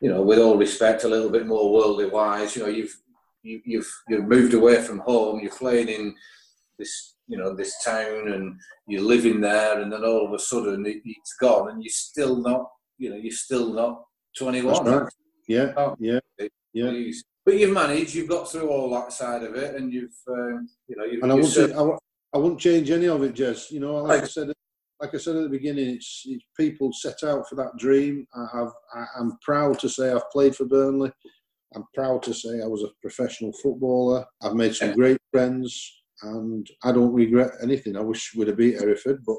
you 0.00 0.10
know, 0.10 0.22
with 0.22 0.38
all 0.38 0.56
respect, 0.56 1.04
a 1.04 1.08
little 1.08 1.30
bit 1.30 1.46
more 1.46 1.72
worldly 1.72 2.06
wise. 2.06 2.54
You 2.54 2.62
know, 2.62 2.68
you've 2.68 2.96
you, 3.42 3.60
you've 3.64 3.92
you've 4.08 4.26
moved 4.26 4.54
away 4.54 4.80
from 4.82 5.00
home. 5.00 5.40
You're 5.40 5.50
playing 5.50 5.88
in 5.88 6.14
this, 6.78 7.16
you 7.26 7.36
know, 7.36 7.54
this 7.54 7.82
town, 7.84 8.28
and 8.32 8.56
you're 8.86 9.02
living 9.02 9.40
there, 9.40 9.80
and 9.80 9.92
then 9.92 10.04
all 10.04 10.26
of 10.26 10.32
a 10.32 10.38
sudden 10.38 10.86
it, 10.86 11.02
it's 11.04 11.34
gone, 11.40 11.70
and 11.70 11.82
you're 11.82 11.90
still 11.90 12.36
not, 12.36 12.70
you 12.98 13.10
know, 13.10 13.16
you're 13.16 13.32
still 13.32 13.72
not 13.72 14.04
21. 14.36 14.84
Right. 14.84 15.12
Yeah, 15.48 15.72
Oh. 15.76 15.96
yeah, 15.98 16.20
yeah. 16.72 17.10
But 17.44 17.58
you've 17.58 17.72
managed. 17.72 18.14
You've 18.14 18.28
got 18.28 18.50
through 18.50 18.68
all 18.68 18.90
that 18.90 19.12
side 19.12 19.42
of 19.42 19.54
it, 19.56 19.74
and 19.74 19.92
you've, 19.92 20.14
um, 20.28 20.68
you 20.88 20.96
know, 20.96 21.04
you've. 21.04 21.22
And 21.22 21.32
I 21.32 21.34
wouldn't, 21.34 21.52
served- 21.52 21.74
I, 21.74 21.88
I 22.34 22.38
wouldn't 22.38 22.60
change 22.60 22.90
any 22.90 23.08
of 23.08 23.22
it, 23.22 23.34
Jez. 23.34 23.70
You 23.70 23.80
know, 23.80 23.94
like 23.96 24.22
I 24.22 24.26
said, 24.26 24.52
like 25.00 25.14
I 25.14 25.18
said 25.18 25.36
at 25.36 25.42
the 25.44 25.48
beginning, 25.48 25.88
it's, 25.96 26.22
it's 26.26 26.44
people 26.56 26.92
set 26.92 27.24
out 27.24 27.48
for 27.48 27.54
that 27.56 27.76
dream. 27.78 28.26
I 28.34 28.46
have, 28.58 28.68
I, 28.94 29.04
I'm 29.18 29.38
proud 29.42 29.78
to 29.80 29.88
say 29.88 30.12
I've 30.12 30.30
played 30.30 30.54
for 30.54 30.66
Burnley. 30.66 31.10
I'm 31.74 31.84
proud 31.94 32.22
to 32.24 32.34
say 32.34 32.60
I 32.62 32.66
was 32.66 32.82
a 32.82 32.88
professional 33.00 33.52
footballer. 33.54 34.24
I've 34.42 34.54
made 34.54 34.74
some 34.74 34.90
Yeah. 34.90 34.94
great 34.96 35.18
friends, 35.32 36.02
and 36.22 36.68
I 36.84 36.92
don't 36.92 37.12
regret 37.14 37.52
anything. 37.62 37.96
I 37.96 38.00
wish 38.00 38.34
we'd 38.36 38.48
have 38.48 38.58
beat 38.58 38.78
Hereford, 38.78 39.24
but 39.24 39.36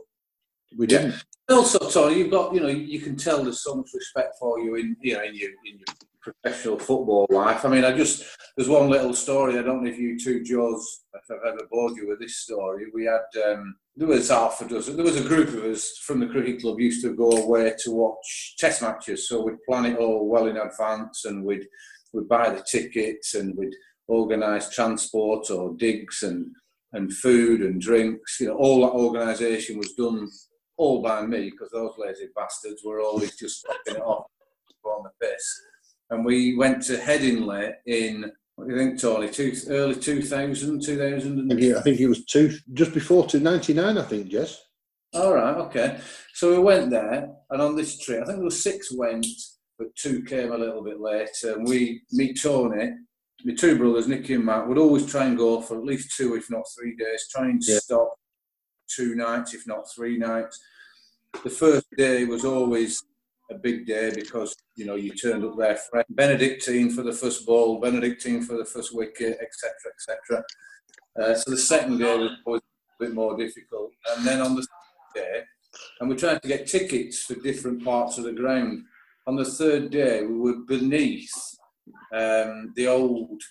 we 0.78 0.88
didn't. 0.88 1.24
also, 1.50 1.80
Tony, 1.90 2.20
you've 2.20 2.32
got, 2.32 2.54
you 2.54 2.62
know, 2.62 2.68
you 2.68 3.00
can 3.00 3.16
tell 3.16 3.44
there's 3.44 3.64
so 3.64 3.76
much 3.76 3.90
respect 3.94 4.36
for 4.40 4.60
you 4.60 4.76
in, 4.76 4.96
you 5.02 5.14
know, 5.14 5.24
in 5.24 5.36
your 5.36 5.50
in 5.66 5.80
your 5.80 5.96
professional 6.22 6.78
football 6.78 7.26
life. 7.30 7.66
I 7.66 7.70
mean, 7.70 7.84
I 7.84 7.96
just 7.96 8.24
there's 8.56 8.70
one 8.70 8.90
little 8.90 9.14
story. 9.14 9.58
I 9.58 9.64
don't 9.64 9.84
know 9.84 9.90
if 9.90 9.98
you 9.98 10.18
two, 10.18 10.44
Joes, 10.44 11.02
if 11.14 11.24
I've 11.30 11.54
ever 11.54 11.68
bored 11.70 11.96
you 11.96 12.08
with 12.08 12.20
this 12.20 12.38
story. 12.38 12.86
We 12.94 13.06
had 13.06 13.44
um, 13.44 13.76
there 13.96 14.08
was 14.08 14.30
half 14.30 14.62
a 14.62 14.68
dozen. 14.68 14.96
There 14.96 15.06
was 15.06 15.20
a 15.20 15.28
group 15.28 15.50
of 15.50 15.64
us 15.66 15.98
from 16.04 16.20
the 16.20 16.28
cricket 16.28 16.62
club 16.62 16.80
used 16.80 17.04
to 17.04 17.16
go 17.16 17.32
away 17.32 17.74
to 17.84 17.92
watch 17.92 18.56
test 18.58 18.82
matches. 18.82 19.28
So 19.28 19.44
we'd 19.44 19.64
plan 19.68 19.86
it 19.86 19.98
all 19.98 20.28
well 20.28 20.48
in 20.48 20.58
advance, 20.58 21.26
and 21.26 21.44
we'd 21.44 21.68
we'd 22.14 22.30
buy 22.30 22.50
the 22.50 22.64
tickets, 22.64 23.36
and 23.36 23.56
we'd 23.58 23.76
organise 24.08 24.70
transport 24.70 25.50
or 25.50 25.74
digs 25.76 26.24
and 26.24 26.48
and 26.94 27.12
food 27.14 27.62
and 27.62 27.82
drinks. 27.82 28.40
You 28.40 28.48
know, 28.48 28.58
all 28.58 28.82
that 28.82 28.94
organisation 28.94 29.78
was 29.78 29.94
done 29.94 30.30
all 30.82 31.00
by 31.02 31.24
me 31.24 31.52
because 31.52 31.70
those 31.72 31.94
lazy 32.00 32.28
bastards 32.36 32.82
were 32.84 33.00
always 33.02 33.36
just 33.38 33.66
fucking 33.68 34.02
it 34.02 34.04
off 34.04 34.26
on 34.84 35.04
the 35.04 35.12
piss. 35.28 35.62
And 36.10 36.26
we 36.26 36.58
went 36.58 36.82
to 36.86 36.98
Headingley 36.98 37.74
in 37.86 38.32
what 38.56 38.68
do 38.68 38.74
you 38.74 38.80
think, 38.80 39.00
Tony? 39.00 39.30
Two, 39.30 39.54
early 39.70 39.96
2000, 39.96 40.82
2000. 40.84 41.52
I 41.52 41.56
think, 41.56 41.62
it, 41.62 41.78
I 41.78 41.82
think 41.82 42.00
it 42.00 42.08
was 42.08 42.26
two 42.26 42.52
just 42.74 42.94
before 42.94 43.26
to 43.28 43.40
ninety 43.40 43.74
nine. 43.74 43.98
I 43.98 44.04
think 44.04 44.30
Jez. 44.32 44.56
All 45.14 45.34
right, 45.34 45.56
okay. 45.58 46.00
So 46.34 46.52
we 46.52 46.60
went 46.60 46.90
there, 46.90 47.30
and 47.50 47.62
on 47.62 47.76
this 47.76 48.00
trip, 48.00 48.24
I 48.24 48.26
think 48.26 48.38
there 48.38 48.44
were 48.44 48.50
six 48.52 48.92
went, 48.92 49.26
but 49.78 49.96
two 49.96 50.24
came 50.24 50.52
a 50.52 50.58
little 50.58 50.84
bit 50.84 51.00
later. 51.00 51.54
And 51.56 51.68
we, 51.68 52.02
me, 52.12 52.34
Tony, 52.34 52.92
my 53.46 53.54
two 53.54 53.78
brothers, 53.78 54.08
Nicky 54.08 54.34
and 54.36 54.46
Matt, 54.46 54.68
would 54.68 54.78
always 54.78 55.06
try 55.06 55.26
and 55.26 55.38
go 55.38 55.62
for 55.62 55.78
at 55.78 55.86
least 55.86 56.16
two, 56.18 56.36
if 56.36 56.50
not 56.50 56.64
three 56.78 56.96
days. 56.96 57.28
Try 57.32 57.46
and 57.50 57.62
Yeah. 57.66 57.80
stop 57.80 58.14
two 58.96 59.16
nights, 59.16 59.54
if 59.54 59.68
not 59.68 59.92
three 59.94 60.18
nights. 60.18 60.60
The 61.44 61.50
first 61.50 61.86
day 61.98 62.26
was 62.26 62.46
always 62.46 63.04
a 63.52 63.56
big 63.56 63.86
day 63.86 64.12
because 64.14 64.56
you 64.76 64.86
know 64.86 64.96
you 64.96 65.12
turned 65.12 65.44
up 65.44 65.58
there 65.58 65.76
fresh. 65.76 66.06
Benedictine 66.10 66.90
for 66.90 67.04
the 67.04 67.14
first 67.14 67.46
ball, 67.46 67.80
Benedictine 67.80 68.42
for 68.42 68.58
the 68.58 68.66
first 68.66 68.96
wicket, 68.96 69.38
etc., 69.42 69.72
etc. 69.96 70.44
Uh, 71.20 71.36
so 71.36 71.52
the 71.52 71.58
second 71.58 72.00
day 72.00 72.18
was 72.18 72.32
always 72.46 72.62
a 72.62 73.06
bit 73.06 73.14
more 73.14 73.38
difficult, 73.38 73.92
and 74.16 74.26
then 74.26 74.42
on 74.42 74.56
the 74.56 74.66
day, 75.14 75.42
and 76.00 76.10
we 76.10 76.16
tried 76.16 76.42
to 76.42 76.48
get 76.48 76.68
tickets 76.68 77.24
for 77.24 77.36
different 77.36 77.84
parts 77.84 78.18
of 78.18 78.24
the 78.24 78.34
ground. 78.34 78.84
On 79.28 79.36
the 79.36 79.46
third 79.46 79.92
day, 79.92 80.26
we 80.26 80.38
were 80.38 80.66
beneath 80.68 81.32
um, 82.14 82.74
the 82.76 82.88
old. 82.88 83.42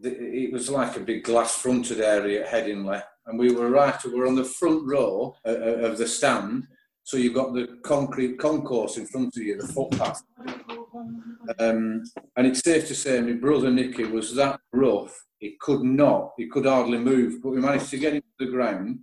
The, 0.00 0.10
it 0.10 0.52
was 0.52 0.70
like 0.70 0.96
a 0.96 1.00
big 1.00 1.24
glass-fronted 1.24 2.00
area 2.00 2.46
at 2.46 2.52
Headingley, 2.52 3.02
and 3.28 3.38
we 3.38 3.52
were 3.52 3.70
right. 3.70 3.94
We 4.04 4.14
were 4.14 4.26
on 4.26 4.34
the 4.34 4.44
front 4.44 4.86
row 4.86 5.36
uh, 5.46 5.50
uh, 5.50 5.86
of 5.88 5.98
the 5.98 6.08
stand, 6.08 6.66
so 7.04 7.16
you've 7.16 7.34
got 7.34 7.54
the 7.54 7.78
concrete 7.84 8.38
concourse 8.38 8.96
in 8.96 9.06
front 9.06 9.36
of 9.36 9.42
you, 9.42 9.56
the 9.56 9.68
footpath. 9.68 10.22
Um, 11.58 12.02
and 12.36 12.46
it's 12.46 12.60
safe 12.60 12.86
to 12.88 12.94
say, 12.94 13.20
my 13.20 13.32
brother 13.32 13.70
Nicky 13.70 14.04
was 14.04 14.34
that 14.34 14.60
rough. 14.72 15.18
He 15.38 15.56
could 15.60 15.82
not. 15.82 16.32
He 16.36 16.48
could 16.48 16.66
hardly 16.66 16.98
move. 16.98 17.42
But 17.42 17.50
we 17.50 17.60
managed 17.60 17.90
to 17.90 17.98
get 17.98 18.14
him 18.14 18.22
to 18.22 18.44
the 18.44 18.50
ground. 18.50 18.98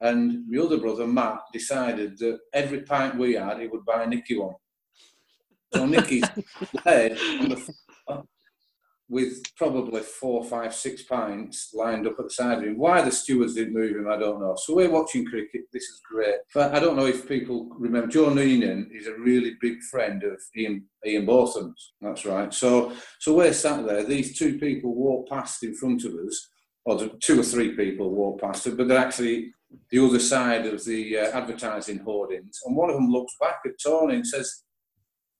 And 0.00 0.48
my 0.48 0.62
other 0.62 0.78
brother 0.78 1.06
Matt 1.06 1.42
decided 1.52 2.18
that 2.18 2.40
every 2.52 2.82
pint 2.82 3.16
we 3.16 3.34
had, 3.34 3.60
he 3.60 3.68
would 3.68 3.84
buy 3.84 4.04
Nicky 4.04 4.36
one. 4.38 4.54
So 5.72 5.86
Nicky's 5.86 6.24
led 6.84 7.12
on 7.12 7.48
the 7.50 7.74
with 9.12 9.42
probably 9.56 10.00
four, 10.00 10.42
five, 10.42 10.74
six 10.74 11.02
pints 11.02 11.74
lined 11.74 12.06
up 12.06 12.18
at 12.18 12.24
the 12.24 12.30
side 12.30 12.58
of 12.58 12.64
him. 12.64 12.78
Why 12.78 13.02
the 13.02 13.12
stewards 13.12 13.54
didn't 13.54 13.74
move 13.74 13.94
him, 13.94 14.08
I 14.10 14.16
don't 14.16 14.40
know. 14.40 14.56
So 14.56 14.74
we're 14.74 14.88
watching 14.88 15.26
cricket. 15.26 15.64
This 15.70 15.82
is 15.82 16.00
great. 16.10 16.36
But 16.54 16.74
I 16.74 16.80
don't 16.80 16.96
know 16.96 17.04
if 17.04 17.28
people 17.28 17.68
remember. 17.78 18.08
Joe 18.08 18.30
Neenan 18.30 18.86
is 18.90 19.06
a 19.06 19.18
really 19.18 19.52
big 19.60 19.82
friend 19.82 20.24
of 20.24 20.40
Ian 20.56 20.86
Ian 21.06 21.26
Botham's. 21.26 21.92
That's 22.00 22.24
right. 22.24 22.54
So 22.54 22.94
so 23.20 23.34
we're 23.34 23.52
sat 23.52 23.86
there. 23.86 24.02
These 24.02 24.38
two 24.38 24.58
people 24.58 24.94
walk 24.94 25.28
past 25.28 25.62
in 25.62 25.74
front 25.74 26.06
of 26.06 26.14
us, 26.14 26.48
or 26.86 27.10
two 27.20 27.40
or 27.40 27.44
three 27.44 27.76
people 27.76 28.14
walk 28.14 28.40
past 28.40 28.66
us, 28.66 28.72
but 28.74 28.88
they're 28.88 28.96
actually 28.96 29.52
the 29.90 30.02
other 30.02 30.20
side 30.20 30.64
of 30.64 30.82
the 30.86 31.18
uh, 31.18 31.38
advertising 31.38 31.98
hoardings. 31.98 32.60
And 32.64 32.74
one 32.74 32.88
of 32.88 32.96
them 32.96 33.10
looks 33.10 33.34
back 33.38 33.56
at 33.66 33.72
Tony 33.84 34.14
and 34.14 34.26
says, 34.26 34.62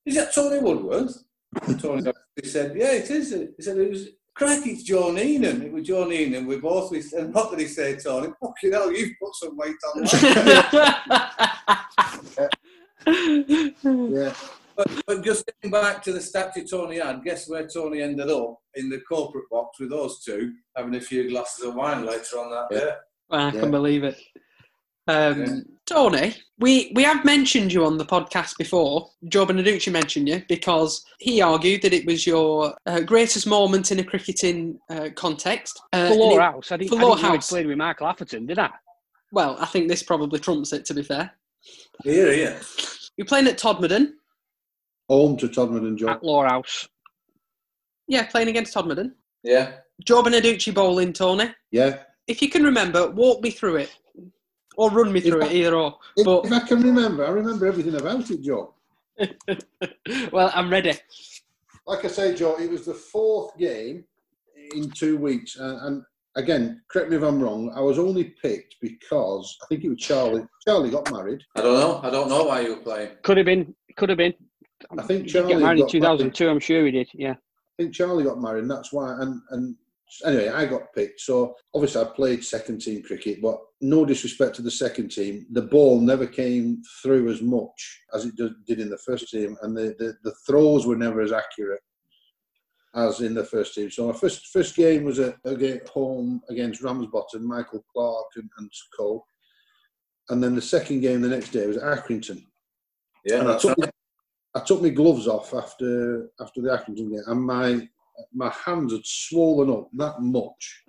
"Is 0.05 0.17
that 0.17 0.35
Tony 0.35 0.61
Woodworth?" 0.61 1.17
And 1.61 1.79
Tony 1.81 2.11
he 2.41 2.49
said, 2.49 2.75
"Yeah, 2.77 2.93
it 2.93 3.11
is." 3.11 3.31
He 3.57 3.63
said, 3.63 3.79
"It 3.79 3.91
was." 3.91 4.09
Crack, 4.35 4.67
it's 4.67 4.83
Joe 4.83 5.13
Neenan. 5.13 5.63
It 5.63 5.73
was 5.73 5.87
Joe 5.87 6.07
Neenan. 6.07 6.47
We 6.47 6.57
both, 6.57 6.91
we, 6.91 7.03
and 7.19 7.35
what 7.35 7.51
did 7.51 7.61
he 7.61 7.67
say, 7.67 7.97
Tony? 7.97 8.29
Fucking 8.41 8.73
hell, 8.73 8.91
you've 8.91 9.13
put 9.21 9.35
some 9.35 9.55
weight 9.59 9.77
on 9.95 10.05
that. 10.05 11.23
Yeah. 13.07 14.35
but, 14.77 14.89
but 15.07 15.25
just 15.25 15.47
getting 15.47 15.71
back 15.71 16.03
to 16.05 16.13
the 16.13 16.21
statue 16.21 16.65
Tony 16.67 16.99
had, 16.99 17.23
guess 17.25 17.49
where 17.49 17.67
Tony 17.67 18.01
ended 18.01 18.31
up? 18.31 18.59
In 18.75 18.89
the 18.89 19.01
corporate 19.01 19.51
box 19.51 19.79
with 19.81 19.91
those 19.91 20.25
two, 20.25 20.55
having 20.75 20.95
a 20.95 21.01
few 21.01 21.29
glasses 21.29 21.63
of 21.67 21.75
wine 21.75 22.07
later 22.07 22.39
on 22.39 22.51
that 22.51 22.71
day. 22.71 22.91
I 23.31 23.51
can 23.51 23.65
Yeah. 23.65 23.69
believe 23.69 24.03
it. 24.05 24.19
Um, 25.09 25.41
Yeah. 25.45 25.57
Tony, 25.85 26.35
we, 26.59 26.93
we 26.95 27.03
have 27.03 27.25
mentioned 27.25 27.73
you 27.73 27.85
on 27.85 27.99
the 27.99 28.05
podcast 28.05 28.57
before. 28.57 29.11
Joe 29.29 29.45
Beneducci 29.45 29.93
mentioned 29.93 30.29
you 30.29 30.43
because 30.49 31.05
he 31.19 31.43
argued 31.43 31.83
that 31.83 31.93
it 31.93 32.07
was 32.07 32.25
your 32.27 32.75
uh, 32.87 33.01
greatest 33.01 33.47
moment 33.49 33.91
in 33.91 33.99
a 33.99 34.05
cricketing 34.05 34.79
uh, 34.89 35.09
context. 35.17 35.79
Uh, 35.93 36.07
For 36.07 36.13
and 36.13 36.21
Law 36.21 36.37
it- 36.37 36.41
House. 36.41 36.73
I 36.73 36.77
didn't, 36.77 36.91
for 36.91 36.97
I 36.97 36.99
didn't 37.01 37.09
Law 37.11 37.17
know 37.17 37.29
House. 37.35 37.49
played 37.51 37.67
with 37.67 37.77
Michael 37.79 38.07
Atherton, 38.07 38.47
did 38.47 38.59
I? 38.61 38.71
Well, 39.33 39.57
I 39.59 39.67
think 39.67 39.89
this 39.89 40.03
probably 40.05 40.39
trumps 40.39 40.73
it, 40.73 40.85
to 40.87 40.95
be 40.95 41.03
fair. 41.03 41.33
Here, 42.05 42.33
here. 42.33 42.61
You're 43.17 43.27
playing 43.27 43.49
at 43.49 43.59
Todmorden. 43.59 44.13
Home 45.09 45.37
to 45.39 45.49
Todmorden 45.49 45.99
Joe. 45.99 46.11
At 46.11 46.23
Lowerhouse. 46.23 46.89
Yeah, 48.07 48.25
playing 48.27 48.49
against 48.49 48.75
Todmorden. 48.75 49.13
Yeah. 49.43 49.73
Joe 50.05 50.23
Beneducci 50.23 50.73
bowling, 50.73 51.13
Tony. 51.13 51.53
Yeah. 51.73 51.99
If 52.29 52.41
you 52.41 52.49
can 52.49 52.63
remember, 52.63 53.11
walk 53.11 53.43
me 53.43 53.51
through 53.51 53.77
it. 53.77 53.97
Or 54.77 54.91
run 54.91 55.13
me 55.13 55.19
If 55.21 55.27
through 55.27 55.43
I- 55.43 55.47
it, 55.47 55.53
either 55.53 55.75
or. 55.77 55.99
If, 56.17 56.25
But, 56.25 56.47
if 56.47 56.53
I 56.53 56.61
can 56.61 56.83
remember, 56.83 57.27
I 57.27 57.31
remember 57.31 57.67
everything 57.67 57.95
about 57.95 58.31
it, 58.31 58.43
Joe. 58.43 58.75
well, 60.33 60.51
I'm 60.55 60.71
ready. 60.71 60.95
Like 61.87 62.05
I 62.05 62.09
say, 62.09 62.35
Joe, 62.35 62.57
it 62.59 62.71
was 62.71 62.87
the 62.87 62.95
fourth 62.95 63.57
game 63.59 64.05
in 64.75 64.91
two 64.91 65.17
weeks, 65.19 65.57
and, 65.57 65.79
and 65.83 66.03
again, 66.37 66.81
correct 66.89 67.11
me 67.11 67.17
if 67.17 67.23
I'm 67.23 67.43
wrong. 67.43 67.73
I 67.77 67.81
was 67.81 67.99
only 67.99 68.25
picked 68.43 68.77
because 68.81 69.57
I 69.63 69.67
think 69.67 69.85
it 69.85 69.89
was 69.91 69.99
Charlie. 69.99 70.47
Charlie 70.67 70.91
got 70.91 71.11
married. 71.13 71.43
I 71.57 71.63
don't 71.63 71.79
know. 71.79 72.01
I 72.03 72.11
don't 72.11 72.29
know 72.29 72.45
why 72.45 72.61
you 72.61 72.77
were 72.77 72.81
playing. 72.83 73.11
Could 73.23 73.37
have 73.37 73.47
been. 73.47 73.75
Could 73.97 74.09
have 74.09 74.19
been. 74.19 74.33
I 74.99 75.03
think 75.03 75.25
He 75.27 75.27
did 75.27 75.33
Charlie 75.33 75.53
got 75.55 75.61
married 75.63 75.79
in 75.81 75.85
got 75.85 75.91
2002. 75.91 76.49
I'm 76.49 76.61
sure 76.61 76.87
he 76.87 76.93
did. 76.93 77.09
Yeah. 77.13 77.33
I 77.35 77.83
think 77.83 77.95
Charlie 77.95 78.25
got 78.25 78.41
married, 78.41 78.63
and 78.63 78.71
that's 78.71 78.93
why. 78.93 79.13
And 79.21 79.41
and 79.51 79.77
anyway, 80.25 80.49
I 80.49 80.67
got 80.67 80.93
picked. 80.95 81.21
So 81.21 81.55
obviously, 81.75 82.03
I 82.03 82.05
played 82.05 82.45
second 82.45 82.81
team 82.81 83.03
cricket, 83.03 83.41
but 83.41 83.59
no 83.81 84.05
disrespect 84.05 84.57
to 84.57 84.63
the 84.63 84.71
second 84.71 85.11
team, 85.11 85.47
the 85.51 85.63
ball 85.63 86.01
never 86.01 86.27
came 86.27 86.83
through 87.03 87.31
as 87.31 87.43
much 87.43 88.03
as 88.15 88.25
it 88.27 88.35
did 88.67 88.81
in 88.81 88.91
the 88.91 88.99
first 88.99 89.29
team, 89.31 89.57
and 89.63 89.77
the, 89.77 89.95
the, 89.99 90.15
the 90.23 90.35
throws 90.47 90.87
were 90.87 90.97
never 90.97 91.21
as 91.21 91.33
accurate 91.33 91.81
as 92.95 93.21
in 93.21 93.35
the 93.35 93.45
first 93.45 93.75
team. 93.75 93.91
So 93.91 94.09
my 94.09 94.19
first 94.19 94.49
first 94.49 94.77
game 94.77 95.05
was 95.05 95.19
at, 95.19 95.37
at 95.47 95.89
home 95.89 96.43
against 96.51 96.83
Ramsbottom, 96.83 97.47
Michael 97.47 97.85
Clark 97.93 98.27
and, 98.37 98.51
and 98.59 98.71
co. 98.97 99.25
And 100.29 100.43
then 100.43 100.55
the 100.55 100.63
second 100.63 101.01
game 101.01 101.21
the 101.21 101.29
next 101.29 101.51
day 101.51 101.67
was 101.67 101.79
at 101.79 101.99
Accrington. 101.99 102.45
Yeah, 103.25 103.41
And 103.41 103.51
I 103.51 103.59
took, 103.59 103.79
my, 103.79 103.91
I 104.55 104.61
took 104.61 104.83
my 104.83 104.91
gloves 104.91 105.27
off 105.27 105.55
after 105.55 106.31
after 106.41 106.61
the 106.61 106.69
Accrington 106.69 107.11
game, 107.11 107.23
and 107.27 107.41
my 107.41 107.89
my 108.33 108.51
hands 108.65 108.93
had 108.93 109.05
swollen 109.05 109.71
up 109.71 109.89
that 109.95 110.21
much. 110.21 110.85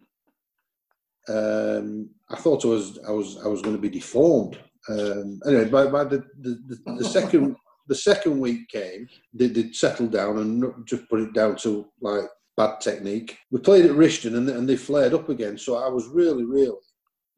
Um, 1.30 2.10
I 2.30 2.36
thought 2.36 2.66
I 2.66 2.70
was 2.70 3.00
I 3.08 3.12
was 3.12 3.38
I 3.44 3.48
was 3.48 3.62
going 3.62 3.76
to 3.76 3.82
be 3.82 3.90
deformed. 3.90 4.60
Um, 4.90 5.40
anyway, 5.48 5.70
by, 5.70 5.88
by 5.88 6.04
the, 6.04 6.18
the, 6.42 6.60
the, 6.68 6.96
the 6.98 7.06
second 7.06 7.56
the 7.88 7.96
second 7.96 8.40
week 8.40 8.68
came, 8.70 9.08
they 9.34 9.48
did 9.48 9.76
settle 9.76 10.08
down 10.08 10.40
and 10.40 10.86
just 10.86 11.10
put 11.10 11.22
it 11.22 11.34
down 11.34 11.56
to 11.58 11.86
like 12.02 12.26
bad 12.58 12.80
technique. 12.82 13.38
We 13.52 13.60
played 13.60 13.86
at 13.86 13.92
Rishton 13.92 14.38
and, 14.38 14.50
and 14.50 14.68
they 14.68 14.76
flared 14.76 15.14
up 15.14 15.30
again. 15.30 15.58
So 15.58 15.78
I 15.78 15.90
was 15.90 16.08
really, 16.08 16.46
really 16.46 16.78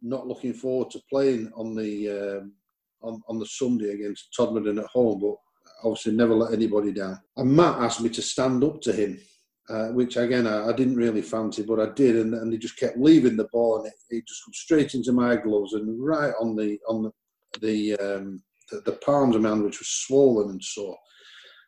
not 0.01 0.27
looking 0.27 0.53
forward 0.53 0.91
to 0.91 1.01
playing 1.09 1.51
on 1.55 1.75
the 1.75 2.09
um, 2.09 2.53
on, 3.01 3.21
on 3.27 3.39
the 3.39 3.45
Sunday 3.45 3.91
against 3.91 4.35
Todmorden 4.37 4.79
at 4.79 4.87
home, 4.87 5.19
but 5.19 5.35
obviously 5.83 6.13
never 6.13 6.35
let 6.35 6.53
anybody 6.53 6.91
down. 6.91 7.19
And 7.37 7.51
Matt 7.55 7.81
asked 7.81 8.01
me 8.01 8.09
to 8.09 8.21
stand 8.21 8.63
up 8.63 8.81
to 8.81 8.93
him, 8.93 9.19
uh, 9.69 9.87
which 9.89 10.17
again 10.17 10.47
I, 10.47 10.69
I 10.69 10.73
didn't 10.73 10.95
really 10.95 11.21
fancy, 11.21 11.63
but 11.63 11.79
I 11.79 11.91
did, 11.93 12.15
and, 12.17 12.33
and 12.33 12.51
he 12.51 12.57
just 12.57 12.77
kept 12.77 12.97
leaving 12.97 13.35
the 13.35 13.47
ball, 13.51 13.77
and 13.77 13.87
it, 13.87 13.93
it 14.09 14.27
just 14.27 14.41
went 14.47 14.55
straight 14.55 14.93
into 14.93 15.11
my 15.11 15.35
gloves 15.35 15.73
and 15.73 16.03
right 16.03 16.33
on 16.39 16.55
the 16.55 16.77
on 16.87 17.03
the 17.03 17.11
the, 17.61 17.95
um, 17.99 18.43
the, 18.69 18.81
the 18.81 18.97
palms 18.97 19.33
of 19.33 19.41
my 19.41 19.47
hand, 19.47 19.63
which 19.63 19.79
was 19.79 19.87
swollen 19.87 20.49
and 20.49 20.61
sore. 20.61 20.97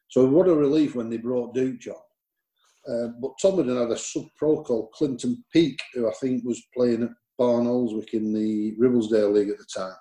So 0.10 0.26
what 0.26 0.50
a 0.50 0.54
relief 0.54 0.96
when 0.96 1.10
they 1.10 1.16
brought 1.16 1.54
Duke 1.54 1.80
on. 1.88 2.94
Uh, 2.94 3.08
but 3.22 3.32
Todmorden 3.42 3.80
had 3.80 3.92
a 3.92 3.98
sub-pro 3.98 4.64
called 4.64 4.92
Clinton 4.92 5.42
Peake, 5.54 5.80
who 5.94 6.10
I 6.10 6.14
think 6.20 6.44
was 6.44 6.62
playing 6.76 7.04
at 7.04 7.10
Barnoldswick 7.40 8.14
in 8.14 8.34
the 8.34 8.76
Ribblesdale 8.78 9.34
League 9.34 9.50
at 9.50 9.58
the 9.60 9.66
time 9.74 9.96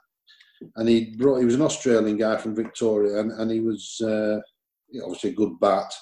and 0.76 0.88
he 0.88 1.16
brought 1.16 1.38
he 1.38 1.44
was 1.44 1.54
an 1.54 1.62
Australian 1.62 2.16
guy 2.16 2.36
from 2.36 2.54
Victoria, 2.54 3.20
and, 3.20 3.32
and 3.32 3.50
he 3.50 3.60
was 3.60 4.00
uh, 4.02 4.38
obviously 5.02 5.30
a 5.30 5.34
good 5.34 5.58
bat, 5.60 5.92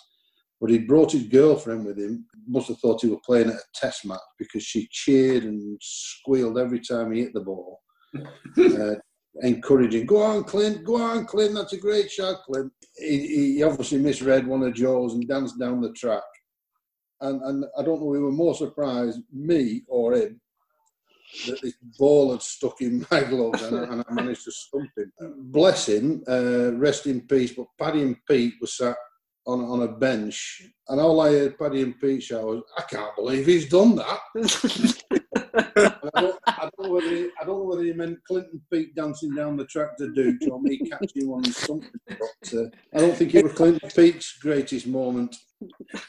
but 0.61 0.71
he 0.71 0.79
brought 0.79 1.13
his 1.13 1.25
girlfriend 1.25 1.85
with 1.85 1.99
him. 1.99 2.27
Must 2.47 2.69
have 2.69 2.79
thought 2.79 3.03
he 3.03 3.09
was 3.09 3.21
playing 3.25 3.49
at 3.49 3.57
a 3.57 3.63
test 3.75 4.07
match 4.07 4.19
because 4.39 4.63
she 4.63 4.89
cheered 4.91 5.45
and 5.45 5.79
squealed 5.83 6.59
every 6.59 6.81
time 6.81 7.13
he 7.13 7.21
hit 7.23 7.35
the 7.35 7.41
ball, 7.41 7.81
uh, 8.59 8.95
encouraging, 9.43 10.07
"Go 10.07 10.23
on, 10.23 10.45
Clint! 10.45 10.85
Go 10.85 10.97
on, 10.97 11.27
Clint! 11.27 11.55
That's 11.55 11.73
a 11.73 11.79
great 11.79 12.11
shot, 12.11 12.43
Clint." 12.47 12.73
He, 12.97 13.55
he 13.57 13.63
obviously 13.63 13.99
misread 13.99 14.47
one 14.47 14.63
of 14.63 14.75
Joe's 14.75 15.15
and 15.15 15.27
danced 15.29 15.59
down 15.59 15.81
the 15.81 15.93
track. 15.93 16.23
and, 17.21 17.43
and 17.43 17.65
I 17.79 17.83
don't 17.83 18.01
know 18.01 18.13
who 18.13 18.23
were 18.23 18.31
more 18.33 18.55
surprised, 18.55 19.21
me 19.33 19.83
or 19.89 20.15
him, 20.15 20.41
that 21.47 21.61
this 21.63 21.75
ball 21.99 22.31
had 22.33 22.43
stuck 22.43 22.81
in 22.81 23.05
my 23.11 23.23
gloves 23.29 23.63
and, 23.63 23.77
I- 23.79 23.83
and 23.93 24.05
I 24.09 24.13
managed 24.13 24.45
to 24.45 24.53
stump 24.53 24.89
him. 24.97 25.13
Bless 25.51 25.89
him, 25.89 26.23
uh, 26.29 26.73
rest 26.75 27.07
in 27.07 27.23
peace. 27.23 27.53
But 27.53 27.67
Paddy 27.79 28.03
and 28.03 28.17
Pete 28.31 28.55
were 28.61 28.67
sat 28.69 28.97
on, 29.47 29.61
on 29.65 29.83
a 29.83 29.89
bench, 29.89 30.63
and 30.89 31.01
all 31.01 31.21
I 31.21 31.31
heard 31.31 31.59
Paddy 31.59 31.83
and 31.83 32.01
Pete 32.01 32.23
shout 32.23 32.45
was, 32.45 32.63
"I 32.77 32.83
can't 32.83 33.15
believe 33.17 33.47
he's 33.47 33.69
done 33.69 33.97
that." 33.97 34.21
I, 35.57 36.21
don't, 36.21 36.39
I, 36.47 36.71
don't 36.77 36.87
know 36.87 36.95
whether 36.95 37.11
he, 37.11 37.29
I 37.41 37.45
don't 37.45 37.59
know 37.59 37.65
whether 37.65 37.83
he 37.83 37.93
meant 37.93 38.25
Clinton 38.27 38.61
Pete 38.73 38.95
dancing 38.95 39.35
down 39.35 39.57
the 39.57 39.67
track 39.67 39.97
to 39.99 40.13
Duke 40.13 40.41
or 40.51 40.61
me 40.61 40.79
catching 40.79 41.29
one 41.29 41.45
something. 41.45 41.91
But 42.09 42.55
uh, 42.55 42.65
I 42.95 42.99
don't 42.99 43.17
think 43.17 43.35
it 43.35 43.45
was 43.45 43.53
Clinton 43.53 43.91
Pete's 43.95 44.39
greatest 44.39 44.87
moment. 44.87 45.37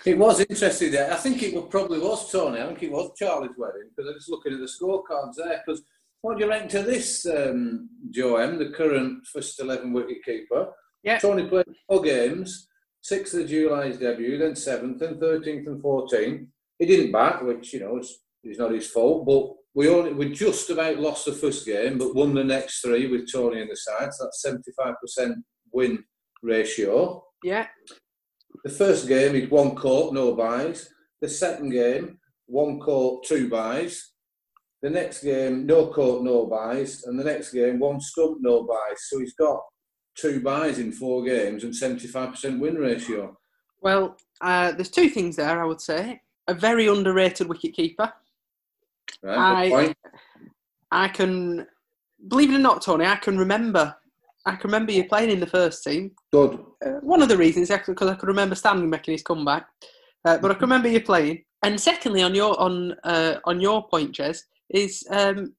It 0.05 0.17
was 0.17 0.39
interesting 0.41 0.91
there. 0.91 1.11
I 1.11 1.17
think 1.17 1.43
it 1.43 1.53
was, 1.53 1.65
probably 1.69 1.99
was 1.99 2.31
Tony. 2.31 2.61
I 2.61 2.67
think 2.67 2.83
it 2.83 2.91
was 2.91 3.11
Charlie's 3.17 3.57
wedding 3.57 3.89
because 3.95 4.09
I'm 4.09 4.17
just 4.17 4.29
looking 4.29 4.53
at 4.53 4.59
the 4.59 4.65
scorecards 4.65 5.35
there. 5.37 5.61
Because 5.65 5.83
what 6.21 6.37
do 6.37 6.43
you 6.43 6.49
reckon 6.49 6.67
to 6.69 6.81
this, 6.81 7.25
um, 7.25 7.89
Joe 8.09 8.37
M, 8.37 8.57
the 8.57 8.69
current 8.69 9.25
first 9.27 9.59
11 9.59 9.93
wicket 9.93 10.23
keeper? 10.25 10.69
Yeah. 11.03 11.19
Tony 11.19 11.47
played 11.47 11.65
four 11.87 12.01
games, 12.01 12.67
6th 13.11 13.41
of 13.41 13.49
July 13.49 13.87
his 13.87 13.97
debut, 13.97 14.37
then 14.37 14.53
7th, 14.53 14.99
then 14.99 15.15
13th 15.15 15.67
and 15.67 15.83
14th. 15.83 16.47
He 16.79 16.85
didn't 16.85 17.11
bat, 17.11 17.45
which, 17.45 17.73
you 17.73 17.81
know, 17.81 17.99
is, 17.99 18.19
is 18.43 18.57
not 18.57 18.71
his 18.71 18.87
fault, 18.87 19.25
but 19.25 19.53
we 19.75 19.89
only 19.89 20.13
we 20.13 20.31
just 20.31 20.69
about 20.69 20.99
lost 20.99 21.25
the 21.25 21.33
first 21.33 21.65
game, 21.65 21.97
but 21.97 22.15
won 22.15 22.33
the 22.33 22.43
next 22.43 22.81
three 22.81 23.07
with 23.07 23.31
Tony 23.31 23.61
in 23.61 23.67
the 23.67 23.75
side. 23.75 24.13
So 24.13 24.23
that's 24.23 24.45
75% 24.45 25.35
win 25.71 26.03
ratio. 26.41 27.23
yeah, 27.43 27.67
The 28.63 28.71
first 28.71 29.07
game, 29.07 29.35
he'd 29.35 29.51
one 29.51 29.75
caught, 29.75 30.13
no 30.13 30.33
byes. 30.33 30.89
The 31.21 31.29
second 31.29 31.71
game, 31.71 32.17
one 32.47 32.79
caught, 32.79 33.25
two 33.25 33.49
byes. 33.49 34.11
The 34.81 34.89
next 34.89 35.23
game, 35.23 35.65
no 35.65 35.87
caught, 35.87 36.23
no 36.23 36.45
byes. 36.45 37.03
And 37.03 37.19
the 37.19 37.23
next 37.23 37.51
game, 37.51 37.79
one 37.79 37.99
stump, 37.99 38.37
no 38.41 38.63
byes. 38.63 38.99
So 39.09 39.19
he's 39.19 39.33
got 39.33 39.59
two 40.15 40.39
byes 40.41 40.79
in 40.79 40.91
four 40.91 41.23
games 41.23 41.63
and 41.63 41.73
75% 41.73 42.59
win 42.59 42.75
ratio. 42.75 43.37
Well, 43.81 44.17
uh, 44.41 44.71
there's 44.71 44.89
two 44.89 45.09
things 45.09 45.35
there. 45.35 45.61
I 45.61 45.65
would 45.65 45.81
say 45.81 46.21
a 46.47 46.53
very 46.53 46.87
underrated 46.87 47.47
wicketkeeper. 47.47 48.11
Right? 49.21 49.35
Good 49.35 49.37
I- 49.37 49.69
point. 49.69 49.97
I 50.91 51.07
can, 51.09 51.67
believe 52.27 52.51
it 52.51 52.55
or 52.55 52.59
not, 52.59 52.81
Tony, 52.81 53.05
I 53.05 53.17
can 53.17 53.37
remember. 53.37 53.95
I 54.45 54.51
can 54.55 54.69
remember 54.69 54.91
you 54.91 55.05
playing 55.05 55.31
in 55.31 55.39
the 55.39 55.47
first 55.47 55.83
team. 55.83 56.11
Good. 56.31 56.63
Uh, 56.85 56.99
one 57.01 57.21
of 57.21 57.27
the 57.29 57.37
reasons, 57.37 57.71
actually, 57.71 57.95
because 57.95 58.09
I 58.09 58.15
could 58.15 58.29
remember 58.29 58.55
Stanley 58.55 58.87
making 58.87 59.13
his 59.13 59.23
comeback. 59.23 59.67
Uh, 60.23 60.37
but 60.37 60.51
I 60.51 60.53
can 60.53 60.61
remember 60.61 60.87
you 60.87 61.01
playing. 61.01 61.43
And 61.63 61.81
secondly, 61.81 62.21
on 62.21 62.35
your 62.35 62.59
on 62.59 62.95
uh, 63.03 63.39
on 63.45 63.59
your 63.59 63.87
point, 63.87 64.11
Jez, 64.15 64.41
is 64.69 65.03
um, 65.09 65.53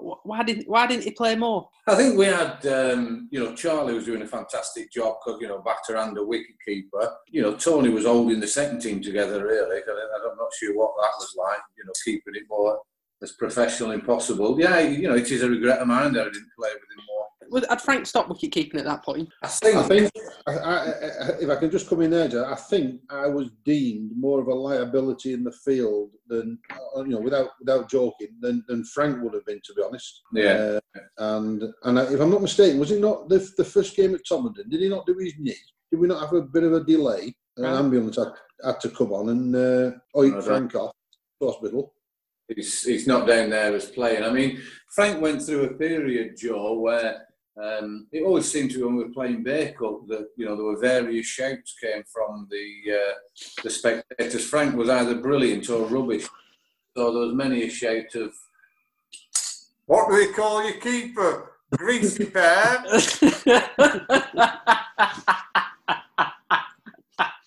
why 0.00 0.42
didn't 0.42 0.68
why 0.68 0.86
didn't 0.86 1.04
he 1.04 1.10
play 1.10 1.36
more? 1.36 1.68
I 1.86 1.94
think 1.94 2.18
we 2.18 2.26
had, 2.26 2.64
um, 2.66 3.28
you 3.30 3.42
know, 3.42 3.54
Charlie 3.54 3.94
was 3.94 4.04
doing 4.04 4.22
a 4.22 4.26
fantastic 4.26 4.90
job 4.92 5.16
you 5.40 5.48
know, 5.48 5.60
batter 5.60 5.98
and 5.98 6.16
a 6.16 6.24
wicket 6.24 6.56
keeper. 6.64 7.16
You 7.28 7.42
know, 7.42 7.54
Tony 7.54 7.88
was 7.88 8.04
holding 8.04 8.40
the 8.40 8.46
second 8.46 8.80
team 8.80 9.02
together, 9.02 9.44
really. 9.44 9.78
I'm 9.78 10.36
not 10.36 10.54
sure 10.58 10.76
what 10.76 10.94
that 11.00 11.12
was 11.18 11.34
like, 11.38 11.60
you 11.76 11.84
know, 11.84 11.92
keeping 12.04 12.34
it 12.34 12.44
more 12.48 12.80
as 13.22 13.32
professional 13.32 13.92
as 13.92 14.00
possible. 14.02 14.58
Yeah, 14.58 14.80
you 14.80 15.08
know, 15.08 15.16
it 15.16 15.30
is 15.30 15.42
a 15.42 15.50
regret 15.50 15.80
of 15.80 15.88
mine 15.88 16.12
that 16.14 16.26
I 16.26 16.30
didn't 16.30 16.52
play 16.58 16.70
with 16.72 16.98
him 16.98 17.04
more. 17.06 17.26
Was- 17.50 17.66
Had 17.68 17.80
Frank 17.80 18.06
stopped 18.06 18.28
wicket 18.28 18.52
keeping 18.52 18.78
at 18.80 18.86
that 18.86 19.04
point? 19.04 19.28
I 19.42 19.48
think, 19.48 19.76
I 19.76 19.82
think, 19.82 20.10
I, 20.46 20.52
I, 20.52 20.76
I- 20.76 21.38
if 21.40 21.50
I 21.50 21.56
can 21.56 21.70
just 21.70 21.88
come 21.88 22.00
in 22.02 22.10
there, 22.10 22.28
Joe, 22.28 22.44
I 22.50 22.54
think 22.54 23.00
I 23.10 23.26
was 23.26 23.50
deemed 23.64 24.12
more 24.16 24.40
of 24.40 24.46
a 24.48 24.54
liability 24.54 25.32
in 25.32 25.44
the 25.44 25.52
field 25.52 26.10
than, 26.28 26.58
uh, 26.96 27.02
you 27.02 27.10
know, 27.10 27.20
without 27.20 27.48
without 27.60 27.90
joking, 27.90 28.28
than, 28.40 28.64
than 28.68 28.84
Frank 28.84 29.22
would 29.22 29.34
have 29.34 29.44
been, 29.46 29.60
to 29.64 29.74
be 29.74 29.82
honest. 29.82 30.22
yeah. 30.32 30.78
Uh, 30.96 31.00
and 31.18 31.62
and 31.84 31.98
I, 31.98 32.04
if 32.12 32.20
I'm 32.20 32.30
not 32.30 32.42
mistaken, 32.42 32.78
was 32.78 32.90
it 32.92 33.00
not 33.00 33.28
the, 33.28 33.38
the 33.56 33.64
first 33.64 33.96
game 33.96 34.14
at 34.14 34.20
Tomlin? 34.26 34.54
Did 34.68 34.80
he 34.80 34.88
not 34.88 35.06
do 35.06 35.16
his 35.18 35.34
knee? 35.38 35.54
Did 35.90 36.00
we 36.00 36.08
not 36.08 36.20
have 36.20 36.32
a 36.34 36.42
bit 36.42 36.62
of 36.64 36.72
a 36.72 36.84
delay? 36.84 37.34
An 37.56 37.64
Right. 37.64 37.78
ambulance 37.78 38.16
had, 38.16 38.28
had 38.64 38.80
to 38.80 38.88
come 38.90 39.12
on 39.12 39.28
and 39.28 39.54
uh, 39.56 39.90
oink 40.16 40.34
Right. 40.34 40.44
Frank 40.44 40.74
off 40.76 40.92
to 41.42 41.48
hospital. 41.48 41.92
he's, 42.48 42.82
he's 42.84 43.06
not 43.08 43.26
down 43.26 43.50
there 43.50 43.74
as 43.74 43.86
playing. 43.86 44.22
I 44.22 44.30
mean, 44.30 44.60
Frank 44.94 45.20
went 45.20 45.42
through 45.42 45.64
a 45.64 45.74
period, 45.74 46.36
Joe, 46.38 46.78
where 46.78 47.26
um, 47.56 48.06
it 48.12 48.22
always 48.22 48.50
seemed 48.50 48.70
to 48.70 48.78
me 48.78 48.84
when 48.84 48.96
we 48.96 49.04
were 49.04 49.10
playing 49.10 49.44
Cup 49.44 50.06
that 50.08 50.28
you 50.36 50.46
know 50.46 50.56
there 50.56 50.64
were 50.64 50.78
various 50.78 51.26
shouts 51.26 51.74
came 51.80 52.02
from 52.12 52.46
the 52.50 52.92
uh, 52.92 53.14
the 53.62 53.70
spectators. 53.70 54.46
Frank 54.46 54.76
was 54.76 54.88
either 54.88 55.16
brilliant 55.16 55.68
or 55.68 55.86
rubbish. 55.86 56.26
So 56.96 57.12
there 57.12 57.22
was 57.22 57.34
many 57.34 57.64
a 57.64 57.70
shout 57.70 58.14
of, 58.14 58.32
"What 59.86 60.08
do 60.08 60.16
they 60.16 60.32
call 60.32 60.64
your 60.64 60.80
keeper? 60.80 61.52
Greasy 61.72 62.26
pair." 62.26 62.84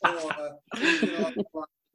Or, 0.05 0.33
uh, 0.33 0.49
you 0.81 1.11
know, 1.13 1.31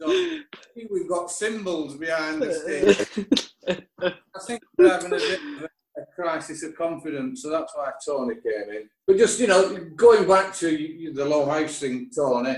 I 0.01 0.47
think 0.75 0.91
we've 0.91 1.09
got 1.09 1.31
symbols 1.31 1.97
behind 1.97 2.41
the 2.41 2.55
stage. 2.55 3.85
I 3.99 4.41
think 4.47 4.63
we're 4.79 4.89
having 4.89 5.13
a 5.13 5.17
bit 5.17 5.41
of 5.63 5.69
a, 6.01 6.07
crisis 6.15 6.63
of 6.63 6.77
confidence, 6.77 7.43
so 7.43 7.51
that's 7.51 7.75
why 7.75 7.91
Tony 8.05 8.35
came 8.35 8.75
in. 8.75 8.89
But 9.07 9.19
just, 9.19 9.41
you 9.41 9.47
know, 9.47 9.77
going 9.97 10.27
back 10.27 10.55
to 10.57 11.13
the 11.15 11.25
Lowerhouse 11.25 11.79
thing, 11.79 12.11
Tony, 12.15 12.57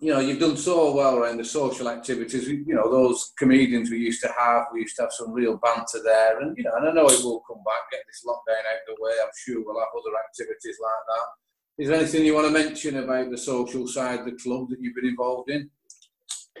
you 0.00 0.12
know, 0.12 0.20
you've 0.20 0.40
done 0.40 0.56
so 0.56 0.94
well 0.94 1.16
around 1.16 1.36
the 1.36 1.44
social 1.44 1.88
activities. 1.88 2.48
You 2.48 2.74
know, 2.74 2.90
those 2.90 3.32
comedians 3.38 3.90
we 3.90 3.98
used 3.98 4.22
to 4.22 4.32
have, 4.38 4.64
we 4.72 4.80
used 4.80 4.96
to 4.96 5.02
have 5.02 5.12
some 5.12 5.30
real 5.30 5.58
banter 5.58 6.02
there. 6.02 6.40
And, 6.40 6.56
you 6.56 6.64
know, 6.64 6.72
and 6.76 6.88
I 6.88 6.92
know 6.92 7.06
it 7.06 7.22
will 7.22 7.42
come 7.46 7.62
back, 7.64 7.90
get 7.92 8.00
this 8.06 8.24
lockdown 8.26 8.60
out 8.60 8.88
of 8.88 8.96
the 8.96 9.02
way. 9.02 9.12
I'm 9.22 9.28
sure 9.36 9.62
we'll 9.62 9.78
have 9.78 9.88
other 9.94 10.16
activities 10.26 10.78
like 10.82 10.92
that. 11.08 11.82
Is 11.82 11.88
there 11.88 11.98
anything 11.98 12.24
you 12.24 12.34
want 12.34 12.46
to 12.46 12.52
mention 12.52 12.96
about 12.96 13.30
the 13.30 13.38
social 13.38 13.86
side 13.86 14.20
of 14.20 14.24
the 14.26 14.38
club 14.42 14.70
that 14.70 14.80
you've 14.80 14.94
been 14.94 15.06
involved 15.06 15.50
in? 15.50 15.70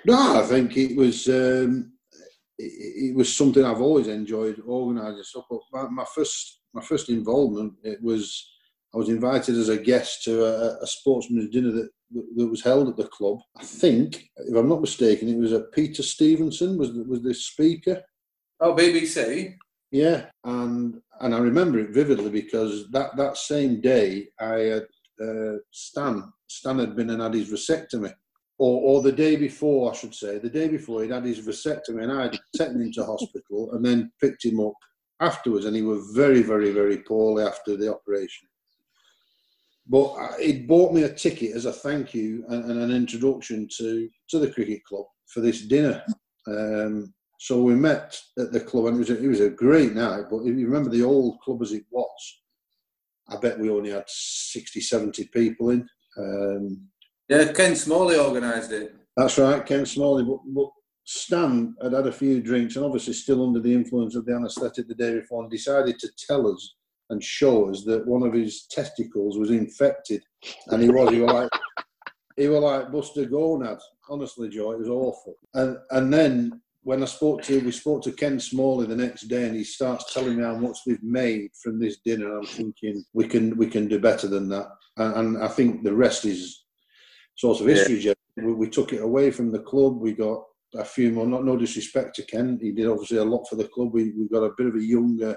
No, 0.04 0.40
I 0.40 0.42
think 0.42 0.76
it 0.76 0.96
was 0.96 1.26
um, 1.28 1.92
it, 2.60 3.10
it 3.10 3.16
was 3.16 3.34
something 3.34 3.64
I've 3.64 3.80
always 3.80 4.08
enjoyed 4.08 4.62
organising 4.66 5.22
stuff. 5.24 5.44
But 5.50 5.60
my, 5.72 5.88
my 5.88 6.04
first 6.14 6.60
my 6.72 6.82
first 6.82 7.08
involvement 7.08 7.74
it 7.82 8.00
was 8.02 8.48
I 8.94 8.98
was 8.98 9.08
invited 9.08 9.56
as 9.56 9.68
a 9.68 9.76
guest 9.76 10.24
to 10.24 10.44
a, 10.44 10.82
a 10.82 10.86
sportsman's 10.86 11.50
dinner 11.50 11.72
that 11.72 11.90
that 12.36 12.48
was 12.48 12.62
held 12.62 12.88
at 12.88 12.96
the 12.96 13.04
club. 13.06 13.38
I 13.56 13.62
think, 13.64 14.28
if 14.36 14.56
I'm 14.56 14.68
not 14.68 14.80
mistaken, 14.80 15.28
it 15.28 15.38
was 15.38 15.52
a 15.52 15.60
Peter 15.60 16.02
Stevenson 16.02 16.76
was 16.76 16.92
the- 16.92 17.04
was 17.04 17.22
the 17.22 17.32
speaker. 17.34 18.02
Oh, 18.60 18.74
BBC. 18.74 19.54
Yeah, 19.92 20.26
and 20.44 21.00
and 21.20 21.34
I 21.34 21.38
remember 21.38 21.78
it 21.78 21.90
vividly 21.90 22.30
because 22.30 22.88
that, 22.90 23.16
that 23.16 23.36
same 23.36 23.80
day 23.80 24.28
I 24.40 24.54
had 24.74 24.86
uh, 25.22 25.56
Stan 25.70 26.32
Stan 26.48 26.78
had 26.78 26.96
been 26.96 27.10
and 27.10 27.22
had 27.22 27.34
his 27.34 27.50
vasectomy, 27.50 28.12
or 28.60 28.80
or 28.82 29.02
the 29.02 29.10
day 29.24 29.36
before 29.36 29.90
I 29.90 29.96
should 29.96 30.14
say, 30.14 30.36
the 30.38 30.50
day 30.60 30.68
before 30.68 31.02
he'd 31.02 31.12
had 31.12 31.24
his 31.24 31.40
vasectomy, 31.40 32.02
and 32.02 32.12
I 32.12 32.22
had 32.24 32.38
taken 32.56 32.80
him 32.82 32.92
to 32.92 33.04
hospital 33.06 33.72
and 33.72 33.82
then 33.84 34.12
picked 34.20 34.44
him 34.44 34.60
up 34.60 34.74
afterwards, 35.20 35.64
and 35.64 35.74
he 35.74 35.82
was 35.82 36.12
very 36.14 36.42
very 36.42 36.70
very 36.70 36.98
poorly 36.98 37.42
after 37.42 37.74
the 37.76 37.90
operation. 37.92 38.46
But 39.86 40.08
I- 40.12 40.40
it 40.40 40.68
bought 40.68 40.92
me 40.92 41.04
a 41.04 41.14
ticket 41.24 41.56
as 41.56 41.64
a 41.64 41.72
thank 41.72 42.12
you 42.12 42.44
and, 42.48 42.62
and 42.70 42.80
an 42.82 42.90
introduction 42.90 43.66
to 43.78 44.08
to 44.28 44.38
the 44.38 44.52
cricket 44.52 44.84
club 44.84 45.06
for 45.32 45.40
this 45.40 45.62
dinner. 45.62 46.04
Um, 46.46 47.14
so 47.38 47.62
we 47.62 47.74
met 47.74 48.20
at 48.38 48.52
the 48.52 48.60
club, 48.60 48.86
and 48.86 48.96
it 48.96 48.98
was 48.98 49.10
a, 49.10 49.24
it 49.24 49.28
was 49.28 49.40
a 49.40 49.48
great 49.48 49.94
night. 49.94 50.24
But 50.30 50.42
if 50.44 50.54
you 50.58 50.66
remember 50.66 50.90
the 50.90 51.02
old 51.04 51.40
club 51.40 51.62
as 51.62 51.72
it 51.72 51.86
was, 51.90 52.42
I 53.30 53.36
bet 53.38 53.58
we 53.58 53.70
only 53.70 53.90
had 53.90 54.04
60, 54.06 54.82
70 54.82 55.24
people 55.32 55.70
in. 55.70 55.88
Um, 56.18 56.89
Yeah, 57.30 57.52
Ken 57.52 57.76
Smalley 57.76 58.18
organised 58.18 58.72
it. 58.72 58.92
that's 59.16 59.38
right, 59.38 59.64
Ken 59.64 59.86
Smalley. 59.86 60.24
But, 60.24 60.40
but 60.52 60.68
Stan 61.04 61.76
had 61.80 61.92
had 61.92 62.08
a 62.08 62.12
few 62.12 62.42
drinks 62.42 62.74
and 62.74 62.84
obviously 62.84 63.12
still 63.12 63.46
under 63.46 63.60
the 63.60 63.72
influence 63.72 64.16
of 64.16 64.26
the 64.26 64.34
anaesthetic 64.34 64.88
the 64.88 64.96
day 64.96 65.14
before 65.14 65.42
and 65.42 65.50
decided 65.50 66.00
to 66.00 66.08
tell 66.26 66.52
us 66.52 66.74
and 67.08 67.22
show 67.22 67.70
us 67.70 67.84
that 67.84 68.04
one 68.04 68.24
of 68.24 68.32
his 68.32 68.66
testicles 68.66 69.38
was 69.38 69.50
infected. 69.50 70.24
And 70.68 70.82
he 70.82 70.88
was, 70.88 71.10
he 71.10 71.20
was 71.20 71.32
like, 71.32 71.50
he 72.36 72.48
was 72.48 72.62
like 72.62 72.90
Buster 72.90 73.26
Gonad. 73.26 73.80
Honestly, 74.08 74.48
Joe, 74.48 74.72
it 74.72 74.80
was 74.80 74.88
awful. 74.88 75.34
And 75.54 75.76
and 75.92 76.12
then 76.12 76.60
when 76.82 77.00
I 77.00 77.06
spoke 77.06 77.42
to 77.42 77.60
we 77.60 77.70
spoke 77.70 78.02
to 78.04 78.12
Ken 78.12 78.40
Smalley 78.40 78.86
the 78.86 78.96
next 78.96 79.28
day, 79.28 79.46
and 79.46 79.54
he 79.54 79.62
starts 79.62 80.12
telling 80.12 80.36
me 80.36 80.42
how 80.42 80.56
much 80.56 80.78
we've 80.84 81.02
made 81.02 81.50
from 81.62 81.78
this 81.78 81.98
dinner. 82.04 82.38
I'm 82.38 82.46
thinking 82.46 83.04
we 83.12 83.28
can 83.28 83.56
we 83.56 83.68
can 83.68 83.86
do 83.86 84.00
better 84.00 84.26
than 84.26 84.48
that, 84.48 84.66
and, 84.96 85.14
and 85.14 85.44
I 85.44 85.48
think 85.48 85.84
the 85.84 85.94
rest 85.94 86.24
is 86.24 86.59
sort 87.40 87.60
of 87.60 87.66
history. 87.66 88.00
Jeff. 88.00 88.16
We, 88.36 88.52
we 88.52 88.68
took 88.68 88.92
it 88.92 89.02
away 89.02 89.30
from 89.30 89.50
the 89.50 89.60
club. 89.60 89.98
We 89.98 90.12
got 90.12 90.44
a 90.74 90.84
few 90.84 91.10
more. 91.10 91.26
Not 91.26 91.44
no 91.44 91.56
disrespect 91.56 92.14
to 92.16 92.22
Ken, 92.22 92.58
he 92.60 92.72
did 92.72 92.86
obviously 92.86 93.18
a 93.18 93.24
lot 93.24 93.48
for 93.48 93.56
the 93.56 93.68
club. 93.68 93.92
We 93.92 94.12
we 94.12 94.28
got 94.28 94.44
a 94.44 94.52
bit 94.56 94.66
of 94.66 94.76
a 94.76 94.82
younger 94.82 95.36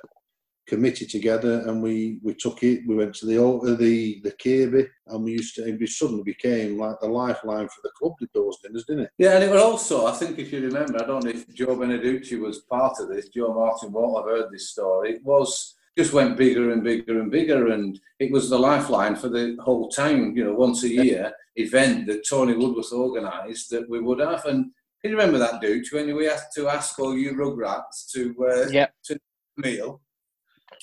committee 0.67 1.05
together, 1.05 1.67
and 1.67 1.81
we 1.81 2.19
we 2.21 2.33
took 2.33 2.63
it. 2.63 2.81
We 2.87 2.95
went 2.95 3.15
to 3.15 3.25
the 3.25 3.43
uh, 3.43 3.75
the 3.75 4.21
the 4.23 4.31
Kirby, 4.43 4.87
and 5.07 5.23
we 5.23 5.31
used 5.33 5.55
to. 5.55 5.65
It 5.65 5.89
suddenly 5.89 6.23
became 6.23 6.77
like 6.77 6.99
the 6.99 7.07
lifeline 7.07 7.67
for 7.67 7.81
the 7.83 7.91
club. 7.97 8.13
Did 8.19 8.29
those 8.33 8.59
dinners, 8.61 8.85
didn't 8.85 9.05
it? 9.05 9.11
Yeah, 9.17 9.35
and 9.35 9.43
it 9.43 9.51
was 9.51 9.61
also, 9.61 10.05
I 10.05 10.13
think 10.13 10.37
if 10.39 10.51
you 10.51 10.61
remember, 10.61 11.01
I 11.01 11.07
don't 11.07 11.23
know 11.23 11.31
if 11.31 11.47
Joe 11.53 11.75
Beneducci 11.75 12.39
was 12.39 12.59
part 12.59 12.99
of 12.99 13.09
this, 13.09 13.29
Joe 13.29 13.53
Martin 13.53 13.91
won't 13.91 14.17
have 14.17 14.33
heard 14.33 14.51
this 14.51 14.69
story. 14.71 15.13
It 15.13 15.23
was 15.23 15.75
just 15.97 16.13
went 16.13 16.37
bigger 16.37 16.71
and 16.71 16.83
bigger 16.83 17.19
and 17.19 17.29
bigger, 17.31 17.67
and 17.69 17.99
it 18.19 18.31
was 18.31 18.49
the 18.49 18.57
lifeline 18.57 19.15
for 19.15 19.29
the 19.29 19.55
whole 19.61 19.89
town, 19.89 20.35
you 20.35 20.43
know, 20.43 20.53
once 20.53 20.83
a 20.83 20.89
year 20.89 21.31
event 21.55 22.07
that 22.07 22.27
Tony 22.27 22.55
Woodworth 22.55 22.91
organised 22.91 23.69
that 23.69 23.87
we 23.89 23.99
would 24.01 24.19
have. 24.19 24.43
And 24.45 24.71
can 25.01 25.11
you 25.11 25.17
remember 25.17 25.37
that, 25.37 25.61
dude, 25.61 25.85
when 25.91 26.15
we 26.15 26.25
had 26.25 26.39
to 26.55 26.67
ask 26.67 26.97
all 26.97 27.15
you 27.15 27.33
rugrats 27.33 28.09
to 28.13 28.35
uh, 28.49 28.69
Yeah. 28.71 28.87
to 29.05 29.19
meal? 29.57 30.01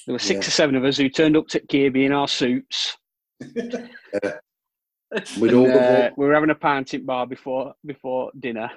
There 0.06 0.12
were 0.12 0.18
six 0.20 0.46
Yeah. 0.46 0.48
or 0.48 0.52
seven 0.52 0.76
of 0.76 0.84
us 0.84 0.96
who 0.96 1.08
turned 1.08 1.36
up 1.36 1.48
to 1.48 1.60
Kirby 1.60 2.04
in 2.04 2.12
our 2.12 2.28
suits. 2.28 2.96
We'd 5.40 5.50
And, 5.50 5.54
all 5.54 5.68
uh, 5.78 6.10
we 6.16 6.26
were 6.26 6.34
having 6.34 6.50
a 6.50 6.54
pint 6.54 6.94
in 6.94 7.04
bar 7.04 7.26
before 7.26 7.74
before 7.84 8.30
dinner, 8.38 8.70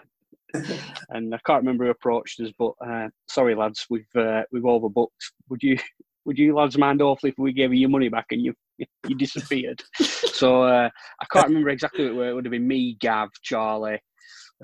and 1.09 1.35
I 1.35 1.37
can't 1.45 1.61
remember 1.61 1.85
who 1.85 1.91
approached 1.91 2.39
us. 2.39 2.49
But 2.57 2.71
uh, 2.83 3.09
sorry, 3.29 3.53
lads, 3.53 3.85
we've 3.91 4.07
uh, 4.15 4.41
we've 4.51 4.63
overbooked. 4.63 5.09
Would 5.49 5.61
you 5.61 5.77
would 6.25 6.37
you 6.37 6.55
lads 6.55 6.77
mind 6.77 7.01
awfully 7.01 7.31
if 7.31 7.37
we 7.37 7.53
gave 7.53 7.73
you 7.73 7.79
your 7.79 7.89
money 7.89 8.09
back 8.09 8.27
and 8.31 8.41
you 8.41 8.53
you 9.07 9.15
disappeared? 9.15 9.81
so 9.99 10.63
uh, 10.63 10.89
I 11.21 11.25
can't 11.31 11.47
remember 11.47 11.69
exactly 11.69 12.07
who 12.07 12.21
it, 12.21 12.33
would 12.33 12.45
have 12.45 12.51
been 12.51 12.67
me, 12.67 12.97
Gav, 12.99 13.29
Charlie, 13.41 13.99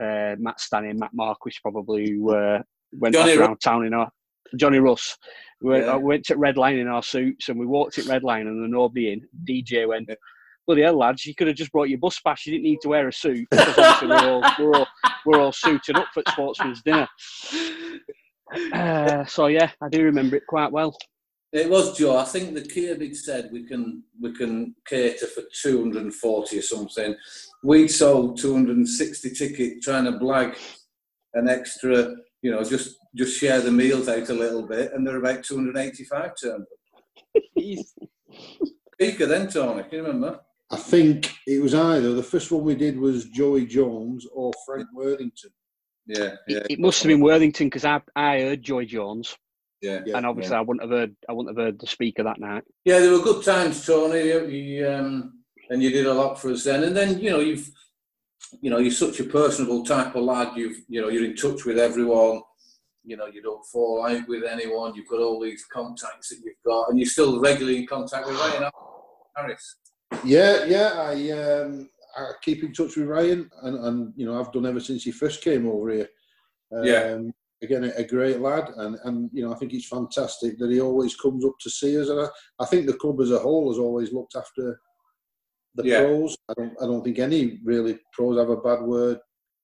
uh, 0.01 0.35
Matt 0.37 0.59
Stanley, 0.59 0.93
Matt 0.93 1.11
Marquis 1.13 1.57
probably 1.61 2.11
who 2.11 2.33
uh, 2.33 2.61
went 2.93 3.15
Johnny 3.15 3.31
back 3.31 3.39
Ru- 3.39 3.45
around 3.45 3.57
town 3.57 3.85
in 3.85 3.93
our 3.93 4.09
Johnny 4.55 4.79
Russ. 4.79 5.17
We 5.61 5.71
went, 5.71 5.85
Yeah. 5.85 5.93
I 5.93 5.95
went 5.97 6.25
to 6.25 6.37
Red 6.37 6.57
Line 6.57 6.77
in 6.77 6.87
our 6.87 7.03
suits 7.03 7.49
and 7.49 7.59
we 7.59 7.65
walked 7.65 7.97
at 7.97 8.05
Red 8.05 8.23
Line 8.23 8.47
and 8.47 8.61
there 8.61 8.69
nobody 8.69 9.11
in. 9.11 9.21
DJ 9.47 9.87
went, 9.87 10.09
bloody 10.65 10.83
hell, 10.83 10.97
lads, 10.97 11.25
you 11.25 11.35
could 11.35 11.47
have 11.47 11.55
just 11.55 11.71
brought 11.71 11.89
your 11.89 11.99
bus 11.99 12.19
pass. 12.19 12.45
You 12.45 12.53
didn't 12.53 12.63
need 12.63 12.81
to 12.81 12.89
wear 12.89 13.07
a 13.07 13.13
suit 13.13 13.47
because 13.51 13.77
obviously 13.77 14.07
we're 14.07 14.31
all, 14.31 14.51
we're 14.59 14.73
all, 14.75 14.87
we're 15.25 15.39
all 15.41 15.51
suited 15.51 15.97
up 15.97 16.07
for 16.13 16.23
Sportsman's 16.29 16.81
dinner. 16.81 17.07
Uh, 18.73 19.23
so 19.25 19.45
yeah, 19.45 19.69
I 19.79 19.89
do 19.89 20.03
remember 20.03 20.35
it 20.35 20.41
quite 20.47 20.71
well. 20.71 20.97
It 21.51 21.69
was 21.69 21.97
Joe. 21.97 22.17
I 22.17 22.25
think 22.25 22.53
the 22.53 22.61
Kirby 22.61 23.13
said 23.15 23.49
we 23.51 23.63
can 23.63 24.03
we 24.21 24.33
can 24.33 24.75
cater 24.87 25.25
for 25.25 25.41
240 25.61 26.59
or 26.59 26.61
something. 26.61 27.15
We'd 27.63 27.87
sold 27.87 28.39
260 28.39 29.29
tickets, 29.31 29.85
trying 29.85 30.05
to 30.05 30.11
blag 30.11 30.55
an 31.33 31.49
extra, 31.49 32.15
you 32.43 32.51
know, 32.51 32.63
just 32.63 32.97
just 33.15 33.39
share 33.39 33.61
the 33.61 33.71
meals 33.71 34.07
out 34.07 34.29
a 34.29 34.33
little 34.33 34.67
bit, 34.67 34.93
and 34.93 35.05
there 35.05 35.13
were 35.13 35.19
about 35.19 35.43
285 35.43 36.31
turned 36.39 36.61
up. 36.61 37.85
Speaker 38.93 39.25
then, 39.25 39.49
Tony. 39.49 39.83
Can 39.83 39.91
you 39.91 40.05
remember? 40.05 40.39
I 40.71 40.77
think 40.77 41.33
it 41.47 41.63
was 41.63 41.73
either 41.73 42.13
the 42.13 42.21
first 42.21 42.51
one 42.51 42.63
we 42.63 42.75
did 42.75 42.99
was 42.99 43.25
Joey 43.25 43.65
Jones 43.65 44.27
or 44.31 44.51
Frank 44.67 44.87
Worthington. 44.93 45.49
Yeah, 46.05 46.35
yeah. 46.47 46.59
It, 46.59 46.71
it 46.71 46.79
must 46.79 47.01
have 47.01 47.07
been 47.07 47.21
Worthington 47.21 47.67
because 47.67 47.85
I, 47.85 48.01
I 48.15 48.41
heard 48.41 48.61
Joey 48.61 48.85
Jones 48.85 49.35
Yeah, 49.81 50.01
Yeah, 50.05 50.17
and 50.17 50.25
obviously 50.25 50.55
I 50.55 50.61
wouldn't 50.61 50.81
have 50.81 50.97
heard 50.97 51.15
I 51.29 51.33
wouldn't 51.33 51.57
have 51.57 51.65
heard 51.65 51.79
the 51.79 51.87
speaker 51.87 52.23
that 52.23 52.39
night. 52.39 52.63
Yeah, 52.85 52.99
they 52.99 53.09
were 53.09 53.19
good 53.19 53.43
times, 53.43 53.85
Tony. 53.85 54.27
You, 54.27 54.47
you, 54.47 54.89
um, 54.89 55.39
and 55.69 55.81
you 55.81 55.89
did 55.89 56.05
a 56.05 56.13
lot 56.13 56.39
for 56.39 56.51
us 56.51 56.63
then. 56.63 56.83
And 56.83 56.95
then 56.95 57.19
you 57.19 57.29
know 57.29 57.39
you've, 57.39 57.69
you 58.61 58.69
know, 58.69 58.79
you're 58.79 58.91
such 58.91 59.19
a 59.19 59.25
personable 59.25 59.85
type 59.85 60.15
of 60.15 60.23
lad. 60.23 60.57
You've, 60.57 60.77
you 60.87 61.01
know, 61.01 61.09
you're 61.09 61.25
in 61.25 61.35
touch 61.35 61.65
with 61.65 61.77
everyone. 61.77 62.41
You 63.03 63.17
know, 63.17 63.27
you 63.27 63.41
don't 63.41 63.65
fall 63.65 64.05
out 64.05 64.27
with 64.27 64.43
anyone. 64.43 64.93
You've 64.95 65.07
got 65.07 65.21
all 65.21 65.39
these 65.41 65.65
contacts 65.65 66.29
that 66.29 66.41
you've 66.43 66.55
got, 66.65 66.89
and 66.89 66.99
you're 66.99 67.07
still 67.07 67.39
regularly 67.39 67.79
in 67.79 67.87
contact 67.87 68.27
with 68.27 68.37
Ryan 68.37 68.69
Harris. 69.35 69.75
Yeah, 70.25 70.65
yeah. 70.65 70.91
I 70.95 71.31
um, 71.31 71.89
I 72.17 72.31
keep 72.41 72.63
in 72.63 72.73
touch 72.73 72.97
with 72.97 73.07
Ryan, 73.07 73.49
and, 73.63 73.85
and 73.85 74.13
you 74.15 74.25
know 74.25 74.39
I've 74.39 74.51
done 74.51 74.65
ever 74.65 74.79
since 74.79 75.03
he 75.03 75.11
first 75.11 75.41
came 75.41 75.67
over 75.67 75.89
here. 75.89 76.09
Um, 76.75 76.83
Yeah. 76.83 77.19
Again, 77.61 77.83
a, 77.83 78.03
great 78.05 78.39
lad, 78.39 78.69
and, 78.77 78.97
and 79.03 79.29
you 79.33 79.43
know 79.43 79.53
I 79.53 79.57
think 79.57 79.73
it's 79.73 79.87
fantastic 79.87 80.57
that 80.59 80.71
he 80.71 80.79
always 80.79 81.15
comes 81.15 81.43
up 81.43 81.55
to 81.59 81.69
see 81.69 81.99
us, 81.99 82.07
and 82.07 82.21
I, 82.21 82.27
I 82.61 82.65
think 82.65 82.85
the 82.85 82.93
club 82.93 83.19
as 83.19 83.31
a 83.31 83.39
whole 83.39 83.69
has 83.69 83.77
always 83.77 84.13
looked 84.13 84.35
after 84.35 84.79
the 85.75 85.85
Yeah. 85.85 85.99
pros. 85.99 86.37
I 86.47 86.53
don't 86.57 86.73
I 86.81 86.85
don't 86.85 87.03
think 87.03 87.19
any 87.19 87.59
really 87.65 87.99
pros 88.13 88.39
have 88.39 88.49
a 88.49 88.57
bad 88.57 88.81
word 88.81 89.19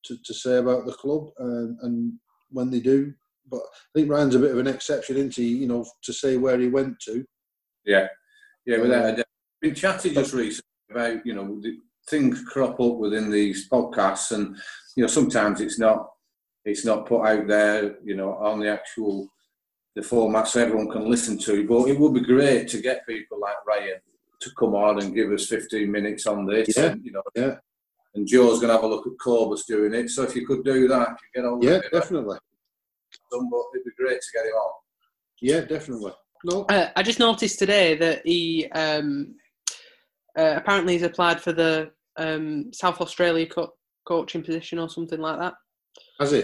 to, 0.06 0.18
to 0.24 0.34
say 0.34 0.58
about 0.58 0.86
the 0.86 0.92
club, 0.92 1.30
and, 1.40 1.78
and 1.84 2.14
when 2.50 2.70
they 2.70 2.82
do, 2.82 3.14
but 3.50 3.62
I 3.62 4.00
think 4.00 4.10
Ryan's 4.10 4.36
a 4.36 4.40
bit 4.40 4.52
of 4.52 4.58
an 4.58 4.68
exception, 4.68 5.18
isn't 5.18 5.36
he? 5.36 5.48
You 5.48 5.68
know, 5.68 5.86
to 6.04 6.14
say 6.14 6.38
where 6.38 6.60
he 6.60 6.68
went 6.68 7.00
to. 7.02 7.24
Yeah, 7.86 8.08
yeah. 8.66 8.80
Without 8.80 9.06
a 9.06 9.10
um, 9.10 9.16
doubt. 9.16 9.26
Been 9.62 9.76
chatting 9.76 10.14
just 10.14 10.34
recently 10.34 10.64
about 10.92 11.26
you 11.26 11.34
know 11.34 11.60
the 11.62 11.78
things 12.10 12.44
crop 12.44 12.80
up 12.80 12.98
within 12.98 13.32
these 13.32 13.70
podcasts, 13.70 14.32
and 14.32 14.58
you 14.96 15.04
know 15.04 15.08
sometimes 15.08 15.62
it's 15.62 15.80
not 15.80 16.10
it's 16.66 16.84
not 16.84 17.06
put 17.06 17.24
out 17.24 17.48
there, 17.48 17.96
you 18.04 18.16
know, 18.16 18.34
on 18.34 18.60
the 18.60 18.70
actual 18.70 19.30
the 19.96 20.02
format 20.02 20.48
so 20.48 20.62
everyone 20.62 20.92
can 20.92 21.10
listen 21.10 21.38
to. 21.38 21.66
But 21.66 21.88
it 21.88 21.98
would 21.98 22.14
be 22.14 22.22
great 22.22 22.68
to 22.70 22.82
get 22.82 23.08
people 23.08 23.40
like 23.40 23.66
Ryan 23.66 24.00
to 24.42 24.52
come 24.60 24.76
on 24.76 25.02
and 25.02 25.16
give 25.16 25.32
us 25.32 25.48
15 25.48 25.90
minutes 25.90 26.28
on 26.28 26.46
this. 26.46 26.76
Yeah, 26.76 26.88
and, 26.88 27.06
you 27.06 27.12
know, 27.14 27.24
yeah. 27.36 27.56
And 28.14 28.28
Joe's 28.28 28.60
going 28.60 28.70
to 28.70 28.74
have 28.74 28.84
a 28.84 28.88
look 28.88 29.08
at 29.08 29.14
Corbus 29.24 29.66
doing 29.68 29.94
it. 29.94 30.10
So 30.10 30.24
if 30.24 30.36
you 30.36 30.46
could 30.46 30.64
do 30.66 30.88
that, 30.88 31.10
you 31.10 31.42
get 31.42 31.48
all 31.48 31.64
Yeah, 31.64 31.80
definitely. 31.92 32.38
Done, 33.32 33.50
but 33.50 33.64
it'd 33.74 33.86
be 33.86 33.92
great 33.98 34.20
to 34.20 34.28
get 34.34 34.46
him 34.46 34.54
on. 34.54 34.74
Yeah, 35.42 35.62
definitely. 35.62 36.12
No, 36.44 36.64
Uh, 36.70 36.90
I 36.96 37.04
just 37.04 37.20
noticed 37.20 37.60
today 37.60 37.96
that 37.96 38.22
he 38.26 38.70
um, 38.72 39.36
uh, 40.38 40.54
apparently 40.58 40.94
he's 40.94 41.04
applied 41.04 41.42
for 41.42 41.54
the 41.54 41.92
um, 42.18 42.72
South 42.74 43.02
Australia 43.02 43.48
co- 43.48 43.74
coaching 44.06 44.44
position 44.44 44.80
or 44.80 44.90
something 44.90 45.20
like 45.20 45.40
that. 45.40 45.54
Has 46.20 46.32
he? 46.32 46.44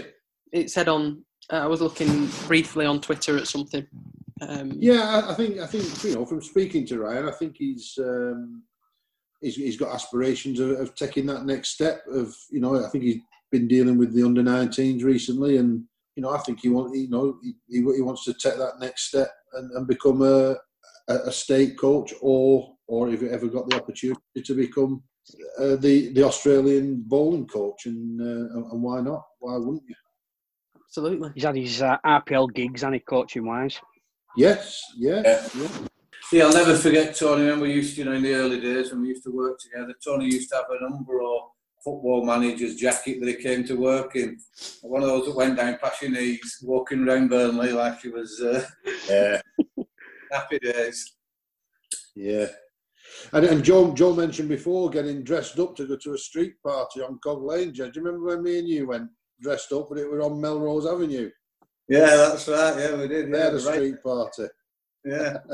It 0.52 0.72
said 0.72 0.88
on. 0.90 1.24
Uh, 1.52 1.58
I 1.58 1.68
was 1.68 1.82
looking 1.82 2.28
briefly 2.48 2.86
on 2.86 3.02
Twitter 3.02 3.38
at 3.38 3.48
something. 3.48 3.86
Um, 4.42 4.72
Yeah, 4.76 5.24
I- 5.28 5.34
think 5.34 5.60
I 5.60 5.68
think 5.68 6.04
you 6.04 6.16
know 6.16 6.26
from 6.26 6.42
speaking 6.42 6.86
to 6.88 7.00
Ryan, 7.00 7.28
I 7.28 7.32
think 7.32 7.56
he's 7.58 7.98
um, 8.00 8.64
he's, 9.42 9.56
he's 9.56 9.78
got 9.78 9.94
aspirations 9.94 10.60
of, 10.60 10.72
of 10.72 10.96
taking 10.96 11.26
that 11.28 11.46
next 11.46 11.70
step. 11.70 12.04
Of 12.08 12.36
you 12.50 12.60
know, 12.62 12.84
I 12.84 12.90
think 12.90 13.04
he's 13.04 13.22
been 13.52 13.68
dealing 13.68 13.98
with 13.98 14.14
the 14.14 14.24
under 14.24 14.42
19s 14.42 15.04
recently, 15.04 15.58
and 15.58 15.84
you 16.16 16.24
know, 16.24 16.30
I 16.30 16.40
think 16.40 16.60
he 16.62 16.70
want 16.70 16.96
you 16.96 17.10
know 17.10 17.38
he, 17.44 17.54
he 17.68 17.78
he 17.96 18.02
wants 18.02 18.24
to 18.26 18.34
take 18.34 18.58
that 18.58 18.80
next 18.80 19.08
step 19.10 19.30
and, 19.54 19.72
and 19.72 19.88
become 19.88 20.22
a, 20.22 20.56
a 21.10 21.16
a 21.26 21.32
state 21.32 21.78
coach, 21.78 22.14
or 22.22 22.76
or 22.88 23.10
if 23.10 23.22
he 23.22 23.28
ever 23.28 23.48
got 23.48 23.70
the 23.70 23.76
opportunity 23.78 24.22
to 24.44 24.54
become 24.54 25.04
uh, 25.60 25.76
the 25.78 26.10
the 26.14 26.24
Australian 26.24 27.02
bowling 27.08 27.48
coach, 27.48 27.86
and 27.86 28.20
uh, 28.22 28.54
and- 28.56 28.72
and 28.72 28.82
why 28.82 29.02
not? 29.02 29.24
Why 29.40 29.58
wouldn't 29.58 29.84
you? 29.88 29.96
absolutely. 30.86 31.30
He's 31.36 31.44
had 31.46 31.56
his 31.56 31.82
uh, 31.82 31.98
RPL 32.06 32.54
gigs 32.54 32.84
and 32.84 32.94
he 32.96 33.00
coaching 33.00 33.46
wise. 33.46 33.80
Yes, 34.36 34.82
yeah, 34.98 35.22
Yeah. 35.26 35.48
yeah. 35.56 35.68
Yeah, 36.34 36.46
I'll 36.46 36.54
never 36.54 36.76
forget 36.76 37.14
Tony. 37.16 37.46
When 37.46 37.60
we 37.60 37.74
used, 37.74 37.96
to, 37.96 38.00
you 38.02 38.06
know, 38.06 38.14
in 38.14 38.24
the 38.24 38.34
early 38.34 38.60
days 38.62 38.92
when 38.92 39.02
we 39.02 39.10
used 39.10 39.24
to 39.24 39.32
work 39.32 39.60
together, 39.60 39.94
Tony 40.06 40.26
used 40.26 40.50
to 40.50 40.56
have 40.58 40.66
a 40.70 40.90
number 40.90 41.22
of 41.22 41.40
football 41.84 42.24
manager's 42.26 42.76
jacket 42.76 43.20
that 43.20 43.28
he 43.28 43.36
came 43.36 43.66
to 43.66 43.76
work 43.76 44.16
in. 44.16 44.38
One 44.82 45.02
of 45.02 45.10
those 45.10 45.26
that 45.26 45.36
went 45.36 45.58
down 45.58 45.78
past 45.82 46.02
your 46.02 46.12
knees, 46.12 46.60
walking 46.64 47.06
around 47.06 47.30
Burnley 47.30 47.74
like 47.74 48.00
he 48.02 48.10
was 48.10 48.40
uh, 48.40 48.66
yeah. 49.10 49.42
happy 50.32 50.60
days. 50.60 51.16
Yeah. 52.16 52.48
And, 53.34 53.46
and 53.46 53.64
Joe, 53.64 53.94
Joe 53.94 54.14
mentioned 54.16 54.50
before 54.50 54.90
getting 54.90 55.24
dressed 55.24 55.60
up 55.60 55.76
to 55.76 55.88
go 55.88 55.96
to 55.98 56.14
a 56.14 56.18
street 56.18 56.54
party 56.66 57.02
on 57.02 57.20
Cog 57.24 57.44
Lane. 57.44 57.72
Do 57.72 57.84
you 57.86 57.92
remember 58.02 58.28
when 58.28 58.44
me 58.44 58.60
and 58.60 58.68
you 58.68 58.88
went 58.88 59.10
dressed 59.42 59.72
up, 59.72 59.88
but 59.90 59.98
it 59.98 60.10
was 60.10 60.24
on 60.24 60.40
Melrose 60.40 60.86
Avenue? 60.86 61.30
Yeah, 61.88 62.16
that's 62.16 62.48
right. 62.48 62.78
Yeah, 62.78 62.96
we 62.96 63.08
did. 63.08 63.32
They 63.32 63.38
Yeah, 63.38 63.44
had 63.46 63.54
a 63.54 63.58
right. 63.58 63.64
street 63.76 64.04
party. 64.04 64.48
Yeah. 65.06 65.38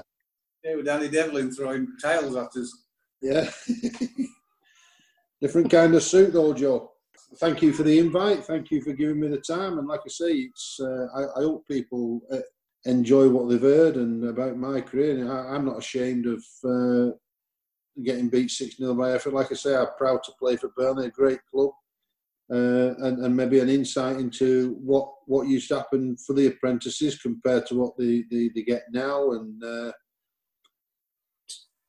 Yeah, 0.64 0.76
with 0.76 0.86
Danny 0.86 1.08
Devlin 1.08 1.52
throwing 1.52 1.88
tails 2.02 2.36
at 2.36 2.54
us. 2.58 2.84
Yeah. 3.22 3.50
Different 5.42 5.70
kind 5.70 5.94
of 5.96 6.04
suit, 6.04 6.34
though, 6.34 6.54
Joe. 6.54 6.92
Thank 7.38 7.62
you 7.62 7.72
for 7.72 7.84
the 7.84 8.00
invite. 8.00 8.44
Thank 8.44 8.72
you 8.72 8.82
for 8.82 8.94
giving 8.94 9.20
me 9.20 9.28
the 9.28 9.38
time. 9.38 9.78
And 9.78 9.88
like 9.88 10.02
I 10.06 10.10
say, 10.10 10.32
it's 10.32 10.80
uh, 10.82 11.08
I, 11.16 11.40
I 11.40 11.44
hope 11.44 11.68
people 11.68 12.22
uh, 12.32 12.40
enjoy 12.86 13.30
what 13.30 13.50
they've 13.50 13.62
heard 13.62 13.96
and 13.98 14.26
about 14.28 14.58
my 14.58 14.82
career. 14.82 15.20
And 15.20 15.32
I, 15.32 15.56
I'm 15.56 15.66
not 15.66 15.78
ashamed 15.78 16.26
of 16.26 16.44
uh, 16.66 17.16
getting 18.04 18.30
beat 18.30 18.52
6 18.52 18.78
0 18.78 18.94
by 18.94 19.10
Hereford. 19.10 19.34
Like 19.34 19.52
I 19.52 19.56
say, 19.56 19.76
I'm 19.76 19.88
proud 19.98 20.24
to 20.24 20.32
play 20.40 20.56
for 20.56 20.72
Burnley, 20.78 21.08
a 21.08 21.12
great 21.12 21.40
club. 21.52 21.72
Uh, 22.50 22.96
and, 23.00 23.26
and 23.26 23.36
maybe 23.36 23.60
an 23.60 23.68
insight 23.68 24.16
into 24.16 24.78
what, 24.82 25.12
what 25.26 25.50
used 25.50 25.68
to 25.68 25.76
happen 25.76 26.16
for 26.16 26.34
the 26.34 26.48
apprentices 26.48 27.20
compared 27.20 27.66
to 27.66 27.76
what 27.76 27.98
they, 27.98 28.24
they, 28.32 28.50
they 28.56 28.62
get 28.62 28.84
now. 28.94 29.32
And 29.32 29.62
uh, 29.62 29.92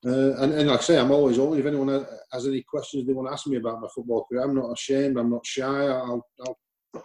uh, 0.06 0.36
and, 0.43 0.52
and 0.55 0.68
like 0.68 0.78
I 0.78 0.82
say, 0.82 0.98
I'm 0.98 1.10
always 1.10 1.39
open. 1.39 1.59
If 1.59 1.66
anyone 1.66 2.06
has 2.32 2.47
any 2.47 2.62
questions 2.62 3.06
they 3.06 3.12
want 3.12 3.28
to 3.28 3.32
ask 3.32 3.47
me 3.47 3.56
about 3.56 3.80
my 3.80 3.89
football 3.93 4.24
career, 4.24 4.44
I'm 4.44 4.55
not 4.55 4.72
ashamed. 4.72 5.18
I'm 5.18 5.30
not 5.30 5.44
shy. 5.44 5.64
I'll, 5.64 6.24
I'll 6.47 6.59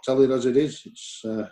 tell 0.04 0.22
it 0.22 0.30
as 0.30 0.46
it 0.46 0.56
is. 0.56 0.82
It's 0.84 1.22
uh, 1.24 1.48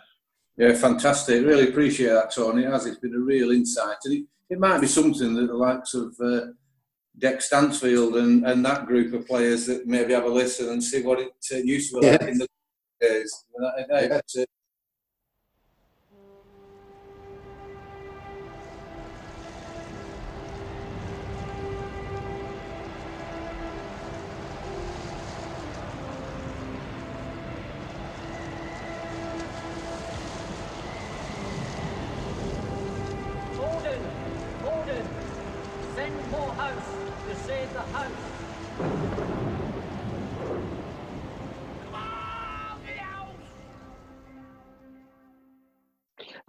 Yeah, 0.57 0.73
fantastic. 0.73 1.45
Really 1.45 1.69
appreciate 1.69 2.09
that, 2.09 2.33
Tony. 2.33 2.63
Has. 2.63 2.85
It's 2.85 2.99
been 2.99 3.15
a 3.15 3.19
real 3.19 3.51
insight. 3.51 3.97
And 4.05 4.13
it, 4.15 4.25
it 4.51 4.59
might 4.59 4.79
be 4.79 4.87
something 4.87 5.33
that 5.33 5.47
the 5.47 5.53
likes 5.53 5.93
of 5.93 6.15
uh, 6.23 6.47
Deck 7.17 7.41
Stansfield 7.41 8.15
and, 8.15 8.45
and 8.45 8.65
that 8.65 8.85
group 8.85 9.13
of 9.13 9.27
players 9.27 9.65
that 9.67 9.85
maybe 9.85 10.13
have 10.13 10.25
a 10.25 10.29
listen 10.29 10.69
and 10.69 10.83
see 10.83 11.01
what 11.03 11.19
it 11.19 11.33
uh, 11.51 11.57
used 11.57 11.93
to 11.93 11.99
be 11.99 12.11
like 12.11 12.21
in 12.21 12.37
the 12.37 12.47
days. 12.99 13.45
Without 13.53 13.79
a 13.79 14.07
doubt. 14.07 14.23
Yeah. 14.35 14.45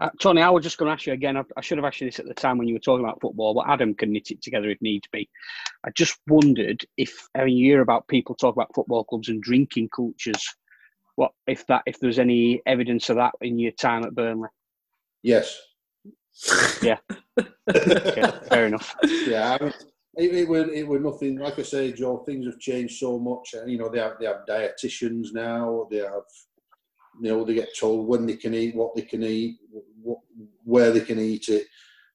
Uh, 0.05 0.11
Tony, 0.21 0.43
I 0.43 0.51
was 0.51 0.63
just 0.63 0.77
going 0.77 0.89
to 0.89 0.93
ask 0.93 1.07
you 1.07 1.15
again. 1.15 1.39
I, 1.39 1.45
I 1.57 1.63
should 1.63 1.79
have 1.79 1.85
asked 1.87 1.99
you 2.03 2.07
this 2.07 2.19
at 2.19 2.27
the 2.27 2.35
time 2.35 2.59
when 2.59 2.69
you 2.69 2.75
were 2.75 2.81
talking 2.81 3.03
about 3.03 3.23
football, 3.23 3.55
but 3.55 3.71
Adam 3.71 3.95
can 3.95 4.13
knit 4.13 4.31
it 4.31 4.43
together 4.43 4.69
if 4.69 4.83
need 4.83 5.07
be. 5.13 5.31
I 5.83 5.91
just 5.95 6.19
wondered 6.29 6.85
if 6.99 7.27
I 7.35 7.47
mean, 7.47 7.57
you 7.57 7.73
hear 7.73 7.81
about 7.81 8.07
people 8.09 8.35
talk 8.35 8.55
about 8.55 8.75
football 8.75 9.05
clubs 9.05 9.31
and 9.31 9.43
drinking 9.43 9.89
cultures. 9.97 10.47
What 11.17 11.33
if 11.47 11.67
that? 11.69 11.85
If 11.87 12.01
there's 12.01 12.19
any 12.19 12.61
evidence 12.67 13.09
of 13.09 13.17
that 13.17 13.33
in 13.41 13.59
your 13.59 13.73
time 13.73 14.05
at 14.05 14.15
Burnley? 14.15 14.49
Yes. 15.23 15.59
Okay, 17.67 18.31
fair 18.51 18.67
enough. 18.67 18.95
yeah, 19.27 19.57
I 19.59 19.65
mean, 19.65 19.73
it, 20.17 20.35
it 20.35 20.49
were 20.49 20.71
it 20.71 20.87
were 20.87 21.01
nothing. 21.01 21.39
Like 21.39 21.59
I 21.59 21.63
say, 21.63 21.93
Joe, 21.93 22.19
things 22.19 22.45
have 22.45 22.59
changed 22.61 22.99
so 22.99 23.19
much. 23.19 23.55
You 23.67 23.79
know, 23.79 23.89
they 23.89 24.01
have 24.01 24.19
they 24.21 24.27
have 24.27 24.45
dietitians 24.47 25.29
now. 25.33 25.89
They 25.91 25.99
have, 25.99 26.29
you 27.21 27.31
know, 27.31 27.45
they 27.45 27.55
get 27.55 27.77
told 27.79 28.07
when 28.07 28.27
they 28.27 28.37
can 28.37 28.55
eat, 28.55 28.75
what 28.75 28.95
they 28.95 29.03
can 29.03 29.23
eat, 29.23 29.59
what, 30.03 30.19
where 30.65 30.91
they 30.91 31.01
can 31.01 31.19
eat 31.19 31.49
it. 31.49 31.67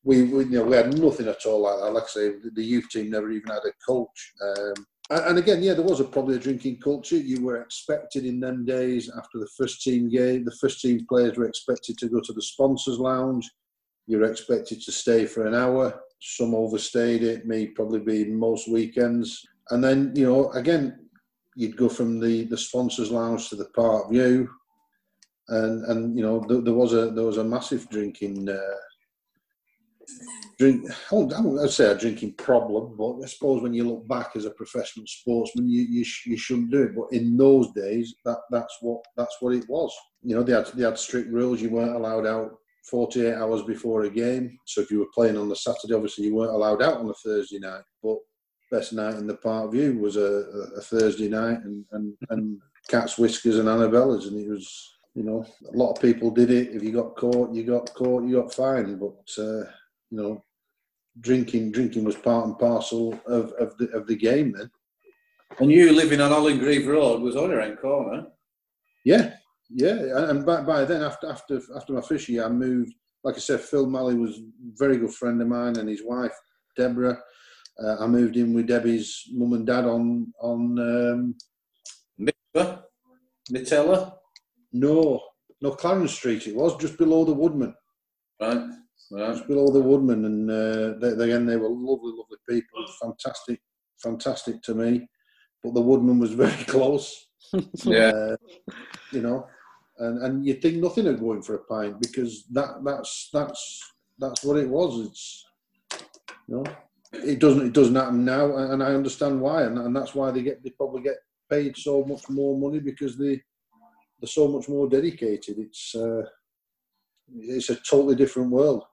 We, 0.03 0.23
we 0.23 0.45
you 0.45 0.51
know 0.51 0.63
we 0.63 0.75
had 0.75 0.97
nothing 0.97 1.27
at 1.27 1.45
all 1.45 1.61
like 1.61 1.79
that. 1.79 1.93
Like 1.93 2.03
I 2.03 2.07
say, 2.07 2.31
the, 2.53 2.63
youth 2.63 2.89
team 2.89 3.09
never 3.09 3.29
even 3.31 3.49
had 3.49 3.59
a 3.65 3.71
coach. 3.85 4.33
Um, 4.41 4.85
and, 5.11 5.39
again, 5.39 5.63
yeah, 5.63 5.73
there 5.73 5.83
was 5.83 5.99
a, 5.99 6.03
probably 6.03 6.35
a 6.35 6.39
drinking 6.39 6.79
culture. 6.81 7.17
You 7.17 7.43
were 7.43 7.61
expected 7.61 8.25
in 8.25 8.39
them 8.39 8.63
days 8.63 9.09
after 9.09 9.39
the 9.39 9.49
first 9.57 9.81
team 9.81 10.07
game. 10.07 10.45
The 10.45 10.55
first 10.61 10.81
team 10.81 11.03
players 11.09 11.35
were 11.35 11.47
expected 11.47 11.97
to 11.97 12.09
go 12.09 12.19
to 12.21 12.31
the 12.31 12.41
sponsors 12.43 12.99
lounge. 12.99 13.49
You're 14.05 14.25
expected 14.25 14.81
to 14.83 14.91
stay 14.91 15.25
for 15.25 15.47
an 15.47 15.55
hour. 15.55 15.99
Some 16.21 16.53
overstayed 16.53 17.23
it, 17.23 17.47
me 17.47 17.67
probably 17.67 17.99
be 17.99 18.25
most 18.25 18.69
weekends. 18.69 19.43
And 19.71 19.83
then, 19.83 20.13
you 20.15 20.25
know, 20.27 20.51
again, 20.51 21.09
you'd 21.55 21.77
go 21.77 21.89
from 21.89 22.19
the, 22.19 22.43
the 22.45 22.57
sponsors 22.57 23.09
lounge 23.11 23.49
to 23.49 23.55
the 23.55 23.69
park 23.75 24.11
view. 24.11 24.49
And, 25.49 25.85
and 25.85 26.17
you 26.17 26.23
know, 26.23 26.45
there, 26.47 26.61
there 26.61 26.73
was 26.73 26.93
a 26.93 27.11
there 27.11 27.25
was 27.25 27.37
a 27.37 27.43
massive 27.43 27.89
drinking 27.89 28.49
uh, 28.49 28.59
drink. 30.57 30.85
I 31.11 31.15
won't, 31.15 31.59
I 31.59 31.67
say 31.67 31.91
a 31.91 31.97
drinking 31.97 32.33
problem, 32.33 32.95
but 32.97 33.23
I 33.23 33.27
suppose 33.27 33.61
when 33.61 33.73
you 33.73 33.83
look 33.85 34.07
back 34.07 34.31
as 34.35 34.45
a 34.45 34.51
professional 34.51 35.05
sportsman, 35.07 35.69
you 35.69 35.81
you, 35.81 36.03
sh- 36.03 36.27
you 36.27 36.37
shouldn't 36.37 36.71
do 36.71 36.83
it. 36.83 36.95
But 36.95 37.11
in 37.11 37.37
those 37.37 37.71
days, 37.71 38.15
that 38.25 38.39
that's 38.51 38.77
what 38.81 39.03
that's 39.17 39.35
what 39.39 39.55
it 39.55 39.67
was. 39.67 39.93
You 40.23 40.35
know, 40.35 40.43
they 40.43 40.53
had 40.53 40.67
they 40.67 40.83
had 40.83 40.97
strict 40.97 41.31
rules. 41.31 41.61
You 41.61 41.69
weren't 41.69 41.95
allowed 41.95 42.27
out 42.27 42.51
48 42.89 43.33
hours 43.35 43.63
before 43.63 44.03
a 44.03 44.09
game. 44.09 44.57
So 44.65 44.81
if 44.81 44.91
you 44.91 44.99
were 44.99 45.13
playing 45.13 45.37
on 45.37 45.49
the 45.49 45.55
Saturday, 45.55 45.93
obviously 45.93 46.25
you 46.25 46.35
weren't 46.35 46.53
allowed 46.53 46.81
out 46.81 46.97
on 46.97 47.09
a 47.09 47.13
Thursday 47.13 47.59
night. 47.59 47.83
But 48.03 48.17
best 48.71 48.93
night 48.93 49.15
in 49.15 49.27
the 49.27 49.35
Park 49.35 49.71
View 49.71 49.97
was 49.99 50.17
a, 50.17 50.21
a, 50.21 50.77
a 50.77 50.81
Thursday 50.81 51.27
night, 51.27 51.59
and 51.63 51.85
and 51.91 52.13
and 52.29 52.59
cats, 52.87 53.17
whiskers, 53.17 53.57
and 53.57 53.67
Annabella's, 53.67 54.27
and 54.27 54.39
it 54.39 54.49
was. 54.49 54.95
You 55.19 55.25
know, 55.25 55.45
a 55.67 55.75
lot 55.75 55.91
of 55.91 56.01
people 56.01 56.31
did 56.31 56.49
it. 56.49 56.69
If 56.73 56.81
you 56.81 56.93
got 56.93 57.17
caught, 57.17 57.53
you 57.53 57.65
got 57.65 57.93
caught, 57.93 58.23
you 58.23 58.41
got 58.41 58.53
fined. 58.53 59.01
But 59.01 59.29
uh, 59.37 59.65
you 60.11 60.17
know, 60.17 60.45
drinking 61.19 61.73
drinking 61.73 62.05
was 62.05 62.15
part 62.15 62.45
and 62.45 62.57
parcel 62.57 63.19
of, 63.27 63.51
of 63.59 63.77
the 63.77 63.89
of 63.89 64.07
the 64.07 64.15
game 64.15 64.53
then. 64.57 64.71
and 65.59 65.69
you 65.69 65.91
living 65.91 66.21
on 66.21 66.31
Hollingreave 66.31 66.87
Road 66.87 67.21
was 67.21 67.35
on 67.35 67.49
your 67.49 67.61
own 67.61 67.75
corner. 67.75 68.27
Yeah, 69.03 69.33
yeah. 69.69 70.29
And 70.29 70.45
by, 70.45 70.61
by 70.61 70.85
then, 70.85 71.03
after 71.03 71.27
after 71.27 71.59
after 71.75 71.91
my 71.91 72.01
first 72.01 72.29
year, 72.29 72.45
I 72.45 72.49
moved. 72.49 72.93
Like 73.25 73.35
I 73.35 73.39
said, 73.39 73.59
Phil 73.59 73.87
Malley 73.87 74.15
was 74.15 74.37
a 74.37 74.43
very 74.77 74.95
good 74.95 75.13
friend 75.13 75.41
of 75.41 75.49
mine, 75.49 75.75
and 75.79 75.89
his 75.89 76.01
wife 76.01 76.31
Deborah. 76.77 77.19
Uh, 77.77 77.97
I 77.99 78.07
moved 78.07 78.37
in 78.37 78.53
with 78.53 78.67
Debbie's 78.67 79.25
mum 79.33 79.51
and 79.51 79.67
dad 79.67 79.83
on 79.83 80.33
on 80.39 80.79
um, 80.79 81.35
Mitzvah, 82.17 82.85
Nutella. 83.51 84.18
No 84.71 85.21
no 85.61 85.71
Clarence 85.71 86.13
Street. 86.13 86.47
It 86.47 86.55
was 86.55 86.77
just 86.77 86.97
below 86.97 87.25
the 87.25 87.33
Woodman, 87.33 87.73
Right, 88.39 88.69
right. 89.11 89.33
just 89.33 89.47
below 89.47 89.71
the 89.71 89.81
Woodman, 89.81 90.25
and 90.25 90.49
uh, 90.49 90.99
they, 90.99 91.15
they, 91.15 91.25
again 91.25 91.45
they 91.45 91.57
were 91.57 91.69
lovely, 91.69 92.13
lovely 92.15 92.37
people, 92.47 92.85
fantastic, 93.01 93.61
fantastic 94.01 94.61
to 94.63 94.75
me. 94.75 95.07
But 95.63 95.73
the 95.73 95.81
Woodman 95.81 96.19
was 96.19 96.31
very 96.45 96.63
close. 96.65 97.25
Yeah. 97.83 98.09
Uh, 98.11 98.35
you 99.11 99.21
know, 99.21 99.47
and 99.97 100.21
and 100.23 100.45
you 100.45 100.53
think 100.55 100.75
nothing 100.77 101.07
of 101.07 101.19
going 101.19 101.41
for 101.41 101.55
a 101.55 101.63
pint 101.63 101.99
because 101.99 102.45
that 102.51 102.83
that's 102.85 103.29
that's 103.33 103.81
that's 104.19 104.43
what 104.43 104.57
it 104.57 104.69
was. 104.69 105.07
It's 105.07 105.45
you 106.47 106.55
know, 106.57 106.63
it 107.13 107.39
doesn't 107.39 107.67
it 107.67 107.73
doesn't 107.73 107.95
happen 107.95 108.23
now, 108.23 108.55
and 108.57 108.73
and 108.73 108.83
I 108.83 108.93
understand 108.93 109.41
why, 109.41 109.63
and, 109.63 109.77
and 109.79 109.95
that's 109.95 110.13
why 110.13 110.29
they 110.31 110.43
get 110.43 110.63
they 110.63 110.69
probably 110.71 111.01
get 111.01 111.17
paid 111.49 111.75
so 111.75 112.03
much 112.05 112.29
more 112.29 112.57
money 112.57 112.79
because 112.79 113.17
they 113.17 113.41
they're 114.19 114.27
so 114.27 114.47
much 114.47 114.67
more 114.67 114.87
dedicated. 114.89 115.57
It's 115.59 115.95
uh, 115.95 116.23
it's 117.37 117.69
a 117.69 117.75
totally 117.75 118.15
different 118.15 118.51
world. 118.51 118.83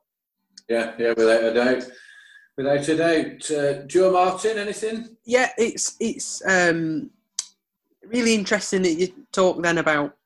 Yeah, 0.69 0.95
yeah, 0.99 1.15
without 1.17 1.45
a 1.45 1.55
doubt. 1.55 1.89
Without 2.57 2.89
a 2.89 2.97
doubt. 2.97 3.51
Uh, 3.51 3.87
Joe 3.87 4.13
Martin, 4.13 4.59
anything? 4.59 5.17
yeah, 5.25 5.51
it's 5.59 5.97
it's 6.01 6.43
um, 6.47 7.11
really 8.07 8.35
interesting 8.35 8.83
that 8.83 8.95
you 8.95 9.09
talk 9.33 9.63
then 9.63 9.79
about 9.79 10.17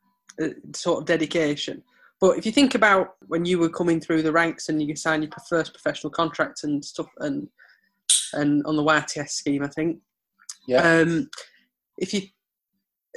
uh, 0.43 0.49
sort 0.75 1.01
of 1.01 1.07
dedication. 1.07 1.83
But 2.21 2.37
if 2.37 2.45
you 2.45 2.53
think 2.53 2.75
about 2.75 3.15
when 3.29 3.47
you 3.47 3.59
were 3.59 3.71
coming 3.71 3.99
through 3.99 4.23
the 4.23 4.33
ranks 4.33 4.69
and 4.69 4.83
you 4.83 4.95
signed 4.95 5.23
your 5.23 5.33
first 5.49 5.73
professional 5.73 6.11
contract 6.11 6.65
and 6.65 6.85
stuff, 6.85 7.09
and 7.19 7.49
and 8.35 8.65
on 8.67 8.77
the 8.77 8.83
YTS 8.83 9.31
scheme, 9.31 9.63
I 9.65 9.69
think. 9.69 9.99
Yeah. 10.67 10.83
Um, 10.83 11.31
if 11.99 12.15
you, 12.15 12.23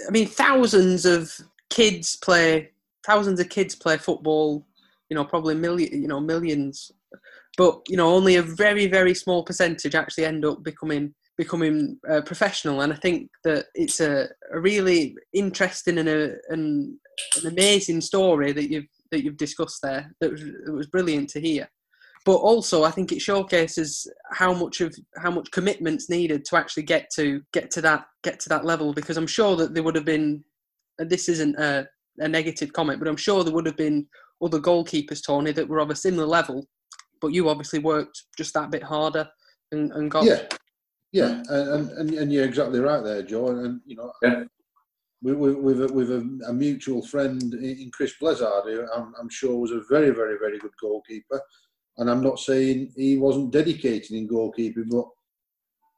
I 0.08 0.12
mean, 0.12 0.28
thousands 0.28 1.06
of 1.06 1.32
kids 1.74 2.16
play, 2.16 2.72
thousands 3.06 3.40
of 3.40 3.50
kids 3.50 3.76
play 3.76 3.98
football. 3.98 4.66
You 5.10 5.16
know, 5.16 5.26
probably 5.26 5.56
million, 5.56 6.02
you 6.02 6.08
know, 6.08 6.20
millions, 6.20 6.92
but 7.58 7.82
you 7.88 7.98
know, 7.98 8.10
only 8.16 8.36
a 8.38 8.42
very, 8.42 8.88
very 8.88 9.14
small 9.14 9.44
percentage 9.44 9.96
actually 9.96 10.26
end 10.26 10.46
up 10.46 10.64
becoming 10.64 11.14
becoming 11.38 12.00
uh, 12.10 12.22
professional. 12.22 12.82
And 12.82 12.94
I 12.94 12.96
think 12.96 13.30
that 13.44 13.66
it's 13.76 14.00
a, 14.00 14.28
a 14.52 14.60
really 14.60 15.16
interesting 15.34 15.98
and 15.98 16.10
a 16.10 16.36
and 16.50 16.96
an 17.40 17.48
amazing 17.48 18.02
story 18.02 18.54
that 18.54 18.72
you've 18.72 18.88
that 19.12 19.24
you've 19.24 19.38
discussed 19.38 19.82
there. 19.84 20.12
That 20.20 20.32
was 20.32 20.42
that 20.42 20.74
was 20.74 20.88
brilliant 20.88 21.30
to 21.32 21.42
hear. 21.42 21.70
But 22.26 22.38
also, 22.38 22.86
I 22.86 22.92
think 22.92 23.12
it 23.12 23.22
showcases 23.22 24.10
how 24.32 24.54
much 24.54 24.82
of 24.82 24.96
how 25.18 25.30
much 25.30 25.52
commitment's 25.52 26.10
needed 26.10 26.46
to 26.46 26.56
actually 26.56 26.84
get 26.84 27.10
to 27.18 27.42
get 27.52 27.70
to 27.72 27.82
that 27.82 28.06
get 28.24 28.40
to 28.42 28.50
that 28.50 28.66
level. 28.66 28.94
Because 28.94 29.18
I'm 29.18 29.28
sure 29.28 29.56
that 29.58 29.74
there 29.74 29.84
would 29.84 29.96
have 29.96 30.06
been, 30.06 30.44
this 31.00 31.30
isn't 31.30 31.58
a, 31.60 31.88
a 32.20 32.28
negative 32.28 32.74
comment, 32.74 33.00
but 33.00 33.08
I'm 33.08 33.18
sure 33.18 33.44
there 33.44 33.54
would 33.54 33.66
have 33.66 33.78
been 33.78 34.08
other 34.42 34.60
goalkeepers, 34.60 35.26
Tony, 35.26 35.52
that 35.52 35.68
were 35.68 35.80
of 35.80 35.90
a 35.90 35.96
similar 35.96 36.26
level. 36.28 36.68
But 37.22 37.30
you 37.34 37.50
obviously 37.50 37.80
worked 37.80 38.24
just 38.38 38.54
that 38.54 38.70
bit 38.72 38.84
harder 38.84 39.28
and, 39.72 39.92
and 39.94 40.12
got 40.12 40.26
Yeah, 40.26 40.48
yeah, 41.12 41.44
and, 41.50 41.90
and 41.92 42.14
and 42.14 42.34
you're 42.34 42.44
exactly 42.46 42.80
right 42.80 43.04
there, 43.04 43.24
Joe. 43.24 43.48
And, 43.50 43.66
and 43.66 43.82
you 43.86 43.96
know, 43.96 44.12
Yeah. 44.22 44.44
we, 45.22 45.34
we, 45.34 45.54
we've 45.54 45.80
a, 45.80 45.88
we've 45.94 46.10
a, 46.10 46.24
a 46.48 46.54
mutual 46.54 47.02
friend 47.06 47.42
in 47.54 47.64
in 47.64 47.92
Chris 47.92 48.14
Blizzard, 48.20 48.66
who 48.66 48.86
I'm, 48.94 49.14
I'm 49.20 49.30
sure 49.30 49.58
was 49.58 49.72
a 49.72 49.82
very, 49.90 50.10
very, 50.10 50.38
very 50.38 50.60
good 50.60 50.74
goalkeeper. 50.82 51.42
And 51.98 52.10
I'm 52.10 52.22
not 52.22 52.40
saying 52.40 52.92
he 52.98 53.18
wasn't 53.18 53.52
dedicated 53.52 54.12
in 54.12 54.28
goalkeeping, 54.28 54.90
but 54.90 55.06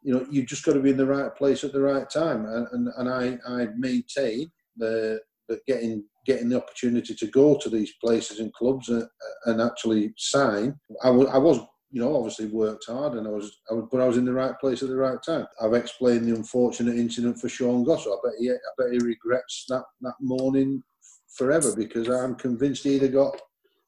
you 0.04 0.14
know, 0.14 0.28
you've 0.30 0.46
just 0.46 0.64
got 0.64 0.74
to 0.74 0.80
be 0.80 0.92
in 0.92 0.98
the 0.98 1.06
right 1.06 1.34
place 1.36 1.64
at 1.64 1.74
the 1.74 1.82
right 1.82 2.08
time. 2.10 2.46
And 2.46 2.68
and, 2.74 2.90
and 2.98 3.10
I, 3.10 3.40
I 3.48 3.68
maintain 3.76 4.52
the 4.78 5.20
getting 5.68 6.04
getting 6.26 6.50
the 6.50 6.58
opportunity 6.58 7.14
to 7.14 7.28
go 7.28 7.56
to 7.58 7.70
these 7.70 7.94
places 8.04 8.40
and 8.40 8.52
clubs 8.54 8.90
and, 8.90 9.08
and 9.46 9.62
actually 9.62 10.12
sign. 10.18 10.76
I 11.04 11.10
was 11.12 11.60
you 11.96 12.02
know, 12.02 12.14
obviously 12.14 12.48
worked 12.48 12.88
hard 12.88 13.14
and 13.14 13.26
I 13.26 13.30
was, 13.30 13.58
I 13.72 13.74
was, 13.74 13.88
but 13.90 14.02
I 14.02 14.06
was 14.06 14.18
in 14.18 14.26
the 14.26 14.34
right 14.34 14.60
place 14.60 14.84
at 14.84 14.90
the 14.90 14.98
right 14.98 15.18
time. 15.26 15.48
I've 15.62 15.74
explained 15.74 16.26
the 16.26 16.36
unfortunate 16.36 16.98
incident 16.98 17.40
for 17.40 17.48
Sean 17.48 17.86
Goss. 17.86 18.06
I 18.06 18.16
bet 18.22 18.34
he, 18.38 18.52
I 18.52 18.56
bet 18.78 18.92
he 18.92 19.00
regrets 19.00 19.64
that, 19.70 19.86
that 20.02 20.16
morning 20.20 20.84
forever 21.38 21.74
because 21.74 22.10
I'm 22.10 22.36
convinced 22.36 22.84
he'd 22.84 23.04
have 23.04 23.14
got 23.14 23.40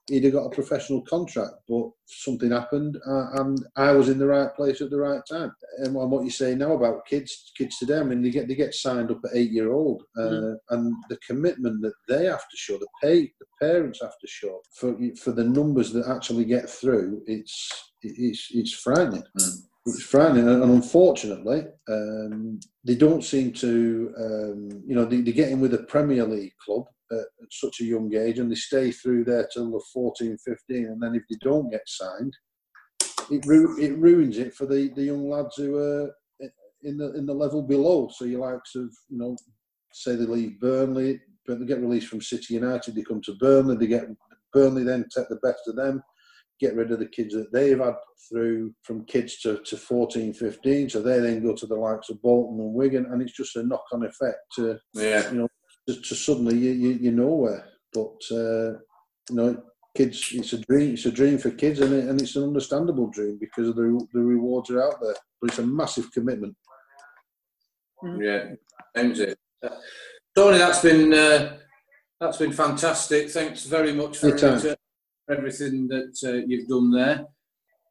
he'd 0.08 0.24
have 0.24 0.34
got 0.34 0.46
a 0.46 0.56
professional 0.56 1.02
contract, 1.02 1.54
but 1.68 1.90
something 2.06 2.52
happened, 2.52 2.98
uh, 3.06 3.42
and 3.42 3.60
I 3.76 3.92
was 3.92 4.10
in 4.10 4.18
the 4.18 4.28
right 4.28 4.54
place 4.56 4.82
at 4.82 4.90
the 4.90 5.00
right 5.00 5.22
time. 5.30 5.52
And 5.80 5.94
what 5.94 6.24
you 6.24 6.30
say 6.30 6.56
now 6.56 6.74
about 6.74 7.06
kids, 7.06 7.52
kids 7.58 7.78
today, 7.78 8.00
I 8.00 8.04
mean, 8.04 8.22
they 8.22 8.30
get 8.30 8.48
they 8.48 8.56
get 8.56 8.74
signed 8.74 9.12
up 9.12 9.20
at 9.26 9.36
eight 9.36 9.52
year 9.52 9.72
old, 9.72 10.04
uh, 10.18 10.54
and 10.70 10.94
the 11.10 11.18
commitment 11.28 11.82
that 11.82 11.94
they 12.08 12.26
have 12.26 12.48
to 12.50 12.58
show, 12.58 12.78
the 12.78 12.88
pay, 13.02 13.32
the 13.40 13.46
parents 13.62 14.00
have 14.02 14.18
to 14.20 14.28
show 14.28 14.62
for 14.74 14.98
for 15.22 15.32
the 15.32 15.44
numbers 15.44 15.92
that 15.94 16.08
actually 16.08 16.46
get 16.46 16.70
through, 16.70 17.22
it's 17.28 17.92
it's 18.02 18.48
it's 18.52 18.74
frightening. 18.74 19.24
It's 19.88 20.04
frightening, 20.04 20.50
and 20.50 20.64
unfortunately, 20.64 21.66
um, 21.88 22.60
they 22.84 22.96
don't 22.96 23.24
seem 23.24 23.54
to. 23.54 24.14
Um, 24.18 24.84
you 24.86 24.96
know, 24.96 25.06
they, 25.06 25.22
they 25.22 25.32
get 25.32 25.50
in 25.50 25.62
with 25.62 25.74
a 25.74 25.84
Premier 25.84 26.26
League 26.26 26.56
club 26.64 26.84
at, 27.12 27.20
at 27.20 27.52
such 27.52 27.80
a 27.80 27.86
young 27.86 28.14
age, 28.14 28.38
and 28.40 28.52
they 28.52 28.56
stay 28.56 28.92
through 28.92 29.24
there 29.24 29.48
till 29.54 29.72
they're 29.72 29.80
14, 29.94 30.38
15, 30.46 30.86
and 30.88 31.02
then 31.02 31.16
if 31.16 31.24
they 31.30 31.38
don't 31.42 31.72
get 31.72 31.84
signed, 31.86 32.36
it 33.32 33.46
ru- 33.46 33.80
it 33.80 33.98
ruins 33.98 34.38
it 34.38 34.54
for 34.54 34.66
the, 34.66 34.90
the 34.96 35.04
young 35.04 35.30
lads 35.30 35.56
who 35.56 35.78
are 35.78 36.12
in 36.84 36.98
the 36.98 37.14
in 37.14 37.26
the 37.26 37.34
level 37.34 37.62
below. 37.62 38.10
So 38.12 38.26
you 38.26 38.40
likes 38.40 38.76
of 38.76 38.92
you 39.10 39.18
know, 39.18 39.38
say 39.94 40.18
they 40.18 40.26
leave 40.26 40.60
Burnley, 40.60 41.22
but 41.46 41.60
they 41.60 41.66
get 41.66 41.80
released 41.80 42.08
from 42.08 42.22
City 42.22 42.56
United, 42.56 42.94
they 42.94 43.04
come 43.04 43.22
to 43.22 43.36
Burnley, 43.36 43.78
they 43.78 43.88
get 43.88 44.08
Burnley 44.52 44.84
then 44.84 45.06
take 45.16 45.30
the 45.30 45.38
best 45.38 45.62
of 45.68 45.78
them 45.78 46.04
get 46.60 46.76
rid 46.76 46.92
of 46.92 47.00
the 47.00 47.08
kids 47.08 47.34
that 47.34 47.52
they've 47.52 47.80
had 47.80 47.96
through 48.30 48.74
from 48.84 49.06
kids 49.06 49.40
to, 49.42 49.60
to 49.66 49.78
14, 49.78 50.34
15. 50.34 50.90
So 50.90 51.02
they 51.02 51.20
then 51.20 51.44
go 51.44 51.54
to 51.56 51.66
the 51.66 51.76
likes 51.76 52.10
of 52.10 52.22
Bolton 52.22 52.60
and 52.60 52.74
Wigan, 52.74 53.08
and 53.12 53.22
it's 53.22 53.36
just 53.36 53.56
a 53.56 53.64
knock 53.64 53.86
on 53.94 54.06
effect 54.06 54.40
to, 54.56 54.80
Yeah. 54.94 55.30
you 55.32 55.38
know, 55.40 55.48
to, 55.88 56.02
to 56.02 56.16
suddenly 56.16 56.58
you, 56.58 56.72
you, 56.72 56.90
you're 57.02 57.14
nowhere. 57.14 57.66
But, 57.94 58.18
uh, 58.32 58.74
you 59.30 59.36
know, 59.36 59.64
kids, 59.96 60.30
it's 60.34 60.54
a 60.54 60.60
dream, 60.60 60.94
it's 60.94 61.06
a 61.06 61.12
dream 61.12 61.38
for 61.38 61.52
kids, 61.52 61.80
and, 61.80 61.94
it, 61.94 62.06
and 62.08 62.22
it's 62.22 62.36
an 62.36 62.44
understandable 62.44 63.08
dream 63.08 63.38
because 63.40 63.74
the, 63.76 64.08
the 64.14 64.20
rewards 64.20 64.70
are 64.70 64.84
out 64.84 65.00
there. 65.02 65.16
But 65.42 65.52
it's 65.52 65.60
a 65.60 65.66
massive 65.66 66.12
commitment. 66.12 66.56
Yeah, 68.20 68.52
owns 68.96 69.20
it. 69.20 69.38
Uh, 69.64 69.70
Tony, 70.36 70.60
that's 70.60 70.82
been 70.82 71.14
uh, 71.14 71.58
that's 72.20 72.38
been 72.38 72.52
fantastic. 72.54 73.30
Thanks 73.32 73.66
very 73.66 73.92
much 73.94 74.18
for 74.18 74.28
Anytime. 74.28 74.76
Uh, 75.30 75.34
everything 75.34 75.88
that 75.88 76.18
uh, 76.24 76.46
you've 76.48 76.68
done 76.68 76.92
there. 76.92 77.26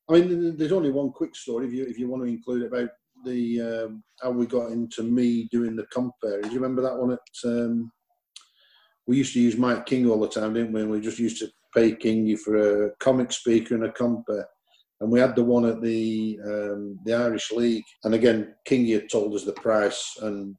I 0.08 0.12
mean, 0.12 0.56
there's 0.56 0.72
only 0.72 0.90
one 0.90 1.10
quick 1.10 1.34
story 1.34 1.66
if 1.66 1.72
you 1.72 1.84
if 1.84 1.98
you 1.98 2.08
want 2.08 2.22
to 2.22 2.28
include 2.28 2.62
it 2.62 2.72
about 2.72 2.90
the 3.24 3.60
um, 3.60 4.04
how 4.22 4.30
we 4.30 4.46
got 4.46 4.70
into 4.70 5.02
me 5.02 5.48
doing 5.50 5.74
the 5.74 5.86
compare. 5.92 6.40
Do 6.40 6.48
you 6.48 6.54
remember 6.54 6.82
that 6.82 6.96
one? 6.96 7.12
At 7.12 7.18
um, 7.44 7.90
we 9.06 9.16
used 9.16 9.32
to 9.34 9.40
use 9.40 9.56
Mike 9.56 9.86
King 9.86 10.08
all 10.08 10.20
the 10.20 10.28
time, 10.28 10.54
didn't 10.54 10.72
we? 10.72 10.82
And 10.82 10.90
we 10.90 11.00
just 11.00 11.18
used 11.18 11.38
to 11.38 11.50
pay 11.74 11.92
Kingy 11.92 12.38
for 12.38 12.86
a 12.86 12.90
comic 13.00 13.32
speaker 13.32 13.74
and 13.74 13.84
a 13.84 13.92
compare. 13.92 14.46
And 15.00 15.10
we 15.10 15.20
had 15.20 15.36
the 15.36 15.44
one 15.44 15.66
at 15.66 15.82
the 15.82 16.38
um, 16.44 16.98
the 17.04 17.14
Irish 17.14 17.50
League, 17.50 17.84
and 18.04 18.14
again, 18.14 18.54
Kingy 18.68 18.94
had 18.94 19.10
told 19.10 19.34
us 19.34 19.44
the 19.44 19.52
price, 19.52 20.16
and 20.22 20.56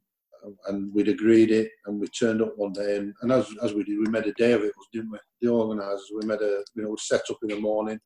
and 0.66 0.92
we'd 0.94 1.08
agreed 1.08 1.50
it, 1.50 1.70
and 1.86 2.00
we 2.00 2.06
turned 2.08 2.42
up 2.42 2.56
one 2.56 2.72
day, 2.72 2.96
and, 2.96 3.14
and 3.22 3.32
as 3.32 3.48
as 3.62 3.72
we 3.74 3.84
did, 3.84 3.98
we 3.98 4.10
made 4.10 4.26
a 4.26 4.32
day 4.32 4.52
of 4.52 4.62
it, 4.62 4.72
didn't 4.92 5.10
we? 5.10 5.18
The 5.40 5.48
organisers, 5.48 6.10
we 6.14 6.26
made 6.26 6.40
a 6.40 6.62
you 6.74 6.82
know, 6.82 6.96
set 6.96 7.22
up 7.30 7.38
in 7.42 7.48
the 7.48 7.60
morning, 7.60 8.00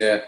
Yeah, 0.00 0.20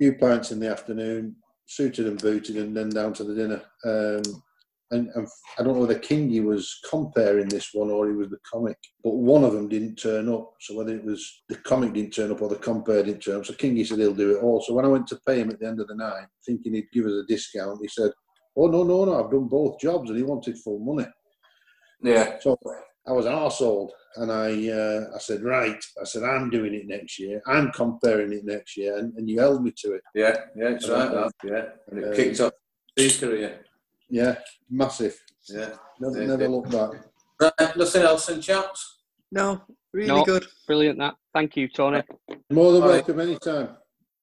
few 0.00 0.14
pints 0.14 0.52
in 0.52 0.60
the 0.60 0.70
afternoon, 0.70 1.36
suited 1.66 2.06
and 2.06 2.20
booted, 2.20 2.56
and 2.56 2.76
then 2.76 2.90
down 2.90 3.12
to 3.14 3.24
the 3.24 3.34
dinner. 3.34 3.62
Um, 3.84 4.42
and, 4.90 5.10
and 5.14 5.28
I 5.58 5.62
don't 5.62 5.74
know 5.74 5.80
whether 5.80 5.98
Kingy 5.98 6.42
was 6.42 6.80
comparing 6.88 7.48
this 7.48 7.70
one 7.74 7.90
or 7.90 8.08
he 8.08 8.14
was 8.14 8.30
the 8.30 8.38
comic, 8.50 8.78
but 9.04 9.14
one 9.14 9.44
of 9.44 9.52
them 9.52 9.68
didn't 9.68 9.96
turn 9.96 10.32
up. 10.32 10.54
So 10.60 10.76
whether 10.76 10.94
it 10.94 11.04
was 11.04 11.42
the 11.48 11.56
comic 11.56 11.92
didn't 11.92 12.14
turn 12.14 12.30
up 12.30 12.40
or 12.40 12.48
the 12.48 12.56
compare 12.56 13.02
didn't 13.02 13.20
turn 13.20 13.36
up, 13.36 13.46
so 13.46 13.52
Kingy 13.52 13.86
said 13.86 13.98
he'll 13.98 14.14
do 14.14 14.36
it 14.36 14.42
all. 14.42 14.62
So 14.62 14.72
when 14.72 14.86
I 14.86 14.88
went 14.88 15.06
to 15.08 15.20
pay 15.26 15.40
him 15.40 15.50
at 15.50 15.60
the 15.60 15.66
end 15.66 15.80
of 15.80 15.88
the 15.88 15.94
night, 15.94 16.26
thinking 16.46 16.74
he'd 16.74 16.90
give 16.92 17.04
us 17.04 17.12
a 17.12 17.26
discount, 17.26 17.80
he 17.82 17.88
said, 17.88 18.12
"Oh 18.58 18.66
no, 18.66 18.82
no, 18.82 19.04
no, 19.04 19.24
I've 19.24 19.30
done 19.30 19.46
both 19.46 19.78
jobs," 19.78 20.10
and 20.10 20.18
he 20.18 20.24
wanted 20.24 20.58
full 20.58 20.80
money. 20.80 21.08
yeah, 22.02 22.38
So 22.40 22.56
I 23.06 23.12
was 23.12 23.26
arsehole 23.26 23.90
and 24.16 24.30
I 24.32 24.48
uh, 24.70 25.00
I 25.14 25.18
said, 25.18 25.42
right, 25.42 25.82
I 26.00 26.04
said, 26.04 26.22
I'm 26.24 26.50
doing 26.50 26.74
it 26.74 26.86
next 26.86 27.18
year. 27.18 27.40
I'm 27.46 27.70
comparing 27.72 28.32
it 28.32 28.44
next 28.44 28.76
year. 28.76 28.98
And, 28.98 29.14
and 29.16 29.28
you 29.30 29.38
held 29.40 29.62
me 29.62 29.72
to 29.82 29.94
it. 29.94 30.02
yeah, 30.14 30.36
yeah. 30.56 30.68
It's 30.70 30.88
right. 30.88 31.10
That, 31.10 31.32
yeah, 31.44 31.64
and 31.88 31.98
it 32.00 32.12
Uh, 32.12 32.16
kicked 32.16 32.40
off 32.40 32.52
his 32.96 33.18
career. 33.18 33.64
Yeah, 34.10 34.36
massive. 34.70 35.16
Yeah. 35.48 35.70
Never, 36.00 36.20
Yeah, 36.20 36.26
never 36.28 36.42
yeah. 36.42 36.48
look 36.48 36.70
back. 36.70 36.90
Right, 37.40 37.76
nothing 37.76 38.02
else, 38.02 38.28
in 38.28 38.40
chaps. 38.40 39.02
No, 39.30 39.62
really 39.92 40.08
No. 40.08 40.24
good. 40.24 40.46
Brilliant 40.66 40.98
that. 40.98 41.14
Thank 41.34 41.56
you, 41.56 41.68
Tony. 41.68 42.02
More 42.50 42.72
than 42.72 42.82
All 42.82 42.88
right. 42.88 42.94
welcome 42.96 43.20
anytime. 43.20 43.76